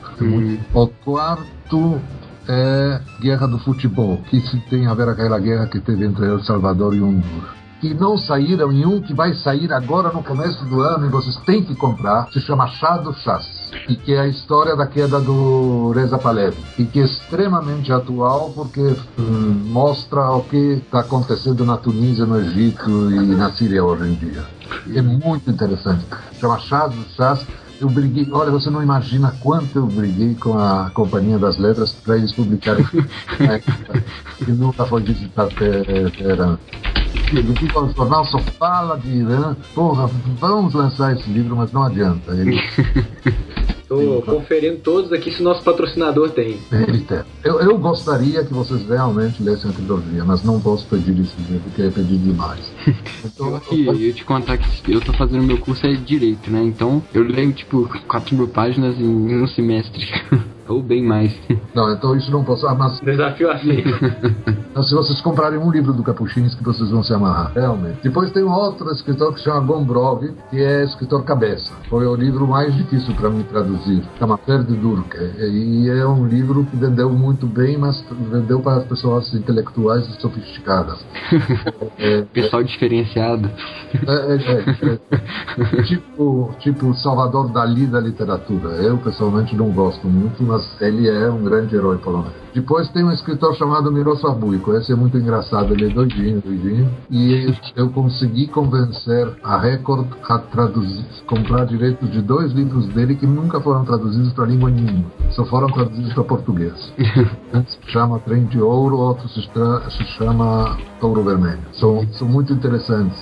O 0.74 0.88
quarto 0.88 2.00
é 2.48 3.02
Guerra 3.22 3.48
do 3.48 3.60
Futebol, 3.60 4.18
que 4.30 4.42
se 4.42 4.60
tem 4.70 4.88
a 4.88 4.94
ver 4.94 5.06
com 5.06 5.12
aquela 5.12 5.40
guerra 5.40 5.68
que 5.68 5.80
teve 5.80 6.06
entre 6.06 6.26
El 6.26 6.42
Salvador 6.44 6.96
e 6.96 7.02
Honduras. 7.02 7.59
Que 7.80 7.94
não 7.94 8.18
saíram 8.18 8.72
e 8.72 8.86
um 8.86 9.02
que 9.02 9.14
vai 9.14 9.34
sair 9.34 9.72
agora 9.72 10.12
no 10.12 10.22
começo 10.22 10.64
do 10.66 10.82
ano 10.82 11.06
e 11.06 11.10
vocês 11.10 11.36
têm 11.46 11.64
que 11.64 11.76
comprar, 11.76 12.28
se 12.32 12.42
chama 12.42 12.68
Chá 12.68 12.98
do 12.98 13.14
Chás. 13.14 13.48
E 13.88 13.96
que 13.96 14.14
é 14.14 14.20
a 14.20 14.28
história 14.28 14.76
da 14.76 14.86
queda 14.86 15.20
do 15.20 15.92
Reza 15.92 16.18
Pahlavi. 16.18 16.58
E 16.78 16.86
que 16.86 17.00
é 17.00 17.06
extremamente 17.06 17.92
atual 17.92 18.52
porque 18.54 18.96
hum, 19.18 19.62
mostra 19.66 20.32
o 20.32 20.44
que 20.44 20.82
está 20.84 21.00
acontecendo 21.00 21.64
na 21.64 21.78
Tunísia, 21.78 22.26
no 22.26 22.40
Egito 22.40 23.12
e 23.12 23.36
na 23.36 23.52
Síria 23.52 23.84
hoje 23.84 24.10
em 24.10 24.14
dia. 24.16 24.44
É 24.94 25.02
muito 25.02 25.50
interessante. 25.50 26.06
Chama 26.40 26.60
Chá 26.60 26.88
do 26.88 27.02
Chás. 27.16 27.46
Eu 27.80 27.90
briguei, 27.90 28.28
olha, 28.34 28.52
você 28.52 28.70
não 28.70 28.84
imagina 28.84 29.34
quanto 29.40 29.80
eu 29.80 29.86
briguei 29.86 30.36
com 30.36 30.60
a 30.60 30.92
Companhia 30.94 31.40
das 31.40 31.58
Letras 31.58 31.94
para 31.94 32.18
eles 32.18 32.34
publicarem 32.34 32.86
né, 33.40 33.62
que 34.38 34.52
nunca 34.52 34.86
foi 34.86 35.02
visitado 35.02 35.52
Teherã. 35.56 36.58
O 37.32 37.94
jornal 37.96 38.26
só 38.26 38.40
fala 38.40 38.98
de 38.98 39.10
Irã. 39.10 39.56
Porra, 39.76 40.10
vamos 40.40 40.74
lançar 40.74 41.16
esse 41.16 41.30
livro, 41.30 41.56
mas 41.56 41.72
não 41.72 41.84
adianta. 41.84 42.32
Ele, 42.34 42.60
Tô 43.90 44.22
conferindo 44.22 44.78
todos 44.82 45.12
aqui 45.12 45.32
se 45.32 45.42
o 45.42 45.44
nosso 45.44 45.64
patrocinador 45.64 46.30
tem. 46.30 46.60
ele 46.72 47.00
tem. 47.00 47.22
Eu, 47.44 47.60
eu 47.60 47.76
gostaria 47.80 48.46
que 48.46 48.54
vocês 48.54 48.88
realmente 48.88 49.42
lessem 49.42 49.72
a 49.72 49.74
trilogia, 49.74 50.24
mas 50.24 50.44
não 50.44 50.60
posso 50.60 50.86
pedir 50.86 51.18
isso, 51.18 51.36
porque 51.64 51.82
é 51.82 51.90
pedir 51.90 52.18
demais. 52.18 52.60
Então, 53.26 53.62
E 53.72 53.86
eu 53.86 53.96
ia 53.96 54.14
te 54.14 54.24
contar 54.24 54.58
que 54.58 54.92
eu 54.92 55.02
tô 55.02 55.12
fazendo 55.14 55.44
meu 55.44 55.58
curso 55.58 55.86
é 55.86 55.94
direito, 55.94 56.50
né? 56.50 56.64
Então 56.64 57.02
eu 57.14 57.24
leio 57.24 57.52
tipo 57.52 57.90
4 58.08 58.36
mil 58.36 58.48
páginas 58.48 58.98
em 59.00 59.06
um 59.08 59.48
semestre. 59.48 60.08
Ou 60.70 60.82
bem 60.82 61.04
mais. 61.04 61.36
não, 61.74 61.92
então 61.92 62.16
isso 62.16 62.32
não 62.32 62.44
posso. 62.44 62.68
Ah, 62.68 62.76
mas 62.76 63.00
Desafio 63.00 63.52
aceito. 63.52 63.90
Então, 64.70 64.84
se 64.84 64.94
vocês 64.94 65.20
comprarem 65.22 65.58
um 65.58 65.72
livro 65.72 65.92
do 65.94 66.04
Capuchinski, 66.04 66.64
vocês 66.64 66.92
vão 66.92 67.04
se 67.04 67.14
amarrar, 67.14 67.52
realmente. 67.54 68.00
Depois 68.04 68.32
tem 68.32 68.44
um 68.44 68.52
outro 68.52 68.92
escritor 68.92 69.34
que 69.34 69.40
se 69.40 69.46
chama 69.46 69.60
Gombrov, 69.62 70.24
que 70.50 70.62
é 70.62 70.84
escritor 70.84 71.24
cabeça. 71.24 71.74
Foi 71.90 72.06
o 72.06 72.16
livro 72.16 72.48
mais 72.48 72.76
difícil 72.76 73.14
para 73.16 73.30
mim 73.30 73.44
traduzir. 73.44 74.04
Chama 74.20 74.38
Perde 74.38 74.76
Durke. 74.76 75.18
E 75.40 75.90
é 75.90 76.06
um 76.06 76.28
livro 76.28 76.64
que 76.66 76.78
vendeu 76.78 77.10
muito 77.10 77.48
bem, 77.48 77.78
mas 77.78 78.04
vendeu 78.32 78.60
para 78.62 78.78
as 78.78 78.86
pessoas 78.86 79.34
intelectuais 79.34 80.08
e 80.08 80.22
sofisticadas. 80.22 81.00
É, 81.98 82.22
Pessoal 82.22 82.64
diferenciado. 82.64 83.50
é, 84.08 84.12
é, 84.12 84.36
é, 84.36 85.80
é. 85.80 85.84
tipo, 85.84 86.56
tipo 86.60 86.94
Salvador 86.94 87.52
Dali 87.52 87.86
da 87.88 88.00
literatura. 88.00 88.70
Eu 88.76 88.98
pessoalmente 88.98 89.56
não 89.56 89.70
gosto 89.72 90.08
muito, 90.08 90.42
mas 90.44 90.59
ele 90.80 91.10
é 91.10 91.30
um 91.30 91.44
grande 91.44 91.76
herói 91.76 91.98
polonês. 91.98 92.34
Depois 92.54 92.90
tem 92.90 93.04
um 93.04 93.12
escritor 93.12 93.56
chamado 93.56 93.92
Miroslav 93.92 94.38
Bujko. 94.40 94.74
Esse 94.74 94.92
é 94.92 94.96
muito 94.96 95.18
engraçado, 95.18 95.74
ele 95.74 95.86
é 95.86 95.90
doidinho, 95.90 96.42
doidinho. 96.42 96.90
E 97.10 97.54
eu 97.76 97.90
consegui 97.90 98.48
convencer 98.48 99.28
a 99.44 99.58
Record 99.58 100.08
a 100.28 100.38
traduzir, 100.40 101.06
comprar 101.28 101.66
direitos 101.66 102.12
de 102.12 102.22
dois 102.22 102.52
livros 102.52 102.88
dele 102.88 103.16
que 103.16 103.28
nunca 103.28 103.60
foram 103.60 103.86
traduzidos 103.86 104.34
para 104.34 104.46
língua 104.46 104.70
nenhuma. 104.70 105.06
Só 105.32 105.46
foram 105.46 105.68
traduzidos 105.68 106.14
para 106.14 106.24
português. 106.24 106.94
Um 107.52 107.66
se 107.66 107.80
chama 107.92 108.20
Trem 108.20 108.46
de 108.46 108.62
Ouro, 108.62 108.98
outro 108.98 109.28
se, 109.28 109.42
se 109.42 110.04
chama 110.18 110.78
Touro 111.00 111.24
Vermelho. 111.24 111.60
São, 111.74 112.06
são 112.14 112.28
muito 112.28 112.54
interessantes. 112.54 113.20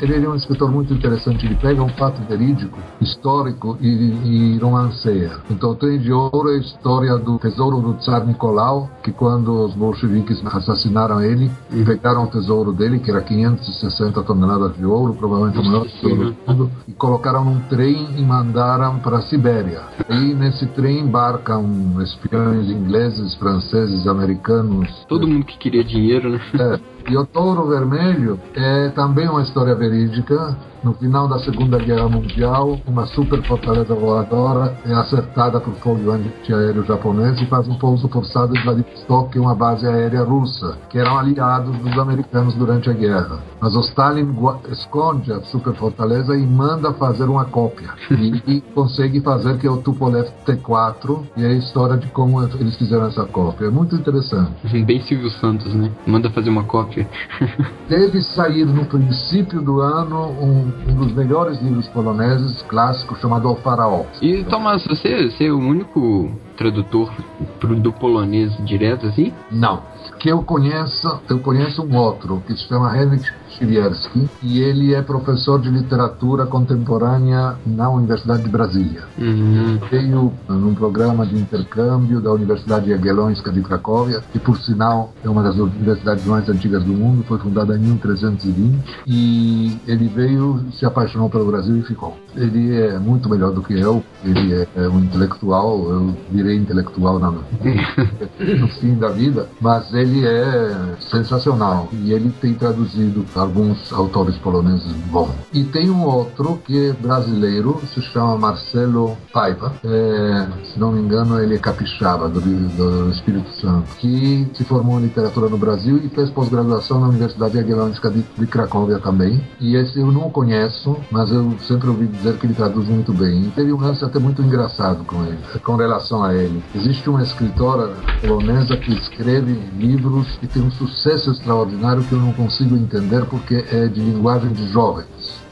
Ele 0.00 0.24
é 0.24 0.28
um 0.28 0.36
escritor 0.36 0.70
muito 0.70 0.94
interessante. 0.94 1.44
Ele 1.44 1.56
pega 1.56 1.82
um 1.82 1.88
fato 1.88 2.20
verídico, 2.28 2.78
histórico 3.00 3.76
e, 3.80 3.88
e 3.88 4.58
romanceia. 4.58 5.32
Então, 5.50 5.74
Trem 5.74 5.98
de 5.98 6.12
Ouro 6.12 6.50
é 6.50 6.54
a 6.54 6.58
história 6.58 7.16
do 7.18 7.38
tesouro 7.38 7.80
do 7.80 7.94
Tsar 7.94 8.24
Nicolau, 8.24 8.63
que 9.02 9.12
quando 9.12 9.64
os 9.64 9.74
bolcheviques 9.74 10.42
assassinaram 10.46 11.20
ele, 11.22 11.50
pegaram 11.84 12.24
o 12.24 12.26
tesouro 12.26 12.72
dele, 12.72 12.98
que 12.98 13.10
era 13.10 13.20
560 13.20 14.22
toneladas 14.22 14.76
de 14.76 14.84
ouro, 14.84 15.14
provavelmente 15.14 15.58
o 15.58 15.64
maior 15.64 15.86
tesouro 15.86 16.32
do 16.32 16.52
mundo, 16.52 16.70
e 16.88 16.92
colocaram 16.92 17.44
num 17.44 17.60
trem 17.68 18.08
e 18.16 18.22
mandaram 18.22 18.98
para 18.98 19.18
a 19.18 19.22
Sibéria. 19.22 19.82
E 20.08 20.34
nesse 20.34 20.66
trem 20.66 21.00
embarcam 21.00 22.00
espiões 22.02 22.68
ingleses, 22.68 23.34
franceses, 23.34 24.06
americanos, 24.06 24.88
Todo 25.08 25.26
mundo 25.26 25.44
que 25.44 25.58
queria 25.58 25.84
dinheiro, 25.84 26.30
né? 26.30 26.40
é, 26.58 26.80
e 27.08 27.16
o 27.16 27.26
Touro 27.26 27.66
Vermelho 27.68 28.40
é 28.54 28.88
também 28.90 29.28
uma 29.28 29.42
história 29.42 29.74
verídica. 29.74 30.56
No 30.82 30.92
final 30.92 31.26
da 31.26 31.38
Segunda 31.38 31.78
Guerra 31.78 32.10
Mundial, 32.10 32.78
uma 32.86 33.06
super 33.06 33.42
fortaleza 33.44 33.94
voadora 33.94 34.76
é 34.84 34.92
acertada 34.92 35.58
por 35.58 35.72
fogo 35.76 36.10
antiaéreo 36.10 36.84
japonês 36.84 37.40
e 37.40 37.46
faz 37.46 37.66
um 37.66 37.74
pouso 37.76 38.06
forçado 38.08 38.54
em 38.54 38.62
Vladivostok, 38.62 39.38
uma 39.38 39.54
base 39.54 39.86
aérea 39.86 40.22
russa, 40.22 40.76
que 40.90 40.98
eram 40.98 41.18
aliados 41.18 41.74
dos 41.78 41.98
americanos 41.98 42.54
durante 42.54 42.90
a 42.90 42.92
guerra. 42.92 43.38
Mas 43.58 43.74
o 43.74 43.80
Stalin 43.80 44.36
esconde 44.70 45.32
a 45.32 45.40
super 45.44 45.74
fortaleza 45.74 46.36
e 46.36 46.46
manda 46.46 46.92
fazer 46.92 47.24
uma 47.24 47.46
cópia. 47.46 47.88
E, 48.10 48.42
e 48.56 48.60
consegue 48.60 49.22
fazer 49.22 49.56
que 49.58 49.66
é 49.66 49.70
o 49.70 49.78
Tupolev 49.78 50.28
T4, 50.46 51.22
e 51.34 51.44
é 51.44 51.48
a 51.48 51.54
história 51.54 51.96
de 51.96 52.08
como 52.08 52.42
eles 52.42 52.76
fizeram 52.76 53.06
essa 53.06 53.24
cópia. 53.24 53.68
É 53.68 53.70
muito 53.70 53.94
interessante. 53.94 54.84
Bem 54.84 55.00
Silvio 55.00 55.30
Santos, 55.30 55.72
né? 55.74 55.90
Manda 56.06 56.28
fazer 56.28 56.50
uma 56.50 56.64
cópia. 56.64 56.93
Deve 57.88 58.22
sair 58.22 58.64
no 58.64 58.84
princípio 58.86 59.60
do 59.60 59.80
ano 59.80 60.30
um, 60.30 60.72
um 60.88 60.94
dos 60.94 61.12
melhores 61.12 61.60
livros 61.60 61.88
poloneses 61.88 62.62
clássicos 62.62 63.20
chamado 63.20 63.50
O 63.50 63.56
Faraó. 63.56 64.04
E 64.20 64.44
Tomás, 64.44 64.84
você, 64.86 65.30
você 65.30 65.46
é 65.46 65.52
o 65.52 65.58
único 65.58 66.30
tradutor 66.56 67.12
do 67.60 67.92
polonês 67.92 68.52
direto 68.64 69.06
assim? 69.06 69.32
Não. 69.50 69.82
Que 70.24 70.30
eu 70.30 70.42
conheço, 70.42 71.20
eu 71.28 71.38
conheço 71.38 71.82
um 71.82 71.94
outro 71.98 72.42
que 72.46 72.54
se 72.54 72.66
chama 72.66 72.96
Henryk 72.96 73.30
Siwierski 73.58 74.26
e 74.42 74.58
ele 74.58 74.94
é 74.94 75.02
professor 75.02 75.60
de 75.60 75.68
literatura 75.68 76.46
contemporânea 76.46 77.56
na 77.66 77.90
Universidade 77.90 78.42
de 78.42 78.48
Brasília. 78.48 79.02
Uhum. 79.18 79.78
Veio 79.90 80.32
num 80.48 80.74
programa 80.74 81.26
de 81.26 81.36
intercâmbio 81.36 82.22
da 82.22 82.32
Universidade 82.32 82.88
Jagiellońska 82.88 83.52
de 83.52 83.60
Cracóvia, 83.60 84.22
que 84.32 84.38
por 84.38 84.56
sinal 84.58 85.12
é 85.22 85.28
uma 85.28 85.42
das 85.42 85.56
universidades 85.56 86.24
mais 86.24 86.48
antigas 86.48 86.82
do 86.84 86.92
mundo, 86.94 87.22
foi 87.24 87.38
fundada 87.38 87.76
em 87.76 87.80
1320, 87.80 88.82
e 89.06 89.78
ele 89.86 90.08
veio, 90.08 90.64
se 90.72 90.86
apaixonou 90.86 91.28
pelo 91.28 91.44
Brasil 91.46 91.76
e 91.76 91.82
ficou. 91.82 92.16
Ele 92.34 92.74
é 92.74 92.98
muito 92.98 93.28
melhor 93.28 93.52
do 93.52 93.62
que 93.62 93.78
eu, 93.78 94.02
ele 94.24 94.54
é, 94.54 94.68
é 94.76 94.88
um 94.88 95.00
intelectual, 95.00 95.90
eu 95.90 96.16
vi 96.30 96.44
direi 96.44 96.56
intelectual 96.56 97.18
na, 97.18 97.30
no 98.58 98.68
fim 98.80 98.94
da 98.94 99.08
vida, 99.08 99.48
mas 99.60 99.92
ele 99.94 100.13
é 100.22 100.96
sensacional 101.10 101.88
e 101.92 102.12
ele 102.12 102.30
tem 102.40 102.52
traduzido 102.54 103.24
alguns 103.34 103.92
autores 103.92 104.36
poloneses 104.36 104.92
bons. 105.10 105.30
E 105.52 105.64
tem 105.64 105.90
um 105.90 106.04
outro 106.04 106.58
que 106.64 106.90
é 106.90 106.92
brasileiro, 106.92 107.80
se 107.92 108.02
chama 108.02 108.36
Marcelo 108.36 109.16
Paiva, 109.32 109.72
é, 109.84 110.46
se 110.64 110.78
não 110.78 110.92
me 110.92 111.00
engano 111.00 111.40
ele 111.40 111.54
é 111.54 111.58
capixaba 111.58 112.28
do, 112.28 112.40
do 112.40 113.10
Espírito 113.10 113.50
Santo, 113.60 113.96
que 113.96 114.48
se 114.54 114.64
formou 114.64 114.98
em 114.98 115.04
literatura 115.04 115.48
no 115.48 115.56
Brasil 115.56 115.98
e 116.04 116.08
fez 116.08 116.30
pós-graduação 116.30 117.00
na 117.00 117.08
Universidade 117.08 117.54
Jagiellonska 117.54 118.10
de, 118.10 118.22
de 118.36 118.46
Cracóvia 118.46 118.98
também. 118.98 119.42
E 119.60 119.76
esse 119.76 119.98
eu 119.98 120.10
não 120.12 120.30
conheço, 120.30 120.96
mas 121.10 121.30
eu 121.30 121.54
sempre 121.60 121.88
ouvi 121.88 122.06
dizer 122.06 122.36
que 122.36 122.46
ele 122.46 122.54
traduz 122.54 122.88
muito 122.88 123.12
bem. 123.12 123.44
E 123.44 123.50
teve 123.50 123.72
um 123.72 123.80
lance 123.80 124.04
até 124.04 124.18
muito 124.18 124.42
engraçado 124.42 125.04
com 125.04 125.24
ele, 125.24 125.38
com 125.62 125.76
relação 125.76 126.22
a 126.22 126.34
ele. 126.34 126.62
Existe 126.74 127.08
uma 127.08 127.22
escritora 127.22 127.92
polonesa 128.20 128.76
que 128.76 128.92
escreve 128.92 129.52
livros 129.78 130.03
e 130.42 130.46
tem 130.46 130.62
um 130.62 130.70
sucesso 130.70 131.30
extraordinário 131.30 132.02
que 132.04 132.12
eu 132.12 132.18
não 132.18 132.32
consigo 132.32 132.76
entender 132.76 133.24
porque 133.26 133.64
é 133.70 133.86
de 133.86 134.00
linguagem 134.00 134.52
de 134.52 134.66
jovens. 134.68 135.06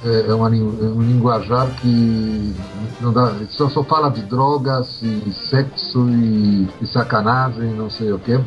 É, 0.05 0.31
é 0.31 0.35
uma, 0.35 0.49
é 0.49 0.61
um 0.61 1.01
linguajar 1.01 1.69
que 1.81 2.55
não 3.01 3.13
dá, 3.13 3.33
só, 3.51 3.69
só 3.69 3.85
fala 3.85 4.11
de 4.11 4.23
drogas 4.23 5.01
e 5.01 5.33
sexo 5.49 6.09
e, 6.11 6.69
e 6.81 6.87
sacanagem, 6.87 7.73
não 7.75 7.89
sei 7.89 8.13
o 8.13 8.19
quê. 8.19 8.41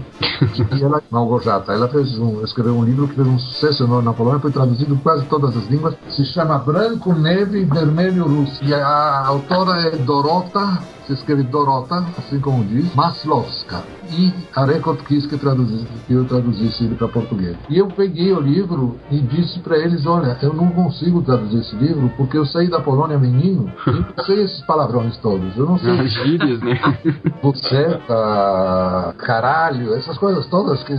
E 0.73 0.83
ela, 0.83 1.01
Małgorzata, 1.09 1.71
ela 1.71 1.87
fez 1.87 2.19
um, 2.19 2.43
escreveu 2.43 2.75
um 2.75 2.83
livro 2.83 3.07
que 3.07 3.15
fez 3.15 3.27
um 3.27 3.39
sucesso 3.39 3.83
enorme 3.83 4.05
na 4.05 4.13
Polônia, 4.13 4.39
foi 4.39 4.51
traduzido 4.51 4.93
em 4.93 4.97
quase 4.97 5.25
todas 5.25 5.55
as 5.55 5.65
línguas. 5.67 5.95
Se 6.09 6.25
chama 6.25 6.57
Branco, 6.57 7.13
Neve 7.13 7.61
e 7.61 7.65
Vermelho 7.65 8.25
Russo. 8.25 8.63
E 8.63 8.73
a, 8.73 8.85
a 8.85 9.27
autora 9.27 9.81
é 9.81 9.91
Dorota, 9.91 10.79
se 11.07 11.13
escreve 11.13 11.43
Dorota, 11.43 12.05
assim 12.17 12.39
como 12.39 12.63
diz, 12.65 12.93
Maslowska. 12.93 13.94
E 14.11 14.33
a 14.55 14.65
Record 14.65 14.99
quis 15.05 15.25
que, 15.25 15.37
traduzi, 15.37 15.85
que 16.07 16.13
eu 16.13 16.25
traduzisse 16.25 16.83
ele 16.83 16.95
para 16.95 17.07
português. 17.07 17.57
E 17.69 17.77
eu 17.77 17.87
peguei 17.87 18.31
o 18.33 18.39
livro 18.39 18.97
e 19.11 19.19
disse 19.19 19.59
para 19.59 19.77
eles: 19.77 20.05
Olha, 20.05 20.37
eu 20.41 20.53
não 20.53 20.69
consigo 20.69 21.21
traduzir 21.21 21.59
esse 21.59 21.75
livro 21.75 22.09
porque 22.15 22.37
eu 22.37 22.45
saí 22.45 22.69
da 22.69 22.79
Polônia 22.79 23.17
menino 23.17 23.71
e 23.87 23.91
não 23.91 24.23
sei 24.25 24.43
esses 24.43 24.61
palavrões 24.65 25.17
todos. 25.17 25.55
Eu 25.57 25.65
não 25.65 25.79
sei. 25.79 25.99
As 25.99 26.11
gírias, 26.11 26.59
né? 26.61 26.79
Buceta, 27.41 29.15
caralho, 29.17 29.93
essas 29.95 30.17
coisas 30.17 30.45
todas 30.47 30.83
que 30.83 30.95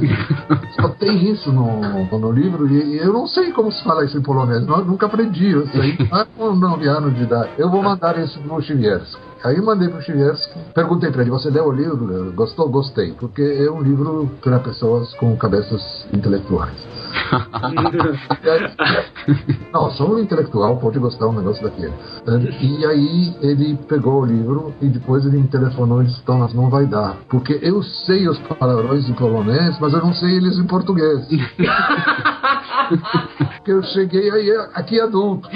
só 0.81 0.89
tem 0.89 1.31
isso 1.31 1.53
no, 1.53 2.19
no 2.19 2.33
livro 2.33 2.69
e, 2.69 2.97
e 2.97 2.99
eu 2.99 3.12
não 3.12 3.27
sei 3.27 3.53
como 3.53 3.70
se 3.70 3.83
fala 3.85 4.05
isso 4.05 4.19
em 4.19 4.23
polonês. 4.23 4.66
Não, 4.66 4.85
nunca 4.85 5.07
aprendi, 5.07 5.51
eu 5.51 5.66
sei. 5.69 5.97
Ah, 6.16 6.24
com 6.37 6.55
9 6.55 6.87
anos 6.87 7.15
de 7.15 7.24
idade. 7.24 7.51
Eu 7.59 7.69
vou 7.69 7.83
mandar 7.83 8.16
isso 8.19 8.39
pro 8.41 8.62
Chivierski. 8.62 9.26
Aí 9.45 9.61
mandei 9.61 9.89
pro 9.89 10.01
Chivierski, 10.01 10.59
perguntei 10.75 11.11
para 11.11 11.23
ele, 11.23 11.31
você 11.31 11.51
leu 11.51 11.67
o 11.67 11.73
livro? 11.73 12.33
Gostou? 12.33 12.69
Gostei, 12.69 13.13
porque 13.13 13.43
é 13.43 13.71
um 13.71 13.83
livro 13.83 14.31
para 14.43 14.59
pessoas 14.59 15.15
com 15.15 15.37
cabeças 15.37 16.07
intelectuais. 16.13 16.77
Não, 19.72 19.90
só 19.90 20.06
um 20.06 20.18
intelectual 20.18 20.76
pode 20.78 20.98
gostar 20.98 21.26
um 21.26 21.32
negócio 21.32 21.62
daquele. 21.62 21.93
E 22.60 22.86
aí 22.86 23.36
ele 23.40 23.76
pegou 23.88 24.22
o 24.22 24.24
livro 24.24 24.74
e 24.80 24.88
depois 24.88 25.26
ele 25.26 25.38
me 25.38 25.48
telefonou 25.48 26.02
e 26.02 26.06
disse, 26.06 26.22
Thomas, 26.22 26.55
não 26.55 26.70
vai 26.70 26.86
dar. 26.86 27.16
Porque 27.28 27.59
eu 27.62 27.82
sei 27.82 28.28
os 28.28 28.38
palavrões 28.38 29.09
em 29.09 29.14
polonês, 29.14 29.78
mas 29.80 29.93
eu 29.93 30.01
não 30.01 30.14
sei 30.14 30.36
eles 30.36 30.59
em 30.59 30.66
português. 30.66 31.26
Porque 33.56 33.70
eu 33.72 33.82
cheguei 33.82 34.30
aí 34.30 34.51
aqui 34.74 35.01
adulto. 35.01 35.48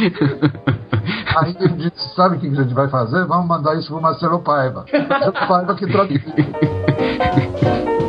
Aí 1.36 1.56
ele 1.60 1.74
disse, 1.74 2.14
sabe 2.14 2.36
o 2.36 2.40
que 2.40 2.48
a 2.48 2.62
gente 2.62 2.74
vai 2.74 2.88
fazer? 2.88 3.24
Vamos 3.26 3.46
mandar 3.46 3.76
isso 3.76 3.88
pro 3.88 4.00
Marcelo 4.00 4.40
Paiva. 4.40 4.84
Marcelo 5.08 5.32
Paiva 5.32 5.74
que 5.74 5.86
traduz. 5.86 6.22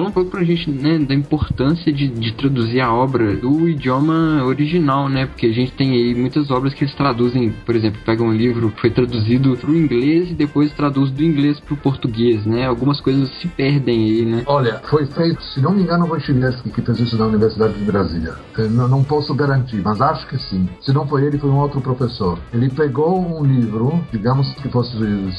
Fala 0.00 0.09
pouco 0.20 0.30
pra 0.30 0.44
gente, 0.44 0.70
né, 0.70 0.98
da 0.98 1.14
importância 1.14 1.92
de, 1.92 2.08
de 2.08 2.32
traduzir 2.34 2.80
a 2.80 2.92
obra 2.92 3.36
do 3.36 3.68
idioma 3.68 4.44
original, 4.44 5.08
né? 5.08 5.26
Porque 5.26 5.46
a 5.46 5.52
gente 5.52 5.72
tem 5.72 5.92
aí 5.92 6.14
muitas 6.14 6.50
obras 6.50 6.74
que 6.74 6.84
eles 6.84 6.94
traduzem, 6.94 7.50
por 7.64 7.74
exemplo, 7.74 8.00
pegam 8.04 8.26
um 8.26 8.32
livro 8.32 8.70
que 8.70 8.80
foi 8.80 8.90
traduzido 8.90 9.56
pro 9.56 9.74
inglês 9.74 10.30
e 10.30 10.34
depois 10.34 10.72
traduz 10.72 11.10
do 11.10 11.22
inglês 11.22 11.58
pro 11.60 11.76
português, 11.76 12.44
né? 12.44 12.66
Algumas 12.66 13.00
coisas 13.00 13.30
se 13.40 13.48
perdem 13.48 14.04
aí, 14.04 14.24
né? 14.24 14.42
Olha, 14.46 14.80
foi 14.90 15.06
feito, 15.06 15.42
se 15.42 15.60
não 15.60 15.72
me 15.72 15.82
engano, 15.82 16.06
foi 16.06 16.20
Chivierski 16.20 16.70
que 16.70 16.82
fez 16.82 17.00
isso 17.00 17.16
na 17.16 17.26
Universidade 17.26 17.74
de 17.74 17.84
Brasília. 17.84 18.34
Não, 18.70 18.88
não 18.88 19.04
posso 19.04 19.34
garantir, 19.34 19.80
mas 19.82 20.00
acho 20.00 20.26
que 20.26 20.38
sim. 20.38 20.68
Se 20.80 20.92
não 20.92 21.06
foi 21.06 21.24
ele, 21.24 21.38
foi 21.38 21.50
um 21.50 21.58
outro 21.58 21.80
professor. 21.80 22.38
Ele 22.52 22.68
pegou 22.68 23.18
um 23.18 23.44
livro, 23.44 24.00
digamos 24.12 24.52
que 24.54 24.68
fosse 24.68 24.90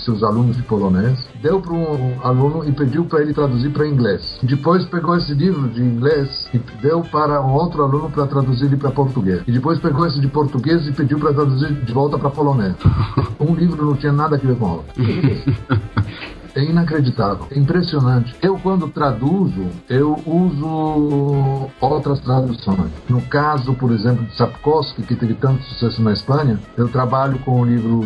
seus 0.03 0.23
alunos 0.23 0.55
de 0.55 0.63
polonês, 0.63 1.27
deu 1.41 1.61
para 1.61 1.73
um 1.73 2.19
aluno 2.23 2.67
e 2.67 2.71
pediu 2.71 3.05
para 3.05 3.21
ele 3.21 3.33
traduzir 3.33 3.69
para 3.71 3.87
inglês. 3.87 4.39
Depois 4.41 4.70
pegou 4.85 5.15
esse 5.17 5.33
livro 5.33 5.67
de 5.69 5.81
inglês 5.81 6.47
e 6.53 6.57
deu 6.81 7.01
para 7.01 7.41
um 7.41 7.53
outro 7.53 7.83
aluno 7.83 8.09
para 8.09 8.25
traduzir 8.27 8.65
ele 8.65 8.77
para 8.77 8.91
português. 8.91 9.43
E 9.47 9.51
depois 9.51 9.79
pegou 9.79 10.05
esse 10.05 10.19
de 10.19 10.27
português 10.27 10.87
e 10.87 10.91
pediu 10.91 11.19
para 11.19 11.33
traduzir 11.33 11.73
de 11.73 11.93
volta 11.93 12.17
para 12.17 12.29
polonês. 12.29 12.75
Um 13.39 13.55
livro 13.55 13.83
não 13.83 13.95
tinha 13.95 14.11
nada 14.11 14.35
a 14.35 14.39
ver 14.39 14.55
com 14.55 14.65
o 14.65 14.71
outro. 14.73 14.93
É 16.55 16.63
inacreditável, 16.63 17.47
é 17.51 17.57
impressionante. 17.57 18.35
Eu, 18.41 18.57
quando 18.57 18.87
traduzo, 18.89 19.67
eu 19.89 20.17
uso 20.25 21.69
outras 21.79 22.19
traduções. 22.19 22.91
No 23.09 23.21
caso, 23.21 23.73
por 23.73 23.91
exemplo, 23.91 24.25
de 24.25 24.35
Sapkowski, 24.35 25.03
que 25.03 25.15
teve 25.15 25.33
tanto 25.35 25.63
sucesso 25.63 26.01
na 26.01 26.11
Espanha, 26.13 26.59
eu 26.77 26.87
trabalho 26.89 27.39
com 27.39 27.61
o 27.61 27.65
livro 27.65 28.01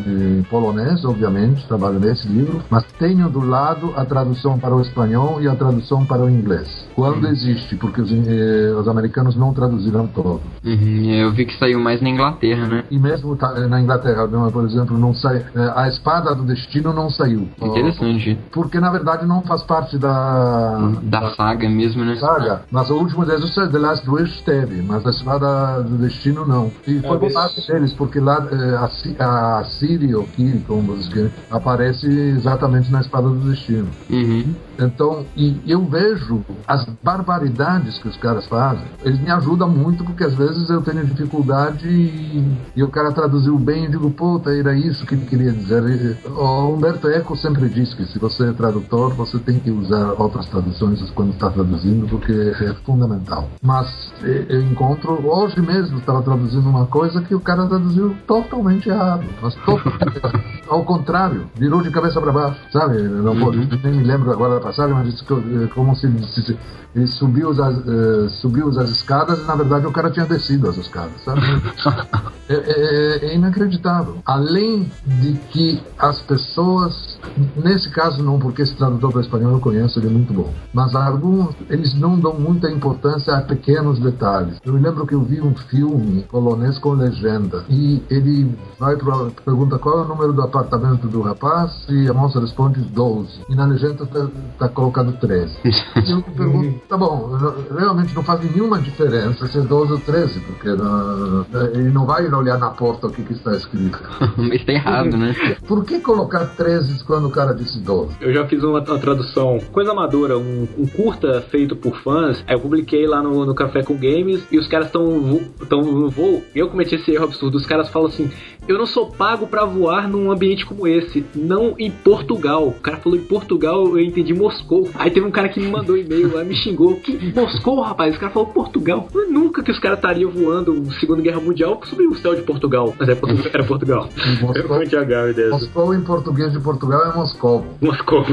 polonês, 0.49 1.03
obviamente, 1.05 1.65
trabalho 1.67 1.99
nesse 1.99 2.27
livro, 2.27 2.61
mas 2.69 2.83
tenho 2.99 3.29
do 3.29 3.39
lado 3.39 3.93
a 3.95 4.05
tradução 4.05 4.59
para 4.59 4.75
o 4.75 4.81
espanhol 4.81 5.41
e 5.41 5.47
a 5.47 5.55
tradução 5.55 6.05
para 6.05 6.23
o 6.23 6.29
inglês. 6.29 6.87
Quando 6.95 7.27
existe, 7.27 7.75
porque 7.75 8.01
os, 8.01 8.11
eh, 8.11 8.73
os 8.79 8.87
americanos 8.87 9.35
não 9.35 9.53
traduziram 9.53 10.07
todo. 10.07 10.41
Uhum, 10.63 11.11
eu 11.13 11.31
vi 11.31 11.45
que 11.45 11.57
saiu 11.57 11.79
mais 11.79 12.01
na 12.01 12.09
Inglaterra, 12.09 12.67
né? 12.67 12.83
E 12.91 12.97
mesmo 12.99 13.35
ta- 13.35 13.67
na 13.67 13.81
Inglaterra, 13.81 14.27
não, 14.27 14.49
por 14.51 14.63
exemplo, 14.65 14.97
não 14.97 15.13
sai, 15.13 15.37
eh, 15.55 15.73
a 15.75 15.87
Espada 15.87 16.33
do 16.35 16.43
Destino 16.43 16.93
não 16.93 17.09
saiu. 17.09 17.47
Interessante. 17.61 18.34
Porque 18.51 18.79
na 18.79 18.91
verdade 18.91 19.25
não 19.25 19.41
faz 19.41 19.63
parte 19.63 19.97
da, 19.97 20.91
Da 21.03 21.31
saga 21.35 21.67
mesmo, 21.69 22.03
né? 22.03 22.15
saga. 22.15 22.61
Mas 22.71 22.89
o 22.89 22.95
último 22.95 23.25
deles, 23.25 23.55
o 23.55 23.67
The 23.67 23.77
Last 23.77 24.09
Wish 24.09 24.41
teve, 24.43 24.81
mas 24.81 25.05
a 25.05 25.09
Espada 25.09 25.83
do 25.83 25.97
Destino 25.97 26.45
não. 26.45 26.71
E 26.87 26.99
foi 27.01 27.19
por 27.19 27.31
parte 27.31 27.65
deles, 27.67 27.93
porque 27.93 28.19
lá 28.19 28.47
eh, 28.51 29.19
a, 29.19 29.59
a 29.59 29.63
Sírio, 29.65 30.27
que 30.35 30.59
como 30.67 30.95
vocês 30.95 31.07
querem, 31.09 31.31
aparece 31.49 32.07
exatamente 32.07 32.91
na 32.91 33.01
Espada 33.01 33.27
do 33.29 33.49
Destino. 33.49 33.87
Uhum. 34.09 34.55
Então, 34.79 35.25
e 35.35 35.59
eu 35.67 35.83
vejo 35.85 36.43
as 36.67 36.85
barbaridades 37.03 37.97
que 37.99 38.07
os 38.07 38.17
caras 38.17 38.45
fazem. 38.47 38.85
Eles 39.03 39.19
me 39.19 39.31
ajudam 39.31 39.69
muito 39.69 40.03
porque 40.03 40.23
às 40.23 40.33
vezes 40.33 40.69
eu 40.69 40.81
tenho 40.81 41.05
dificuldade 41.05 41.87
e, 41.87 42.57
e 42.75 42.83
o 42.83 42.89
cara 42.89 43.11
traduziu 43.11 43.57
bem 43.57 43.85
e 43.85 43.89
digo, 43.89 44.09
puta, 44.11 44.51
era 44.51 44.75
isso 44.75 45.05
que 45.05 45.15
ele 45.15 45.25
queria 45.25 45.51
dizer. 45.51 46.17
O 46.25 46.73
Humberto 46.73 47.07
Eco 47.07 47.35
sempre 47.35 47.69
diz 47.69 47.93
que 47.93 48.05
se 48.05 48.19
você 48.19 48.49
é 48.49 48.53
tradutor, 48.53 49.13
você 49.13 49.37
tem 49.39 49.59
que 49.59 49.71
usar 49.71 50.13
outras 50.17 50.47
traduções 50.47 51.01
quando 51.11 51.31
está 51.31 51.49
traduzindo 51.49 52.07
porque 52.07 52.31
é 52.31 52.73
fundamental. 52.85 53.49
Mas 53.61 53.87
eu 54.23 54.61
encontro, 54.61 55.25
hoje 55.27 55.61
mesmo 55.61 55.97
estava 55.99 56.21
traduzindo 56.21 56.69
uma 56.69 56.85
coisa 56.85 57.21
que 57.21 57.35
o 57.35 57.39
cara 57.39 57.65
traduziu 57.67 58.15
totalmente 58.27 58.89
errado. 58.89 59.25
Mas 59.41 59.55
totalmente. 59.55 60.21
Ao 60.67 60.83
contrário, 60.83 61.45
virou 61.55 61.81
de 61.81 61.91
cabeça 61.91 62.19
para 62.19 62.31
baixo, 62.31 62.59
sabe? 62.71 62.97
Eu 62.97 63.23
Não 63.23 63.35
vou, 63.35 63.51
nem 63.53 63.67
me 63.93 64.03
lembro 64.03 64.31
agora 64.31 64.59
passagem, 64.65 64.93
mas 64.93 65.05
disse 65.11 65.23
que, 65.23 65.33
eh, 65.33 65.67
como 65.73 65.95
se 65.95 66.05
ele 66.07 66.19
disse, 66.19 66.57
ele 66.95 67.07
subiu 67.07 67.49
as, 67.51 67.59
eh, 67.59 68.29
subiu 68.41 68.69
as 68.69 68.89
escadas 68.89 69.39
e 69.39 69.43
na 69.43 69.55
verdade 69.55 69.85
o 69.85 69.91
cara 69.91 70.09
tinha 70.09 70.25
descido 70.25 70.69
as 70.69 70.77
escadas, 70.77 71.21
sabe? 71.23 71.41
É, 72.47 72.53
é- 72.53 73.25
é 73.31 73.35
inacreditável. 73.35 74.17
Além 74.23 74.91
de 75.03 75.33
que 75.49 75.81
as 75.97 76.21
pessoas, 76.21 77.17
nesse 77.55 77.89
caso 77.89 78.21
não, 78.21 78.37
porque 78.37 78.61
esse 78.61 78.75
tradutor 78.75 79.11
para 79.11 79.21
espanhol 79.21 79.53
eu 79.53 79.59
conheço, 79.59 79.97
ele 79.99 80.07
é 80.07 80.11
muito 80.11 80.31
bom. 80.31 80.53
Mas 80.71 80.95
alguns, 80.95 81.55
eles 81.71 81.95
não 81.95 82.19
dão 82.19 82.35
muita 82.35 82.69
importância 82.69 83.35
a 83.35 83.41
pequenos 83.41 83.97
detalhes. 83.99 84.57
Eu 84.63 84.73
me 84.73 84.79
lembro 84.79 85.07
que 85.07 85.15
eu 85.15 85.21
vi 85.23 85.41
um 85.41 85.55
filme 85.55 86.21
polonês 86.29 86.77
com 86.77 86.93
legenda 86.93 87.65
e 87.67 88.03
ele 88.11 88.55
vai 88.79 88.95
para 88.95 89.31
pergunta 89.43 89.79
qual 89.79 89.97
é 89.97 90.01
o 90.03 90.07
número 90.07 90.31
do 90.31 90.43
apartamento 90.43 91.07
do 91.07 91.21
rapaz 91.21 91.71
e 91.89 92.07
a 92.07 92.13
moça 92.13 92.39
responde 92.39 92.79
12. 92.79 93.27
E 93.49 93.55
na 93.55 93.65
legenda 93.65 94.07
está 94.55 94.67
colocado 94.69 95.13
13. 95.19 95.57
E 96.05 96.11
eu 96.11 96.21
pergunto, 96.21 96.79
tá 96.87 96.97
bom, 96.97 97.31
realmente 97.77 98.13
não 98.15 98.23
faz 98.23 98.41
nenhuma 98.51 98.79
diferença 98.79 99.47
se 99.47 99.57
é 99.57 99.61
12 99.61 99.93
ou 99.93 99.99
13, 99.99 100.39
porque 100.41 100.69
não- 100.69 101.45
ele 101.73 101.89
não 101.91 102.05
vai 102.05 102.27
olhar 102.31 102.57
na 102.59 102.69
porta 102.69 103.07
o 103.07 103.11
que, 103.11 103.23
que 103.23 103.33
está 103.33 103.55
escrito. 103.55 103.99
Mas 104.37 104.63
tá 104.65 104.73
errado, 104.73 105.17
né? 105.17 105.33
Por 105.67 105.83
que 105.83 105.99
colocar 105.99 106.45
13 106.45 107.03
quando 107.05 107.27
o 107.27 107.31
cara 107.31 107.53
disse 107.53 107.79
12? 107.79 108.17
Eu 108.21 108.33
já 108.33 108.45
fiz 108.45 108.61
uma, 108.63 108.79
uma 108.81 108.99
tradução, 108.99 109.59
coisa 109.71 109.91
amadora, 109.91 110.37
um, 110.37 110.67
um 110.77 110.85
curta 110.87 111.41
feito 111.49 111.75
por 111.75 111.97
fãs. 112.01 112.43
Aí 112.47 112.55
eu 112.55 112.59
publiquei 112.59 113.07
lá 113.07 113.21
no, 113.23 113.45
no 113.45 113.55
Café 113.55 113.81
com 113.83 113.95
Games 113.95 114.45
e 114.51 114.57
os 114.59 114.67
caras 114.67 114.87
estão 114.87 115.05
no 115.05 116.09
voo. 116.09 116.43
Eu 116.53 116.69
cometi 116.69 116.95
esse 116.95 117.11
erro 117.11 117.25
absurdo. 117.25 117.57
Os 117.57 117.65
caras 117.65 117.89
falam 117.89 118.09
assim: 118.09 118.29
Eu 118.67 118.77
não 118.77 118.85
sou 118.85 119.07
pago 119.11 119.47
pra 119.47 119.65
voar 119.65 120.07
num 120.07 120.31
ambiente 120.31 120.65
como 120.65 120.87
esse, 120.87 121.25
não 121.35 121.75
em 121.79 121.89
Portugal. 121.89 122.67
O 122.67 122.73
cara 122.79 122.97
falou 122.97 123.17
em 123.17 123.23
Portugal, 123.23 123.85
eu 123.87 123.99
entendi 123.99 124.33
Moscou. 124.45 124.89
Aí 124.93 125.09
teve 125.09 125.25
um 125.25 125.31
cara 125.31 125.49
que 125.49 125.59
me 125.59 125.67
mandou 125.67 125.95
um 125.95 125.97
e-mail 125.97 126.35
lá, 126.35 126.43
me 126.43 126.55
xingou. 126.55 126.95
Que 126.97 127.33
Moscou, 127.33 127.81
rapaz? 127.81 128.15
O 128.15 128.19
cara 128.19 128.31
falou 128.31 128.49
Portugal. 128.49 129.07
Eu 129.13 129.31
nunca 129.31 129.63
que 129.63 129.71
os 129.71 129.79
caras 129.79 129.97
estariam 129.97 130.29
voando 130.29 130.85
Segunda 130.99 131.21
Guerra 131.21 131.39
Mundial 131.39 131.79
sobre 131.85 132.05
o 132.05 132.15
céu 132.15 132.35
de 132.35 132.43
Portugal. 132.43 132.93
Mas 132.99 133.09
é 133.09 133.15
Portugal, 133.15 133.51
era 133.51 133.63
Portugal. 133.63 134.09
Eu 134.55 134.67
vou 134.67 134.85
te 134.85 134.95
agarrar 134.95 135.33
dessa. 135.33 135.49
Moscou 135.49 135.93
em 135.93 136.01
português 136.01 136.51
de 136.51 136.59
Portugal 136.59 137.11
é 137.11 137.15
Moscou, 137.15 137.65
Moscou. 137.81 138.23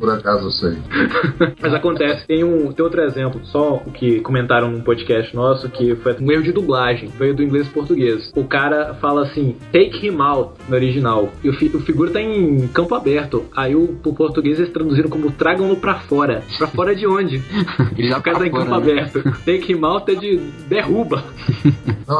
por 0.00 0.10
acaso 0.10 0.46
eu 0.46 0.50
sei. 0.50 0.78
Mas 1.60 1.74
acontece, 1.74 2.26
tem 2.26 2.44
um 2.44 2.72
tem 2.72 2.84
outro 2.84 3.02
exemplo, 3.02 3.40
só 3.44 3.82
o 3.84 3.90
que 3.90 4.20
comentaram 4.20 4.70
num 4.70 4.80
podcast 4.80 5.34
nosso, 5.34 5.68
que 5.68 5.94
foi 5.96 6.16
um 6.20 6.30
erro 6.30 6.42
de 6.42 6.52
dublagem, 6.52 7.08
veio 7.18 7.34
do 7.34 7.42
inglês 7.42 7.66
pro 7.68 7.80
português. 7.80 8.32
O 8.34 8.44
cara 8.44 8.94
fala 8.94 9.24
assim, 9.24 9.56
take 9.72 10.06
him 10.06 10.16
out 10.20 10.52
no 10.68 10.74
original, 10.74 11.30
e 11.42 11.48
o, 11.48 11.52
fi, 11.52 11.66
o 11.74 11.80
figura 11.80 12.10
tá 12.10 12.20
em 12.20 12.68
campo 12.68 12.94
aberto. 12.94 13.44
Aí 13.54 13.74
o 13.74 13.88
pro 14.02 14.14
português 14.14 14.58
eles 14.58 14.72
traduziram 14.72 15.10
como 15.10 15.30
tragam-no 15.58 15.76
pra 15.76 15.98
fora. 16.00 16.42
Pra 16.56 16.68
fora 16.68 16.94
de 16.94 17.06
onde? 17.06 17.42
Ele 17.96 18.08
cara 18.20 18.38
tá 18.38 18.46
em 18.46 18.50
fora, 18.50 18.64
campo 18.64 18.70
né? 18.70 18.76
aberto. 18.76 19.18
Him 19.48 19.84
out 19.84 20.10
é 20.10 20.14
de 20.14 20.36
derruba. 20.68 21.24
Não, 22.06 22.16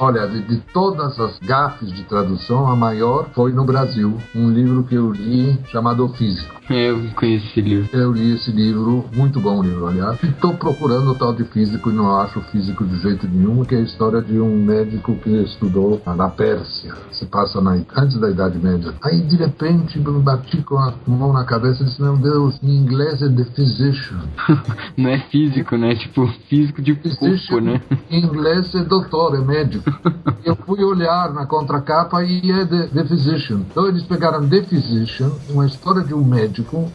olha, 0.00 0.26
de, 0.26 0.42
de 0.42 0.56
todas 0.72 1.18
as 1.20 1.38
gafes 1.38 1.92
de 1.92 2.02
tradução, 2.04 2.66
a 2.66 2.74
maior 2.74 3.28
foi 3.34 3.52
no 3.52 3.64
Brasil. 3.64 4.18
Um 4.34 4.50
livro 4.50 4.82
que 4.82 4.96
eu 4.96 5.12
li 5.12 5.56
chamado 5.70 6.04
O 6.04 6.08
Físico. 6.08 6.58
Eu 6.70 7.00
conheço 7.14 7.46
esse 7.46 7.60
livro. 7.60 7.88
Eu 7.96 8.12
li 8.12 8.34
esse 8.34 8.50
livro, 8.50 9.04
muito 9.14 9.40
bom 9.40 9.62
livro, 9.62 9.86
aliás. 9.86 10.22
Estou 10.22 10.52
procurando 10.54 11.12
o 11.12 11.14
tal 11.14 11.32
de 11.32 11.44
físico 11.44 11.88
e 11.88 11.94
não 11.94 12.18
acho 12.18 12.40
físico 12.52 12.84
de 12.84 13.00
jeito 13.00 13.26
nenhum, 13.26 13.64
que 13.64 13.74
é 13.74 13.78
a 13.78 13.82
história 13.82 14.20
de 14.20 14.38
um 14.38 14.62
médico 14.62 15.14
que 15.16 15.30
estudou 15.30 16.02
na 16.04 16.28
Pérsia. 16.28 16.94
Se 17.12 17.24
passa 17.24 17.60
na, 17.60 17.78
antes 17.96 18.18
da 18.18 18.30
Idade 18.30 18.58
Média. 18.58 18.92
Aí, 19.02 19.20
de 19.22 19.36
repente, 19.36 19.98
eu 20.04 20.20
bati 20.20 20.58
com 20.62 20.76
a 20.76 20.92
mão 21.06 21.32
na 21.32 21.44
cabeça 21.44 21.82
e 21.82 21.86
disse, 21.86 22.02
meu 22.02 22.16
Deus, 22.16 22.58
em 22.62 22.77
inglês 22.78 23.22
é 23.22 23.28
the 23.28 23.44
physician. 23.44 24.20
Não 24.96 25.10
é 25.10 25.18
físico, 25.30 25.76
né? 25.76 25.94
Tipo, 25.94 26.26
físico 26.48 26.80
de 26.82 26.94
corpo, 26.94 27.60
né? 27.60 27.80
Em 28.10 28.24
inglês 28.24 28.74
é 28.74 28.82
doutor, 28.84 29.34
é 29.36 29.40
médico. 29.40 29.90
Eu 30.44 30.56
fui 30.56 30.82
olhar 30.82 31.32
na 31.34 31.44
contracapa 31.46 32.22
e 32.24 32.50
é 32.50 32.64
The, 32.64 32.86
the 32.86 33.04
Physician. 33.04 33.60
Então 33.70 33.86
eles 33.86 34.02
pegaram 34.04 34.48
The 34.48 34.62
Physician, 34.62 35.30
uma 35.50 35.66
história 35.66 36.02
de 36.02 36.14
um 36.14 36.24
médico, 36.24 36.90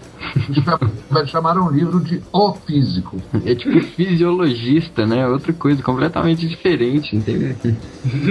e 0.50 0.54
cham- 0.62 1.26
chamaram 1.28 1.68
o 1.68 1.72
livro 1.72 2.00
de 2.00 2.22
O 2.32 2.54
Físico. 2.54 3.18
É 3.46 3.54
tipo 3.54 3.80
fisiologista, 3.82 5.06
né? 5.06 5.28
Outra 5.28 5.54
coisa 5.54 5.84
completamente 5.84 6.48
diferente, 6.48 7.16
entendeu? 7.16 7.56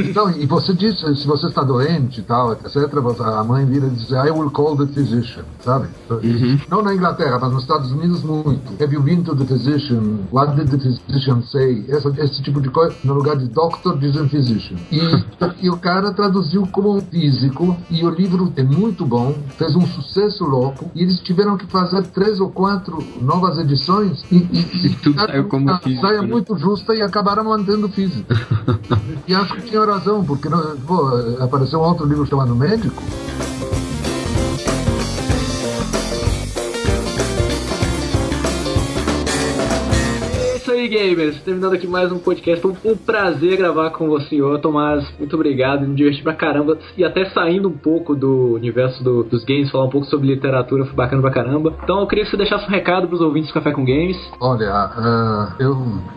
Então, 0.08 0.30
e 0.30 0.46
você 0.46 0.74
diz, 0.74 0.98
se 0.98 1.26
você 1.26 1.46
está 1.46 1.62
doente 1.62 2.20
e 2.20 2.22
tal, 2.22 2.52
etc., 2.52 2.76
a 3.24 3.44
mãe 3.44 3.64
vira 3.64 3.86
e 3.86 3.90
diz, 3.90 4.10
I 4.10 4.30
will 4.30 4.50
call 4.50 4.76
the 4.76 4.86
physician, 4.92 5.44
sabe? 5.60 5.88
Não 6.68 6.82
na 6.82 6.94
Inglaterra, 6.94 7.38
mas 7.42 7.52
nos 7.52 7.62
Estados 7.62 7.90
Unidos 7.90 8.22
muito. 8.22 8.80
Have 8.82 8.94
you 8.94 9.02
been 9.02 9.22
to 9.24 9.34
the 9.34 9.44
physician? 9.44 10.20
What 10.30 10.54
did 10.54 10.68
the 10.70 10.78
physician 10.78 11.42
say? 11.42 11.84
Esse, 11.88 12.08
esse 12.20 12.40
tipo 12.42 12.60
de 12.60 12.68
coisa. 12.70 12.94
No 13.02 13.14
lugar 13.14 13.36
de 13.36 13.48
doctor, 13.48 13.98
dizem 13.98 14.28
physician. 14.28 14.76
E, 14.92 15.00
e 15.66 15.68
o 15.68 15.76
cara 15.76 16.12
traduziu 16.12 16.66
como 16.68 16.96
um 16.96 17.00
físico, 17.00 17.76
e 17.90 18.04
o 18.04 18.10
livro 18.10 18.52
é 18.56 18.62
muito 18.62 19.04
bom, 19.04 19.34
fez 19.58 19.74
um 19.74 19.84
sucesso 19.86 20.44
louco, 20.44 20.88
e 20.94 21.02
eles 21.02 21.18
tiveram 21.18 21.56
que 21.56 21.66
fazer 21.66 22.02
três 22.08 22.38
ou 22.38 22.48
quatro 22.50 22.98
novas 23.20 23.58
edições, 23.58 24.22
e, 24.30 24.36
e, 24.36 24.86
E 24.86 24.88
tudo 25.02 25.18
saiu 25.20 25.48
como 25.48 25.68
a 25.68 25.78
físico, 25.80 26.00
saia 26.06 26.22
né? 26.22 26.28
muito 26.28 26.56
justa 26.56 26.94
e 26.94 27.02
acabaram 27.02 27.42
mantendo 27.44 27.88
físico. 27.88 28.32
E 29.26 29.34
acho 29.34 29.54
que 29.54 29.62
tinha 29.62 29.84
razão, 29.84 30.24
porque 30.24 30.48
não- 30.48 30.76
pô, 30.86 31.08
apareceu 31.40 31.78
um 31.80 31.82
outro 31.82 32.06
livro 32.06 32.26
chamado 32.26 32.54
Médico. 32.54 33.02
Aí, 40.82 40.88
gamers. 40.88 41.40
Terminando 41.42 41.74
aqui 41.74 41.86
mais 41.86 42.10
um 42.10 42.18
podcast. 42.18 42.60
Foi 42.60 42.72
um 42.92 42.96
prazer 42.96 43.56
gravar 43.56 43.90
com 43.90 44.08
o 44.08 44.20
senhor, 44.22 44.58
Tomás. 44.60 45.06
Muito 45.18 45.34
obrigado. 45.36 45.86
Me 45.86 45.94
diverti 45.94 46.22
pra 46.22 46.34
caramba. 46.34 46.76
E 46.96 47.04
até 47.04 47.24
saindo 47.26 47.68
um 47.68 47.72
pouco 47.78 48.14
do 48.16 48.54
universo 48.54 49.02
do- 49.04 49.22
dos 49.22 49.44
games, 49.44 49.70
falar 49.70 49.84
um 49.84 49.90
pouco 49.90 50.06
sobre 50.08 50.26
literatura, 50.26 50.84
foi 50.84 50.94
bacana 50.94 51.22
pra 51.22 51.30
caramba. 51.30 51.74
Então 51.84 52.00
eu 52.00 52.06
queria 52.06 52.24
que 52.24 52.30
você 52.30 52.36
deixasse 52.36 52.66
um 52.66 52.70
recado 52.70 53.06
pros 53.06 53.20
ouvintes 53.20 53.50
do 53.50 53.54
Café 53.54 53.70
com 53.72 53.84
Games. 53.84 54.16
Olha, 54.40 54.70
ah, 54.72 55.54
eu 55.60 55.76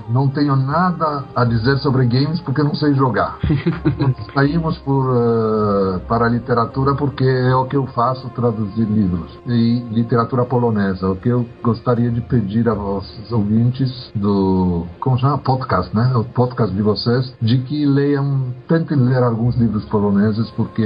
não 0.10 0.28
tenho 0.30 0.56
nada 0.56 1.26
a 1.36 1.46
dizer 1.46 1.78
sobre 1.78 2.06
games 2.08 2.40
porque 2.42 2.64
não 2.64 2.74
sei 2.74 2.94
jogar. 2.96 3.38
Saímos 4.34 4.78
por, 4.80 5.06
ah, 5.16 6.00
para 6.08 6.26
a 6.26 6.30
literatura 6.30 6.96
porque 6.96 7.24
é 7.24 7.56
o 7.56 7.66
que 7.66 7.76
eu 7.76 7.86
faço, 7.88 8.30
traduzir 8.30 8.86
livros. 8.86 9.30
E 9.48 9.84
literatura 9.92 10.44
polonesa. 10.44 11.08
O 11.10 11.16
que 11.16 11.30
eu 11.30 11.46
gostaria 11.62 12.10
de 12.10 12.22
pedir 12.22 12.68
a 12.68 12.74
vossos 12.74 13.32
ouvintes 13.32 14.12
do, 14.16 14.55
como 15.00 15.18
chama? 15.18 15.38
Podcast, 15.38 15.96
né? 15.96 16.14
O 16.16 16.24
podcast 16.24 16.76
de 16.76 16.82
vocês, 16.82 17.34
de 17.42 17.60
que 17.60 17.86
leiam, 17.86 18.54
tentem 18.68 18.98
ler 18.98 19.24
alguns 19.24 19.56
livros 19.56 19.86
poloneses 19.86 20.50
porque 20.52 20.84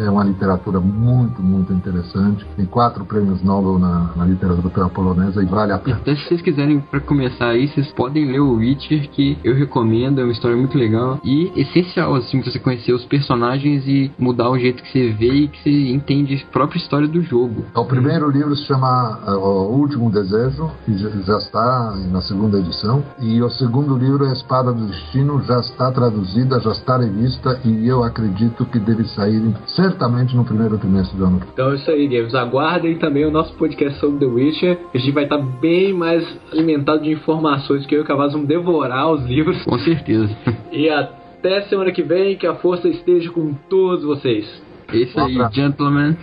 é 0.00 0.10
uma 0.10 0.24
literatura 0.24 0.80
muito, 0.80 1.42
muito 1.42 1.72
interessante. 1.72 2.44
Tem 2.56 2.66
quatro 2.66 3.04
prêmios 3.04 3.42
Nobel 3.42 3.78
na, 3.78 4.10
na 4.16 4.24
literatura 4.24 4.88
polonesa 4.88 5.42
e 5.42 5.46
vale 5.46 5.72
a 5.72 5.78
pena. 5.78 5.96
Até 5.96 6.16
se 6.16 6.28
vocês 6.28 6.42
quiserem, 6.42 6.80
pra 6.80 7.00
começar 7.00 7.48
aí, 7.48 7.68
vocês 7.68 7.90
podem 7.92 8.30
ler 8.30 8.40
o 8.40 8.56
Witcher, 8.56 9.08
que 9.10 9.38
eu 9.44 9.54
recomendo, 9.54 10.20
é 10.20 10.24
uma 10.24 10.32
história 10.32 10.56
muito 10.56 10.76
legal 10.76 11.20
e 11.24 11.52
essencial, 11.56 12.14
assim, 12.14 12.42
você 12.42 12.58
conhecer 12.58 12.92
os 12.92 13.04
personagens 13.04 13.86
e 13.86 14.10
mudar 14.18 14.50
o 14.50 14.58
jeito 14.58 14.82
que 14.82 14.92
você 14.92 15.10
vê 15.12 15.32
e 15.32 15.48
que 15.48 15.62
você 15.62 15.92
entende 15.92 16.34
a 16.34 16.52
própria 16.52 16.78
história 16.78 17.08
do 17.08 17.22
jogo. 17.22 17.64
O 17.74 17.84
primeiro 17.84 18.30
livro 18.30 18.54
se 18.56 18.64
chama 18.64 19.20
eh, 19.26 19.30
O 19.32 19.76
Último 19.76 20.10
Desejo, 20.10 20.70
que 20.84 20.96
já 20.96 21.36
está 21.38 21.94
na 22.10 22.20
segunda 22.20 22.58
edição. 22.58 22.91
E 23.20 23.40
o 23.40 23.48
segundo 23.50 23.96
livro, 23.96 24.24
A 24.24 24.32
Espada 24.32 24.72
do 24.72 24.86
Destino, 24.86 25.42
já 25.42 25.60
está 25.60 25.92
traduzida, 25.92 26.60
já 26.60 26.72
está 26.72 26.98
revista 26.98 27.60
e 27.64 27.86
eu 27.86 28.02
acredito 28.02 28.64
que 28.66 28.78
deve 28.78 29.04
sair 29.04 29.42
certamente 29.68 30.34
no 30.34 30.44
primeiro 30.44 30.76
trimestre 30.78 31.16
do 31.16 31.24
ano. 31.24 31.40
Então 31.52 31.70
é 31.70 31.74
isso 31.76 31.90
aí, 31.90 32.06
gamers. 32.08 32.34
Aguardem 32.34 32.98
também 32.98 33.24
o 33.24 33.30
nosso 33.30 33.54
podcast 33.54 33.98
sobre 34.00 34.18
The 34.18 34.26
Witcher. 34.26 34.78
A 34.94 34.98
gente 34.98 35.12
vai 35.12 35.24
estar 35.24 35.38
bem 35.38 35.92
mais 35.92 36.26
alimentado 36.52 37.02
de 37.02 37.12
informações 37.12 37.86
que 37.86 37.94
eu 37.94 38.00
e 38.00 38.02
o 38.02 38.06
Cavaz 38.06 38.32
vamos 38.32 38.48
devorar 38.48 39.10
os 39.10 39.24
livros. 39.24 39.62
Com 39.64 39.78
certeza. 39.78 40.34
E 40.72 40.88
até 40.88 41.60
semana 41.68 41.92
que 41.92 42.02
vem, 42.02 42.34
que 42.34 42.46
a 42.46 42.54
força 42.54 42.88
esteja 42.88 43.30
com 43.30 43.52
todos 43.68 44.04
vocês. 44.04 44.46
É 44.88 44.96
isso 44.96 45.20
aí, 45.20 45.36
gentlemen. 45.52 46.16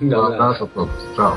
Um 0.00 0.20
abraço 0.20 0.62
a 0.62 0.66
todos. 0.68 0.94
Tchau. 1.16 1.36